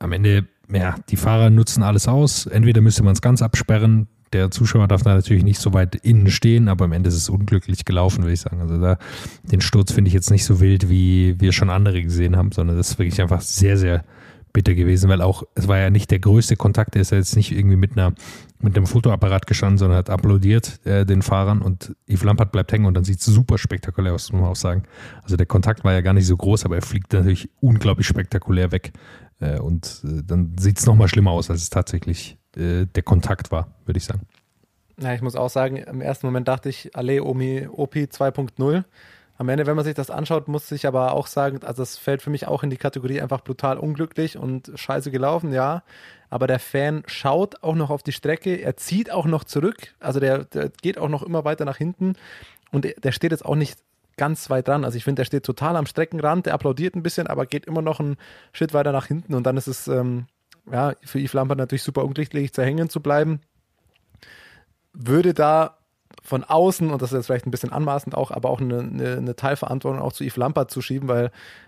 am 0.00 0.12
Ende, 0.12 0.46
ja, 0.70 0.96
die 1.08 1.16
Fahrer 1.16 1.50
nutzen 1.50 1.82
alles 1.82 2.08
aus. 2.08 2.46
Entweder 2.46 2.80
müsste 2.80 3.02
man 3.02 3.12
es 3.12 3.22
ganz 3.22 3.40
absperren, 3.40 4.08
der 4.34 4.50
Zuschauer 4.50 4.88
darf 4.88 5.02
da 5.02 5.14
natürlich 5.14 5.44
nicht 5.44 5.60
so 5.60 5.72
weit 5.72 5.94
innen 5.94 6.30
stehen, 6.30 6.68
aber 6.68 6.84
am 6.84 6.92
Ende 6.92 7.08
ist 7.08 7.16
es 7.16 7.28
unglücklich 7.28 7.84
gelaufen, 7.84 8.24
würde 8.24 8.34
ich 8.34 8.40
sagen. 8.40 8.60
Also 8.60 8.80
da, 8.80 8.98
den 9.42 9.60
Sturz 9.60 9.92
finde 9.92 10.08
ich 10.08 10.14
jetzt 10.14 10.30
nicht 10.30 10.44
so 10.44 10.60
wild, 10.60 10.90
wie 10.90 11.40
wir 11.40 11.52
schon 11.52 11.70
andere 11.70 12.02
gesehen 12.02 12.36
haben, 12.36 12.52
sondern 12.52 12.76
das 12.76 12.90
ist 12.90 12.98
wirklich 12.98 13.20
einfach 13.22 13.40
sehr, 13.40 13.78
sehr 13.78 14.04
bitter 14.52 14.74
gewesen, 14.74 15.10
weil 15.10 15.20
auch, 15.20 15.42
es 15.54 15.66
war 15.66 15.78
ja 15.78 15.90
nicht 15.90 16.10
der 16.10 16.20
größte 16.20 16.56
Kontakt, 16.56 16.94
er 16.94 17.02
ist 17.02 17.10
ja 17.10 17.18
jetzt 17.18 17.34
nicht 17.36 17.50
irgendwie 17.50 17.76
mit 17.76 17.92
einer 17.92 18.14
mit 18.60 18.76
einem 18.76 18.86
Fotoapparat 18.86 19.46
gestanden, 19.46 19.78
sondern 19.78 19.98
hat 19.98 20.08
applaudiert 20.08 20.80
äh, 20.86 21.04
den 21.04 21.22
Fahrern 21.22 21.60
und 21.60 21.94
Yves 22.08 22.24
Lampert 22.24 22.50
bleibt 22.50 22.72
hängen 22.72 22.86
und 22.86 22.94
dann 22.94 23.04
sieht 23.04 23.18
es 23.18 23.26
super 23.26 23.58
spektakulär 23.58 24.14
aus, 24.14 24.32
muss 24.32 24.40
man 24.40 24.50
auch 24.50 24.56
sagen. 24.56 24.84
Also 25.22 25.36
der 25.36 25.44
Kontakt 25.44 25.84
war 25.84 25.92
ja 25.92 26.00
gar 26.00 26.14
nicht 26.14 26.26
so 26.26 26.36
groß, 26.36 26.64
aber 26.64 26.76
er 26.76 26.82
fliegt 26.82 27.12
natürlich 27.12 27.50
unglaublich 27.60 28.06
spektakulär 28.06 28.72
weg 28.72 28.92
äh, 29.40 29.58
und 29.58 30.02
äh, 30.04 30.22
dann 30.24 30.56
sieht 30.58 30.78
es 30.78 30.86
nochmal 30.86 31.08
schlimmer 31.08 31.32
aus, 31.32 31.50
als 31.50 31.62
es 31.62 31.70
tatsächlich 31.70 32.38
äh, 32.56 32.86
der 32.86 33.02
Kontakt 33.02 33.50
war, 33.50 33.68
würde 33.84 33.98
ich 33.98 34.04
sagen. 34.04 34.26
Ja, 35.00 35.12
ich 35.12 35.22
muss 35.22 35.34
auch 35.34 35.50
sagen, 35.50 35.76
im 35.76 36.00
ersten 36.00 36.26
Moment 36.26 36.46
dachte 36.46 36.68
ich, 36.68 36.94
Alle 36.94 37.22
Omi 37.24 37.66
OP 37.66 37.94
2.0 37.96 38.84
am 39.36 39.48
Ende, 39.48 39.66
wenn 39.66 39.74
man 39.74 39.84
sich 39.84 39.94
das 39.94 40.10
anschaut, 40.10 40.46
muss 40.46 40.70
ich 40.70 40.86
aber 40.86 41.12
auch 41.12 41.26
sagen, 41.26 41.60
also 41.64 41.82
es 41.82 41.98
fällt 41.98 42.22
für 42.22 42.30
mich 42.30 42.46
auch 42.46 42.62
in 42.62 42.70
die 42.70 42.76
Kategorie 42.76 43.20
einfach 43.20 43.42
brutal 43.42 43.78
unglücklich 43.78 44.38
und 44.38 44.70
scheiße 44.74 45.10
gelaufen, 45.10 45.52
ja. 45.52 45.82
Aber 46.30 46.46
der 46.46 46.60
Fan 46.60 47.02
schaut 47.06 47.62
auch 47.62 47.74
noch 47.74 47.90
auf 47.90 48.02
die 48.02 48.12
Strecke, 48.12 48.56
er 48.56 48.76
zieht 48.76 49.10
auch 49.10 49.26
noch 49.26 49.44
zurück, 49.44 49.94
also 49.98 50.20
der, 50.20 50.44
der 50.44 50.70
geht 50.82 50.98
auch 50.98 51.08
noch 51.08 51.22
immer 51.22 51.44
weiter 51.44 51.64
nach 51.64 51.78
hinten 51.78 52.14
und 52.70 52.86
der 53.02 53.12
steht 53.12 53.32
jetzt 53.32 53.44
auch 53.44 53.56
nicht 53.56 53.78
ganz 54.16 54.50
weit 54.50 54.68
dran. 54.68 54.84
Also 54.84 54.96
ich 54.96 55.02
finde, 55.02 55.20
der 55.20 55.26
steht 55.26 55.44
total 55.44 55.74
am 55.74 55.86
Streckenrand, 55.86 56.46
der 56.46 56.54
applaudiert 56.54 56.94
ein 56.94 57.02
bisschen, 57.02 57.26
aber 57.26 57.46
geht 57.46 57.66
immer 57.66 57.82
noch 57.82 57.98
einen 57.98 58.16
Schritt 58.52 58.72
weiter 58.72 58.92
nach 58.92 59.06
hinten 59.06 59.34
und 59.34 59.44
dann 59.44 59.56
ist 59.56 59.66
es 59.66 59.88
ähm, 59.88 60.26
ja 60.70 60.94
für 61.04 61.18
Yves 61.18 61.32
Lampert 61.32 61.58
natürlich 61.58 61.82
super 61.82 62.04
unglücklich 62.04 62.52
zu 62.52 62.62
hängen 62.62 62.88
zu 62.88 63.00
bleiben. 63.00 63.40
Würde 64.92 65.34
da 65.34 65.78
von 66.22 66.44
außen, 66.44 66.90
und 66.90 67.02
das 67.02 67.12
ist 67.12 67.16
jetzt 67.16 67.26
vielleicht 67.26 67.46
ein 67.46 67.50
bisschen 67.50 67.72
anmaßend 67.72 68.14
auch, 68.14 68.30
aber 68.30 68.48
auch 68.48 68.60
eine, 68.60 68.78
eine, 68.78 69.16
eine 69.16 69.36
Teilverantwortung 69.36 70.00
auch 70.00 70.12
zu 70.12 70.24
Yves 70.24 70.36
Lampert 70.36 70.70
zu 70.70 70.80
schieben, 70.80 71.08
weil 71.08 71.26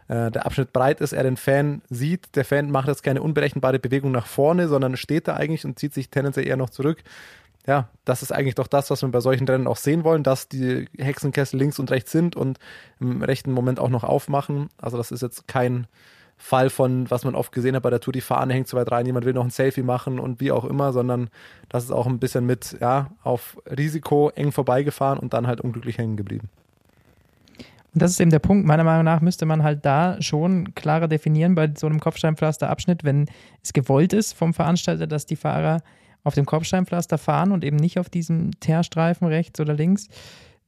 äh, 0.09 0.31
der 0.31 0.47
Abschnitt 0.47 0.73
breit 0.73 1.01
ist, 1.01 1.13
er 1.13 1.25
den 1.25 1.37
Fan 1.37 1.83
sieht. 1.91 2.37
Der 2.37 2.45
Fan 2.45 2.71
macht 2.71 2.89
jetzt 2.89 3.03
keine 3.03 3.23
unberechenbare 3.23 3.79
Bewegung 3.79 4.13
nach 4.13 4.27
vorne, 4.27 4.69
sondern 4.69 4.97
steht 4.97 5.29
da 5.29 5.35
eigentlich 5.35 5.65
und 5.65 5.79
zieht 5.79 5.93
sich 5.93 6.11
tendenziell 6.11 6.47
eher 6.47 6.57
noch 6.57 6.71
zurück. 6.71 7.03
Ja, 7.67 7.89
das 8.05 8.23
ist 8.23 8.33
eigentlich 8.33 8.55
doch 8.55 8.69
das, 8.69 8.91
was 8.91 9.03
wir 9.03 9.09
bei 9.09 9.21
solchen 9.21 9.47
Rennen 9.47 9.67
auch 9.67 9.77
sehen 9.77 10.05
wollen, 10.05 10.23
dass 10.23 10.49
die 10.49 10.89
Hexenkessel 10.97 11.59
links 11.59 11.81
und 11.81 11.91
rechts 11.91 12.13
sind 12.13 12.37
und 12.37 12.59
im 13.01 13.23
rechten 13.23 13.51
Moment 13.51 13.81
auch 13.81 13.89
noch 13.89 14.05
aufmachen. 14.05 14.69
Also 14.79 14.97
das 14.97 15.11
ist 15.11 15.23
jetzt 15.23 15.49
kein 15.49 15.89
Fall 16.37 16.71
von, 16.71 17.11
was 17.11 17.25
man 17.25 17.35
oft 17.35 17.51
gesehen 17.51 17.75
hat 17.75 17.83
bei 17.83 17.91
der 17.91 18.01
Tour, 18.01 18.13
die 18.13 18.21
Fahne 18.21 18.53
hängt 18.53 18.69
zu 18.69 18.77
weit 18.77 18.91
rein, 18.93 19.07
jemand 19.07 19.25
will 19.25 19.33
noch 19.33 19.45
ein 19.45 19.51
Selfie 19.51 19.83
machen 19.83 20.19
und 20.19 20.41
wie 20.41 20.53
auch 20.53 20.65
immer, 20.65 20.93
sondern 20.93 21.31
das 21.69 21.85
ist 21.85 21.91
auch 21.91 22.07
ein 22.07 22.19
bisschen 22.19 22.45
mit, 22.45 22.77
ja, 22.81 23.11
auf 23.23 23.59
Risiko 23.67 24.31
eng 24.35 24.53
vorbeigefahren 24.53 25.19
und 25.19 25.33
dann 25.33 25.47
halt 25.47 25.61
unglücklich 25.61 25.99
hängen 25.99 26.17
geblieben. 26.17 26.51
Und 27.95 28.03
das 28.03 28.11
ist 28.11 28.21
eben 28.21 28.31
der 28.31 28.41
Punkt. 28.41 28.67
Meiner 28.67 28.85
Meinung 28.85 29.05
nach 29.05 29.23
müsste 29.23 29.47
man 29.47 29.63
halt 29.63 29.87
da 29.87 30.21
schon 30.21 30.75
klarer 30.75 31.09
definieren 31.09 31.55
bei 31.55 31.73
so 31.75 31.87
einem 31.87 31.99
Kopfsteinpflasterabschnitt, 31.99 33.05
wenn 33.05 33.27
es 33.63 33.73
gewollt 33.73 34.13
ist 34.13 34.35
vom 34.35 34.53
Veranstalter, 34.53 35.07
dass 35.07 35.25
die 35.25 35.37
Fahrer 35.37 35.79
auf 36.23 36.35
dem 36.35 36.45
Kopfsteinpflaster 36.45 37.17
fahren 37.17 37.53
und 37.53 37.65
eben 37.65 37.77
nicht 37.77 37.99
auf 37.99 38.11
diesem 38.11 38.51
Teerstreifen 38.61 39.29
rechts 39.29 39.59
oder 39.61 39.73
links 39.73 40.09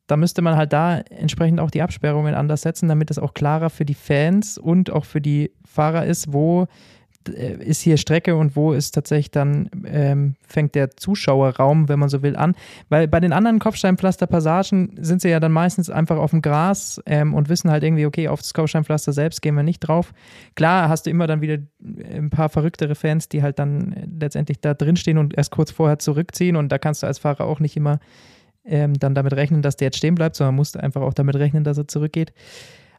da 0.08 0.16
müsste 0.16 0.42
man 0.42 0.56
halt 0.56 0.72
da 0.72 0.98
entsprechend 0.98 1.60
auch 1.60 1.70
die 1.70 1.82
Absperrungen 1.82 2.34
anders 2.34 2.62
setzen, 2.62 2.88
damit 2.88 3.10
es 3.10 3.18
auch 3.18 3.34
klarer 3.34 3.70
für 3.70 3.84
die 3.84 3.94
Fans 3.94 4.58
und 4.58 4.90
auch 4.90 5.04
für 5.04 5.20
die 5.20 5.52
Fahrer 5.64 6.06
ist, 6.06 6.32
wo 6.32 6.66
äh, 7.28 7.62
ist 7.62 7.82
hier 7.82 7.98
Strecke 7.98 8.34
und 8.36 8.56
wo 8.56 8.72
ist 8.72 8.92
tatsächlich 8.92 9.30
dann, 9.30 9.68
ähm, 9.84 10.36
fängt 10.46 10.74
der 10.74 10.96
Zuschauerraum, 10.96 11.88
wenn 11.88 11.98
man 11.98 12.08
so 12.08 12.22
will, 12.22 12.36
an. 12.36 12.54
Weil 12.88 13.06
bei 13.06 13.20
den 13.20 13.34
anderen 13.34 13.58
Kopfsteinpflaster-Passagen 13.58 14.96
sind 14.98 15.20
sie 15.20 15.28
ja 15.28 15.40
dann 15.40 15.52
meistens 15.52 15.90
einfach 15.90 16.16
auf 16.16 16.30
dem 16.30 16.40
Gras 16.40 17.02
ähm, 17.04 17.34
und 17.34 17.50
wissen 17.50 17.70
halt 17.70 17.84
irgendwie, 17.84 18.06
okay, 18.06 18.28
auf 18.28 18.40
das 18.40 18.54
Kopfsteinpflaster 18.54 19.12
selbst 19.12 19.42
gehen 19.42 19.54
wir 19.56 19.62
nicht 19.62 19.80
drauf. 19.80 20.12
Klar 20.54 20.88
hast 20.88 21.04
du 21.04 21.10
immer 21.10 21.26
dann 21.26 21.42
wieder 21.42 21.58
ein 22.14 22.30
paar 22.30 22.48
verrücktere 22.48 22.94
Fans, 22.94 23.28
die 23.28 23.42
halt 23.42 23.58
dann 23.58 23.94
letztendlich 24.18 24.60
da 24.60 24.72
drinstehen 24.72 25.18
und 25.18 25.36
erst 25.36 25.50
kurz 25.50 25.70
vorher 25.70 25.98
zurückziehen 25.98 26.56
und 26.56 26.70
da 26.70 26.78
kannst 26.78 27.02
du 27.02 27.06
als 27.06 27.18
Fahrer 27.18 27.44
auch 27.44 27.60
nicht 27.60 27.76
immer 27.76 28.00
ähm, 28.68 28.94
dann 28.98 29.14
damit 29.14 29.32
rechnen, 29.32 29.62
dass 29.62 29.76
der 29.76 29.86
jetzt 29.86 29.98
stehen 29.98 30.14
bleibt, 30.14 30.36
sondern 30.36 30.54
musste 30.54 30.82
einfach 30.82 31.00
auch 31.00 31.14
damit 31.14 31.36
rechnen, 31.36 31.64
dass 31.64 31.78
er 31.78 31.88
zurückgeht. 31.88 32.32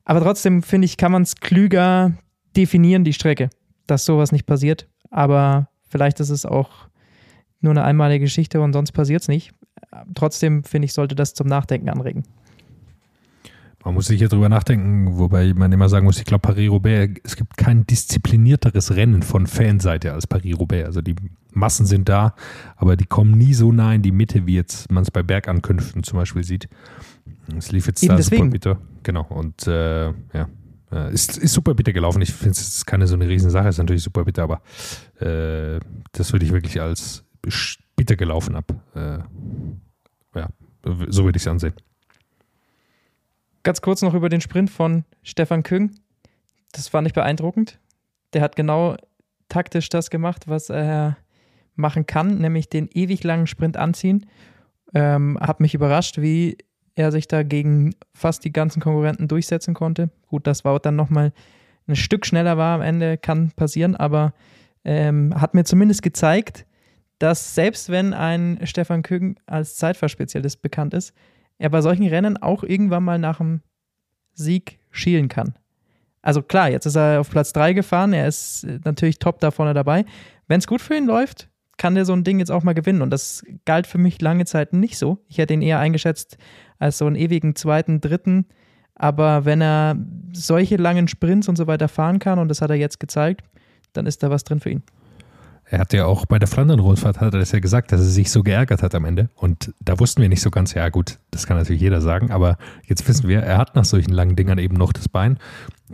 Aber 0.03 0.21
trotzdem, 0.21 0.63
finde 0.63 0.85
ich, 0.85 0.97
kann 0.97 1.11
man 1.11 1.21
es 1.21 1.35
klüger 1.35 2.13
definieren, 2.55 3.03
die 3.03 3.13
Strecke, 3.13 3.49
dass 3.87 4.05
sowas 4.05 4.31
nicht 4.31 4.45
passiert. 4.45 4.87
Aber 5.11 5.69
vielleicht 5.87 6.19
ist 6.19 6.29
es 6.29 6.45
auch 6.45 6.89
nur 7.61 7.71
eine 7.71 7.83
einmalige 7.83 8.25
Geschichte 8.25 8.61
und 8.61 8.73
sonst 8.73 8.91
passiert 8.91 9.21
es 9.21 9.27
nicht. 9.27 9.53
Trotzdem, 10.15 10.63
finde 10.63 10.85
ich, 10.85 10.93
sollte 10.93 11.15
das 11.15 11.33
zum 11.33 11.47
Nachdenken 11.47 11.89
anregen. 11.89 12.23
Man 13.83 13.93
muss 13.93 14.07
sicher 14.07 14.27
drüber 14.27 14.49
nachdenken, 14.49 15.17
wobei 15.17 15.53
man 15.53 15.71
immer 15.71 15.87
sagen 15.87 16.05
muss, 16.05 16.19
ich 16.19 16.25
glaube, 16.25 16.41
Paris-Roubaix, 16.41 17.21
es 17.23 17.35
gibt 17.37 17.55
kein 17.55 17.87
disziplinierteres 17.87 18.95
Rennen 18.95 19.23
von 19.23 19.47
Fanseite 19.47 20.13
als 20.13 20.27
Paris-Roubaix. 20.27 20.85
Also 20.85 21.01
die 21.01 21.15
Massen 21.51 21.85
sind 21.85 22.09
da, 22.09 22.35
aber 22.75 22.95
die 22.95 23.05
kommen 23.05 23.37
nie 23.37 23.53
so 23.53 23.71
nah 23.71 23.93
in 23.93 24.01
die 24.01 24.11
Mitte, 24.11 24.45
wie 24.45 24.55
jetzt 24.55 24.91
man 24.91 25.03
es 25.03 25.11
bei 25.11 25.23
Bergankünften 25.23 26.03
zum 26.03 26.17
Beispiel 26.19 26.43
sieht. 26.43 26.69
Es 27.57 27.71
lief 27.71 27.87
jetzt 27.87 28.03
Eben 28.03 28.11
da 28.11 28.17
deswegen. 28.17 28.43
super 28.43 28.51
bitter. 28.51 28.81
Genau. 29.03 29.25
Und 29.29 29.67
äh, 29.67 30.07
ja, 30.07 30.49
äh, 30.91 31.13
ist, 31.13 31.37
ist 31.37 31.53
super 31.53 31.73
bitter 31.73 31.93
gelaufen. 31.93 32.21
Ich 32.21 32.33
finde, 32.33 32.51
es 32.51 32.61
ist 32.61 32.85
keine 32.85 33.07
so 33.07 33.15
eine 33.15 33.27
Riesensache, 33.27 33.67
ist 33.67 33.77
natürlich 33.77 34.03
super 34.03 34.25
bitter, 34.25 34.43
aber 34.43 34.61
äh, 35.19 35.79
das 36.11 36.31
würde 36.31 36.45
ich 36.45 36.51
wirklich 36.51 36.81
als 36.81 37.23
bitter 37.95 38.15
gelaufen 38.15 38.55
ab. 38.55 38.73
Äh, 38.95 39.19
ja, 40.37 40.49
so 40.83 41.25
würde 41.25 41.37
ich 41.37 41.43
es 41.43 41.47
ansehen. 41.47 41.73
Ganz 43.63 43.81
kurz 43.81 44.01
noch 44.01 44.13
über 44.13 44.29
den 44.29 44.41
Sprint 44.41 44.69
von 44.69 45.03
Stefan 45.23 45.63
Küng. 45.63 45.95
Das 46.71 46.87
fand 46.87 47.07
ich 47.07 47.13
beeindruckend. 47.13 47.79
Der 48.33 48.41
hat 48.41 48.55
genau 48.55 48.95
taktisch 49.49 49.89
das 49.89 50.09
gemacht, 50.09 50.47
was 50.47 50.69
er 50.69 51.17
machen 51.79 52.05
kann, 52.05 52.37
nämlich 52.37 52.69
den 52.69 52.87
ewig 52.93 53.23
langen 53.23 53.47
Sprint 53.47 53.77
anziehen. 53.77 54.25
Ähm, 54.93 55.37
hat 55.39 55.59
mich 55.59 55.73
überrascht, 55.73 56.19
wie 56.21 56.57
er 56.95 57.11
sich 57.11 57.27
da 57.27 57.43
gegen 57.43 57.95
fast 58.13 58.43
die 58.43 58.51
ganzen 58.51 58.81
Konkurrenten 58.81 59.27
durchsetzen 59.27 59.73
konnte. 59.73 60.09
Gut, 60.27 60.45
dass 60.45 60.65
Wout 60.65 60.79
dann 60.83 60.95
nochmal 60.95 61.31
ein 61.87 61.95
Stück 61.95 62.25
schneller 62.25 62.57
war 62.57 62.75
am 62.75 62.81
Ende, 62.81 63.17
kann 63.17 63.51
passieren, 63.51 63.95
aber 63.95 64.33
ähm, 64.83 65.33
hat 65.39 65.53
mir 65.53 65.63
zumindest 65.63 66.01
gezeigt, 66.01 66.65
dass 67.17 67.55
selbst 67.55 67.89
wenn 67.89 68.13
ein 68.13 68.59
Stefan 68.63 69.03
Küng 69.03 69.39
als 69.45 69.75
Zeitfahrspezialist 69.75 70.61
bekannt 70.61 70.93
ist, 70.93 71.13
er 71.57 71.69
bei 71.69 71.81
solchen 71.81 72.07
Rennen 72.07 72.37
auch 72.37 72.63
irgendwann 72.63 73.03
mal 73.03 73.19
nach 73.19 73.37
dem 73.37 73.61
Sieg 74.33 74.79
schielen 74.91 75.27
kann. 75.27 75.55
Also 76.21 76.41
klar, 76.41 76.69
jetzt 76.69 76.85
ist 76.85 76.95
er 76.95 77.19
auf 77.19 77.29
Platz 77.29 77.53
3 77.53 77.73
gefahren, 77.73 78.13
er 78.13 78.27
ist 78.27 78.65
natürlich 78.85 79.19
top 79.19 79.39
da 79.39 79.51
vorne 79.51 79.73
dabei. 79.73 80.05
Wenn 80.47 80.59
es 80.59 80.67
gut 80.67 80.81
für 80.81 80.95
ihn 80.95 81.05
läuft, 81.05 81.48
kann 81.79 81.95
der 81.95 82.05
so 82.05 82.13
ein 82.13 82.23
Ding 82.23 82.37
jetzt 82.37 82.51
auch 82.51 82.63
mal 82.63 82.73
gewinnen. 82.73 83.01
Und 83.01 83.09
das 83.09 83.43
galt 83.65 83.87
für 83.87 83.97
mich 83.97 84.21
lange 84.21 84.45
Zeit 84.45 84.73
nicht 84.73 84.97
so. 84.97 85.17
Ich 85.29 85.39
hätte 85.39 85.55
ihn 85.55 85.61
eher 85.63 85.79
eingeschätzt 85.79 86.37
als 86.77 86.99
so 86.99 87.07
einen 87.07 87.15
ewigen 87.15 87.55
zweiten, 87.55 88.01
dritten. 88.01 88.45
Aber 88.93 89.45
wenn 89.45 89.61
er 89.61 89.95
solche 90.33 90.75
langen 90.75 91.07
Sprints 91.07 91.47
und 91.47 91.55
so 91.55 91.67
weiter 91.67 91.87
fahren 91.87 92.19
kann, 92.19 92.37
und 92.37 92.49
das 92.49 92.61
hat 92.61 92.69
er 92.69 92.75
jetzt 92.75 92.99
gezeigt, 92.99 93.45
dann 93.93 94.05
ist 94.05 94.21
da 94.21 94.29
was 94.29 94.43
drin 94.43 94.59
für 94.59 94.69
ihn. 94.69 94.83
Er 95.71 95.79
hat 95.79 95.93
ja 95.93 96.05
auch 96.05 96.25
bei 96.25 96.39
der 96.39 96.47
Flandern-Rundfahrt 96.47 97.21
hat 97.21 97.33
er 97.33 97.39
das 97.39 97.51
ja 97.51 97.59
gesagt, 97.59 97.91
dass 97.91 98.01
er 98.01 98.07
sich 98.07 98.31
so 98.31 98.41
geärgert 98.41 98.81
hat 98.81 98.95
am 98.95 99.05
Ende. 99.05 99.29
Und 99.35 99.71
da 99.79 99.99
wussten 99.99 100.21
wir 100.21 100.29
nicht 100.29 100.41
so 100.41 100.49
ganz, 100.49 100.73
ja 100.73 100.89
gut, 100.89 101.19
das 101.29 101.45
kann 101.45 101.57
natürlich 101.57 101.81
jeder 101.81 102.01
sagen, 102.01 102.31
aber 102.31 102.57
jetzt 102.87 103.07
wissen 103.07 103.27
wir, 103.27 103.41
er 103.41 103.59
hat 103.59 103.75
nach 103.75 103.85
solchen 103.85 104.11
langen 104.11 104.35
Dingern 104.35 104.57
eben 104.57 104.75
noch 104.75 104.91
das 104.91 105.07
Bein. 105.07 105.37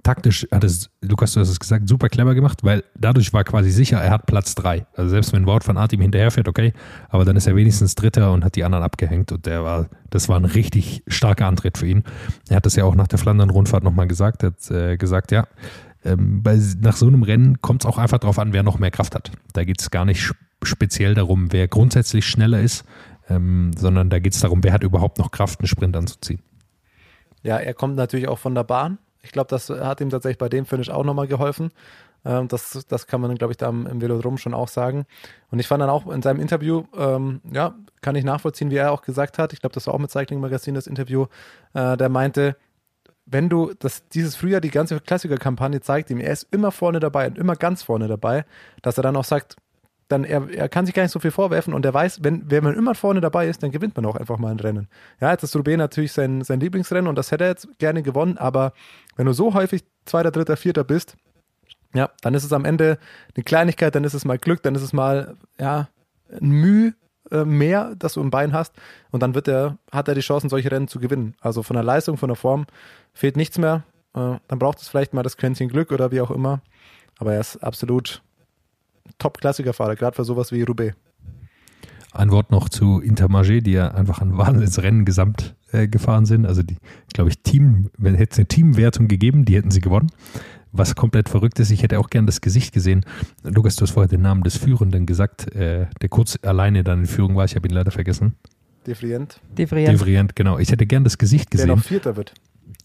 Taktisch 0.04 0.48
hat 0.50 0.64
es, 0.64 0.90
Lukas, 1.02 1.34
du 1.34 1.42
hast 1.42 1.50
es 1.50 1.60
gesagt, 1.60 1.90
super 1.90 2.08
clever 2.08 2.36
gemacht, 2.36 2.64
weil 2.64 2.84
dadurch 2.96 3.34
war 3.34 3.44
quasi 3.44 3.70
sicher, 3.70 4.02
er 4.02 4.12
hat 4.12 4.26
Platz 4.26 4.56
drei. 4.56 4.86
Also 4.96 5.10
selbst 5.10 5.34
wenn 5.34 5.46
Wout 5.46 5.62
van 5.66 5.78
Aert 5.78 5.92
ihm 5.92 6.02
hinterherfährt, 6.02 6.48
okay, 6.48 6.74
aber 7.10 7.26
dann 7.26 7.36
ist 7.36 7.48
er 7.48 7.56
wenigstens 7.56 7.96
Dritter 7.96 8.32
und 8.32 8.46
hat 8.46 8.56
die 8.56 8.64
anderen 8.64 8.84
abgehängt 8.84 9.34
und 9.34 9.46
der 9.46 9.64
war, 9.64 9.88
das 10.10 10.30
war 10.30 10.38
ein 10.38 10.46
richtig 10.46 11.04
starker 11.08 11.48
Antritt 11.48 11.78
für 11.78 11.88
ihn. 11.88 12.04
Er 12.50 12.58
hat 12.58 12.66
das 12.66 12.78
ja 12.78 12.86
auch 12.86 12.96
nach 12.96 13.08
der 13.08 13.20
Flandern-Rundfahrt 13.20 13.84
nochmal 13.84 14.08
gesagt, 14.08 14.44
er 14.44 14.48
hat 14.48 14.72
äh, 14.72 14.98
gesagt, 14.98 15.32
ja, 15.32 15.48
ähm, 16.06 16.44
bei, 16.44 16.60
nach 16.80 16.96
so 16.96 17.08
einem 17.08 17.24
Rennen 17.24 17.62
kommt 17.62 17.84
es 17.84 17.86
auch 17.86 17.98
einfach 17.98 18.20
darauf 18.20 18.40
an, 18.40 18.54
wer 18.54 18.64
noch 18.64 18.80
mehr 18.80 18.92
Kraft 18.92 19.16
hat. 19.16 19.32
Da 19.54 19.64
geht 19.64 19.82
es 19.82 19.92
gar 19.92 20.06
nicht 20.06 20.34
speziell 20.64 21.16
darum, 21.16 21.52
wer 21.52 21.68
grundsätzlich 21.68 22.26
schneller 22.26 22.62
ist, 22.62 22.86
ähm, 23.30 23.72
sondern 23.78 24.10
da 24.10 24.20
geht 24.20 24.34
es 24.34 24.40
darum, 24.40 24.64
wer 24.64 24.74
hat 24.74 24.84
überhaupt 24.84 25.18
noch 25.18 25.32
Kraft, 25.32 25.60
einen 25.60 25.68
Sprint 25.68 25.96
anzuziehen. 25.96 26.40
Ja, 27.44 27.58
er 27.58 27.74
kommt 27.74 27.96
natürlich 27.96 28.28
auch 28.28 28.40
von 28.40 28.56
der 28.56 28.64
Bahn. 28.64 28.98
Ich 29.22 29.32
glaube, 29.32 29.50
das 29.50 29.70
hat 29.70 30.02
ihm 30.02 30.10
tatsächlich 30.10 30.38
bei 30.38 30.50
dem 30.50 30.66
Finish 30.66 30.90
auch 30.90 31.04
nochmal 31.04 31.28
geholfen. 31.28 31.72
Ähm, 32.26 32.48
das, 32.48 32.86
das 32.88 33.08
kann 33.08 33.22
man, 33.22 33.36
glaube 33.36 33.54
ich, 33.54 33.58
da 33.58 33.70
im 33.70 34.02
Velodrom 34.02 34.38
schon 34.38 34.54
auch 34.54 34.68
sagen. 34.68 35.06
Und 35.52 35.60
ich 35.60 35.68
fand 35.68 35.82
dann 35.82 35.90
auch 35.90 36.08
in 36.12 36.22
seinem 36.22 36.40
Interview, 36.40 36.84
ähm, 36.98 37.42
ja, 37.52 37.76
kann 38.02 38.16
ich 38.16 38.24
nachvollziehen, 38.24 38.72
wie 38.72 38.76
er 38.76 38.92
auch 38.92 39.02
gesagt 39.02 39.38
hat. 39.38 39.54
Ich 39.54 39.62
glaube, 39.62 39.74
das 39.74 39.88
war 39.88 39.94
auch 39.94 40.00
mit 40.00 40.12
Cycling 40.12 40.40
Magazine 40.40 40.76
das 40.76 40.88
Interview. 40.88 41.28
Äh, 41.74 41.98
der 41.98 42.10
meinte, 42.10 42.58
wenn 43.26 43.50
du 43.50 43.74
das, 43.80 44.08
dieses 44.10 44.36
Frühjahr 44.36 44.62
die 44.62 44.72
ganze 44.72 45.00
Klassiker-Kampagne 45.00 45.82
zeigt 45.82 46.10
ihm, 46.10 46.20
er 46.20 46.32
ist 46.32 46.48
immer 46.52 46.72
vorne 46.72 47.00
dabei 47.00 47.28
und 47.28 47.38
immer 47.38 47.56
ganz 47.56 47.84
vorne 47.84 48.08
dabei, 48.08 48.46
dass 48.82 48.98
er 48.98 49.04
dann 49.04 49.16
auch 49.16 49.24
sagt, 49.24 49.56
dann 50.08 50.24
er, 50.24 50.48
er 50.52 50.70
kann 50.70 50.86
sich 50.86 50.94
gar 50.94 51.02
nicht 51.02 51.12
so 51.12 51.20
viel 51.20 51.32
vorwerfen 51.32 51.74
und 51.74 51.84
er 51.84 51.94
weiß, 51.94 52.24
wenn, 52.24 52.50
wenn 52.52 52.64
man 52.64 52.76
immer 52.76 52.94
vorne 52.94 53.22
dabei 53.22 53.48
ist, 53.48 53.64
dann 53.64 53.72
gewinnt 53.72 53.96
man 53.96 54.06
auch 54.06 54.16
einfach 54.16 54.38
mal 54.38 54.52
ein 54.52 54.60
Rennen. 54.60 54.88
Ja, 55.20 55.32
jetzt 55.32 55.44
ist 55.44 55.56
Roubaix 55.56 55.78
natürlich 55.78 56.12
sein, 56.12 56.44
sein 56.44 56.60
Lieblingsrennen 56.60 57.08
und 57.08 57.16
das 57.16 57.32
hätte 57.32 57.46
er 57.46 57.50
jetzt 57.50 57.68
gerne 57.80 58.04
gewonnen, 58.04 58.38
aber 58.38 58.74
wenn 59.16 59.26
du 59.26 59.34
so 59.34 59.56
häufig 59.56 59.84
Zweiter, 60.06 60.30
Dritter, 60.30 60.58
Vierter 60.58 60.84
bist, 60.84 61.18
ja, 61.96 62.12
dann 62.22 62.36
ist 62.36 62.44
es 62.44 62.54
am 62.54 62.66
Ende 62.66 63.00
eine 63.36 63.44
Kleinigkeit, 63.44 63.96
dann 63.96 64.04
ist 64.04 64.14
es 64.14 64.26
mal 64.26 64.38
Glück, 64.38 64.62
dann 64.62 64.76
ist 64.76 64.84
es 64.84 64.94
mal, 64.94 65.36
ja, 65.60 65.88
ein 66.30 66.50
Mühe 66.50 66.94
äh, 67.32 67.44
mehr, 67.44 67.96
dass 67.96 68.14
du 68.14 68.22
im 68.22 68.30
Bein 68.30 68.54
hast 68.54 68.74
und 69.10 69.24
dann 69.24 69.34
wird 69.34 69.48
er, 69.48 69.78
hat 69.92 70.08
er 70.08 70.14
die 70.14 70.22
Chancen, 70.22 70.50
solche 70.50 70.70
Rennen 70.70 70.88
zu 70.88 71.00
gewinnen. 71.00 71.36
Also 71.42 71.64
von 71.64 71.76
der 71.76 71.84
Leistung, 71.84 72.18
von 72.18 72.30
der 72.30 72.36
Form 72.36 72.68
fehlt 73.16 73.38
nichts 73.38 73.58
mehr. 73.58 73.84
Äh, 74.14 74.38
dann 74.48 74.60
braucht 74.60 74.80
es 74.80 74.88
vielleicht 74.88 75.16
mal 75.16 75.24
das 75.24 75.38
Quäntchen 75.38 75.70
Glück 75.70 75.92
oder 75.92 76.12
wie 76.12 76.22
auch 76.22 76.30
immer. 76.30 76.62
Aber 77.18 77.34
er 77.34 77.40
ist 77.40 77.58
absolut 77.58 78.22
Top-Klassikerfahrer, 79.18 79.96
gerade 79.96 80.16
für 80.16 80.26
sowas 80.26 80.52
wie 80.52 80.62
Roubaix. 80.62 80.96
Ein 82.12 82.32
Wort 82.32 82.52
noch 82.52 82.70
zu 82.70 83.02
Intermarché, 83.02 83.62
die 83.62 83.72
ja 83.72 83.90
einfach 83.90 84.20
ein 84.20 84.38
Wahnsinnsrennen 84.38 85.04
gesamt 85.04 85.56
äh, 85.72 85.88
gefahren 85.88 86.26
sind. 86.26 86.46
Also 86.46 86.64
die, 86.64 86.78
glaube 87.14 87.30
ich, 87.30 87.40
Team, 87.40 87.90
wenn 87.98 88.16
hätte 88.16 88.34
es 88.34 88.38
eine 88.38 88.48
Teamwertung 88.48 89.08
gegeben, 89.08 89.44
die 89.44 89.56
hätten 89.56 89.72
sie 89.72 89.82
gewonnen. 89.82 90.12
Was 90.72 90.96
komplett 90.96 91.30
verrückt 91.30 91.60
ist, 91.60 91.72
ich 91.72 91.84
hätte 91.84 92.00
auch 92.00 92.10
gern 92.10 92.26
das 92.26 92.42
Gesicht 92.42 92.74
gesehen. 92.74 93.06
Lukas, 93.44 93.78
du 93.78 93.84
hast 93.84 93.92
vorher 93.92 94.10
den 94.10 94.22
Namen 94.22 94.44
des 94.44 94.58
Führenden 94.58 95.06
gesagt, 95.06 95.54
äh, 95.56 95.88
der 96.02 96.10
kurz 96.10 96.38
alleine 96.42 96.84
dann 96.84 97.00
in 97.00 97.06
Führung 97.06 97.36
war. 97.36 97.46
Ich 97.46 97.56
habe 97.56 97.68
ihn 97.68 97.74
leider 97.74 97.92
vergessen. 97.92 98.36
Devrient. 98.86 99.40
Devrient. 99.58 99.90
Devrient, 99.90 100.36
genau. 100.36 100.60
Ich 100.60 100.72
hätte 100.72 100.86
gern 100.86 101.04
das 101.04 101.18
Gesicht 101.18 101.50
gesehen. 101.52 101.68
Der 101.68 101.76
noch 101.78 101.84
Vierter 101.84 102.16
wird. 102.16 102.34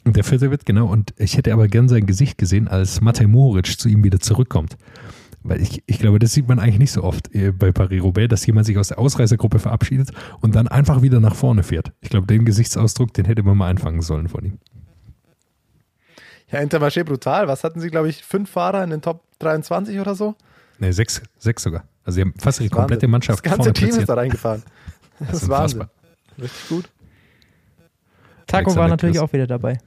Der 0.04 0.24
Vierte 0.24 0.50
wird, 0.50 0.64
genau. 0.64 0.86
Und 0.86 1.12
ich 1.18 1.36
hätte 1.36 1.52
aber 1.52 1.68
gern 1.68 1.88
sein 1.88 2.06
Gesicht 2.06 2.38
gesehen, 2.38 2.68
als 2.68 3.00
Matej 3.00 3.26
Moric 3.26 3.78
zu 3.78 3.88
ihm 3.88 4.02
wieder 4.02 4.18
zurückkommt. 4.18 4.76
Weil 5.42 5.60
ich, 5.62 5.82
ich 5.86 5.98
glaube, 5.98 6.18
das 6.18 6.32
sieht 6.32 6.48
man 6.48 6.58
eigentlich 6.58 6.78
nicht 6.78 6.92
so 6.92 7.02
oft 7.02 7.34
äh, 7.34 7.52
bei 7.52 7.72
Paris-Roubaix, 7.72 8.28
dass 8.28 8.44
jemand 8.46 8.66
sich 8.66 8.76
aus 8.78 8.88
der 8.88 8.98
Ausreißergruppe 8.98 9.58
verabschiedet 9.58 10.10
und 10.40 10.54
dann 10.54 10.68
einfach 10.68 11.00
wieder 11.02 11.20
nach 11.20 11.34
vorne 11.34 11.62
fährt. 11.62 11.92
Ich 12.00 12.10
glaube, 12.10 12.26
den 12.26 12.44
Gesichtsausdruck, 12.44 13.14
den 13.14 13.24
hätte 13.24 13.42
man 13.42 13.56
mal 13.56 13.68
einfangen 13.68 14.02
sollen 14.02 14.28
von 14.28 14.44
ihm. 14.44 14.58
Ja, 16.50 16.60
Intermarché 16.60 17.04
brutal. 17.04 17.46
Was 17.48 17.64
hatten 17.64 17.80
sie, 17.80 17.88
glaube 17.88 18.08
ich, 18.08 18.22
fünf 18.24 18.50
Fahrer 18.50 18.82
in 18.84 18.90
den 18.90 19.00
Top 19.02 19.22
23 19.38 19.98
oder 20.00 20.14
so? 20.14 20.34
Ne, 20.78 20.92
sechs, 20.92 21.22
sechs 21.38 21.62
sogar. 21.62 21.84
Also 22.04 22.16
sie 22.16 22.20
haben 22.22 22.34
fast 22.38 22.60
die 22.60 22.68
komplette 22.68 23.06
Mannschaft 23.06 23.44
Das 23.44 23.52
ganze 23.52 23.72
Team 23.72 23.88
platziert. 23.88 24.02
ist 24.02 24.08
da 24.08 24.14
reingefahren. 24.14 24.62
Das, 25.20 25.28
das 25.28 25.42
ist 25.42 25.48
Wahnsinn. 25.48 25.84
Richtig 26.40 26.68
gut. 26.68 26.88
Taco 28.46 28.74
war 28.74 28.88
natürlich 28.88 29.16
Christ. 29.16 29.24
auch 29.28 29.32
wieder 29.32 29.46
dabei. 29.46 29.78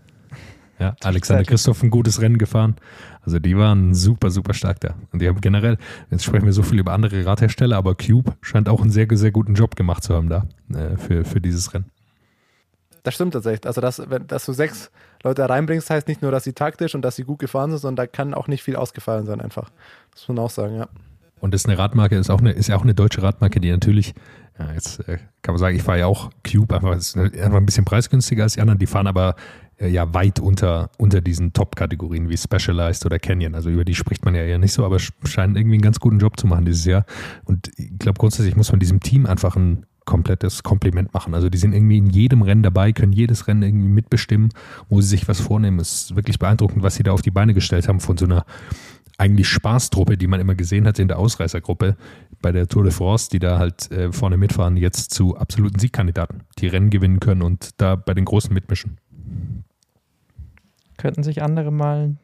Ja, 0.84 0.98
Alexander 1.02 1.46
Christoph 1.46 1.82
ein 1.82 1.90
gutes 1.90 2.20
Rennen 2.20 2.38
gefahren. 2.38 2.76
Also 3.22 3.40
die 3.40 3.58
waren 3.58 3.94
super, 3.94 4.30
super 4.32 4.54
stark 4.54 4.82
da. 4.82 4.96
Und 5.14 5.22
die 5.22 5.30
haben 5.30 5.40
generell, 5.40 5.78
jetzt 6.12 6.26
sprechen 6.26 6.46
wir 6.46 6.52
so 6.52 6.62
viel 6.62 6.78
über 6.78 6.92
andere 6.92 7.26
Radhersteller, 7.26 7.78
aber 7.78 7.96
Cube 7.96 8.34
scheint 8.42 8.68
auch 8.68 8.82
einen 8.82 8.92
sehr, 8.92 9.08
sehr 9.12 9.32
guten 9.32 9.54
Job 9.54 9.78
gemacht 9.78 10.04
zu 10.04 10.14
haben 10.14 10.28
da 10.28 10.46
äh, 10.74 10.98
für, 10.98 11.24
für 11.24 11.40
dieses 11.40 11.74
Rennen. 11.74 11.86
Das 13.04 13.14
stimmt 13.14 13.32
tatsächlich. 13.32 13.66
Also, 13.66 13.80
dass, 13.80 14.10
wenn, 14.10 14.28
dass 14.28 14.46
du 14.46 14.52
sechs 14.52 14.92
Leute 15.24 15.48
reinbringst, 15.48 15.90
heißt 15.90 16.10
nicht 16.10 16.22
nur, 16.22 16.32
dass 16.32 16.44
sie 16.44 16.52
taktisch 16.52 16.96
und 16.96 17.02
dass 17.02 17.16
sie 17.16 17.24
gut 17.24 17.40
gefahren 17.40 17.70
sind, 17.70 17.80
sondern 17.80 18.06
da 18.06 18.08
kann 18.08 18.34
auch 18.34 18.50
nicht 18.50 18.62
viel 18.62 18.76
ausgefallen 18.76 19.26
sein, 19.26 19.40
einfach. 19.40 19.70
Das 20.12 20.28
muss 20.28 20.36
man 20.36 20.40
auch 20.40 20.50
sagen, 20.50 20.76
ja. 20.76 20.90
Und 21.40 21.54
das 21.54 21.62
ist 21.62 21.70
eine 21.70 21.78
Radmarke, 21.78 22.18
ist 22.18 22.30
auch 22.30 22.40
eine, 22.40 22.52
ist 22.52 22.68
ja 22.68 22.76
auch 22.76 22.84
eine 22.84 22.94
deutsche 22.94 23.22
Radmarke, 23.22 23.62
die 23.62 23.72
natürlich, 23.72 24.14
ja, 24.60 24.74
jetzt 24.74 25.00
äh, 25.08 25.18
kann 25.42 25.54
man 25.54 25.60
sagen, 25.60 25.78
ich 25.78 25.84
fahre 25.84 26.00
ja 26.00 26.08
auch 26.08 26.30
Cube, 26.50 26.76
einfach, 26.76 26.94
ist 26.96 27.18
einfach 27.18 27.58
ein 27.58 27.66
bisschen 27.66 27.86
preisgünstiger 27.86 28.44
als 28.44 28.54
die 28.54 28.62
anderen, 28.62 28.80
die 28.80 28.86
fahren 28.86 29.08
aber 29.08 29.36
ja 29.88 30.14
weit 30.14 30.40
unter, 30.40 30.90
unter 30.98 31.22
diesen 31.22 31.54
Top-Kategorien 31.54 32.30
wie 32.30 32.38
Specialized 32.38 33.06
oder 33.06 33.20
Canyon. 33.20 33.56
Also 33.56 33.70
über 33.70 33.86
die 33.86 33.96
spricht 33.96 34.26
man 34.26 34.36
ja 34.36 34.44
eher 34.44 34.60
nicht 34.60 34.74
so, 34.74 34.86
aber 34.86 35.00
scheinen 35.00 35.56
irgendwie 35.56 35.76
einen 35.76 35.82
ganz 35.82 36.00
guten 36.00 36.20
Job 36.20 36.40
zu 36.40 36.48
machen 36.48 36.66
dieses 36.66 36.86
Jahr. 36.86 37.06
Und 37.46 37.72
ich 37.78 37.98
glaube, 38.00 38.20
grundsätzlich 38.20 38.56
muss 38.56 38.72
man 38.72 38.80
diesem 38.80 39.00
Team 39.00 39.26
einfach 39.26 39.56
ein 39.56 39.86
komplettes 40.06 40.64
Kompliment 40.64 41.14
machen. 41.14 41.34
Also 41.34 41.50
die 41.50 41.58
sind 41.58 41.74
irgendwie 41.74 41.98
in 41.98 42.10
jedem 42.10 42.42
Rennen 42.42 42.64
dabei, 42.64 42.92
können 42.92 43.14
jedes 43.14 43.48
Rennen 43.48 43.64
irgendwie 43.64 43.88
mitbestimmen, 43.88 44.50
wo 44.90 45.02
sie 45.02 45.08
sich 45.08 45.28
was 45.28 45.40
vornehmen. 45.40 45.80
Es 45.80 45.94
ist 45.94 46.16
wirklich 46.16 46.40
beeindruckend, 46.40 46.84
was 46.84 46.96
sie 46.96 47.04
da 47.04 47.12
auf 47.12 47.22
die 47.22 47.32
Beine 47.32 47.54
gestellt 47.54 47.88
haben 47.88 48.00
von 48.00 48.18
so 48.18 48.26
einer 48.26 48.46
eigentlich 49.18 49.48
Spaßtruppe, 49.48 50.18
die 50.18 50.28
man 50.28 50.40
immer 50.40 50.56
gesehen 50.56 50.88
hat 50.88 51.00
in 51.00 51.08
der 51.08 51.20
Ausreißergruppe 51.20 51.96
bei 52.42 52.52
der 52.52 52.68
Tour 52.68 52.84
de 52.84 52.92
France, 52.92 53.30
die 53.32 53.40
da 53.40 53.60
halt 53.60 53.92
äh, 53.92 54.12
vorne 54.12 54.38
mitfahren, 54.38 54.76
jetzt 54.76 55.14
zu 55.14 55.38
absoluten 55.38 55.80
Siegkandidaten, 55.80 56.44
die 56.60 56.68
Rennen 56.68 56.90
gewinnen 56.90 57.20
können 57.20 57.42
und 57.42 57.70
da 57.78 57.96
bei 57.96 58.14
den 58.14 58.26
Großen 58.26 58.54
mitmischen. 58.54 58.98
Könnten 61.04 61.24
sich 61.24 61.44
andere 61.44 61.70
mal 61.70 62.16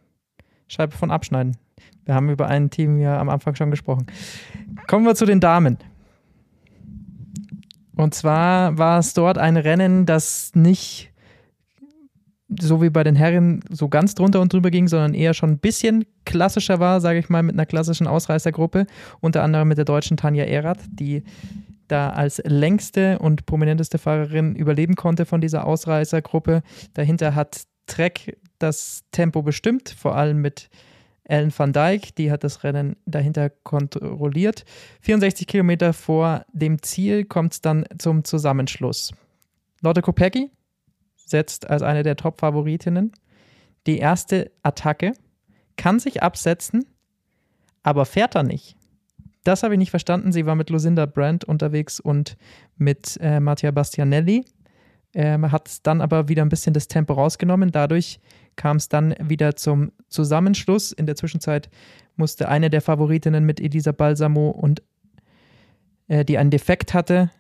Scheibe 0.69 0.95
von 0.95 1.11
abschneiden. 1.11 1.57
Wir 2.05 2.15
haben 2.15 2.29
über 2.29 2.47
ein 2.47 2.69
Team 2.69 2.97
ja 2.97 3.19
am 3.19 3.27
Anfang 3.27 3.53
schon 3.55 3.71
gesprochen. 3.71 4.05
Kommen 4.87 5.05
wir 5.05 5.15
zu 5.15 5.25
den 5.25 5.41
Damen. 5.41 5.77
Und 7.97 8.13
zwar 8.13 8.77
war 8.77 8.99
es 8.99 9.13
dort 9.13 9.37
ein 9.37 9.57
Rennen, 9.57 10.05
das 10.05 10.53
nicht 10.55 11.11
so 12.57 12.81
wie 12.81 12.89
bei 12.89 13.03
den 13.03 13.17
Herren 13.17 13.65
so 13.69 13.89
ganz 13.89 14.15
drunter 14.15 14.39
und 14.39 14.53
drüber 14.53 14.71
ging, 14.71 14.87
sondern 14.87 15.13
eher 15.13 15.33
schon 15.33 15.49
ein 15.49 15.59
bisschen 15.59 16.05
klassischer 16.23 16.79
war, 16.79 17.01
sage 17.01 17.19
ich 17.19 17.27
mal, 17.27 17.43
mit 17.43 17.55
einer 17.55 17.65
klassischen 17.65 18.07
Ausreißergruppe. 18.07 18.87
Unter 19.19 19.43
anderem 19.43 19.67
mit 19.67 19.77
der 19.77 19.83
deutschen 19.83 20.15
Tanja 20.15 20.45
Erath, 20.45 20.85
die 20.89 21.23
da 21.89 22.11
als 22.11 22.41
längste 22.45 23.19
und 23.19 23.45
prominenteste 23.45 23.97
Fahrerin 23.97 24.55
überleben 24.55 24.95
konnte 24.95 25.25
von 25.25 25.41
dieser 25.41 25.65
Ausreißergruppe. 25.65 26.61
Dahinter 26.93 27.35
hat 27.35 27.63
Trek 27.89 28.37
das 28.59 29.03
Tempo 29.11 29.41
bestimmt, 29.41 29.89
vor 29.89 30.15
allem 30.15 30.41
mit 30.41 30.69
Ellen 31.23 31.53
van 31.55 31.73
Dijk, 31.73 32.15
die 32.15 32.31
hat 32.31 32.43
das 32.43 32.63
Rennen 32.63 32.95
dahinter 33.05 33.49
kontrolliert. 33.49 34.65
64 35.01 35.45
Kilometer 35.47 35.93
vor 35.93 36.45
dem 36.53 36.81
Ziel 36.81 37.25
kommt 37.25 37.53
es 37.53 37.61
dann 37.61 37.85
zum 37.97 38.23
Zusammenschluss. 38.23 39.13
Lotte 39.81 40.01
Kopecky 40.01 40.49
setzt 41.15 41.69
als 41.69 41.83
eine 41.83 42.03
der 42.03 42.15
Top-Favoritinnen 42.15 43.13
die 43.85 43.99
erste 43.99 44.51
Attacke, 44.63 45.13
kann 45.77 45.99
sich 45.99 46.21
absetzen, 46.23 46.85
aber 47.83 48.05
fährt 48.05 48.35
er 48.35 48.43
nicht. 48.43 48.75
Das 49.43 49.63
habe 49.63 49.75
ich 49.75 49.79
nicht 49.79 49.91
verstanden. 49.91 50.31
Sie 50.31 50.45
war 50.45 50.55
mit 50.55 50.69
Lucinda 50.69 51.05
Brandt 51.05 51.45
unterwegs 51.45 51.99
und 51.99 52.37
mit 52.77 53.17
äh, 53.21 53.39
Mattia 53.39 53.71
Bastianelli. 53.71 54.45
Ähm, 55.13 55.51
hat 55.51 55.87
dann 55.87 56.01
aber 56.01 56.27
wieder 56.27 56.43
ein 56.43 56.49
bisschen 56.49 56.73
das 56.73 56.87
Tempo 56.87 57.13
rausgenommen. 57.13 57.71
Dadurch 57.71 58.19
kam 58.59 58.77
es 58.77 58.89
dann 58.89 59.15
wieder 59.23 59.55
zum 59.55 59.93
Zusammenschluss. 60.09 60.91
In 60.91 61.05
der 61.05 61.15
Zwischenzeit 61.15 61.69
musste 62.17 62.49
eine 62.49 62.69
der 62.69 62.81
Favoritinnen 62.81 63.45
mit 63.45 63.61
Elisa 63.61 63.93
Balsamo 63.93 64.49
und 64.49 64.83
äh, 66.09 66.25
die 66.25 66.37
einen 66.37 66.51
Defekt 66.51 66.93
hatte, 66.93 67.31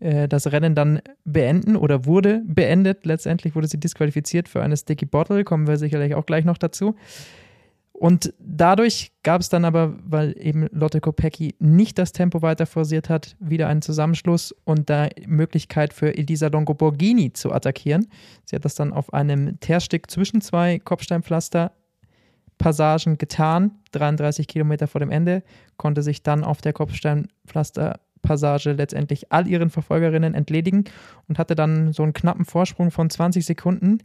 äh, 0.00 0.28
das 0.28 0.52
Rennen 0.52 0.74
dann 0.74 1.00
beenden 1.24 1.76
oder 1.76 2.04
wurde 2.04 2.42
beendet. 2.44 3.06
Letztendlich 3.06 3.54
wurde 3.54 3.66
sie 3.66 3.80
disqualifiziert 3.80 4.50
für 4.50 4.62
eine 4.62 4.76
Sticky 4.76 5.06
Bottle, 5.06 5.44
kommen 5.44 5.66
wir 5.66 5.78
sicherlich 5.78 6.14
auch 6.14 6.26
gleich 6.26 6.44
noch 6.44 6.58
dazu. 6.58 6.94
Und 7.96 8.34
dadurch 8.40 9.12
gab 9.22 9.40
es 9.40 9.48
dann 9.48 9.64
aber, 9.64 9.94
weil 10.04 10.34
eben 10.36 10.66
Lotte 10.72 11.00
Kopecky 11.00 11.54
nicht 11.60 11.96
das 11.96 12.10
Tempo 12.10 12.42
weiter 12.42 12.66
forciert 12.66 13.08
hat, 13.08 13.36
wieder 13.38 13.68
einen 13.68 13.82
Zusammenschluss 13.82 14.52
und 14.64 14.90
da 14.90 15.08
Möglichkeit 15.26 15.94
für 15.94 16.16
Elisa 16.16 16.48
Longo 16.48 16.74
Borghini 16.74 17.32
zu 17.32 17.52
attackieren. 17.52 18.08
Sie 18.44 18.56
hat 18.56 18.64
das 18.64 18.74
dann 18.74 18.92
auf 18.92 19.14
einem 19.14 19.60
Teerstück 19.60 20.10
zwischen 20.10 20.40
zwei 20.40 20.80
Kopfsteinpflaster 20.80 21.70
Passagen 22.58 23.16
getan, 23.16 23.70
33 23.92 24.48
Kilometer 24.48 24.88
vor 24.88 24.98
dem 24.98 25.10
Ende, 25.10 25.44
konnte 25.76 26.02
sich 26.02 26.24
dann 26.24 26.42
auf 26.42 26.60
der 26.60 26.72
Kopfsteinpflasterpassage 26.72 28.72
letztendlich 28.72 29.32
all 29.32 29.46
ihren 29.46 29.70
Verfolgerinnen 29.70 30.34
entledigen 30.34 30.84
und 31.28 31.38
hatte 31.38 31.54
dann 31.54 31.92
so 31.92 32.02
einen 32.02 32.12
knappen 32.12 32.44
Vorsprung 32.44 32.90
von 32.90 33.08
20 33.08 33.46
Sekunden 33.46 33.98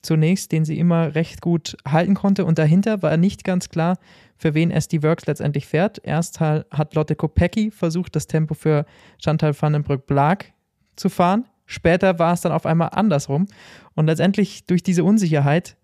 zunächst, 0.00 0.52
den 0.52 0.64
sie 0.64 0.78
immer 0.78 1.14
recht 1.14 1.40
gut 1.40 1.76
halten 1.86 2.14
konnte. 2.14 2.44
Und 2.44 2.58
dahinter 2.58 3.02
war 3.02 3.16
nicht 3.16 3.44
ganz 3.44 3.68
klar, 3.68 3.98
für 4.36 4.54
wen 4.54 4.70
SD 4.70 5.02
Works 5.02 5.26
letztendlich 5.26 5.66
fährt. 5.66 6.00
Erst 6.02 6.40
hat 6.40 6.94
Lotte 6.94 7.14
Kopecky 7.14 7.70
versucht, 7.70 8.16
das 8.16 8.26
Tempo 8.26 8.54
für 8.54 8.84
Chantal 9.22 9.54
van 9.60 9.72
den 9.72 9.82
Brück-Blag 9.82 10.52
zu 10.96 11.08
fahren. 11.08 11.44
Später 11.66 12.18
war 12.18 12.34
es 12.34 12.40
dann 12.40 12.52
auf 12.52 12.66
einmal 12.66 12.90
andersrum. 12.92 13.46
Und 13.94 14.06
letztendlich 14.06 14.66
durch 14.66 14.82
diese 14.82 15.04
Unsicherheit 15.04 15.76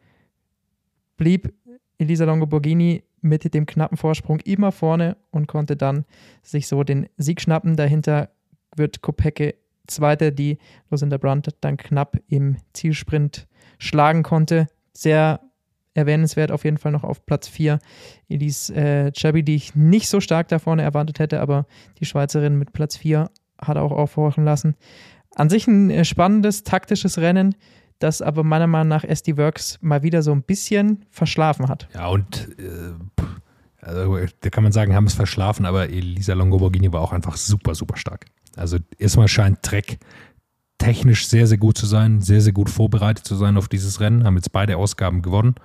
blieb 1.17 1.55
Elisa 1.99 2.25
Longoborghini 2.25 3.05
mit 3.21 3.53
dem 3.55 3.67
knappen 3.67 3.97
Vorsprung 3.97 4.41
immer 4.41 4.73
vorne 4.73 5.17
und 5.31 5.47
konnte 5.47 5.77
dann 5.77 6.05
sich 6.43 6.69
so 6.69 6.83
den 6.85 7.09
Sieg 7.17 7.41
schnappen. 7.41 7.77
Dahinter 7.77 8.31
wird 8.77 9.03
Kopecki 9.03 9.55
Zweite, 9.89 10.33
die 10.33 10.59
Lucinda 10.91 11.17
Brandt 11.17 11.57
dann 11.61 11.77
knapp 11.77 12.19
im 12.29 12.57
Zielsprint 12.73 13.49
schlagen 13.79 14.22
konnte. 14.22 14.66
sehr 14.93 15.41
erwähnenswert 15.95 16.53
auf 16.53 16.64
jeden 16.64 16.79
Fall 16.79 16.93
noch 16.93 17.05
auf 17.05 17.26
Platz 17.26 17.49
4. 17.49 17.79
Elise 18.29 18.74
äh, 18.74 19.12
Chabi, 19.12 19.43
die 19.43 19.57
ich 19.57 19.74
nicht 19.74 20.09
so 20.09 20.20
stark 20.20 20.49
da 20.49 20.59
vorne 20.59 20.83
erwartet 20.83 21.18
hätte, 21.18 21.41
aber 21.41 21.66
die 21.99 22.05
Schweizerin 22.05 22.57
mit 22.57 22.72
Platz 22.72 22.97
4 22.97 23.29
hat 23.61 23.76
auch 23.76 23.91
aufhorchen 23.93 24.45
lassen. 24.45 24.76
An 25.35 25.51
sich 25.51 25.66
ein 25.66 25.91
äh, 25.91 26.05
spannendes, 26.05 26.62
taktisches 26.62 27.18
Rennen, 27.18 27.57
das 27.99 28.22
aber 28.22 28.45
meiner 28.45 28.68
Meinung 28.68 28.89
nach 28.89 29.05
SD 29.05 29.37
Works 29.37 29.79
mal 29.83 30.03
wieder 30.03 30.22
so 30.22 30.33
ein 30.33 30.43
bisschen 30.43 31.05
verschlafen 31.11 31.68
hat. 31.68 31.89
Ja, 31.95 32.07
und 32.07 32.49
äh, 32.59 33.24
also, 33.81 34.18
da 34.41 34.51
kann 34.51 34.62
man 34.62 34.72
sagen, 34.72 34.95
haben 34.95 35.07
es 35.07 35.14
verschlafen, 35.14 35.66
aber 35.66 35.89
Elisa 35.89 36.35
Longoborghini 36.35 36.93
war 36.93 37.01
auch 37.01 37.12
einfach 37.12 37.37
super, 37.37 37.74
super 37.74 37.97
stark. 37.97 38.26
Also 38.57 38.79
erstmal 38.99 39.29
scheint 39.29 39.62
Trek 39.62 39.99
technisch 40.79 41.26
sehr, 41.29 41.47
sehr 41.47 41.59
gut 41.59 41.76
zu 41.76 41.87
sein, 41.87 42.20
sehr, 42.20 42.41
sehr 42.41 42.53
gut 42.53 42.70
vorbereitet 42.70 43.24
zu 43.24 43.35
sein 43.35 43.57
auf 43.57 43.68
dieses 43.68 44.01
Rennen, 44.01 44.24
haben 44.24 44.37
jetzt 44.37 44.53
beide 44.53 44.76
Ausgaben 44.76 45.22
gewonnen. 45.22 45.57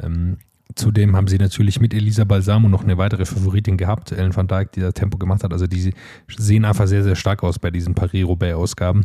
Ähm, 0.00 0.38
zudem 0.74 1.16
haben 1.16 1.28
sie 1.28 1.38
natürlich 1.38 1.80
mit 1.80 1.92
Elisa 1.92 2.24
Balsamo 2.24 2.68
noch 2.68 2.82
eine 2.82 2.96
weitere 2.96 3.24
Favoritin 3.24 3.76
gehabt, 3.76 4.12
Ellen 4.12 4.34
van 4.34 4.48
Dijk, 4.48 4.72
die 4.72 4.80
da 4.80 4.92
Tempo 4.92 5.18
gemacht 5.18 5.44
hat. 5.44 5.52
Also 5.52 5.66
die 5.66 5.92
sehen 6.36 6.64
einfach 6.64 6.86
sehr, 6.86 7.02
sehr 7.02 7.16
stark 7.16 7.42
aus 7.42 7.58
bei 7.58 7.70
diesen 7.70 7.94
Paris-Roubaix-Ausgaben. 7.94 9.04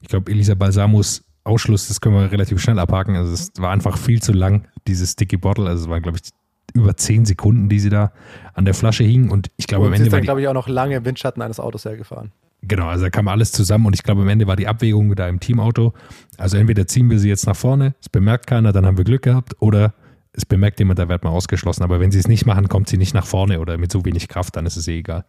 Ich 0.00 0.08
glaube, 0.08 0.30
Elisa 0.30 0.54
Balsamos 0.54 1.22
Ausschluss, 1.44 1.88
das 1.88 2.00
können 2.00 2.16
wir 2.16 2.32
relativ 2.32 2.60
schnell 2.60 2.78
abhaken. 2.78 3.14
Also 3.14 3.32
es 3.32 3.52
war 3.58 3.70
einfach 3.70 3.96
viel 3.96 4.20
zu 4.20 4.32
lang, 4.32 4.66
dieses 4.88 5.12
Sticky 5.12 5.36
Bottle. 5.36 5.68
Also 5.68 5.84
es 5.84 5.90
waren, 5.90 6.02
glaube 6.02 6.18
ich, 6.22 6.30
über 6.74 6.96
zehn 6.96 7.24
Sekunden, 7.24 7.68
die 7.68 7.78
sie 7.78 7.88
da 7.88 8.12
an 8.54 8.64
der 8.64 8.74
Flasche 8.74 9.04
hingen. 9.04 9.30
Und 9.30 9.50
ich 9.56 9.66
glaube, 9.66 9.84
und 9.84 9.88
am 9.88 9.94
Ende. 9.94 10.04
Sie 10.04 10.08
ist 10.08 10.12
dann, 10.12 10.22
glaube 10.22 10.40
ich, 10.40 10.48
auch 10.48 10.54
noch 10.54 10.68
lange 10.68 10.96
im 10.96 11.04
Windschatten 11.04 11.40
eines 11.42 11.60
Autos 11.60 11.84
hergefahren. 11.84 12.32
Genau, 12.62 12.88
also 12.88 13.04
da 13.04 13.10
kam 13.10 13.28
alles 13.28 13.52
zusammen 13.52 13.86
und 13.86 13.94
ich 13.94 14.02
glaube, 14.02 14.22
am 14.22 14.28
Ende 14.28 14.46
war 14.46 14.56
die 14.56 14.66
Abwägung 14.66 15.14
da 15.14 15.28
im 15.28 15.40
Teamauto. 15.40 15.92
Also 16.36 16.56
entweder 16.56 16.86
ziehen 16.86 17.10
wir 17.10 17.18
sie 17.18 17.28
jetzt 17.28 17.46
nach 17.46 17.56
vorne, 17.56 17.94
es 18.00 18.08
bemerkt 18.08 18.46
keiner, 18.46 18.72
dann 18.72 18.86
haben 18.86 18.96
wir 18.96 19.04
Glück 19.04 19.22
gehabt, 19.22 19.54
oder 19.60 19.94
es 20.32 20.44
bemerkt 20.44 20.78
jemand, 20.78 20.98
da 20.98 21.08
wird 21.08 21.24
man 21.24 21.32
ausgeschlossen. 21.32 21.82
Aber 21.82 21.98
wenn 21.98 22.10
sie 22.10 22.18
es 22.18 22.28
nicht 22.28 22.44
machen, 22.44 22.68
kommt 22.68 22.88
sie 22.88 22.98
nicht 22.98 23.14
nach 23.14 23.26
vorne 23.26 23.58
oder 23.58 23.78
mit 23.78 23.90
so 23.90 24.04
wenig 24.04 24.28
Kraft, 24.28 24.54
dann 24.56 24.66
ist 24.66 24.76
es 24.76 24.86
eh 24.86 24.98
egal. 24.98 25.24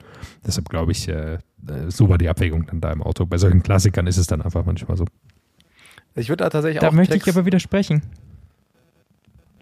Deshalb 0.46 0.68
glaube 0.68 0.92
ich, 0.92 1.08
äh, 1.08 1.38
so 1.88 2.10
war 2.10 2.18
die 2.18 2.28
Abwägung 2.28 2.66
dann 2.66 2.82
da 2.82 2.92
im 2.92 3.02
Auto. 3.02 3.26
Bei 3.26 3.38
solchen 3.38 3.64
Klassikern 3.64 4.06
ist 4.06 4.18
es 4.18 4.28
dann 4.28 4.42
einfach 4.42 4.66
manchmal 4.66 4.98
so. 4.98 5.06
Ich 6.16 6.30
würde 6.30 6.44
da 6.44 6.50
tatsächlich 6.50 6.82
da 6.82 6.88
auch. 6.88 6.92
Da 6.92 6.96
möchte 6.96 7.16
ich 7.16 7.28
aber 7.28 7.46
widersprechen. 7.46 8.02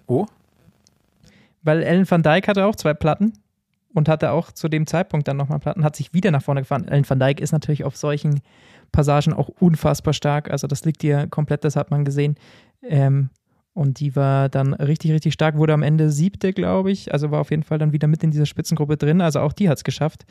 Oh? 0.08 0.26
Weil 1.62 1.84
Ellen 1.84 2.10
van 2.10 2.24
Dijk 2.24 2.48
hatte 2.48 2.66
auch 2.66 2.76
zwei 2.76 2.94
Platten 2.94 3.34
und 3.96 4.10
hatte 4.10 4.32
auch 4.32 4.52
zu 4.52 4.68
dem 4.68 4.86
Zeitpunkt 4.86 5.28
dann 5.28 5.38
nochmal 5.38 5.60
Platten, 5.60 5.84
hat 5.84 5.96
sich 5.96 6.14
wieder 6.14 6.30
nach 6.30 6.44
vorne 6.44 6.62
gefahren. 6.62 6.88
Ellen 6.88 7.10
van 7.10 7.20
Dijk 7.20 7.40
ist 7.40 7.54
natürlich 7.54 7.86
auf 7.86 7.96
solchen 7.96 8.42
Passagen 8.92 9.34
auch 9.34 9.48
unfassbar 9.48 10.14
stark. 10.14 10.52
Also 10.52 10.68
das 10.68 10.84
liegt 10.84 11.04
ihr 11.04 11.28
komplett, 11.28 11.64
das 11.64 11.78
hat 11.78 11.92
man 11.92 12.04
gesehen. 12.04 12.36
Ähm, 12.84 13.30
und 13.74 14.00
die 14.00 14.16
war 14.16 14.50
dann 14.50 14.74
richtig, 14.74 15.12
richtig 15.12 15.34
stark, 15.34 15.58
wurde 15.58 15.74
am 15.74 15.82
Ende 15.82 16.10
siebte, 16.10 16.54
glaube 16.54 16.92
ich. 16.92 17.14
Also 17.14 17.32
war 17.32 17.40
auf 17.40 17.52
jeden 17.52 17.64
Fall 17.64 17.78
dann 17.78 17.94
wieder 17.94 18.08
mit 18.08 18.22
in 18.22 18.32
dieser 18.32 18.46
Spitzengruppe 18.46 18.98
drin. 18.98 19.22
Also 19.22 19.40
auch 19.40 19.54
die 19.54 19.70
hat 19.70 19.78
es 19.78 19.84
geschafft. 19.86 20.26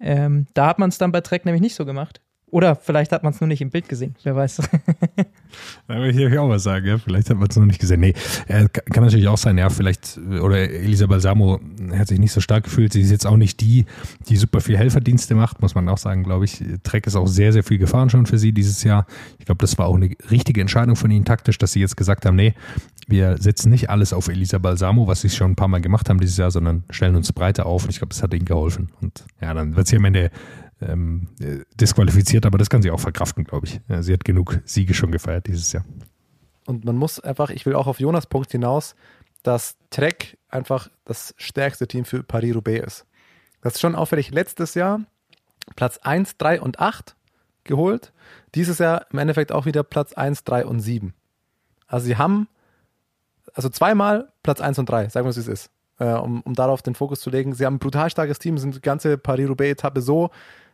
Ähm, 0.00 0.46
da 0.54 0.66
hat 0.66 0.78
man 0.78 0.88
es 0.88 0.98
dann 0.98 1.12
bei 1.12 1.20
Trek 1.20 1.44
nämlich 1.44 1.62
nicht 1.62 1.74
so 1.74 1.84
gemacht. 1.84 2.22
Oder 2.52 2.76
vielleicht 2.76 3.12
hat 3.12 3.22
man 3.22 3.32
es 3.32 3.40
nur 3.40 3.48
nicht 3.48 3.62
im 3.62 3.70
Bild 3.70 3.88
gesehen, 3.88 4.14
wer 4.24 4.36
weiß. 4.36 4.56
da 5.88 5.94
würde 5.94 6.10
ich 6.10 6.38
auch 6.38 6.50
was 6.50 6.64
sagen, 6.64 6.86
ja. 6.86 6.98
Vielleicht 6.98 7.30
hat 7.30 7.38
man 7.38 7.48
es 7.48 7.56
noch 7.56 7.64
nicht 7.64 7.80
gesehen. 7.80 8.00
Nee, 8.00 8.12
äh, 8.46 8.68
kann 8.68 9.04
natürlich 9.04 9.26
auch 9.26 9.38
sein, 9.38 9.56
ja, 9.56 9.70
vielleicht, 9.70 10.18
oder 10.18 10.58
Elisa 10.58 11.06
Balsamo 11.06 11.60
hat 11.96 12.08
sich 12.08 12.18
nicht 12.18 12.32
so 12.32 12.42
stark 12.42 12.64
gefühlt. 12.64 12.92
Sie 12.92 13.00
ist 13.00 13.10
jetzt 13.10 13.26
auch 13.26 13.38
nicht 13.38 13.62
die, 13.62 13.86
die 14.28 14.36
super 14.36 14.60
viel 14.60 14.76
Helferdienste 14.76 15.34
macht, 15.34 15.62
muss 15.62 15.74
man 15.74 15.88
auch 15.88 15.96
sagen, 15.96 16.24
glaube 16.24 16.44
ich. 16.44 16.62
Trek 16.82 17.06
ist 17.06 17.16
auch 17.16 17.26
sehr, 17.26 17.54
sehr 17.54 17.64
viel 17.64 17.78
gefahren 17.78 18.10
schon 18.10 18.26
für 18.26 18.36
sie 18.36 18.52
dieses 18.52 18.84
Jahr. 18.84 19.06
Ich 19.38 19.46
glaube, 19.46 19.60
das 19.62 19.78
war 19.78 19.86
auch 19.86 19.96
eine 19.96 20.10
richtige 20.30 20.60
Entscheidung 20.60 20.94
von 20.94 21.10
ihnen 21.10 21.24
taktisch, 21.24 21.56
dass 21.56 21.72
sie 21.72 21.80
jetzt 21.80 21.96
gesagt 21.96 22.26
haben, 22.26 22.36
nee, 22.36 22.52
wir 23.08 23.38
setzen 23.38 23.70
nicht 23.70 23.88
alles 23.88 24.12
auf 24.12 24.28
Elisa 24.28 24.58
Balsamo, 24.58 25.06
was 25.06 25.22
sie 25.22 25.30
schon 25.30 25.52
ein 25.52 25.56
paar 25.56 25.68
Mal 25.68 25.80
gemacht 25.80 26.10
haben 26.10 26.20
dieses 26.20 26.36
Jahr, 26.36 26.50
sondern 26.50 26.84
stellen 26.90 27.16
uns 27.16 27.32
breiter 27.32 27.64
auf. 27.64 27.84
Und 27.84 27.90
ich 27.90 27.96
glaube, 27.96 28.10
das 28.10 28.22
hat 28.22 28.34
ihnen 28.34 28.44
geholfen. 28.44 28.90
Und 29.00 29.24
ja, 29.40 29.54
dann 29.54 29.74
wird 29.74 29.86
sie 29.86 29.96
am 29.96 30.04
Ende 30.04 30.30
ähm, 30.82 31.28
disqualifiziert, 31.74 32.46
aber 32.46 32.58
das 32.58 32.70
kann 32.70 32.82
sie 32.82 32.90
auch 32.90 33.00
verkraften, 33.00 33.44
glaube 33.44 33.66
ich. 33.66 33.80
Sie 34.00 34.12
hat 34.12 34.24
genug 34.24 34.60
Siege 34.64 34.94
schon 34.94 35.12
gefeiert 35.12 35.46
dieses 35.46 35.72
Jahr. 35.72 35.84
Und 36.66 36.84
man 36.84 36.96
muss 36.96 37.20
einfach, 37.20 37.50
ich 37.50 37.66
will 37.66 37.74
auch 37.74 37.86
auf 37.86 38.00
Jonas 38.00 38.26
Punkt 38.26 38.50
hinaus, 38.52 38.94
dass 39.42 39.76
Trek 39.90 40.38
einfach 40.48 40.88
das 41.04 41.34
stärkste 41.36 41.88
Team 41.88 42.04
für 42.04 42.22
Paris-Roubaix 42.22 42.86
ist. 42.86 43.06
Das 43.60 43.74
ist 43.74 43.80
schon 43.80 43.94
auffällig. 43.94 44.30
Letztes 44.30 44.74
Jahr 44.74 45.00
Platz 45.76 45.98
1, 45.98 46.36
3 46.38 46.60
und 46.60 46.80
8 46.80 47.16
geholt. 47.64 48.12
Dieses 48.54 48.78
Jahr 48.78 49.06
im 49.12 49.18
Endeffekt 49.18 49.52
auch 49.52 49.66
wieder 49.66 49.82
Platz 49.82 50.12
1, 50.12 50.44
3 50.44 50.66
und 50.66 50.80
7. 50.80 51.14
Also 51.86 52.06
sie 52.06 52.16
haben, 52.16 52.48
also 53.54 53.68
zweimal 53.68 54.32
Platz 54.42 54.60
1 54.60 54.78
und 54.78 54.88
3, 54.88 55.08
sagen 55.08 55.26
wir 55.26 55.30
es, 55.30 55.36
wie 55.36 55.40
es 55.40 55.48
ist, 55.48 55.70
äh, 55.98 56.12
um, 56.12 56.40
um 56.42 56.54
darauf 56.54 56.82
den 56.82 56.94
Fokus 56.94 57.20
zu 57.20 57.30
legen. 57.30 57.54
Sie 57.54 57.64
haben 57.64 57.76
ein 57.76 57.80
brutal 57.80 58.10
starkes 58.10 58.38
Team, 58.38 58.58
sind 58.58 58.74
die 58.74 58.80
ganze 58.80 59.18
Paris-Roubaix-Etappe 59.18 60.00
so 60.00 60.30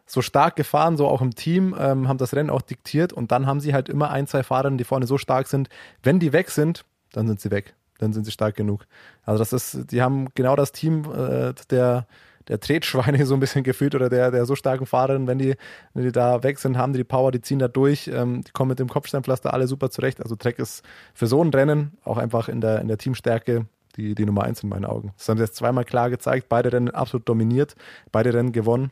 so 0.09 0.23
stark 0.23 0.57
gefahren, 0.57 0.97
so 0.97 1.07
auch 1.07 1.21
im 1.21 1.35
Team, 1.35 1.75
ähm, 1.79 2.09
haben 2.09 2.19
das 2.19 2.35
Rennen 2.35 2.51
auch 2.51 2.63
diktiert 2.63 3.13
und 3.13 3.31
dann 3.31 3.47
haben 3.47 3.61
sie 3.61 3.75
halt 3.75 3.89
immer 3.89 4.11
ein, 4.11 4.27
zwei 4.27 4.43
Fahrer, 4.43 4.71
die 4.71 4.85
vorne 4.85 5.07
so 5.07 5.19
stark 5.19 5.47
sind. 5.47 5.69
Wenn 6.03 6.19
die 6.19 6.33
weg 6.33 6.51
sind, 6.51 6.85
dann 7.13 7.27
sind 7.27 7.41
sie 7.41 7.51
weg. 7.51 7.75
Dann 7.99 8.13
sind 8.13 8.25
sie 8.25 8.31
stark 8.31 8.55
genug. 8.57 8.87
Also 9.25 9.39
das 9.39 9.53
ist, 9.53 9.93
die 9.93 10.03
haben 10.03 10.29
genau 10.35 10.57
das 10.57 10.73
Team 10.73 11.05
äh, 11.13 11.53
der, 11.71 12.07
der 12.49 12.61
Tretschweine 12.61 13.27
so 13.27 13.35
ein 13.35 13.41
bisschen 13.41 13.65
gefühlt 13.65 13.95
oder 13.95 14.09
der, 14.09 14.31
der 14.31 14.47
so 14.47 14.55
starken 14.55 14.87
Fahrerinnen, 14.87 15.27
wenn 15.27 15.39
die, 15.39 15.57
wenn 15.93 16.05
die 16.05 16.13
da 16.13 16.43
weg 16.43 16.59
sind, 16.59 16.79
haben 16.79 16.93
die 16.93 17.01
die 17.01 17.05
Power, 17.05 17.31
die 17.31 17.43
ziehen 17.43 17.59
da 17.59 17.69
durch, 17.69 18.09
ähm, 18.09 18.43
die 18.45 18.53
kommen 18.53 18.71
mit 18.71 18.79
dem 18.79 18.89
Kopfsteinpflaster 18.89 19.53
alle 19.53 19.67
super 19.67 19.91
zurecht. 19.91 20.23
Also 20.23 20.37
Trek 20.37 20.59
ist 20.59 20.83
für 21.13 21.27
so 21.27 21.43
ein 21.43 21.51
Rennen 21.51 21.99
auch 22.05 22.17
einfach 22.17 22.49
in 22.49 22.61
der, 22.61 22.81
in 22.81 22.89
der 22.89 22.99
Teamstärke 22.99 23.67
die, 23.97 24.15
die 24.15 24.25
Nummer 24.25 24.45
eins 24.45 24.63
in 24.63 24.71
meinen 24.71 24.85
Augen. 24.87 25.13
Das 25.19 25.29
haben 25.29 25.37
sie 25.37 25.45
jetzt 25.45 25.57
zweimal 25.57 25.85
klar 25.85 26.09
gezeigt, 26.09 26.49
beide 26.49 26.73
Rennen 26.73 26.91
absolut 26.91 27.29
dominiert, 27.29 27.75
beide 28.13 28.33
Rennen 28.33 28.53
gewonnen 28.53 28.91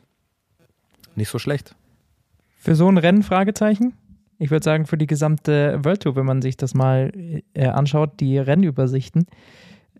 nicht 1.17 1.29
so 1.29 1.39
schlecht. 1.39 1.75
Für 2.57 2.75
so 2.75 2.89
ein 2.89 2.97
Rennen, 2.97 3.23
Fragezeichen? 3.23 3.93
Ich 4.39 4.51
würde 4.51 4.63
sagen, 4.63 4.85
für 4.85 4.97
die 4.97 5.07
gesamte 5.07 5.79
World 5.83 6.03
Tour, 6.03 6.15
wenn 6.15 6.25
man 6.25 6.41
sich 6.41 6.57
das 6.57 6.73
mal 6.73 7.11
äh, 7.53 7.67
anschaut, 7.67 8.19
die 8.19 8.37
Rennübersichten. 8.37 9.25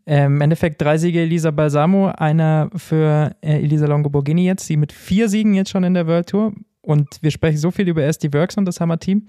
Ähm, 0.05 0.35
Im 0.35 0.41
Endeffekt 0.41 0.81
drei 0.81 0.97
Siege 0.97 1.21
Elisa 1.21 1.51
Balsamo, 1.51 2.07
einer 2.07 2.69
für 2.75 3.35
äh, 3.41 3.59
Elisa 3.59 3.87
Longoborghini 3.87 4.45
jetzt, 4.45 4.69
die 4.69 4.77
mit 4.77 4.93
vier 4.93 5.27
Siegen 5.27 5.53
jetzt 5.53 5.69
schon 5.69 5.83
in 5.83 5.95
der 5.95 6.07
World 6.07 6.29
Tour. 6.29 6.53
Und 6.81 7.17
wir 7.21 7.31
sprechen 7.31 7.57
so 7.57 7.71
viel 7.71 7.87
über 7.89 8.03
SD 8.03 8.33
Works 8.33 8.57
und 8.57 8.65
das 8.65 8.79
Hammer-Team. 8.79 9.27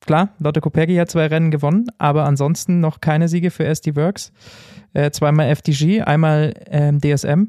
Klar, 0.00 0.34
Lotte 0.38 0.60
Kopecky 0.60 0.96
hat 0.96 1.10
zwei 1.10 1.26
Rennen 1.26 1.50
gewonnen, 1.50 1.86
aber 1.98 2.24
ansonsten 2.26 2.78
noch 2.78 3.00
keine 3.00 3.26
Siege 3.26 3.50
für 3.50 3.64
SD 3.64 3.96
Works. 3.96 4.32
Äh, 4.92 5.10
zweimal 5.10 5.48
FDG, 5.48 6.02
einmal 6.02 6.54
ähm, 6.66 7.00
DSM. 7.00 7.48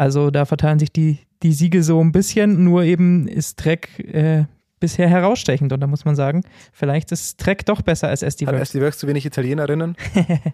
Also 0.00 0.30
da 0.30 0.46
verteilen 0.46 0.78
sich 0.78 0.94
die, 0.94 1.18
die 1.42 1.52
Siege 1.52 1.82
so 1.82 2.00
ein 2.00 2.10
bisschen, 2.10 2.64
nur 2.64 2.84
eben 2.84 3.28
ist 3.28 3.58
Trek 3.58 3.98
äh, 3.98 4.46
bisher 4.80 5.06
herausstechend 5.10 5.74
und 5.74 5.80
da 5.80 5.86
muss 5.86 6.06
man 6.06 6.16
sagen, 6.16 6.42
vielleicht 6.72 7.12
ist 7.12 7.38
Trek 7.38 7.66
doch 7.66 7.82
besser 7.82 8.08
als 8.08 8.22
SD 8.22 8.46
Works. 8.46 8.56
Hat 8.56 8.62
SD 8.62 8.80
Works 8.80 8.96
zu 8.96 9.06
wenig 9.08 9.26
Italienerinnen? 9.26 9.98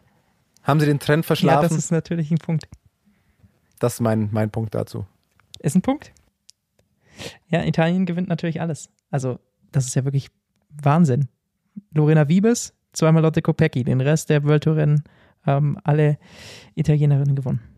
Haben 0.65 0.81
sie 0.81 0.87
den 0.87 0.99
Trend 0.99 1.25
verschlafen? 1.25 1.63
Ja, 1.63 1.69
das 1.69 1.79
ist 1.79 1.93
natürlich 1.93 2.33
ein 2.33 2.39
Punkt. 2.39 2.67
Das 3.79 3.95
ist 3.95 4.01
mein, 4.01 4.31
mein 4.33 4.51
Punkt 4.51 4.75
dazu. 4.75 5.07
Ist 5.61 5.77
ein 5.77 5.83
Punkt. 5.83 6.13
Ja, 7.49 7.63
Italien 7.63 8.05
gewinnt 8.05 8.29
natürlich 8.29 8.61
alles. 8.61 8.91
Also, 9.13 9.39
das 9.71 9.87
ist 9.87 9.95
ja 9.95 10.05
wirklich 10.05 10.27
Wahnsinn. 10.71 11.29
Lorena 11.95 12.29
Wiebes, 12.29 12.75
zweimal 12.93 13.23
Lotte 13.23 13.43
Kopecky, 13.43 13.85
den 13.85 14.01
Rest 14.01 14.29
der 14.29 14.43
World 14.43 14.65
Tour 14.65 14.75
Rennen 14.75 15.05
haben 15.43 15.79
alle 15.85 16.19
Italienerinnen 16.75 17.37
gewonnen 17.37 17.76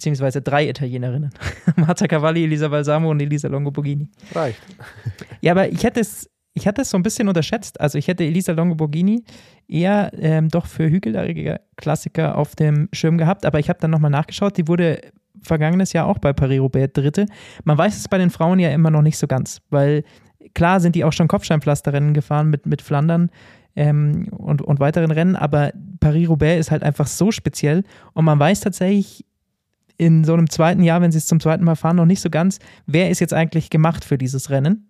beziehungsweise 0.00 0.40
drei 0.40 0.66
Italienerinnen. 0.66 1.30
Marta 1.76 2.06
Cavalli, 2.06 2.44
Elisa 2.44 2.68
Balsamo 2.68 3.10
und 3.10 3.20
Elisa 3.20 3.48
Longoborghini. 3.48 4.08
Reicht. 4.34 4.58
ja, 5.42 5.52
aber 5.52 5.70
ich 5.70 5.84
hätte 5.84 6.00
es, 6.00 6.30
ich 6.54 6.66
hatte 6.66 6.80
es 6.80 6.88
so 6.88 6.96
ein 6.96 7.02
bisschen 7.02 7.28
unterschätzt. 7.28 7.78
Also 7.78 7.98
ich 7.98 8.08
hätte 8.08 8.24
Elisa 8.24 8.52
Longoborghini 8.52 9.22
eher 9.68 10.10
ähm, 10.18 10.48
doch 10.48 10.64
für 10.64 10.88
hügelige 10.88 11.60
Klassiker 11.76 12.38
auf 12.38 12.56
dem 12.56 12.88
Schirm 12.94 13.18
gehabt, 13.18 13.44
aber 13.44 13.58
ich 13.58 13.68
habe 13.68 13.78
dann 13.78 13.90
nochmal 13.90 14.10
nachgeschaut. 14.10 14.56
Die 14.56 14.68
wurde 14.68 15.02
vergangenes 15.42 15.92
Jahr 15.92 16.06
auch 16.06 16.16
bei 16.16 16.32
Paris-Roubaix 16.32 16.94
Dritte. 16.94 17.26
Man 17.64 17.76
weiß 17.76 17.98
es 17.98 18.08
bei 18.08 18.16
den 18.16 18.30
Frauen 18.30 18.58
ja 18.58 18.70
immer 18.70 18.90
noch 18.90 19.02
nicht 19.02 19.18
so 19.18 19.26
ganz, 19.26 19.60
weil 19.68 20.02
klar 20.54 20.80
sind 20.80 20.96
die 20.96 21.04
auch 21.04 21.12
schon 21.12 21.28
Kopfsteinpflasterrennen 21.28 22.14
gefahren 22.14 22.48
mit, 22.48 22.64
mit 22.64 22.80
Flandern. 22.80 23.30
Ähm, 23.76 24.28
und, 24.32 24.62
und 24.62 24.80
weiteren 24.80 25.12
Rennen, 25.12 25.36
aber 25.36 25.72
Paris-Roubaix 26.00 26.58
ist 26.58 26.70
halt 26.72 26.82
einfach 26.82 27.06
so 27.06 27.30
speziell 27.30 27.84
und 28.14 28.24
man 28.24 28.36
weiß 28.36 28.60
tatsächlich 28.60 29.24
in 30.00 30.24
so 30.24 30.32
einem 30.32 30.48
zweiten 30.48 30.82
Jahr, 30.82 31.02
wenn 31.02 31.12
sie 31.12 31.18
es 31.18 31.26
zum 31.26 31.40
zweiten 31.40 31.62
Mal 31.62 31.74
fahren, 31.74 31.96
noch 31.96 32.06
nicht 32.06 32.22
so 32.22 32.30
ganz, 32.30 32.58
wer 32.86 33.10
ist 33.10 33.20
jetzt 33.20 33.34
eigentlich 33.34 33.68
gemacht 33.68 34.02
für 34.02 34.16
dieses 34.16 34.48
Rennen. 34.48 34.88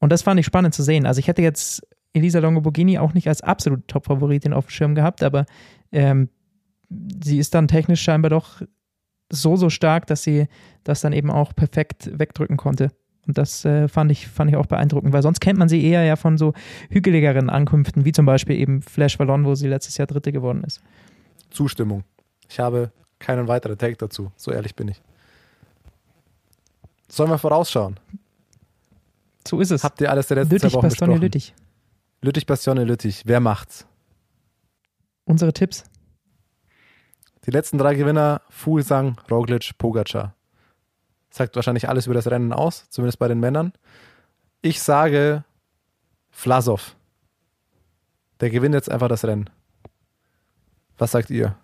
Und 0.00 0.10
das 0.10 0.22
fand 0.22 0.40
ich 0.40 0.46
spannend 0.46 0.74
zu 0.74 0.82
sehen. 0.82 1.06
Also 1.06 1.20
ich 1.20 1.28
hätte 1.28 1.42
jetzt 1.42 1.86
Elisa 2.12 2.40
Longoborghini 2.40 2.98
auch 2.98 3.14
nicht 3.14 3.28
als 3.28 3.40
absolute 3.42 3.86
Top-Favoritin 3.86 4.52
auf 4.52 4.66
dem 4.66 4.70
Schirm 4.70 4.94
gehabt, 4.96 5.22
aber 5.22 5.46
ähm, 5.92 6.28
sie 7.22 7.38
ist 7.38 7.54
dann 7.54 7.68
technisch 7.68 8.02
scheinbar 8.02 8.30
doch 8.30 8.62
so, 9.30 9.54
so 9.54 9.70
stark, 9.70 10.08
dass 10.08 10.24
sie 10.24 10.48
das 10.82 11.02
dann 11.02 11.12
eben 11.12 11.30
auch 11.30 11.54
perfekt 11.54 12.10
wegdrücken 12.12 12.56
konnte. 12.56 12.90
Und 13.28 13.38
das 13.38 13.64
äh, 13.64 13.86
fand, 13.86 14.10
ich, 14.10 14.26
fand 14.26 14.50
ich 14.50 14.56
auch 14.56 14.66
beeindruckend, 14.66 15.12
weil 15.12 15.22
sonst 15.22 15.38
kennt 15.40 15.60
man 15.60 15.68
sie 15.68 15.84
eher 15.84 16.02
ja 16.02 16.16
von 16.16 16.36
so 16.36 16.52
hügeligeren 16.90 17.48
Ankünften, 17.48 18.04
wie 18.04 18.10
zum 18.10 18.26
Beispiel 18.26 18.56
eben 18.56 18.82
Flash 18.82 19.18
Ballon, 19.18 19.44
wo 19.44 19.54
sie 19.54 19.68
letztes 19.68 19.98
Jahr 19.98 20.08
Dritte 20.08 20.32
geworden 20.32 20.64
ist. 20.64 20.82
Zustimmung. 21.50 22.02
Ich 22.48 22.58
habe 22.58 22.90
keinen 23.22 23.48
weiteren 23.48 23.78
Take 23.78 23.96
dazu, 23.96 24.30
so 24.36 24.50
ehrlich 24.50 24.74
bin 24.74 24.88
ich. 24.88 25.00
Sollen 27.08 27.30
wir 27.30 27.38
vorausschauen? 27.38 27.98
So 29.46 29.60
ist 29.60 29.70
es. 29.70 29.84
Habt 29.84 30.00
ihr 30.00 30.10
alles 30.10 30.28
der 30.28 30.38
letzten 30.38 30.54
Lüttich, 30.54 30.70
zwei 30.70 30.76
Wochen 30.78 30.88
Bastogne, 30.88 31.14
besprochen? 31.14 31.22
Lüttich. 31.22 31.54
Lüttich, 32.20 32.46
Bastione, 32.46 32.84
Lüttich. 32.84 33.22
Wer 33.26 33.40
macht's? 33.40 33.86
Unsere 35.24 35.52
Tipps. 35.52 35.84
Die 37.44 37.50
letzten 37.50 37.78
drei 37.78 37.94
Gewinner, 37.94 38.40
Fuglsang, 38.48 39.20
Roglic, 39.30 39.76
Pogacar. 39.78 40.34
Sagt 41.30 41.56
wahrscheinlich 41.56 41.88
alles 41.88 42.06
über 42.06 42.14
das 42.14 42.30
Rennen 42.30 42.52
aus, 42.52 42.88
zumindest 42.90 43.18
bei 43.18 43.26
den 43.28 43.40
Männern. 43.40 43.72
Ich 44.60 44.80
sage 44.80 45.44
Vlasov. 46.30 46.96
Der 48.40 48.50
gewinnt 48.50 48.74
jetzt 48.74 48.90
einfach 48.90 49.08
das 49.08 49.24
Rennen. 49.24 49.50
Was 50.98 51.10
sagt 51.10 51.30
ihr? 51.30 51.56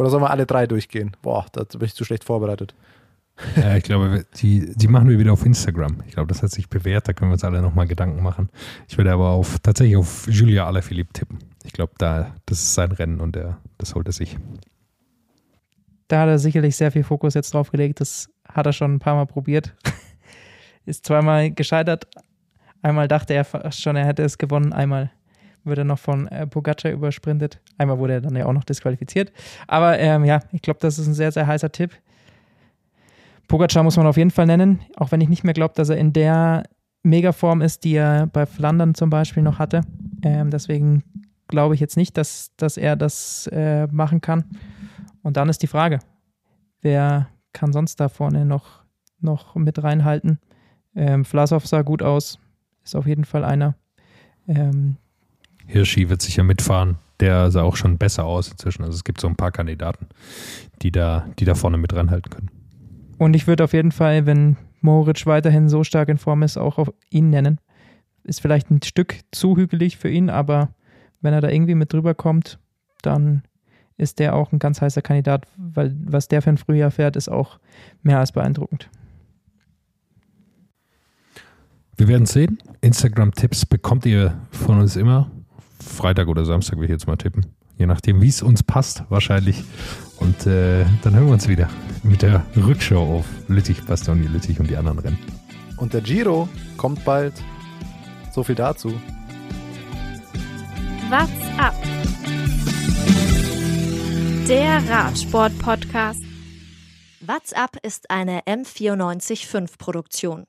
Oder 0.00 0.08
sollen 0.08 0.22
wir 0.22 0.30
alle 0.30 0.46
drei 0.46 0.66
durchgehen? 0.66 1.14
Boah, 1.20 1.44
da 1.52 1.62
bin 1.62 1.84
ich 1.84 1.94
zu 1.94 2.06
schlecht 2.06 2.24
vorbereitet. 2.24 2.74
Ja, 3.54 3.76
ich 3.76 3.84
glaube, 3.84 4.24
die, 4.36 4.72
die 4.74 4.88
machen 4.88 5.10
wir 5.10 5.18
wieder 5.18 5.32
auf 5.32 5.44
Instagram. 5.44 5.98
Ich 6.06 6.14
glaube, 6.14 6.28
das 6.28 6.42
hat 6.42 6.50
sich 6.50 6.70
bewährt, 6.70 7.06
da 7.06 7.12
können 7.12 7.30
wir 7.30 7.34
uns 7.34 7.44
alle 7.44 7.60
nochmal 7.60 7.86
Gedanken 7.86 8.22
machen. 8.22 8.48
Ich 8.88 8.96
würde 8.96 9.12
aber 9.12 9.28
auf, 9.28 9.58
tatsächlich 9.58 9.98
auf 9.98 10.26
Julia 10.26 10.66
Alaphilippe 10.66 11.12
tippen. 11.12 11.38
Ich 11.64 11.74
glaube, 11.74 11.92
da, 11.98 12.34
das 12.46 12.62
ist 12.62 12.74
sein 12.74 12.92
Rennen 12.92 13.20
und 13.20 13.36
der, 13.36 13.58
das 13.76 13.94
holt 13.94 14.06
er 14.08 14.12
sich. 14.12 14.38
Da 16.08 16.22
hat 16.22 16.28
er 16.28 16.38
sicherlich 16.38 16.76
sehr 16.76 16.90
viel 16.90 17.04
Fokus 17.04 17.34
jetzt 17.34 17.52
drauf 17.52 17.70
gelegt. 17.70 18.00
Das 18.00 18.30
hat 18.48 18.64
er 18.64 18.72
schon 18.72 18.94
ein 18.94 19.00
paar 19.00 19.16
Mal 19.16 19.26
probiert. 19.26 19.76
Ist 20.86 21.04
zweimal 21.04 21.50
gescheitert. 21.50 22.08
Einmal 22.80 23.06
dachte 23.06 23.34
er 23.34 23.44
schon, 23.70 23.96
er 23.96 24.06
hätte 24.06 24.22
es 24.22 24.38
gewonnen. 24.38 24.72
Einmal 24.72 25.10
wurde 25.64 25.82
er 25.82 25.84
noch 25.84 25.98
von 25.98 26.26
äh, 26.28 26.46
Pogacar 26.46 26.92
übersprintet. 26.92 27.60
Einmal 27.78 27.98
wurde 27.98 28.14
er 28.14 28.20
dann 28.20 28.36
ja 28.36 28.46
auch 28.46 28.52
noch 28.52 28.64
disqualifiziert. 28.64 29.32
Aber 29.66 29.98
ähm, 29.98 30.24
ja, 30.24 30.40
ich 30.52 30.62
glaube, 30.62 30.80
das 30.80 30.98
ist 30.98 31.06
ein 31.06 31.14
sehr, 31.14 31.32
sehr 31.32 31.46
heißer 31.46 31.70
Tipp. 31.72 31.92
Pogacar 33.48 33.82
muss 33.82 33.96
man 33.96 34.06
auf 34.06 34.16
jeden 34.16 34.30
Fall 34.30 34.46
nennen, 34.46 34.80
auch 34.96 35.10
wenn 35.10 35.20
ich 35.20 35.28
nicht 35.28 35.44
mehr 35.44 35.54
glaube, 35.54 35.74
dass 35.74 35.88
er 35.88 35.96
in 35.96 36.12
der 36.12 36.64
Megaform 37.02 37.62
ist, 37.62 37.84
die 37.84 37.94
er 37.94 38.26
bei 38.26 38.46
Flandern 38.46 38.94
zum 38.94 39.10
Beispiel 39.10 39.42
noch 39.42 39.58
hatte. 39.58 39.80
Ähm, 40.22 40.50
deswegen 40.50 41.02
glaube 41.48 41.74
ich 41.74 41.80
jetzt 41.80 41.96
nicht, 41.96 42.16
dass, 42.16 42.54
dass 42.56 42.76
er 42.76 42.96
das 42.96 43.48
äh, 43.52 43.86
machen 43.88 44.20
kann. 44.20 44.44
Und 45.22 45.36
dann 45.36 45.48
ist 45.48 45.62
die 45.62 45.66
Frage, 45.66 45.98
wer 46.80 47.28
kann 47.52 47.72
sonst 47.72 47.96
da 48.00 48.08
vorne 48.08 48.44
noch, 48.44 48.84
noch 49.18 49.56
mit 49.56 49.82
reinhalten? 49.82 50.38
Ähm, 50.94 51.24
Vlasov 51.24 51.66
sah 51.66 51.82
gut 51.82 52.02
aus, 52.02 52.38
ist 52.84 52.94
auf 52.94 53.06
jeden 53.06 53.24
Fall 53.24 53.44
einer. 53.44 53.74
Ähm, 54.46 54.96
Hirschi 55.70 56.08
wird 56.08 56.22
sicher 56.22 56.42
mitfahren. 56.42 56.98
Der 57.20 57.50
sah 57.50 57.62
auch 57.62 57.76
schon 57.76 57.98
besser 57.98 58.24
aus 58.24 58.50
inzwischen. 58.50 58.82
Also 58.82 58.96
es 58.96 59.04
gibt 59.04 59.20
so 59.20 59.28
ein 59.28 59.36
paar 59.36 59.52
Kandidaten, 59.52 60.06
die 60.82 60.90
da, 60.90 61.26
die 61.38 61.44
da 61.44 61.54
vorne 61.54 61.76
mit 61.76 61.94
ranhalten 61.94 62.30
können. 62.30 62.50
und 63.18 63.34
ich 63.34 63.46
würde 63.46 63.64
auf 63.64 63.72
jeden 63.72 63.92
Fall, 63.92 64.26
wenn 64.26 64.56
Moritz 64.80 65.26
weiterhin 65.26 65.68
so 65.68 65.84
stark 65.84 66.08
in 66.08 66.18
Form 66.18 66.42
ist, 66.42 66.56
auch 66.56 66.78
auf 66.78 66.90
ihn 67.10 67.30
nennen. 67.30 67.58
Ist 68.24 68.40
vielleicht 68.40 68.70
ein 68.70 68.82
Stück 68.82 69.20
zu 69.30 69.56
hügelig 69.56 69.98
für 69.98 70.08
ihn, 70.08 70.30
aber 70.30 70.70
wenn 71.20 71.34
er 71.34 71.40
da 71.40 71.50
irgendwie 71.50 71.74
mit 71.74 71.92
drüber 71.92 72.14
kommt, 72.14 72.58
dann 73.02 73.42
ist 73.96 74.18
der 74.18 74.34
auch 74.34 74.52
ein 74.52 74.58
ganz 74.58 74.80
heißer 74.80 75.02
Kandidat, 75.02 75.46
weil 75.56 75.94
was 76.04 76.28
der 76.28 76.40
für 76.40 76.50
ein 76.50 76.56
Frühjahr 76.56 76.90
fährt, 76.90 77.16
ist 77.16 77.28
auch 77.28 77.58
mehr 78.02 78.18
als 78.18 78.32
beeindruckend. 78.32 78.88
Wir 81.96 82.08
werden 82.08 82.24
sehen. 82.24 82.58
Instagram-Tipps 82.80 83.66
bekommt 83.66 84.06
ihr 84.06 84.40
von 84.50 84.80
uns 84.80 84.96
immer. 84.96 85.30
Freitag 85.82 86.28
oder 86.28 86.44
Samstag 86.44 86.78
will 86.78 86.84
ich 86.84 86.90
jetzt 86.90 87.06
mal 87.06 87.16
tippen. 87.16 87.46
Je 87.76 87.86
nachdem, 87.86 88.20
wie 88.20 88.28
es 88.28 88.42
uns 88.42 88.62
passt, 88.62 89.04
wahrscheinlich. 89.08 89.64
Und 90.18 90.46
äh, 90.46 90.84
dann 91.02 91.14
hören 91.14 91.26
wir 91.26 91.32
uns 91.32 91.48
wieder 91.48 91.68
mit 92.02 92.22
der 92.22 92.44
Rückschau 92.56 93.18
auf 93.18 93.26
Lüttich, 93.48 93.84
Bastogne, 93.84 94.28
Lüttich 94.28 94.60
und 94.60 94.68
die 94.68 94.76
anderen 94.76 94.98
Rennen. 94.98 95.18
Und 95.78 95.94
der 95.94 96.02
Giro 96.02 96.48
kommt 96.76 97.04
bald. 97.04 97.34
So 98.32 98.42
viel 98.42 98.54
dazu. 98.54 98.92
What's 101.08 101.30
up? 101.58 101.74
Der 104.46 104.82
Radsport-Podcast. 104.88 106.22
What's 107.20 107.52
Up 107.52 107.76
ist 107.82 108.10
eine 108.10 108.40
M945 108.42 109.78
Produktion. 109.78 110.44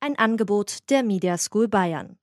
Ein 0.00 0.18
Angebot 0.18 0.78
der 0.90 1.02
Media 1.02 1.38
School 1.38 1.68
Bayern. 1.68 2.16